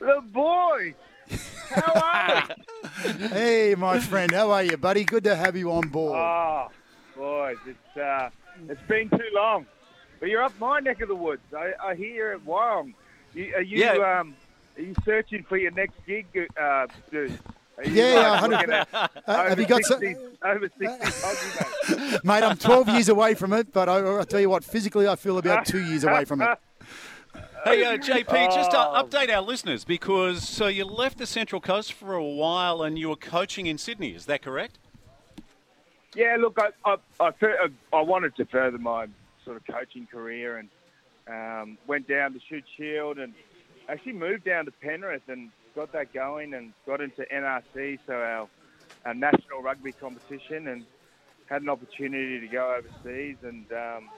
The 0.00 0.20
boy. 0.22 0.94
How 1.70 2.00
are 2.00 2.42
you? 2.48 2.54
Hey, 3.28 3.74
my 3.76 3.98
friend, 4.00 4.30
how 4.32 4.50
are 4.50 4.62
you, 4.62 4.76
buddy? 4.76 5.04
Good 5.04 5.24
to 5.24 5.34
have 5.36 5.56
you 5.56 5.70
on 5.72 5.88
board. 5.88 6.18
oh, 6.18 6.68
boys, 7.16 7.56
it's 7.66 7.96
uh, 7.96 8.30
it's 8.68 8.80
been 8.88 9.10
too 9.10 9.18
long. 9.34 9.66
But 10.20 10.28
you're 10.30 10.42
up 10.42 10.58
my 10.58 10.78
neck 10.80 11.00
of 11.02 11.08
the 11.08 11.14
woods. 11.14 11.42
I, 11.56 11.72
I 11.82 11.94
hear 11.94 12.14
you're 12.14 12.32
at 12.34 12.40
Wyong. 12.46 12.94
You, 13.34 13.54
are 13.56 13.62
you 13.62 13.78
Yeah. 13.78 14.20
um, 14.20 14.34
are 14.76 14.82
you 14.82 14.94
searching 15.04 15.42
for 15.44 15.56
your 15.56 15.70
next 15.72 15.94
gig, 16.06 16.26
uh, 16.60 16.86
dude? 17.10 17.38
Are 17.76 17.84
you, 17.84 17.92
Yeah, 17.92 18.30
like, 18.30 18.40
100 18.42 18.68
looking 18.68 19.22
Uh, 19.26 19.48
have 19.48 19.58
you 19.60 19.66
got 19.66 19.84
some- 19.84 20.02
over 20.44 20.68
60 20.78 20.86
mate? 20.86 22.24
Mate, 22.24 22.42
I'm 22.44 22.56
12 22.56 22.88
years 22.90 23.08
away 23.08 23.34
from 23.34 23.52
it, 23.52 23.72
but 23.72 23.88
I, 23.88 23.96
I'll 23.98 24.24
tell 24.24 24.40
you 24.40 24.48
what, 24.50 24.62
physically, 24.64 25.06
I 25.08 25.16
feel 25.16 25.38
about 25.38 25.66
two 25.66 25.82
years 25.84 26.04
away 26.04 26.24
from 26.24 26.40
it. 26.42 26.58
Hey, 27.64 27.82
uh, 27.82 27.96
JP, 27.96 28.54
just 28.54 28.74
uh, 28.74 28.90
Oh. 28.92 29.02
update 29.02 29.34
our 29.34 29.40
listeners 29.40 29.84
because 29.84 30.46
so 30.46 30.66
you 30.66 30.84
left 30.84 31.16
the 31.16 31.26
Central 31.26 31.62
Coast 31.62 31.94
for 31.94 32.14
a 32.14 32.22
while 32.22 32.82
and 32.82 32.98
you 32.98 33.08
were 33.08 33.16
coaching 33.16 33.66
in 33.66 33.78
Sydney. 33.78 34.14
Is 34.14 34.26
that 34.26 34.42
correct? 34.42 34.78
Yeah, 36.14 36.36
look, 36.38 36.58
I, 36.58 36.68
I, 36.84 36.96
I, 37.20 37.68
I 37.92 38.00
wanted 38.02 38.36
to 38.36 38.44
further 38.44 38.76
my 38.78 39.06
sort 39.44 39.56
of 39.56 39.62
coaching 39.66 40.06
career 40.06 40.58
and 40.58 40.68
um, 41.26 41.78
went 41.86 42.06
down 42.06 42.34
to 42.34 42.40
Shute 42.48 42.64
Shield 42.76 43.18
and 43.18 43.32
actually 43.88 44.12
moved 44.12 44.44
down 44.44 44.66
to 44.66 44.70
Penrith 44.70 45.22
and 45.28 45.50
got 45.74 45.90
that 45.92 46.12
going 46.12 46.52
and 46.54 46.72
got 46.86 47.00
into 47.00 47.24
NRC, 47.32 47.98
so 48.06 48.12
our, 48.12 48.48
our 49.06 49.14
national 49.14 49.62
rugby 49.62 49.92
competition, 49.92 50.68
and 50.68 50.84
had 51.46 51.62
an 51.62 51.68
opportunity 51.70 52.40
to 52.40 52.46
go 52.46 52.76
overseas. 52.78 53.36
And 53.42 53.64
um, 53.72 54.10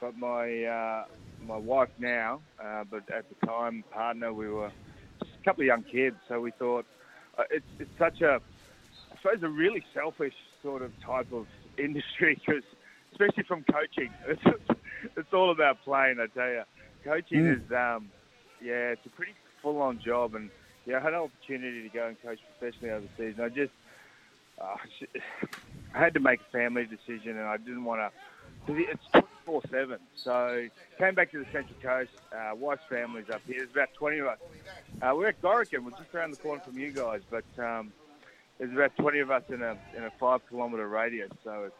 got 0.00 0.16
my 0.16 0.64
uh, 0.64 1.04
my 1.46 1.56
wife 1.56 1.88
now, 1.98 2.40
uh, 2.62 2.84
but 2.90 3.02
at 3.16 3.24
the 3.28 3.46
time 3.46 3.84
partner, 3.92 4.32
we 4.32 4.48
were 4.48 4.70
just 5.20 5.30
a 5.40 5.44
couple 5.44 5.62
of 5.62 5.66
young 5.66 5.84
kids, 5.84 6.16
so 6.28 6.40
we 6.40 6.50
thought 6.58 6.84
uh, 7.38 7.44
it's 7.50 7.66
it's 7.78 7.90
such 7.98 8.20
a 8.20 8.40
I 9.12 9.16
suppose 9.22 9.42
a 9.42 9.48
really 9.48 9.84
selfish 9.94 10.34
sort 10.62 10.82
of 10.82 10.92
type 11.04 11.32
of 11.32 11.46
industry 11.78 12.40
because, 12.44 12.62
especially 13.12 13.44
from 13.44 13.64
coaching, 13.70 14.10
it's, 14.28 14.80
it's 15.16 15.32
all 15.32 15.50
about 15.50 15.78
playing. 15.84 16.16
I 16.20 16.26
tell 16.38 16.48
you, 16.48 16.62
coaching 17.04 17.38
Mm. 17.44 17.56
is 17.56 17.72
um, 17.72 18.10
yeah, 18.62 18.92
it's 18.92 19.06
a 19.06 19.10
pretty 19.10 19.32
full-on 19.62 20.00
job, 20.04 20.34
and 20.34 20.50
yeah, 20.86 20.98
I 20.98 21.00
had 21.00 21.14
an 21.14 21.20
opportunity 21.20 21.82
to 21.82 21.88
go 21.88 22.06
and 22.08 22.16
coach 22.22 22.38
professionally 22.58 22.92
overseas, 22.94 23.34
and 23.36 23.42
I 23.42 23.48
just 23.48 23.72
uh, 24.60 24.76
I 25.94 25.98
had 25.98 26.14
to 26.14 26.20
make 26.20 26.40
a 26.40 26.52
family 26.56 26.86
decision, 26.86 27.38
and 27.38 27.46
I 27.46 27.56
didn't 27.56 27.84
want 27.84 28.00
to. 28.00 28.10
It's 28.72 29.26
twenty-four 29.50 29.62
seven, 29.70 29.98
so 30.22 30.66
came 30.98 31.14
back 31.14 31.30
to 31.32 31.38
the 31.38 31.46
Central 31.52 31.76
Coast. 31.82 32.10
Uh, 32.32 32.54
wife's 32.54 32.82
family's 32.88 33.28
up 33.32 33.40
here. 33.46 33.58
There's 33.58 33.70
about 33.72 33.88
twenty 33.98 34.18
of 34.18 34.26
us. 34.26 34.38
Uh, 35.02 35.12
we're 35.14 35.28
at 35.28 35.40
Gorokan. 35.42 35.84
We're 35.84 35.90
just 35.92 36.14
around 36.14 36.30
the 36.32 36.36
corner 36.36 36.60
from 36.64 36.78
you 36.78 36.92
guys, 36.92 37.20
but 37.30 37.44
um, 37.62 37.92
there's 38.58 38.72
about 38.72 38.94
20 38.96 39.20
of 39.20 39.30
us 39.30 39.42
in 39.48 39.62
a 39.62 39.76
in 39.96 40.04
a 40.04 40.10
five 40.18 40.40
kilometre 40.48 40.86
radius, 40.88 41.30
so 41.44 41.64
it's 41.66 41.74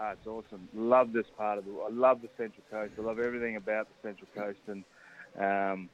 uh, 0.00 0.12
it's 0.12 0.26
awesome. 0.26 0.68
Love 0.74 1.12
this 1.12 1.26
part 1.36 1.58
of 1.58 1.64
the. 1.64 1.70
I 1.72 1.90
love 1.90 2.20
the 2.22 2.28
Central 2.36 2.62
Coast. 2.70 2.92
I 2.98 3.02
love 3.02 3.18
everything 3.18 3.56
about 3.56 3.88
the 3.88 4.08
Central 4.08 4.28
Coast, 4.34 4.58
and 4.66 4.84
um, 5.38 5.88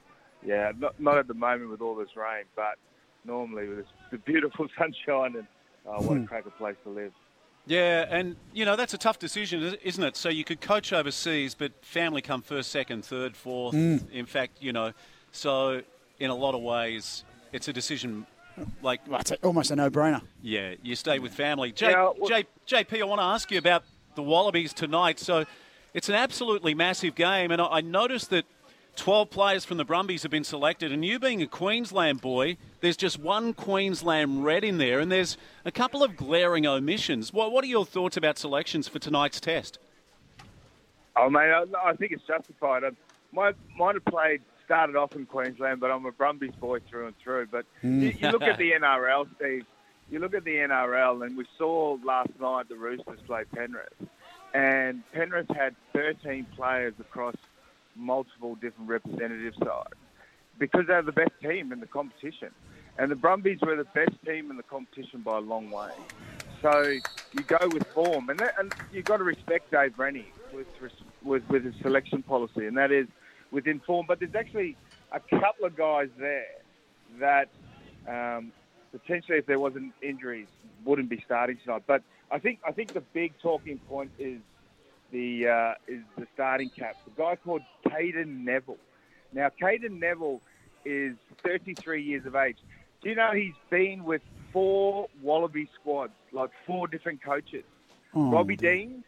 yeah, 0.44 0.72
not, 0.78 0.98
not 1.00 1.18
at 1.18 1.28
the 1.28 1.34
moment 1.34 1.70
with 1.70 1.80
all 1.80 1.94
this 1.96 2.16
rain, 2.16 2.44
but 2.56 2.76
normally 3.24 3.68
with 3.68 3.78
this, 3.78 3.86
the 4.10 4.18
beautiful 4.18 4.66
sunshine 4.78 5.36
and 5.36 5.46
oh, 5.86 6.02
what 6.02 6.16
a 6.16 6.20
Hmm. 6.20 6.26
cracker 6.26 6.50
place 6.50 6.76
to 6.84 6.90
live. 6.90 7.12
Yeah, 7.70 8.04
and 8.10 8.34
you 8.52 8.64
know 8.64 8.74
that's 8.74 8.94
a 8.94 8.98
tough 8.98 9.20
decision, 9.20 9.76
isn't 9.84 10.02
it? 10.02 10.16
So 10.16 10.28
you 10.28 10.42
could 10.42 10.60
coach 10.60 10.92
overseas, 10.92 11.54
but 11.54 11.70
family 11.84 12.20
come 12.20 12.42
first, 12.42 12.72
second, 12.72 13.04
third, 13.04 13.36
fourth. 13.36 13.76
Mm. 13.76 14.10
In 14.10 14.26
fact, 14.26 14.56
you 14.60 14.72
know, 14.72 14.92
so 15.30 15.80
in 16.18 16.30
a 16.30 16.34
lot 16.34 16.56
of 16.56 16.62
ways, 16.62 17.24
it's 17.52 17.68
a 17.68 17.72
decision. 17.72 18.26
Like 18.82 19.06
That's 19.08 19.30
a, 19.30 19.36
almost 19.36 19.70
a 19.70 19.76
no-brainer. 19.76 20.20
yeah, 20.42 20.74
you 20.82 20.96
stay 20.96 21.20
with 21.20 21.32
family. 21.32 21.70
J, 21.70 21.90
Yeah, 21.92 22.10
well- 22.18 22.28
J, 22.28 22.44
JP, 22.66 23.00
I 23.00 23.04
want 23.04 23.20
to 23.20 23.24
ask 23.24 23.50
you 23.52 23.58
about 23.58 23.84
the 24.16 24.22
Wallabies 24.22 24.72
tonight. 24.74 25.20
So 25.20 25.44
it's 25.94 26.08
an 26.08 26.16
absolutely 26.16 26.74
massive 26.74 27.14
game, 27.14 27.52
and 27.52 27.62
I, 27.62 27.66
I 27.66 27.80
noticed 27.82 28.30
that 28.30 28.44
12 28.96 29.30
players 29.30 29.64
from 29.64 29.76
the 29.78 29.84
Brumbies 29.84 30.22
have 30.22 30.30
been 30.30 30.44
selected, 30.44 30.92
and 30.92 31.04
you 31.04 31.18
being 31.18 31.40
a 31.42 31.46
Queensland 31.46 32.20
boy, 32.20 32.56
there's 32.80 32.96
just 32.96 33.18
one 33.18 33.52
Queensland 33.54 34.44
red 34.44 34.64
in 34.64 34.78
there, 34.78 35.00
and 35.00 35.10
there's 35.10 35.36
a 35.64 35.70
couple 35.70 36.02
of 36.02 36.16
glaring 36.16 36.66
omissions. 36.66 37.32
What, 37.32 37.52
what 37.52 37.64
are 37.64 37.68
your 37.68 37.86
thoughts 37.86 38.16
about 38.16 38.36
selections 38.38 38.88
for 38.88 38.98
tonight's 38.98 39.40
test? 39.40 39.78
Oh, 41.16 41.30
mate, 41.30 41.50
I, 41.50 41.64
I 41.82 41.94
think 41.94 42.12
it's 42.12 42.22
justified. 42.26 42.84
I 42.84 42.90
might, 43.32 43.54
might 43.76 43.94
have 43.94 44.04
played, 44.04 44.42
started 44.64 44.96
off 44.96 45.14
in 45.16 45.26
Queensland, 45.26 45.80
but 45.80 45.90
I'm 45.90 46.04
a 46.06 46.12
Brumbies 46.12 46.54
boy 46.60 46.80
through 46.88 47.06
and 47.06 47.18
through. 47.18 47.46
But 47.50 47.66
Mm. 47.82 48.02
you, 48.02 48.14
you 48.20 48.30
look 48.30 48.42
at 48.42 48.58
the 48.58 48.72
NRL, 48.80 49.28
Steve. 49.36 49.64
You 50.10 50.18
look 50.18 50.34
at 50.34 50.44
the 50.44 50.56
NRL, 50.56 51.24
and 51.24 51.36
we 51.36 51.46
saw 51.56 51.96
last 52.04 52.30
night 52.40 52.68
the 52.68 52.74
Roosters 52.76 53.20
play 53.26 53.44
Penrith, 53.54 53.92
and 54.52 55.02
Penrith 55.12 55.48
had 55.54 55.76
13 55.92 56.46
players 56.56 56.94
across 56.98 57.36
multiple 58.00 58.54
different 58.56 58.88
representative 58.88 59.54
sides 59.58 59.94
because 60.58 60.86
they're 60.86 61.02
the 61.02 61.12
best 61.12 61.32
team 61.42 61.72
in 61.72 61.80
the 61.80 61.86
competition, 61.86 62.50
and 62.98 63.10
the 63.10 63.16
Brumbies 63.16 63.60
were 63.62 63.76
the 63.76 63.84
best 63.84 64.16
team 64.26 64.50
in 64.50 64.56
the 64.56 64.62
competition 64.62 65.20
by 65.20 65.38
a 65.38 65.40
long 65.40 65.70
way. 65.70 65.90
So 66.60 66.98
you 67.32 67.42
go 67.46 67.68
with 67.68 67.86
form, 67.94 68.28
and, 68.28 68.38
that, 68.40 68.54
and 68.58 68.72
you've 68.92 69.06
got 69.06 69.18
to 69.18 69.24
respect 69.24 69.70
Dave 69.70 69.98
Rennie 69.98 70.32
with, 70.52 70.66
with 71.22 71.42
with 71.50 71.64
his 71.64 71.74
selection 71.80 72.22
policy, 72.22 72.66
and 72.66 72.76
that 72.76 72.92
is 72.92 73.06
within 73.50 73.80
form. 73.80 74.06
But 74.06 74.20
there's 74.20 74.34
actually 74.34 74.76
a 75.12 75.20
couple 75.20 75.64
of 75.64 75.76
guys 75.76 76.08
there 76.18 76.46
that 77.18 77.48
um, 78.06 78.52
potentially, 78.92 79.38
if 79.38 79.46
there 79.46 79.58
wasn't 79.58 79.92
injuries, 80.02 80.48
wouldn't 80.84 81.08
be 81.08 81.22
starting 81.24 81.58
tonight. 81.64 81.84
But 81.86 82.02
I 82.30 82.38
think 82.38 82.60
I 82.66 82.72
think 82.72 82.92
the 82.92 83.00
big 83.00 83.32
talking 83.40 83.78
point 83.88 84.10
is 84.18 84.40
the 85.12 85.48
uh, 85.48 85.72
is 85.88 86.02
the 86.18 86.26
starting 86.34 86.70
cap. 86.70 86.96
The 87.04 87.10
guy 87.22 87.36
called 87.36 87.62
Cadeyrn 87.86 88.44
Neville. 88.44 88.76
Now, 89.32 89.50
Cadeyrn 89.60 89.98
Neville 90.00 90.40
is 90.84 91.14
33 91.44 92.02
years 92.02 92.26
of 92.26 92.34
age. 92.34 92.56
Do 93.02 93.08
you 93.08 93.14
know 93.14 93.30
he's 93.32 93.54
been 93.70 94.04
with 94.04 94.22
four 94.52 95.08
Wallaby 95.22 95.68
squads, 95.74 96.12
like 96.32 96.50
four 96.66 96.88
different 96.88 97.22
coaches? 97.22 97.64
Oh, 98.14 98.30
Robbie 98.30 98.56
Deans. 98.56 99.04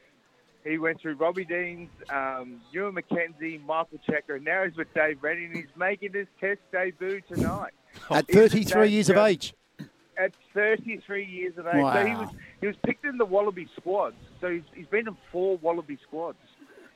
He 0.65 0.79
went 0.79 1.01
through 1.01 1.15
Robbie 1.15 1.45
Deans, 1.45 1.91
um, 2.09 2.61
Ewen 2.73 2.95
McKenzie, 2.95 3.65
Michael 3.67 3.99
Cheika, 4.09 4.37
and 4.37 4.45
now 4.45 4.65
he's 4.65 4.77
with 4.77 4.95
Dave 4.95 5.19
Rennie, 5.21 5.47
and 5.47 5.57
he's 5.57 5.65
making 5.77 6.13
his 6.13 6.29
test 6.41 6.61
debut 6.71 7.21
tonight. 7.29 7.73
At 8.09 8.29
33 8.29 8.89
years 8.89 9.09
of 9.11 9.17
age. 9.17 9.55
At 10.17 10.33
33 10.55 11.25
years 11.25 11.59
of 11.59 11.67
age. 11.67 11.73
So 11.73 11.79
he 11.79 11.83
Wow. 12.15 12.21
was 12.21 12.31
he 12.63 12.69
was 12.69 12.77
picked 12.87 13.05
in 13.05 13.19
the 13.19 13.27
Wallaby 13.27 13.69
squads. 13.77 14.17
So 14.41 14.49
he's, 14.49 14.63
he's 14.75 14.87
been 14.87 15.09
in 15.09 15.17
four 15.31 15.59
Wallaby 15.59 15.99
squads 16.07 16.39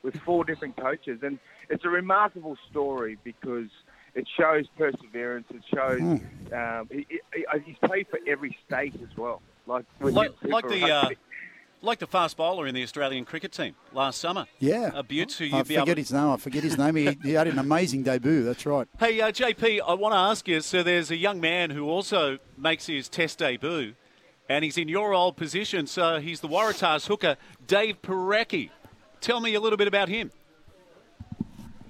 with 0.03 0.17
four 0.21 0.45
different 0.45 0.77
coaches, 0.77 1.19
and 1.23 1.39
it's 1.69 1.85
a 1.85 1.89
remarkable 1.89 2.57
story 2.71 3.19
because 3.25 3.69
it 4.15 4.27
shows 4.39 4.67
perseverance. 4.79 5.47
It 5.51 5.63
shows 5.75 6.01
um, 6.53 6.89
he, 6.91 7.07
he, 7.11 7.45
he's 7.65 7.77
played 7.85 8.07
for 8.09 8.19
every 8.27 8.57
state 8.67 8.95
as 8.95 9.15
well. 9.19 9.43
Like 9.67 9.85
Like, 10.01 10.31
like 10.43 10.69
the 10.69 10.91
uh, 10.91 11.09
like 11.83 11.99
the 11.99 12.07
fast 12.07 12.37
bowler 12.37 12.67
in 12.67 12.75
the 12.75 12.83
Australian 12.83 13.25
cricket 13.25 13.53
team 13.53 13.75
last 13.93 14.21
summer. 14.21 14.47
Yeah. 14.59 14.91
a 14.95 15.03
Butte 15.03 15.33
who 15.33 15.45
you'd 15.45 15.69
be 15.69 15.75
able. 15.75 15.85
forget 15.85 15.99
his 15.99 16.13
name. 16.13 16.31
I 16.31 16.37
forget 16.37 16.63
his 16.63 16.79
name. 16.79 16.97
He, 16.97 17.19
he 17.23 17.33
had 17.33 17.47
an 17.49 17.59
amazing 17.59 18.03
debut. 18.03 18.45
That's 18.45 18.65
right. 18.65 18.89
Hey, 18.99 19.21
uh, 19.21 19.31
JP, 19.31 19.81
I 19.87 19.95
want 19.95 20.13
to 20.15 20.19
ask 20.19 20.47
you. 20.49 20.61
So 20.61 20.83
there's 20.83 21.11
a 21.11 21.17
young 21.17 21.41
man 21.41 21.71
who 21.71 21.89
also 21.89 22.39
makes 22.57 22.87
his 22.87 23.09
Test 23.09 23.39
debut, 23.39 23.95
and 24.49 24.65
he's 24.65 24.79
in 24.79 24.89
your 24.89 25.13
old 25.13 25.37
position. 25.37 25.87
So 25.87 26.21
he's 26.21 26.41
the 26.41 26.49
Waratahs 26.49 27.07
hooker, 27.07 27.37
Dave 27.67 28.01
Porecki. 28.03 28.71
Tell 29.21 29.41
me 29.41 29.55
a 29.55 29.61
little 29.61 29.77
bit 29.77 29.89
about 29.89 30.09
him. 30.09 30.31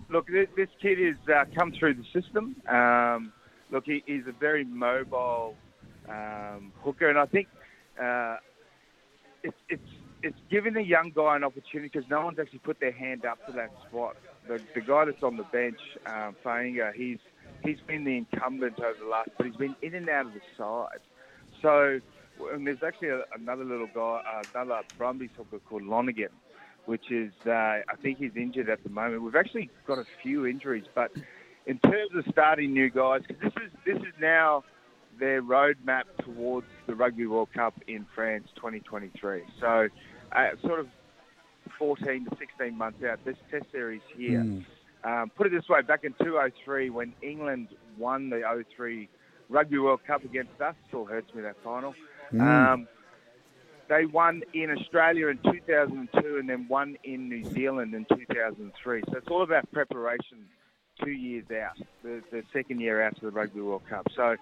Look, 0.09 0.29
this, 0.29 0.69
kid 0.81 0.99
has 0.99 1.17
uh, 1.35 1.45
come 1.55 1.73
through 1.73 1.95
the 1.95 2.05
system. 2.13 2.57
Um, 2.69 3.33
look, 3.71 3.85
he, 3.87 4.03
he's 4.07 4.27
a 4.29 4.33
very 4.33 4.65
mobile 4.65 5.57
um, 6.09 6.73
hooker, 6.83 7.09
and 7.09 7.19
I 7.19 7.27
think 7.27 7.49
uh, 8.01 8.37
it's 9.43 9.57
it's 9.69 9.89
it's 10.23 10.39
giving 10.49 10.77
a 10.77 10.81
young 10.81 11.13
guy 11.15 11.37
an 11.37 11.45
opportunity 11.45 11.91
because 11.93 12.09
no 12.09 12.25
one's 12.25 12.39
actually 12.39 12.61
put 12.61 12.79
their 12.79 12.93
hand 12.93 13.25
up 13.25 13.45
to 13.47 13.53
that 13.53 13.73
spot. 13.89 14.17
The, 14.47 14.61
the 14.75 14.81
guy 14.81 15.05
that's 15.07 15.23
on 15.23 15.37
the 15.37 15.43
bench, 15.45 15.81
um, 16.07 16.37
Fainga, 16.45 16.95
he's 16.95 17.19
he's 17.65 17.81
been 17.87 18.05
the 18.05 18.17
incumbent 18.17 18.79
over 18.79 18.99
the 18.99 19.09
last, 19.09 19.31
but 19.37 19.47
he's 19.47 19.57
been 19.57 19.75
in 19.83 19.95
and 19.95 20.09
out 20.09 20.27
of 20.27 20.33
the 20.35 20.41
side. 20.57 21.01
So, 21.63 22.01
and 22.53 22.67
there's 22.67 22.83
actually 22.87 23.09
a, 23.09 23.23
another 23.39 23.65
little 23.65 23.89
guy, 23.95 24.21
uh, 24.27 24.45
another 24.55 24.83
Brumbies 24.99 25.31
hooker 25.37 25.59
called 25.69 25.83
Lonergan, 25.83 26.29
which 26.87 27.11
is 27.11 27.33
uh, 27.47 27.51
I 27.51 27.83
think 28.03 28.19
he's 28.19 28.37
injured 28.37 28.69
at 28.69 28.83
the 28.83 28.91
moment. 28.91 29.23
We've 29.23 29.35
actually 29.37 29.71
got 29.87 29.99
a 29.99 30.05
few 30.23 30.47
injuries, 30.47 30.85
but 30.95 31.11
in 31.67 31.79
terms 31.81 32.11
of 32.17 32.25
starting 32.31 32.73
new 32.73 32.91
guys, 32.91 33.23
'cause 33.27 33.37
this 33.43 33.53
is 33.65 33.73
this 33.85 33.99
is 33.99 34.15
now 34.21 34.65
their 35.19 35.43
roadmap 35.43 36.03
towards 36.25 36.67
the 36.87 36.95
Rugby 36.95 37.27
World 37.27 37.49
Cup 37.55 37.75
in 37.87 38.05
France 38.15 38.49
2023. 38.57 39.43
So, 39.59 39.89
uh, 40.33 40.49
sort 40.61 40.79
of 40.79 40.89
14 41.79 42.27
to 42.29 42.37
16 42.37 42.77
months 42.77 43.03
out, 43.03 43.25
this 43.25 43.37
Test 43.51 43.65
series 43.73 44.03
here. 44.15 44.41
Um, 45.05 45.31
put 45.31 45.47
it 45.47 45.51
this 45.51 45.69
way: 45.69 45.83
back 45.83 46.05
in 46.05 46.13
2003, 46.15 46.91
when 46.91 47.15
England 47.23 47.69
won 47.97 48.29
the 48.29 48.43
03 48.45 49.09
Rugby 49.49 49.79
World 49.79 50.01
Cup 50.07 50.25
against 50.25 50.61
us, 50.61 50.75
still 50.89 51.05
hurts 51.05 51.33
me 51.35 51.43
that 51.43 51.57
final. 51.63 51.95
Mm. 52.33 52.41
Um, 52.41 52.89
they 53.89 54.05
won 54.05 54.43
in 54.53 54.71
Australia 54.71 55.29
in 55.29 55.39
2002 55.39 56.39
and 56.39 56.49
then 56.49 56.67
won 56.69 56.97
in 57.05 57.29
New 57.29 57.45
Zealand 57.45 57.95
in 57.95 58.05
2003. 58.05 59.03
So 59.09 59.17
it's 59.17 59.29
all 59.29 59.43
about 59.43 59.71
preparation 59.73 60.47
two 61.03 61.13
years 61.13 61.45
out, 61.51 61.79
the, 62.03 62.23
the 62.31 62.43
second 62.53 62.81
year 62.81 63.03
out 63.03 63.17
to 63.17 63.27
the 63.27 63.31
Rugby 63.31 63.61
World 63.61 63.83
Cup. 63.89 64.09
So 64.17 64.37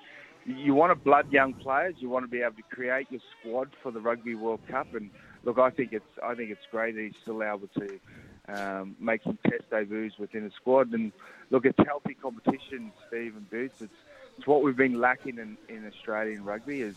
you 0.47 0.75
want 0.75 0.93
to 0.93 0.95
blood 0.95 1.31
young 1.33 1.53
players. 1.55 1.97
You 1.99 2.09
want 2.09 2.25
to 2.25 2.31
be 2.31 2.43
able 2.43 2.57
to 2.57 2.63
create 2.63 3.07
your 3.11 3.21
squad 3.39 3.71
for 3.83 3.91
the 3.91 4.01
Rugby 4.01 4.35
World 4.35 4.61
Cup. 4.69 4.95
And 4.95 5.11
look, 5.45 5.59
I 5.59 5.71
think 5.71 5.93
it's 5.93 6.05
I 6.23 6.35
think 6.35 6.51
it's 6.51 6.67
great 6.71 6.95
that 6.95 7.03
he's 7.03 7.13
still 7.23 7.43
able 7.43 7.69
to 7.79 8.01
um, 8.49 8.97
make 9.01 9.23
some 9.23 9.39
test 9.45 9.71
debuts 9.71 10.19
within 10.19 10.45
the 10.45 10.51
squad. 10.51 10.93
And 10.93 11.13
look, 11.51 11.65
it's 11.65 11.79
healthy 11.87 12.15
competition, 12.15 12.93
Steve 13.09 13.37
and 13.37 13.49
Boots. 13.51 13.81
It's 13.81 13.95
it's 14.37 14.47
what 14.47 14.63
we've 14.63 14.77
been 14.77 15.01
lacking 15.01 15.39
in, 15.39 15.57
in 15.69 15.87
Australian 15.87 16.45
rugby 16.45 16.81
is 16.81 16.97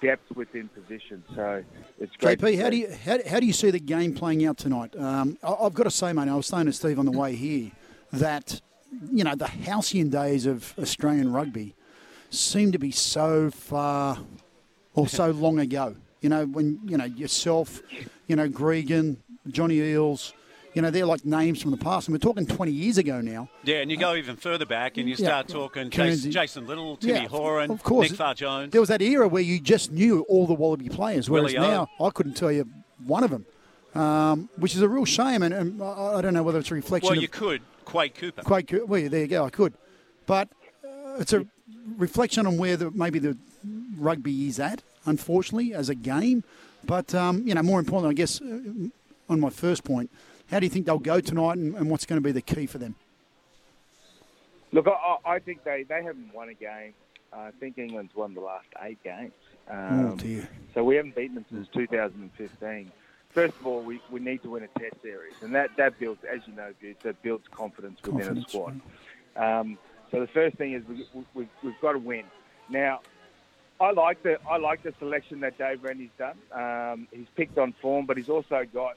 depth 0.00 0.30
within 0.36 0.68
position. 0.68 1.22
So 1.34 1.64
it's 1.98 2.14
great. 2.16 2.40
JP, 2.40 2.60
how 2.60 2.70
do 2.70 2.76
you 2.76 2.92
how, 3.04 3.18
how 3.28 3.40
do 3.40 3.46
you 3.46 3.52
see 3.52 3.70
the 3.70 3.80
game 3.80 4.14
playing 4.14 4.44
out 4.46 4.58
tonight? 4.58 4.94
Um, 4.96 5.38
I, 5.42 5.52
I've 5.52 5.74
got 5.74 5.84
to 5.84 5.90
say, 5.90 6.12
mate, 6.12 6.28
I 6.28 6.34
was 6.34 6.46
saying 6.46 6.66
to 6.66 6.72
Steve 6.72 6.98
on 6.98 7.04
the 7.04 7.12
way 7.12 7.34
here 7.34 7.70
that 8.12 8.60
you 9.12 9.24
know 9.24 9.34
the 9.34 9.46
halcyon 9.46 10.10
days 10.10 10.46
of 10.46 10.74
Australian 10.78 11.32
rugby 11.32 11.74
seem 12.30 12.72
to 12.72 12.78
be 12.78 12.90
so 12.90 13.50
far 13.50 14.18
or 14.94 15.08
so 15.08 15.30
long 15.30 15.58
ago. 15.58 15.96
You 16.20 16.28
know, 16.28 16.46
when 16.46 16.80
you 16.84 16.96
know 16.96 17.04
yourself, 17.04 17.80
you 18.26 18.36
know 18.36 18.48
Gregan, 18.48 19.18
Johnny 19.48 19.78
Eales, 19.78 20.32
you 20.78 20.82
know 20.82 20.90
they're 20.92 21.04
like 21.06 21.24
names 21.24 21.60
from 21.60 21.72
the 21.72 21.76
past, 21.76 22.06
and 22.06 22.14
we're 22.14 22.20
talking 22.20 22.46
20 22.46 22.70
years 22.70 22.98
ago 22.98 23.20
now. 23.20 23.48
Yeah, 23.64 23.78
and 23.78 23.90
you 23.90 23.96
go 23.96 24.14
even 24.14 24.36
further 24.36 24.64
back 24.64 24.96
and 24.96 25.08
you 25.08 25.16
Yeah. 25.18 25.26
start 25.26 25.48
talking 25.48 25.90
Jason, 25.90 26.30
Jason 26.30 26.68
Little, 26.68 26.96
Timmy 26.96 27.14
Yeah, 27.14 27.26
Horan, 27.26 27.72
of 27.72 27.82
course. 27.82 28.10
Nick 28.10 28.16
Farr 28.16 28.34
Jones. 28.34 28.70
There 28.70 28.80
was 28.80 28.86
that 28.88 29.02
era 29.02 29.26
where 29.26 29.42
you 29.42 29.58
just 29.58 29.90
knew 29.90 30.20
all 30.28 30.46
the 30.46 30.54
Wallaby 30.54 30.88
players, 30.88 31.28
whereas 31.28 31.52
Willie 31.52 31.66
now 31.68 31.88
I 32.00 32.10
couldn't 32.10 32.34
tell 32.34 32.52
you 32.52 32.64
one 33.04 33.24
of 33.24 33.30
them, 33.30 33.44
um, 34.00 34.48
which 34.56 34.76
is 34.76 34.82
a 34.82 34.88
real 34.88 35.04
shame. 35.04 35.42
And, 35.42 35.52
and 35.52 35.82
I 35.82 36.20
don't 36.22 36.32
know 36.32 36.44
whether 36.44 36.60
it's 36.60 36.70
a 36.70 36.74
reflection 36.74 37.10
Well, 37.10 37.20
you 37.20 37.26
could. 37.26 37.60
Quade 37.84 38.14
Cooper. 38.14 38.42
Quite 38.42 38.68
good. 38.68 38.88
Well, 38.88 39.08
there 39.08 39.22
you 39.22 39.26
go. 39.26 39.46
I 39.46 39.50
could, 39.50 39.74
but 40.26 40.48
uh, 40.84 41.16
it's 41.18 41.32
a 41.32 41.44
reflection 41.96 42.46
on 42.46 42.56
where 42.56 42.76
the 42.76 42.92
maybe 42.92 43.18
the 43.18 43.36
rugby 43.96 44.46
is 44.46 44.60
at. 44.60 44.82
Unfortunately, 45.06 45.74
as 45.74 45.88
a 45.88 45.96
game, 45.96 46.44
but 46.84 47.12
um, 47.16 47.42
you 47.48 47.54
know, 47.54 47.62
more 47.64 47.80
importantly, 47.80 48.12
I 48.12 48.14
guess, 48.14 48.40
uh, 48.40 48.60
on 49.28 49.40
my 49.40 49.50
first 49.50 49.82
point, 49.82 50.10
how 50.50 50.60
do 50.60 50.66
you 50.66 50.70
think 50.70 50.86
they'll 50.86 50.98
go 50.98 51.20
tonight, 51.20 51.58
and, 51.58 51.74
and 51.74 51.90
what's 51.90 52.06
going 52.06 52.20
to 52.20 52.24
be 52.24 52.32
the 52.32 52.40
key 52.40 52.66
for 52.66 52.78
them? 52.78 52.94
Look, 54.72 54.86
I, 54.86 55.16
I 55.24 55.38
think 55.38 55.64
they, 55.64 55.84
they 55.88 56.02
haven't 56.02 56.32
won 56.34 56.48
a 56.48 56.54
game. 56.54 56.94
I 57.32 57.50
think 57.60 57.78
England's 57.78 58.14
won 58.14 58.34
the 58.34 58.40
last 58.40 58.66
eight 58.82 59.02
games. 59.02 59.32
Um, 59.68 60.12
oh 60.12 60.16
dear. 60.16 60.48
So 60.74 60.82
we 60.84 60.96
haven't 60.96 61.14
beaten 61.14 61.34
them 61.34 61.44
since 61.50 61.68
2015. 61.74 62.90
First 63.30 63.54
of 63.60 63.66
all, 63.66 63.82
we, 63.82 64.00
we 64.10 64.20
need 64.20 64.42
to 64.42 64.50
win 64.50 64.62
a 64.62 64.78
test 64.78 65.02
series, 65.02 65.34
and 65.42 65.54
that, 65.54 65.70
that 65.76 65.98
builds, 65.98 66.24
as 66.24 66.40
you 66.46 66.54
know, 66.54 66.72
that 67.02 67.22
builds 67.22 67.46
confidence 67.50 68.00
within 68.02 68.20
Confidence, 68.20 68.46
a 68.46 68.50
squad. 68.50 68.80
Um, 69.36 69.78
so 70.10 70.20
the 70.20 70.26
first 70.28 70.56
thing 70.56 70.72
is 70.72 70.82
we, 70.88 71.06
we, 71.12 71.24
we've, 71.34 71.48
we've 71.62 71.80
got 71.82 71.92
to 71.92 71.98
win. 71.98 72.24
Now, 72.70 73.00
I 73.80 73.92
like 73.92 74.22
the 74.22 74.38
I 74.48 74.56
like 74.56 74.82
the 74.82 74.92
selection 74.98 75.40
that 75.40 75.56
Dave 75.58 75.84
Rennie's 75.84 76.10
done. 76.18 76.36
Um, 76.52 77.06
he's 77.12 77.28
picked 77.36 77.58
on 77.58 77.74
form, 77.80 78.06
but 78.06 78.16
he's 78.16 78.28
also 78.28 78.64
got 78.72 78.96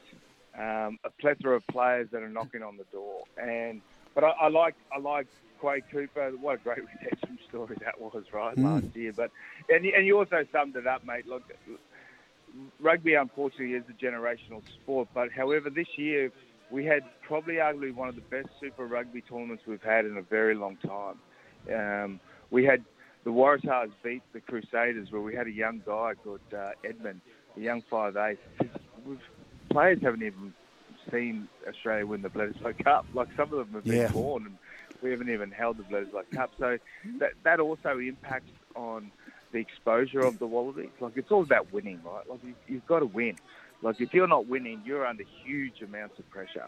um, 0.57 0.97
a 1.03 1.09
plethora 1.19 1.55
of 1.55 1.65
players 1.67 2.07
that 2.11 2.21
are 2.23 2.29
knocking 2.29 2.63
on 2.63 2.77
the 2.77 2.85
door. 2.91 3.23
And 3.41 3.81
but 4.15 4.23
I, 4.23 4.29
I 4.41 4.47
like 4.49 4.75
I 4.95 4.99
like 4.99 5.27
Quade 5.59 5.83
Cooper. 5.91 6.31
What 6.41 6.55
a 6.55 6.63
great 6.63 6.79
redemption 7.01 7.37
story 7.49 7.77
that 7.83 7.99
was, 7.99 8.23
right 8.33 8.55
Mm. 8.55 8.63
last 8.83 8.95
year. 8.95 9.13
But 9.15 9.31
and 9.69 9.85
you- 9.85 9.93
and 9.95 10.05
you 10.05 10.17
also 10.17 10.43
summed 10.51 10.75
it 10.75 10.87
up, 10.87 11.05
mate. 11.05 11.27
Look, 11.27 11.43
rugby 12.79 13.13
unfortunately 13.13 13.73
is 13.75 13.83
a 13.89 13.93
generational 14.05 14.61
sport, 14.83 15.07
but 15.13 15.31
however 15.31 15.69
this 15.69 15.87
year 15.97 16.31
we 16.69 16.85
had 16.85 17.03
probably 17.27 17.55
arguably 17.55 17.93
one 17.93 18.07
of 18.09 18.15
the 18.15 18.21
best 18.21 18.47
Super 18.59 18.85
Rugby 18.85 19.21
tournaments 19.21 19.63
we've 19.67 19.81
had 19.83 20.05
in 20.05 20.17
a 20.17 20.21
very 20.21 20.55
long 20.55 20.77
time. 20.77 21.17
Um, 21.73 22.19
we 22.49 22.63
had 22.63 22.83
the 23.23 23.29
Waratahs 23.29 23.91
beat 24.03 24.23
the 24.33 24.39
Crusaders, 24.39 25.11
where 25.11 25.21
we 25.21 25.35
had 25.35 25.47
a 25.47 25.51
young 25.51 25.81
guy 25.85 26.13
called 26.23 26.39
uh, 26.53 26.71
Edmed, 26.85 27.19
a 27.57 27.59
young 27.59 27.83
five 27.89 28.15
eight. 28.17 28.39
We've, 29.05 29.19
players 29.71 29.99
haven't 30.01 30.23
even 30.23 30.53
seen 31.11 31.47
Australia 31.67 32.05
win 32.05 32.21
the 32.21 32.29
Bledisloe 32.29 32.83
Cup. 32.83 33.05
Like 33.13 33.29
some 33.35 33.51
of 33.53 33.57
them 33.59 33.69
have 33.73 33.83
been 33.83 33.95
Yeah. 33.95 34.11
born, 34.11 34.45
and 34.45 34.57
we 35.01 35.11
haven't 35.11 35.29
even 35.29 35.51
held 35.51 35.77
the 35.77 35.83
Bledisloe 35.83 36.29
Cup. 36.31 36.51
So 36.59 36.77
that 37.19 37.31
that 37.43 37.59
also 37.59 37.97
impacts 37.99 38.51
on 38.75 39.11
the 39.51 39.59
exposure 39.59 40.21
of 40.21 40.39
the 40.39 40.47
Wallabies. 40.47 40.89
Like 40.99 41.13
it's 41.17 41.31
all 41.31 41.43
about 41.43 41.71
winning, 41.73 41.99
right? 42.05 42.27
Like 42.29 42.43
you, 42.43 42.53
you've 42.67 42.85
got 42.87 42.99
to 42.99 43.05
win. 43.05 43.35
Like 43.81 43.99
if 43.99 44.13
you're 44.13 44.27
not 44.27 44.47
winning, 44.47 44.81
you're 44.85 45.05
under 45.05 45.23
huge 45.43 45.81
amounts 45.81 46.19
of 46.19 46.29
pressure, 46.29 46.67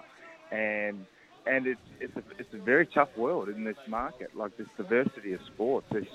and 0.52 1.06
and 1.46 1.68
it's 1.68 1.80
it's 2.00 2.16
a 2.18 2.24
it's 2.40 2.54
a 2.54 2.58
very 2.58 2.88
tough 2.88 3.10
world 3.16 3.50
in 3.50 3.64
this 3.64 3.78
market. 3.88 4.36
Like 4.36 4.58
this 4.58 4.68
diversity 4.78 5.34
of 5.34 5.42
sports. 5.46 5.86
It's, 5.92 6.10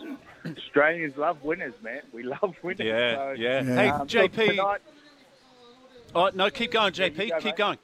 Australians 0.58 1.16
love 1.16 1.42
winners, 1.42 1.74
man. 1.82 2.00
We 2.12 2.22
love 2.34 2.54
winners. 2.62 2.86
Yeah, 2.86 3.14
So, 3.14 3.30
yeah. 3.38 3.62
Hey, 3.62 3.88
um, 3.90 4.06
JP. 4.08 4.22
look, 4.22 4.32
tonight- 4.56 4.80
Oh, 6.18 6.30
no, 6.34 6.50
keep 6.50 6.72
going, 6.72 6.92
JP. 6.92 7.18
you 7.18 7.30
go, 7.30 7.36
keep 7.36 7.44
mate. 7.44 7.56
going. 7.56 7.78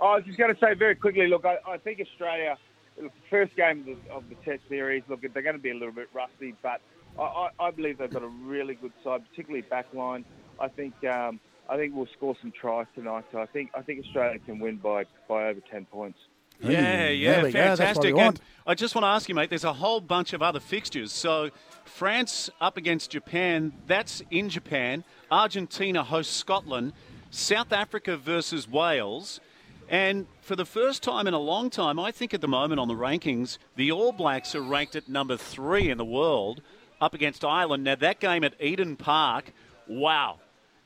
I 0.00 0.16
was 0.16 0.24
just 0.24 0.38
going 0.38 0.54
to 0.54 0.60
say 0.60 0.74
very 0.74 0.94
quickly. 0.94 1.28
Look, 1.28 1.44
I, 1.44 1.58
I 1.66 1.76
think 1.76 2.00
Australia, 2.00 2.56
look, 3.00 3.12
the 3.12 3.28
first 3.28 3.54
game 3.56 3.80
of 3.80 3.86
the, 3.86 4.12
of 4.12 4.28
the 4.28 4.34
Test 4.36 4.62
series. 4.68 5.02
Look, 5.08 5.20
they're 5.20 5.42
going 5.42 5.56
to 5.56 5.62
be 5.62 5.70
a 5.70 5.74
little 5.74 5.92
bit 5.92 6.08
rusty, 6.14 6.54
but 6.62 6.80
I, 7.18 7.22
I, 7.22 7.50
I 7.60 7.70
believe 7.70 7.98
they've 7.98 8.10
got 8.10 8.22
a 8.22 8.28
really 8.28 8.74
good 8.74 8.92
side, 9.04 9.22
particularly 9.30 9.64
backline. 9.70 10.24
I 10.58 10.68
think 10.68 10.94
um, 11.04 11.40
I 11.68 11.76
think 11.76 11.94
we'll 11.94 12.08
score 12.16 12.36
some 12.40 12.52
tries 12.52 12.86
tonight. 12.94 13.24
So 13.32 13.38
I 13.38 13.46
think 13.46 13.70
I 13.74 13.82
think 13.82 14.04
Australia 14.04 14.38
can 14.44 14.58
win 14.58 14.76
by 14.76 15.04
by 15.28 15.48
over 15.48 15.60
ten 15.70 15.86
points. 15.86 16.18
Yeah, 16.62 17.08
yeah, 17.08 17.32
there 17.32 17.44
we 17.44 17.52
go. 17.52 17.58
That's 17.58 17.80
what 17.80 17.86
fantastic. 17.86 18.16
And. 18.16 18.40
I 18.66 18.74
just 18.74 18.94
want 18.94 19.04
to 19.04 19.08
ask 19.08 19.28
you, 19.28 19.34
mate, 19.34 19.48
there's 19.48 19.64
a 19.64 19.72
whole 19.72 20.00
bunch 20.00 20.32
of 20.32 20.42
other 20.42 20.60
fixtures. 20.60 21.10
So 21.10 21.50
France 21.84 22.50
up 22.60 22.76
against 22.76 23.10
Japan, 23.10 23.72
that's 23.86 24.22
in 24.30 24.50
Japan. 24.50 25.04
Argentina 25.30 26.04
hosts 26.04 26.36
Scotland. 26.36 26.92
South 27.30 27.72
Africa 27.72 28.16
versus 28.16 28.68
Wales. 28.68 29.40
And 29.88 30.26
for 30.40 30.54
the 30.54 30.64
first 30.64 31.02
time 31.02 31.26
in 31.26 31.34
a 31.34 31.38
long 31.38 31.68
time, 31.70 31.98
I 31.98 32.12
think 32.12 32.32
at 32.32 32.40
the 32.40 32.48
moment 32.48 32.78
on 32.80 32.86
the 32.88 32.94
rankings, 32.94 33.58
the 33.76 33.90
All 33.90 34.12
Blacks 34.12 34.54
are 34.54 34.62
ranked 34.62 34.94
at 34.94 35.08
number 35.08 35.36
three 35.36 35.90
in 35.90 35.98
the 35.98 36.04
world 36.04 36.62
up 37.00 37.12
against 37.14 37.44
Ireland. 37.44 37.82
Now, 37.84 37.96
that 37.96 38.20
game 38.20 38.44
at 38.44 38.54
Eden 38.60 38.94
Park, 38.96 39.52
wow. 39.88 40.38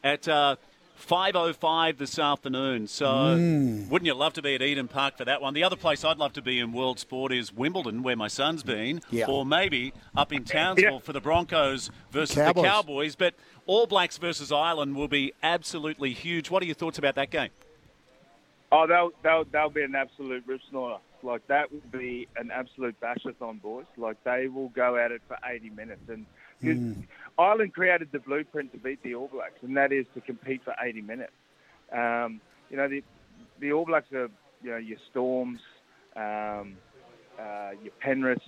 At 0.03 0.27
uh, 0.29 0.57
5.05 1.09 1.99
this 1.99 2.19
afternoon. 2.19 2.87
So 2.87 3.07
Mm. 3.07 3.89
wouldn't 3.89 4.07
you 4.07 4.15
love 4.15 4.33
to 4.35 4.43
be 4.43 4.55
at 4.55 4.63
Eden 4.63 4.89
Park 4.89 5.19
for 5.19 5.25
that 5.25 5.43
one? 5.43 5.53
The 5.55 5.65
other 5.65 5.77
place 5.77 6.05
I'd 6.05 6.19
love 6.19 6.33
to 6.35 6.43
be 6.43 6.59
in 6.61 6.73
world 6.73 6.99
sport 6.99 7.33
is 7.33 7.53
Wimbledon, 7.53 8.03
where 8.03 8.17
my 8.17 8.29
son's 8.29 8.63
been, 8.63 9.01
Yeah. 9.11 9.27
or 9.27 9.45
maybe 9.45 9.93
up 10.17 10.33
in 10.33 10.45
Townsville 10.57 10.93
Yeah. 10.95 10.99
for 11.01 11.13
the 11.13 11.21
Broncos 11.21 11.91
versus 12.11 12.37
Cowboys. 12.37 12.55
the 12.63 12.69
Cowboys. 12.69 13.17
But 13.17 13.35
All 13.67 13.87
Blacks 13.87 14.19
versus 14.19 14.53
Ireland 14.53 14.95
will 14.97 15.09
be 15.09 15.33
absolutely 15.43 16.13
huge. 16.13 16.51
What 16.51 16.63
are 16.63 16.67
your 16.67 16.75
thoughts 16.75 16.99
about 16.99 17.15
that 17.15 17.31
game? 17.31 17.51
Oh, 18.73 18.87
they'll 18.87 19.11
they'll 19.23 19.45
they'll 19.45 19.71
be 19.71 19.83
an 19.83 19.95
absolute 19.95 20.43
rip 20.47 20.61
snorter. 20.69 21.01
Like 21.23 21.47
that 21.47 21.73
will 21.73 21.81
be 21.91 22.29
an 22.37 22.51
absolute 22.51 22.97
bashathon, 23.01 23.63
boys. 23.63 23.87
Like 23.97 24.23
they 24.25 24.49
will 24.49 24.69
go 24.71 24.97
at 24.97 25.13
it 25.13 25.23
for 25.29 25.39
80 25.45 25.71
minutes, 25.71 26.03
and 26.09 26.27
'cause 26.63 27.05
Ireland 27.39 27.73
created 27.73 28.11
the 28.13 28.19
blueprint 28.19 28.73
to 28.73 28.79
beat 28.79 29.03
the 29.03 29.15
All 29.15 29.29
Blacks, 29.29 29.63
and 29.63 29.77
that 29.77 29.93
is 29.93 30.07
to 30.15 30.21
compete 30.21 30.63
for 30.65 30.75
80 30.81 31.01
minutes. 31.03 31.33
Um, 31.93 32.41
you 32.71 32.77
know, 32.77 32.89
the 32.89 33.03
the 33.61 33.73
All 33.73 33.87
Blacks 33.87 34.13
are 34.13 34.29
you 34.63 34.71
know 34.71 34.77
your 34.77 34.99
Storms, 35.11 35.61
um, 36.17 36.77
uh, 37.39 37.71
your 37.83 37.93
Penrith. 38.01 38.43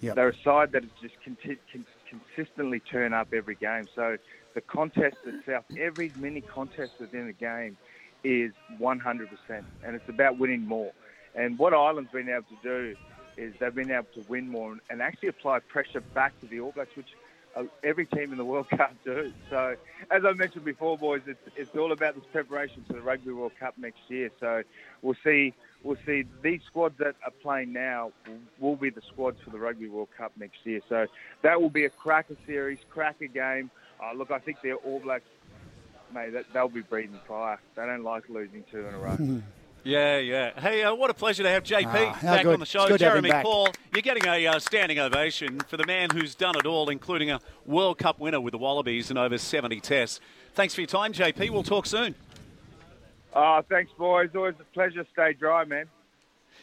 Yep. 0.00 0.14
They're 0.14 0.28
a 0.28 0.36
side 0.44 0.72
that 0.72 0.84
is 0.84 0.90
just 1.00 1.14
conti- 1.24 1.58
con- 1.72 1.86
consistently 2.08 2.80
turn 2.80 3.14
up 3.14 3.32
every 3.32 3.54
game. 3.54 3.86
So 3.94 4.18
the 4.54 4.60
contest 4.60 5.16
itself, 5.24 5.64
every 5.78 6.12
mini 6.16 6.40
contest 6.40 6.92
within 6.98 7.26
the 7.26 7.32
game, 7.32 7.76
is 8.24 8.52
100%, 8.78 9.28
and 9.84 9.96
it's 9.96 10.08
about 10.08 10.38
winning 10.38 10.66
more. 10.66 10.92
And 11.34 11.58
what 11.58 11.72
Ireland's 11.72 12.10
been 12.10 12.28
able 12.28 12.42
to 12.42 12.58
do 12.62 12.96
is 13.36 13.54
they've 13.58 13.74
been 13.74 13.90
able 13.90 14.08
to 14.14 14.24
win 14.28 14.48
more 14.48 14.76
and, 14.90 15.00
actually 15.00 15.28
apply 15.28 15.60
pressure 15.60 16.00
back 16.00 16.38
to 16.40 16.46
the 16.46 16.60
All 16.60 16.72
Blacks, 16.72 16.94
which 16.96 17.08
uh, 17.56 17.64
every 17.82 18.06
team 18.06 18.32
in 18.32 18.38
the 18.38 18.44
world 18.44 18.68
can't 18.76 19.02
do. 19.04 19.32
So, 19.48 19.76
as 20.10 20.24
I 20.24 20.32
mentioned 20.32 20.64
before, 20.64 20.98
boys, 20.98 21.22
it's, 21.26 21.40
it's 21.56 21.74
all 21.76 21.92
about 21.92 22.14
this 22.14 22.24
preparation 22.32 22.84
for 22.86 22.92
the 22.92 23.00
Rugby 23.00 23.32
World 23.32 23.52
Cup 23.58 23.74
next 23.78 24.00
year. 24.08 24.30
So, 24.40 24.62
we'll 25.02 25.16
see. 25.24 25.54
We'll 25.82 25.96
see 26.04 26.26
these 26.42 26.60
squads 26.66 26.98
that 26.98 27.14
are 27.24 27.32
playing 27.42 27.72
now 27.72 28.12
will 28.58 28.76
be 28.76 28.90
the 28.90 29.00
squads 29.00 29.38
for 29.42 29.48
the 29.48 29.58
Rugby 29.58 29.88
World 29.88 30.08
Cup 30.16 30.32
next 30.36 30.58
year. 30.64 30.80
So 30.90 31.06
that 31.40 31.60
will 31.60 31.70
be 31.70 31.86
a 31.86 31.88
cracker 31.88 32.36
series, 32.46 32.78
cracker 32.90 33.28
game. 33.28 33.70
Uh, 34.02 34.14
look, 34.14 34.30
I 34.30 34.38
think 34.38 34.60
the 34.62 34.72
All 34.72 35.00
Blacks, 35.00 35.24
mate, 36.14 36.32
that, 36.32 36.46
they'll 36.52 36.68
be 36.68 36.80
breathing 36.80 37.18
fire. 37.28 37.60
They 37.76 37.84
don't 37.86 38.02
like 38.04 38.28
losing 38.28 38.64
two 38.70 38.86
in 38.86 38.94
a 38.94 38.98
row. 38.98 39.42
Yeah, 39.82 40.18
yeah. 40.18 40.60
Hey, 40.60 40.82
uh, 40.82 40.94
what 40.94 41.08
a 41.08 41.14
pleasure 41.14 41.42
to 41.42 41.48
have 41.48 41.62
JP 41.64 41.86
Ah, 41.86 42.18
back 42.22 42.42
good. 42.42 42.52
on 42.52 42.60
the 42.60 42.66
show. 42.66 42.80
It's 42.82 42.90
good 42.90 42.98
to 42.98 43.04
have 43.06 43.16
him 43.16 43.22
Jeremy 43.22 43.30
back. 43.30 43.44
Paul, 43.46 43.68
you're 43.94 44.02
getting 44.02 44.26
a 44.26 44.46
uh, 44.46 44.58
standing 44.58 44.98
ovation 44.98 45.58
for 45.60 45.78
the 45.78 45.86
man 45.86 46.10
who's 46.10 46.34
done 46.34 46.54
it 46.58 46.66
all, 46.66 46.90
including 46.90 47.30
a 47.30 47.40
World 47.64 47.96
Cup 47.96 48.20
winner 48.20 48.42
with 48.42 48.52
the 48.52 48.58
Wallabies 48.58 49.08
and 49.08 49.18
over 49.18 49.38
70 49.38 49.80
tests. 49.80 50.20
Thanks 50.52 50.74
for 50.74 50.82
your 50.82 50.88
time, 50.88 51.14
JP. 51.14 51.48
We'll 51.48 51.62
talk 51.62 51.86
soon. 51.86 52.14
Oh, 53.32 53.62
thanks, 53.70 53.90
boys. 53.96 54.28
Always 54.34 54.56
a 54.60 54.64
pleasure. 54.74 55.06
Stay 55.14 55.32
dry, 55.32 55.64
man. 55.64 55.86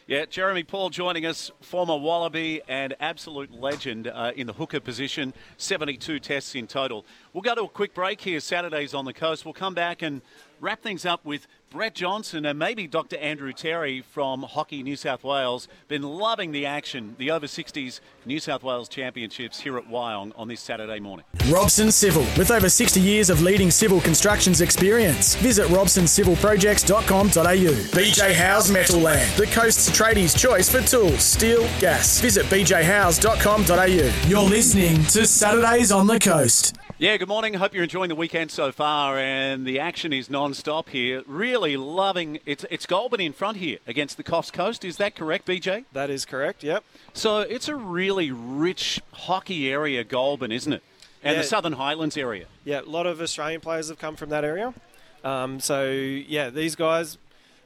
Yeah, 0.08 0.24
Jeremy 0.24 0.62
Paul 0.62 0.88
joining 0.88 1.26
us, 1.26 1.50
former 1.60 1.94
Wallaby 1.94 2.62
and 2.66 2.96
absolute 2.98 3.52
legend 3.52 4.06
uh, 4.06 4.32
in 4.34 4.46
the 4.46 4.54
hooker 4.54 4.80
position, 4.80 5.34
72 5.58 6.18
tests 6.18 6.54
in 6.54 6.66
total. 6.66 7.04
We'll 7.34 7.42
go 7.42 7.54
to 7.54 7.64
a 7.64 7.68
quick 7.68 7.92
break 7.92 8.22
here, 8.22 8.40
Saturdays 8.40 8.94
on 8.94 9.04
the 9.04 9.12
coast. 9.12 9.44
We'll 9.44 9.52
come 9.52 9.74
back 9.74 10.00
and 10.00 10.22
wrap 10.60 10.82
things 10.82 11.06
up 11.06 11.24
with 11.24 11.46
Brett 11.70 11.94
Johnson 11.94 12.44
and 12.46 12.58
maybe 12.58 12.86
Dr. 12.86 13.18
Andrew 13.18 13.52
Terry 13.52 14.00
from 14.00 14.42
Hockey 14.42 14.82
New 14.82 14.96
South 14.96 15.22
Wales. 15.22 15.68
Been 15.86 16.02
loving 16.02 16.52
the 16.52 16.64
action, 16.64 17.14
the 17.18 17.30
over 17.30 17.44
60s 17.46 18.00
New 18.24 18.40
South 18.40 18.62
Wales 18.62 18.88
Championships 18.88 19.60
here 19.60 19.76
at 19.76 19.86
Wyong 19.88 20.32
on 20.36 20.48
this 20.48 20.60
Saturday 20.60 20.98
morning. 20.98 21.26
Robson 21.50 21.92
Civil, 21.92 22.22
with 22.38 22.50
over 22.50 22.70
60 22.70 23.00
years 23.00 23.30
of 23.30 23.42
leading 23.42 23.70
civil 23.70 24.00
constructions 24.00 24.62
experience. 24.62 25.34
Visit 25.36 25.66
robsoncivilprojects.com.au. 25.66 27.98
BJ 27.98 28.34
House 28.34 28.70
Metal 28.70 29.00
Land, 29.00 29.30
the 29.36 29.46
coast's 29.46 29.90
tradies' 29.90 30.38
choice 30.38 30.70
for 30.70 30.80
tools, 30.80 31.22
steel, 31.22 31.68
gas. 31.80 32.20
Visit 32.20 32.46
bjhouse.com.au. 32.46 34.28
You're 34.28 34.48
listening 34.48 35.04
to 35.04 35.26
Saturdays 35.26 35.92
on 35.92 36.06
the 36.06 36.18
Coast. 36.18 36.78
Yeah, 37.00 37.16
good 37.16 37.28
morning. 37.28 37.54
Hope 37.54 37.74
you're 37.74 37.84
enjoying 37.84 38.08
the 38.08 38.16
weekend 38.16 38.50
so 38.50 38.72
far, 38.72 39.18
and 39.18 39.64
the 39.64 39.78
action 39.78 40.12
is 40.12 40.28
non-stop 40.28 40.88
here. 40.88 41.22
Really 41.28 41.76
loving 41.76 42.40
it's 42.44 42.64
it's 42.72 42.86
Goulburn 42.86 43.20
in 43.20 43.32
front 43.32 43.58
here 43.58 43.78
against 43.86 44.16
the 44.16 44.24
Coffs 44.24 44.52
Coast. 44.52 44.84
Is 44.84 44.96
that 44.96 45.14
correct, 45.14 45.46
BJ? 45.46 45.84
That 45.92 46.10
is 46.10 46.24
correct. 46.24 46.64
Yep. 46.64 46.82
So 47.12 47.38
it's 47.38 47.68
a 47.68 47.76
really 47.76 48.32
rich 48.32 49.00
hockey 49.12 49.70
area, 49.70 50.02
Goulburn, 50.02 50.50
isn't 50.50 50.72
it? 50.72 50.82
And 51.22 51.36
Yeah. 51.36 51.42
the 51.42 51.46
Southern 51.46 51.74
Highlands 51.74 52.16
area. 52.16 52.46
Yeah, 52.64 52.80
a 52.80 52.82
lot 52.82 53.06
of 53.06 53.20
Australian 53.20 53.60
players 53.60 53.88
have 53.90 53.98
come 54.00 54.16
from 54.16 54.30
that 54.30 54.44
area. 54.44 54.74
Um, 55.22 55.60
so 55.60 55.88
yeah, 55.88 56.50
these 56.50 56.74
guys. 56.74 57.16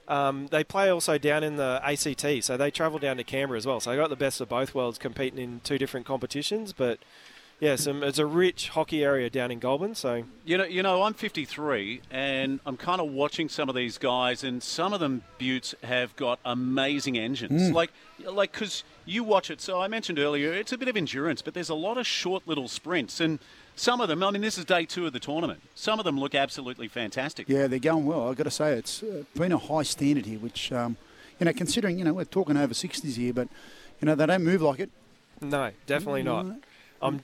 Um, 0.08 0.48
they 0.48 0.64
play 0.64 0.90
also 0.90 1.16
down 1.16 1.42
in 1.44 1.56
the 1.56 1.80
ACT, 1.82 2.42
so 2.44 2.56
they 2.58 2.70
travel 2.70 2.98
down 2.98 3.16
to 3.16 3.24
Canberra 3.24 3.56
as 3.56 3.64
well. 3.66 3.80
So 3.80 3.92
I 3.92 3.96
got 3.96 4.10
the 4.10 4.16
best 4.16 4.40
of 4.42 4.48
both 4.48 4.74
worlds 4.74 4.98
competing 4.98 5.38
in 5.38 5.60
two 5.64 5.78
different 5.78 6.04
competitions. 6.04 6.74
But 6.74 6.98
yeah, 7.62 7.76
some, 7.76 8.02
it's 8.02 8.18
a 8.18 8.26
rich 8.26 8.70
hockey 8.70 9.04
area 9.04 9.30
down 9.30 9.52
in 9.52 9.60
Goulburn. 9.60 9.94
So 9.94 10.24
You 10.44 10.58
know, 10.58 10.64
you 10.64 10.82
know, 10.82 11.04
I'm 11.04 11.14
53, 11.14 12.00
and 12.10 12.58
I'm 12.66 12.76
kind 12.76 13.00
of 13.00 13.12
watching 13.12 13.48
some 13.48 13.68
of 13.68 13.76
these 13.76 13.98
guys, 13.98 14.42
and 14.42 14.60
some 14.60 14.92
of 14.92 14.98
them 14.98 15.22
Buttes 15.38 15.72
have 15.84 16.16
got 16.16 16.40
amazing 16.44 17.16
engines. 17.16 17.70
Mm. 17.70 17.72
Like, 17.72 17.92
like 18.24 18.50
because 18.50 18.82
you 19.04 19.22
watch 19.22 19.48
it. 19.48 19.60
So 19.60 19.80
I 19.80 19.86
mentioned 19.86 20.18
earlier, 20.18 20.52
it's 20.52 20.72
a 20.72 20.76
bit 20.76 20.88
of 20.88 20.96
endurance, 20.96 21.40
but 21.40 21.54
there's 21.54 21.68
a 21.68 21.74
lot 21.76 21.98
of 21.98 22.04
short 22.04 22.48
little 22.48 22.66
sprints, 22.66 23.20
and 23.20 23.38
some 23.76 24.00
of 24.00 24.08
them. 24.08 24.24
I 24.24 24.32
mean, 24.32 24.42
this 24.42 24.58
is 24.58 24.64
day 24.64 24.84
two 24.84 25.06
of 25.06 25.12
the 25.12 25.20
tournament. 25.20 25.60
Some 25.76 26.00
of 26.00 26.04
them 26.04 26.18
look 26.18 26.34
absolutely 26.34 26.88
fantastic. 26.88 27.48
Yeah, 27.48 27.68
they're 27.68 27.78
going 27.78 28.06
well. 28.06 28.28
I've 28.28 28.36
got 28.36 28.44
to 28.44 28.50
say, 28.50 28.72
it's 28.72 29.04
been 29.36 29.52
a 29.52 29.58
high 29.58 29.84
standard 29.84 30.26
here, 30.26 30.40
which, 30.40 30.72
um, 30.72 30.96
you 31.38 31.44
know, 31.44 31.52
considering, 31.52 31.96
you 31.96 32.04
know, 32.04 32.12
we're 32.12 32.24
talking 32.24 32.56
over 32.56 32.74
60s 32.74 33.14
here, 33.14 33.32
but, 33.32 33.46
you 34.00 34.06
know, 34.06 34.16
they 34.16 34.26
don't 34.26 34.42
move 34.42 34.62
like 34.62 34.80
it. 34.80 34.90
no, 35.40 35.70
definitely 35.86 36.24
not. 36.24 36.46
I'm 37.00 37.22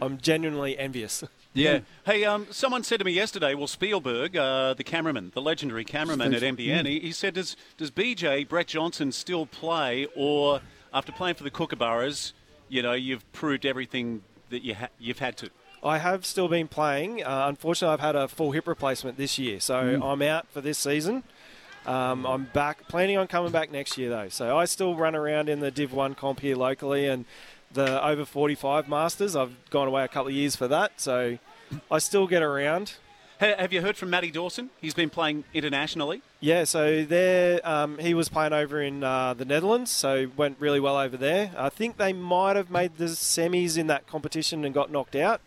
I'm 0.00 0.18
genuinely 0.18 0.78
envious. 0.78 1.24
Yeah. 1.52 1.80
Hey, 2.06 2.24
um, 2.24 2.46
someone 2.52 2.84
said 2.84 3.00
to 3.00 3.04
me 3.04 3.10
yesterday, 3.10 3.54
well, 3.54 3.66
Spielberg, 3.66 4.36
uh, 4.36 4.72
the 4.74 4.84
cameraman, 4.84 5.32
the 5.34 5.42
legendary 5.42 5.84
cameraman 5.84 6.32
at 6.32 6.42
NBN, 6.42 6.86
he, 6.86 7.00
he 7.00 7.10
said, 7.10 7.34
does, 7.34 7.56
does 7.76 7.90
BJ, 7.90 8.48
Brett 8.48 8.68
Johnson, 8.68 9.10
still 9.10 9.46
play, 9.46 10.06
or 10.14 10.60
after 10.94 11.10
playing 11.10 11.34
for 11.34 11.42
the 11.42 11.50
Kookaburras, 11.50 12.34
you 12.68 12.82
know, 12.84 12.92
you've 12.92 13.30
proved 13.32 13.66
everything 13.66 14.22
that 14.50 14.62
you 14.62 14.76
ha- 14.76 14.90
you've 15.00 15.18
had 15.18 15.36
to? 15.38 15.50
I 15.82 15.98
have 15.98 16.24
still 16.24 16.46
been 16.46 16.68
playing. 16.68 17.24
Uh, 17.24 17.46
unfortunately, 17.48 17.94
I've 17.94 17.98
had 18.00 18.14
a 18.14 18.28
full 18.28 18.52
hip 18.52 18.68
replacement 18.68 19.16
this 19.16 19.36
year, 19.36 19.58
so 19.58 19.74
Mm. 19.74 20.04
I'm 20.04 20.22
out 20.22 20.46
for 20.52 20.60
this 20.60 20.78
season. 20.78 21.24
Um, 21.84 22.26
I'm 22.26 22.44
back, 22.44 22.86
planning 22.86 23.16
on 23.18 23.26
coming 23.26 23.50
back 23.50 23.72
next 23.72 23.98
year 23.98 24.08
though. 24.10 24.28
So 24.28 24.56
I 24.56 24.66
still 24.66 24.94
run 24.94 25.16
around 25.16 25.48
in 25.48 25.58
the 25.58 25.72
Div 25.72 25.92
One 25.92 26.14
comp 26.14 26.40
here 26.40 26.54
locally, 26.54 27.06
and 27.08 27.24
the 27.72 28.04
over 28.04 28.24
45 28.24 28.88
Masters. 28.88 29.36
I've 29.36 29.54
gone 29.70 29.88
away 29.88 30.04
a 30.04 30.08
couple 30.08 30.28
of 30.28 30.34
years 30.34 30.56
for 30.56 30.68
that, 30.68 31.00
so 31.00 31.38
I 31.90 31.98
still 31.98 32.26
get 32.26 32.42
around. 32.42 32.94
Have 33.38 33.72
you 33.72 33.80
heard 33.80 33.96
from 33.96 34.10
Matty 34.10 34.30
Dawson? 34.30 34.68
He's 34.82 34.92
been 34.92 35.08
playing 35.08 35.44
internationally. 35.54 36.20
Yeah, 36.40 36.64
so 36.64 37.04
there 37.04 37.66
um, 37.66 37.96
he 37.96 38.12
was 38.12 38.28
playing 38.28 38.52
over 38.52 38.82
in 38.82 39.02
uh, 39.02 39.32
the 39.32 39.46
Netherlands, 39.46 39.90
so 39.90 40.30
went 40.36 40.56
really 40.60 40.78
well 40.78 40.98
over 40.98 41.16
there. 41.16 41.52
I 41.56 41.70
think 41.70 41.96
they 41.96 42.12
might 42.12 42.56
have 42.56 42.70
made 42.70 42.98
the 42.98 43.06
semis 43.06 43.78
in 43.78 43.86
that 43.86 44.06
competition 44.06 44.62
and 44.62 44.74
got 44.74 44.92
knocked 44.92 45.16
out, 45.16 45.40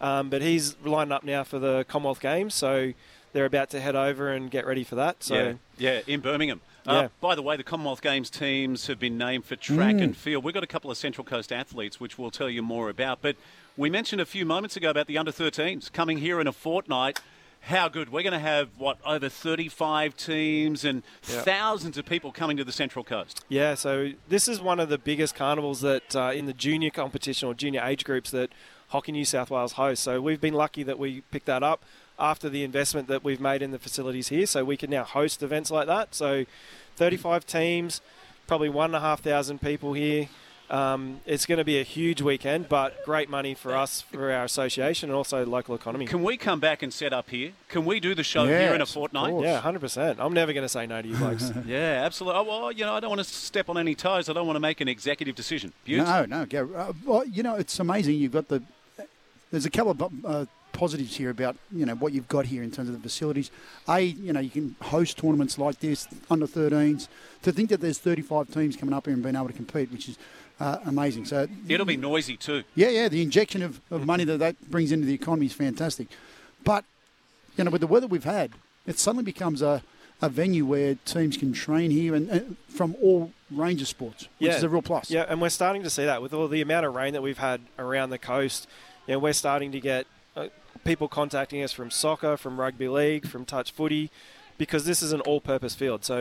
um, 0.00 0.30
but 0.30 0.42
he's 0.42 0.76
lined 0.84 1.12
up 1.12 1.24
now 1.24 1.42
for 1.42 1.58
the 1.58 1.84
Commonwealth 1.88 2.20
Games, 2.20 2.54
so 2.54 2.92
they're 3.32 3.46
about 3.46 3.70
to 3.70 3.80
head 3.80 3.96
over 3.96 4.30
and 4.30 4.48
get 4.48 4.64
ready 4.64 4.84
for 4.84 4.94
that. 4.94 5.24
So 5.24 5.34
yeah, 5.34 5.54
yeah, 5.76 6.00
in 6.06 6.20
Birmingham. 6.20 6.60
Uh, 6.86 7.08
by 7.20 7.34
the 7.34 7.42
way, 7.42 7.56
the 7.56 7.62
Commonwealth 7.62 8.02
Games 8.02 8.30
teams 8.30 8.86
have 8.86 8.98
been 8.98 9.18
named 9.18 9.44
for 9.44 9.56
track 9.56 9.96
Mm. 9.96 10.02
and 10.02 10.16
field. 10.16 10.44
We've 10.44 10.54
got 10.54 10.64
a 10.64 10.68
couple 10.68 10.90
of 10.90 10.96
Central 10.96 11.24
Coast 11.24 11.52
athletes, 11.52 12.00
which 12.00 12.18
we'll 12.18 12.30
tell 12.30 12.48
you 12.50 12.62
more 12.62 12.88
about. 12.88 13.20
But 13.22 13.36
we 13.76 13.90
mentioned 13.90 14.20
a 14.20 14.26
few 14.26 14.44
moments 14.44 14.76
ago 14.76 14.90
about 14.90 15.06
the 15.06 15.18
under 15.18 15.32
13s 15.32 15.90
coming 15.92 16.18
here 16.18 16.40
in 16.40 16.46
a 16.46 16.52
fortnight. 16.52 17.20
How 17.64 17.88
good. 17.88 18.10
We're 18.10 18.22
going 18.22 18.32
to 18.32 18.38
have, 18.38 18.70
what, 18.78 18.96
over 19.04 19.28
35 19.28 20.16
teams 20.16 20.82
and 20.84 21.02
Yeah. 21.28 21.42
thousands 21.42 21.98
of 21.98 22.06
people 22.06 22.32
coming 22.32 22.56
to 22.56 22.64
the 22.64 22.72
Central 22.72 23.04
Coast. 23.04 23.44
Yeah, 23.50 23.74
so 23.74 24.12
this 24.28 24.48
is 24.48 24.62
one 24.62 24.80
of 24.80 24.88
the 24.88 24.96
biggest 24.96 25.34
carnivals 25.34 25.82
that 25.82 26.16
uh, 26.16 26.32
in 26.34 26.46
the 26.46 26.54
junior 26.54 26.88
competition 26.88 27.48
or 27.48 27.54
junior 27.54 27.82
age 27.84 28.04
groups 28.04 28.30
that 28.30 28.50
Hockey 28.88 29.12
New 29.12 29.26
South 29.26 29.50
Wales 29.50 29.72
hosts. 29.72 30.02
So 30.02 30.22
we've 30.22 30.40
been 30.40 30.54
lucky 30.54 30.82
that 30.84 30.98
we 30.98 31.20
picked 31.30 31.46
that 31.46 31.62
up 31.62 31.84
after 32.20 32.48
the 32.48 32.62
investment 32.62 33.08
that 33.08 33.24
we've 33.24 33.40
made 33.40 33.62
in 33.62 33.70
the 33.70 33.78
facilities 33.78 34.28
here. 34.28 34.46
So 34.46 34.64
we 34.64 34.76
can 34.76 34.90
now 34.90 35.04
host 35.04 35.42
events 35.42 35.70
like 35.70 35.86
that. 35.86 36.14
So 36.14 36.44
35 36.96 37.46
teams, 37.46 38.00
probably 38.46 38.68
one 38.68 38.90
and 38.90 38.96
a 38.96 39.00
half 39.00 39.20
thousand 39.20 39.60
people 39.60 39.94
here. 39.94 40.28
Um, 40.70 41.20
it's 41.26 41.46
going 41.46 41.58
to 41.58 41.64
be 41.64 41.80
a 41.80 41.82
huge 41.82 42.22
weekend, 42.22 42.68
but 42.68 43.04
great 43.04 43.28
money 43.28 43.54
for 43.54 43.74
us, 43.74 44.02
for 44.02 44.30
our 44.30 44.44
association, 44.44 45.10
and 45.10 45.16
also 45.16 45.44
local 45.44 45.74
economy. 45.74 46.06
Can 46.06 46.22
we 46.22 46.36
come 46.36 46.60
back 46.60 46.84
and 46.84 46.92
set 46.94 47.12
up 47.12 47.28
here? 47.28 47.50
Can 47.68 47.84
we 47.84 47.98
do 47.98 48.14
the 48.14 48.22
show 48.22 48.46
here 48.46 48.72
in 48.72 48.80
a 48.80 48.86
fortnight? 48.86 49.34
Yeah, 49.42 49.60
100%. 49.60 50.16
I'm 50.20 50.32
never 50.32 50.52
going 50.52 50.64
to 50.64 50.68
say 50.68 50.86
no 50.86 51.02
to 51.02 51.08
you 51.08 51.16
blokes. 51.16 51.50
yeah, 51.66 52.02
absolutely. 52.04 52.38
Oh, 52.38 52.44
well, 52.44 52.72
you 52.72 52.84
know, 52.84 52.94
I 52.94 53.00
don't 53.00 53.10
want 53.10 53.20
to 53.20 53.24
step 53.24 53.68
on 53.68 53.78
any 53.78 53.96
toes. 53.96 54.28
I 54.28 54.32
don't 54.32 54.46
want 54.46 54.56
to 54.56 54.60
make 54.60 54.80
an 54.80 54.86
executive 54.86 55.34
decision. 55.34 55.72
Butts? 55.84 56.08
No, 56.08 56.24
no, 56.26 56.46
Gary. 56.46 56.68
Uh, 56.72 56.92
well, 57.04 57.26
you 57.26 57.42
know, 57.42 57.56
it's 57.56 57.80
amazing. 57.80 58.14
You've 58.14 58.32
got 58.32 58.46
the. 58.46 58.62
There's 59.50 59.66
a 59.66 59.70
couple 59.70 59.90
of 59.90 60.24
uh, 60.24 60.46
positives 60.80 61.14
here 61.16 61.28
about 61.28 61.56
you 61.70 61.84
know 61.84 61.94
what 61.94 62.14
you've 62.14 62.26
got 62.28 62.46
here 62.46 62.62
in 62.62 62.70
terms 62.70 62.88
of 62.88 62.94
the 62.94 63.02
facilities. 63.02 63.50
A, 63.86 64.00
you 64.00 64.32
know, 64.32 64.40
you 64.40 64.48
can 64.48 64.74
host 64.80 65.18
tournaments 65.18 65.58
like 65.58 65.78
this 65.80 66.08
under 66.30 66.46
13s. 66.46 67.06
To 67.42 67.52
think 67.52 67.68
that 67.68 67.82
there's 67.82 67.98
35 67.98 68.50
teams 68.50 68.76
coming 68.76 68.94
up 68.94 69.04
here 69.04 69.12
and 69.12 69.22
being 69.22 69.36
able 69.36 69.48
to 69.48 69.52
compete, 69.52 69.92
which 69.92 70.08
is 70.08 70.16
uh, 70.58 70.78
amazing. 70.86 71.26
So 71.26 71.46
It'll 71.68 71.84
be 71.84 71.98
noisy 71.98 72.38
too. 72.38 72.64
yeah, 72.74 72.88
yeah, 72.88 73.08
the 73.08 73.20
injection 73.20 73.62
of, 73.62 73.78
of 73.90 74.06
money 74.06 74.24
that 74.24 74.38
that 74.38 74.70
brings 74.70 74.90
into 74.90 75.06
the 75.06 75.12
economy 75.12 75.46
is 75.46 75.52
fantastic. 75.52 76.08
But, 76.64 76.86
you 77.58 77.64
know, 77.64 77.70
with 77.70 77.82
the 77.82 77.86
weather 77.86 78.06
we've 78.06 78.24
had, 78.24 78.52
it 78.86 78.98
suddenly 78.98 79.24
becomes 79.24 79.60
a, 79.60 79.82
a 80.22 80.30
venue 80.30 80.64
where 80.64 80.94
teams 81.04 81.36
can 81.36 81.52
train 81.52 81.90
here 81.90 82.14
and, 82.14 82.30
and 82.30 82.56
from 82.68 82.96
all 83.02 83.32
range 83.50 83.82
of 83.82 83.88
sports, 83.88 84.28
which 84.38 84.50
is 84.50 84.62
a 84.62 84.68
real 84.68 84.80
plus. 84.80 85.10
Yeah, 85.10 85.26
and 85.28 85.42
we're 85.42 85.50
starting 85.50 85.82
to 85.82 85.90
see 85.90 86.06
that 86.06 86.22
with 86.22 86.32
all 86.32 86.48
the 86.48 86.62
amount 86.62 86.86
of 86.86 86.94
rain 86.94 87.12
that 87.12 87.22
we've 87.22 87.38
had 87.50 87.60
around 87.78 88.08
the 88.10 88.18
coast. 88.18 88.66
You 89.06 89.14
know, 89.14 89.18
we're 89.18 89.34
starting 89.34 89.72
to 89.72 89.80
get 89.80 90.06
people 90.84 91.08
contacting 91.08 91.62
us 91.62 91.72
from 91.72 91.90
soccer, 91.90 92.36
from 92.36 92.60
rugby 92.60 92.88
league, 92.88 93.26
from 93.26 93.44
touch 93.44 93.72
footy, 93.72 94.10
because 94.58 94.84
this 94.84 95.02
is 95.02 95.12
an 95.12 95.20
all-purpose 95.22 95.74
field. 95.74 96.04
So 96.04 96.20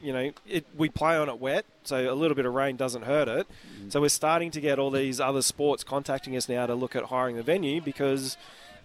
you 0.00 0.12
know, 0.12 0.32
it, 0.46 0.66
we 0.76 0.90
play 0.90 1.16
on 1.16 1.30
it 1.30 1.38
wet, 1.38 1.64
so 1.84 2.12
a 2.12 2.14
little 2.14 2.34
bit 2.34 2.44
of 2.44 2.52
rain 2.52 2.76
doesn't 2.76 3.02
hurt 3.02 3.26
it. 3.28 3.46
So 3.88 4.02
we're 4.02 4.10
starting 4.10 4.50
to 4.50 4.60
get 4.60 4.78
all 4.78 4.90
these 4.90 5.18
other 5.18 5.40
sports 5.40 5.82
contacting 5.82 6.36
us 6.36 6.46
now 6.48 6.66
to 6.66 6.74
look 6.74 6.94
at 6.94 7.04
hiring 7.04 7.36
the 7.36 7.42
venue 7.42 7.80
because. 7.80 8.36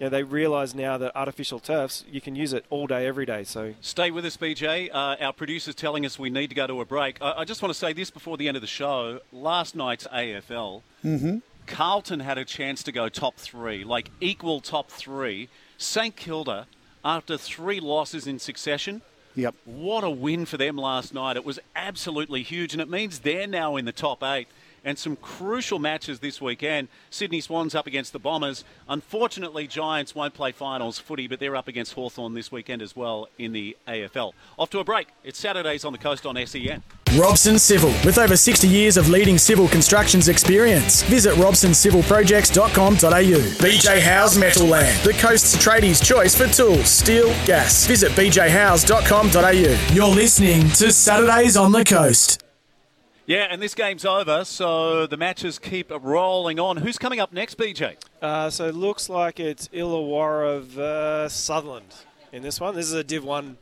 You 0.02 0.06
know, 0.06 0.12
they 0.12 0.24
realise 0.24 0.74
now 0.74 0.98
that 0.98 1.14
artificial 1.14 1.60
turfs, 1.60 2.06
you 2.10 2.22
can 2.22 2.34
use 2.34 2.54
it 2.54 2.64
all 2.70 2.88
day, 2.88 3.06
every 3.06 3.26
day. 3.26 3.44
So 3.44 3.74
Stay 3.82 4.12
with 4.12 4.24
us, 4.24 4.38
BJ. 4.38 4.90
Uh, 4.94 5.18
our 5.20 5.34
producer's 5.34 5.76
telling 5.76 6.06
us 6.06 6.18
we 6.18 6.30
need 6.30 6.48
to 6.48 6.56
go 6.56 6.66
to 6.68 6.80
a 6.80 6.86
break. 6.86 7.18
I, 7.22 7.40
I 7.40 7.44
just 7.44 7.62
want 7.62 7.74
to 7.74 7.78
say 7.78 7.92
this 7.92 8.10
before 8.10 8.38
the 8.38 8.48
end 8.48 8.56
of 8.56 8.62
the 8.62 8.68
show. 8.68 9.20
Last 9.34 9.76
night's 9.76 10.08
AFL, 10.08 10.84
Mm-hmm. 11.04 11.40
Carlton 11.70 12.20
had 12.20 12.38
a 12.38 12.44
chance 12.46 12.84
to 12.84 12.92
go 12.92 13.08
top 13.10 13.38
three, 13.38 13.84
like 13.84 14.10
equal 14.20 14.60
top 14.60 14.90
three. 14.90 15.48
St 15.78 16.16
Kilda, 16.16 16.68
after 17.06 17.38
three 17.38 17.80
losses 17.80 18.28
in 18.28 18.40
succession, 18.40 19.02
Yep. 19.36 19.56
what 19.66 20.04
a 20.04 20.10
win 20.10 20.46
for 20.46 20.58
them 20.58 20.76
last 20.76 21.14
night. 21.14 21.38
It 21.38 21.46
was 21.46 21.60
absolutely 21.76 22.42
huge, 22.44 22.74
and 22.74 22.82
it 22.82 22.90
means 22.90 23.20
they're 23.20 23.48
now 23.48 23.76
in 23.78 23.86
the 23.86 23.92
top 23.94 24.24
eight. 24.24 24.48
And 24.84 24.98
some 24.98 25.16
crucial 25.16 25.80
matches 25.80 26.20
this 26.20 26.42
weekend. 26.42 26.88
Sydney 27.10 27.42
Swans 27.42 27.76
up 27.76 27.88
against 27.88 28.14
the 28.14 28.20
Bombers. 28.20 28.64
Unfortunately, 28.88 29.68
Giants 29.68 30.16
won't 30.16 30.34
play 30.34 30.52
finals 30.52 31.00
footy, 31.00 31.28
but 31.28 31.40
they're 31.40 31.56
up 31.56 31.68
against 31.68 31.94
Hawthorn 31.94 32.34
this 32.34 32.52
weekend 32.52 32.82
as 32.82 32.96
well 32.96 33.30
in 33.38 33.52
the 33.52 33.76
AFL. 33.88 34.34
Off 34.58 34.70
to 34.72 34.80
a 34.80 34.84
break. 34.84 35.10
It's 35.24 35.40
Saturdays 35.40 35.86
on 35.86 35.92
the 35.92 36.00
coast 36.00 36.26
on 36.26 36.36
SEN. 36.46 36.84
Robson 37.18 37.58
Civil, 37.58 37.90
with 38.06 38.18
over 38.20 38.38
60 38.38 38.68
years 38.68 38.98
of 38.98 39.10
leading 39.10 39.38
civil 39.38 39.68
constructions 39.68 40.28
experience. 40.28 41.02
Visit 41.04 41.34
robsоncivilprojects.com.au. 41.36 43.00
BJ 43.00 44.00
House 44.00 44.38
Metal 44.38 44.68
Land, 44.68 45.04
the 45.04 45.14
coast's 45.14 45.56
tradies' 45.58 46.04
choice 46.04 46.36
for 46.36 46.48
tools, 46.48 46.88
steel, 46.90 47.30
gas. 47.46 47.88
Visit 47.88 48.12
bjhouse.com.au. 48.12 49.94
You're 49.94 50.08
listening 50.16 50.70
to 50.72 50.92
Saturdays 50.92 51.58
on 51.58 51.72
the 51.72 51.84
Coast. 51.84 52.49
Yeah, 53.30 53.46
and 53.52 53.62
this 53.62 53.76
game's 53.76 54.06
over, 54.06 54.44
so 54.44 55.06
the 55.06 55.16
matches 55.16 55.60
keep 55.60 55.92
rolling 55.92 56.60
on. 56.60 56.78
Who's 56.78 56.98
coming 56.98 57.20
up 57.20 57.32
next, 57.32 57.60
BJ? 57.60 57.96
Uh, 58.24 58.50
so 58.50 58.66
it 58.66 58.74
looks 58.74 59.08
like 59.08 59.40
it's 59.40 59.68
Illawarra 59.68 60.62
v 60.64 61.30
Sutherland 61.30 61.94
in 62.34 62.42
this 62.42 62.60
one. 62.60 62.74
This 62.74 62.88
is 62.88 62.94
a 62.94 63.04
Div 63.04 63.24
1 63.24 63.56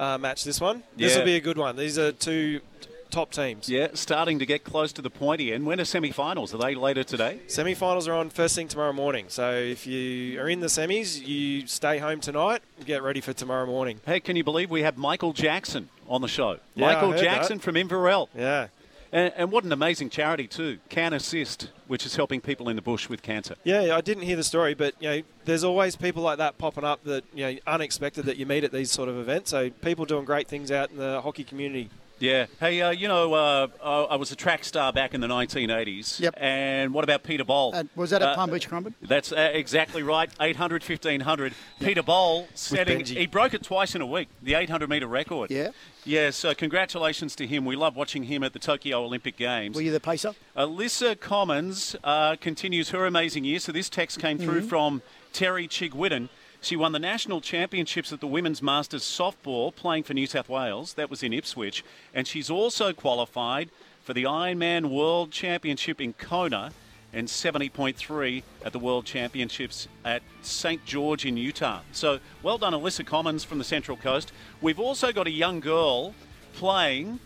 uh, 0.00 0.18
match, 0.18 0.42
this 0.42 0.60
one. 0.60 0.82
Yeah. 0.96 1.06
This 1.06 1.16
will 1.16 1.24
be 1.24 1.36
a 1.36 1.40
good 1.40 1.56
one. 1.56 1.76
These 1.76 1.96
are 1.96 2.10
two 2.10 2.60
top 3.08 3.30
teams. 3.30 3.68
Yeah, 3.68 3.86
starting 3.94 4.40
to 4.40 4.46
get 4.46 4.64
close 4.64 4.92
to 4.94 5.00
the 5.00 5.10
pointy 5.10 5.52
end. 5.52 5.64
When 5.64 5.78
are 5.78 5.84
semi-finals? 5.84 6.52
Are 6.52 6.58
they 6.58 6.74
later 6.74 7.04
today? 7.04 7.38
Semi-finals 7.46 8.08
are 8.08 8.14
on 8.14 8.30
first 8.30 8.56
thing 8.56 8.66
tomorrow 8.66 8.92
morning. 8.92 9.26
So 9.28 9.52
if 9.52 9.86
you 9.86 10.40
are 10.40 10.48
in 10.48 10.58
the 10.58 10.66
semis, 10.66 11.24
you 11.24 11.68
stay 11.68 11.98
home 11.98 12.18
tonight 12.18 12.62
get 12.84 13.04
ready 13.04 13.20
for 13.20 13.32
tomorrow 13.32 13.66
morning. 13.66 14.00
Hey, 14.06 14.18
can 14.18 14.34
you 14.34 14.42
believe 14.42 14.70
we 14.70 14.82
have 14.82 14.96
Michael 14.96 15.32
Jackson 15.32 15.88
on 16.08 16.20
the 16.20 16.28
show? 16.28 16.58
Yeah, 16.74 16.86
Michael 16.86 17.12
Jackson 17.12 17.58
that. 17.58 17.64
from 17.64 17.76
Inverell. 17.76 18.28
Yeah. 18.36 18.68
And, 19.12 19.32
and 19.36 19.50
what 19.50 19.64
an 19.64 19.72
amazing 19.72 20.10
charity, 20.10 20.46
too. 20.46 20.78
CanAssist, 20.90 21.68
which 21.86 22.04
is 22.04 22.16
helping 22.16 22.40
people 22.40 22.68
in 22.68 22.76
the 22.76 22.82
bush 22.82 23.08
with 23.08 23.22
cancer. 23.22 23.56
Yeah, 23.64 23.96
I 23.96 24.00
didn't 24.00 24.24
hear 24.24 24.36
the 24.36 24.44
story, 24.44 24.74
but 24.74 24.94
you 25.00 25.08
know, 25.08 25.22
there's 25.44 25.64
always 25.64 25.96
people 25.96 26.22
like 26.22 26.38
that 26.38 26.58
popping 26.58 26.84
up 26.84 27.02
that 27.04 27.24
you 27.34 27.44
know 27.44 27.58
unexpected 27.66 28.26
that 28.26 28.36
you 28.36 28.46
meet 28.46 28.64
at 28.64 28.72
these 28.72 28.90
sort 28.90 29.08
of 29.08 29.16
events. 29.16 29.50
So 29.50 29.70
people 29.70 30.04
doing 30.04 30.24
great 30.24 30.48
things 30.48 30.70
out 30.70 30.90
in 30.90 30.98
the 30.98 31.20
hockey 31.22 31.44
community. 31.44 31.88
Yeah. 32.20 32.46
Hey, 32.58 32.80
uh, 32.82 32.90
you 32.90 33.06
know, 33.08 33.34
uh, 33.34 33.68
I 34.10 34.16
was 34.16 34.32
a 34.32 34.36
track 34.36 34.64
star 34.64 34.92
back 34.92 35.14
in 35.14 35.20
the 35.20 35.26
1980s. 35.28 36.20
Yep. 36.20 36.34
And 36.36 36.92
what 36.92 37.04
about 37.04 37.22
Peter 37.22 37.44
Bol? 37.44 37.72
Uh, 37.74 37.84
was 37.94 38.10
that 38.10 38.22
at 38.22 38.28
Uh, 38.30 38.34
Palm 38.34 38.50
Beach 38.50 38.68
Crumpet? 38.68 38.94
That's 39.02 39.32
uh, 39.32 39.50
exactly 39.52 40.02
right. 40.02 40.30
800, 40.40 40.82
1500. 40.82 41.54
Peter 41.80 42.02
Bol 42.02 42.48
setting. 42.54 43.04
He 43.04 43.26
broke 43.26 43.54
it 43.54 43.62
twice 43.62 43.94
in 43.94 44.00
a 44.00 44.06
week, 44.06 44.28
the 44.42 44.54
800 44.54 44.88
metre 44.88 45.06
record. 45.06 45.50
Yeah. 45.50 45.68
Yeah, 46.04 46.30
so 46.30 46.54
congratulations 46.54 47.36
to 47.36 47.46
him. 47.46 47.64
We 47.64 47.76
love 47.76 47.94
watching 47.94 48.24
him 48.24 48.42
at 48.42 48.52
the 48.52 48.58
Tokyo 48.58 49.04
Olympic 49.04 49.36
Games. 49.36 49.76
Were 49.76 49.82
you 49.82 49.92
the 49.92 50.00
pacer? 50.00 50.34
Alyssa 50.56 51.18
Commons 51.20 51.94
uh, 52.02 52.36
continues 52.40 52.90
her 52.90 53.04
amazing 53.04 53.44
year. 53.44 53.58
So 53.58 53.72
this 53.72 53.88
text 53.90 54.18
came 54.18 54.38
through 54.38 54.62
Mhm. 54.62 54.68
from 54.68 55.02
Terry 55.32 55.68
Chigwidden. 55.68 56.30
She 56.60 56.76
won 56.76 56.92
the 56.92 56.98
national 56.98 57.40
championships 57.40 58.12
at 58.12 58.20
the 58.20 58.26
Women's 58.26 58.60
Masters 58.60 59.04
softball 59.04 59.74
playing 59.74 60.02
for 60.02 60.12
New 60.12 60.26
South 60.26 60.48
Wales. 60.48 60.94
That 60.94 61.08
was 61.08 61.22
in 61.22 61.32
Ipswich. 61.32 61.84
And 62.12 62.26
she's 62.26 62.50
also 62.50 62.92
qualified 62.92 63.70
for 64.02 64.12
the 64.12 64.24
Ironman 64.24 64.90
World 64.90 65.30
Championship 65.30 66.00
in 66.00 66.14
Kona 66.14 66.72
and 67.12 67.28
70.3 67.28 68.42
at 68.64 68.72
the 68.72 68.78
World 68.78 69.06
Championships 69.06 69.88
at 70.04 70.22
St. 70.42 70.84
George 70.84 71.24
in 71.24 71.36
Utah. 71.36 71.80
So 71.92 72.18
well 72.42 72.58
done, 72.58 72.72
Alyssa 72.72 73.06
Commons 73.06 73.44
from 73.44 73.58
the 73.58 73.64
Central 73.64 73.96
Coast. 73.96 74.32
We've 74.60 74.80
also 74.80 75.12
got 75.12 75.26
a 75.26 75.30
young 75.30 75.60
girl 75.60 76.14
playing 76.54 77.20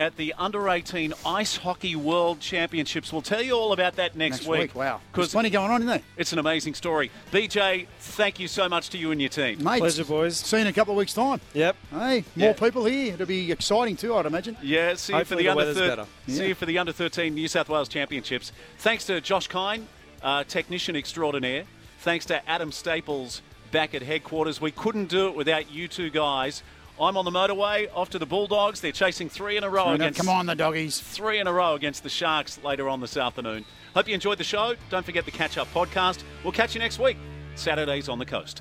at 0.00 0.16
the 0.16 0.34
Under 0.38 0.68
18 0.70 1.12
Ice 1.26 1.58
Hockey 1.58 1.94
World 1.94 2.40
Championships. 2.40 3.12
We'll 3.12 3.20
tell 3.20 3.42
you 3.42 3.52
all 3.52 3.72
about 3.74 3.96
that 3.96 4.16
next, 4.16 4.38
Next 4.38 4.48
week, 4.48 4.74
wow. 4.74 4.92
There's 4.96 5.00
Because 5.12 5.32
plenty 5.32 5.50
going 5.50 5.70
on, 5.70 5.82
isn't 5.82 5.86
there? 5.88 6.00
it's 6.16 6.32
an 6.32 6.38
amazing 6.38 6.72
story. 6.72 7.10
BJ, 7.30 7.86
thank 7.98 8.40
you 8.40 8.48
so 8.48 8.66
much 8.66 8.88
to 8.90 8.98
you 8.98 9.12
and 9.12 9.20
your 9.20 9.28
team. 9.28 9.62
Mate, 9.62 9.80
Pleasure, 9.80 10.04
boys. 10.06 10.38
See 10.38 10.56
you 10.56 10.62
in 10.62 10.68
a 10.68 10.72
couple 10.72 10.94
of 10.94 10.98
weeks' 10.98 11.12
time. 11.12 11.38
Yep. 11.52 11.76
Hey, 11.90 12.24
more 12.34 12.48
Yeah. 12.48 12.52
people 12.54 12.86
here. 12.86 13.12
It'll 13.12 13.26
be 13.26 13.52
exciting 13.52 13.96
too, 13.96 14.16
I'd 14.16 14.24
imagine. 14.24 14.56
Yeah, 14.62 14.94
see 14.94 15.14
you 15.14 15.24
for 15.24 15.34
the, 15.36 15.42
the 15.42 15.48
under 15.50 15.56
weather's 15.58 15.76
thir- 15.76 15.88
better. 15.88 16.06
See 16.26 16.40
Yeah. 16.40 16.44
you 16.48 16.54
for 16.54 16.64
the 16.66 16.78
under 16.78 16.92
13 16.92 17.34
New 17.34 17.46
South 17.46 17.68
Wales 17.68 17.88
Championships. 17.90 18.52
Thanks 18.78 19.04
to 19.04 19.20
Josh 19.20 19.48
Kine, 19.48 19.86
uh, 20.22 20.44
technician 20.44 20.96
extraordinaire. 20.96 21.64
Thanks 22.00 22.24
to 22.26 22.48
Adam 22.48 22.72
Staples 22.72 23.42
back 23.70 23.94
at 23.94 24.00
headquarters. 24.02 24.62
We 24.62 24.70
couldn't 24.70 25.10
do 25.10 25.28
it 25.28 25.34
without 25.36 25.70
you 25.70 25.86
two 25.88 26.08
guys. 26.08 26.62
I'm 27.00 27.16
on 27.16 27.24
the 27.24 27.30
motorway 27.30 27.88
off 27.94 28.10
to 28.10 28.18
the 28.18 28.26
Bulldogs. 28.26 28.80
They're 28.82 28.92
chasing 28.92 29.30
three 29.30 29.56
in 29.56 29.64
a 29.64 29.70
row 29.70 29.90
against 29.92 30.18
Come 30.18 30.28
on, 30.28 30.44
the 30.44 30.54
doggies. 30.54 31.00
three 31.00 31.38
in 31.38 31.46
a 31.46 31.52
row 31.52 31.74
against 31.74 32.02
the 32.02 32.10
Sharks 32.10 32.62
later 32.62 32.88
on 32.90 33.00
this 33.00 33.16
afternoon. 33.16 33.64
Hope 33.94 34.06
you 34.06 34.14
enjoyed 34.14 34.36
the 34.38 34.44
show. 34.44 34.74
Don't 34.90 35.04
forget 35.06 35.24
the 35.24 35.30
catch 35.30 35.56
up 35.56 35.66
podcast. 35.72 36.22
We'll 36.44 36.52
catch 36.52 36.74
you 36.74 36.78
next 36.80 36.98
week, 36.98 37.16
Saturdays 37.54 38.08
on 38.10 38.18
the 38.18 38.26
coast. 38.26 38.60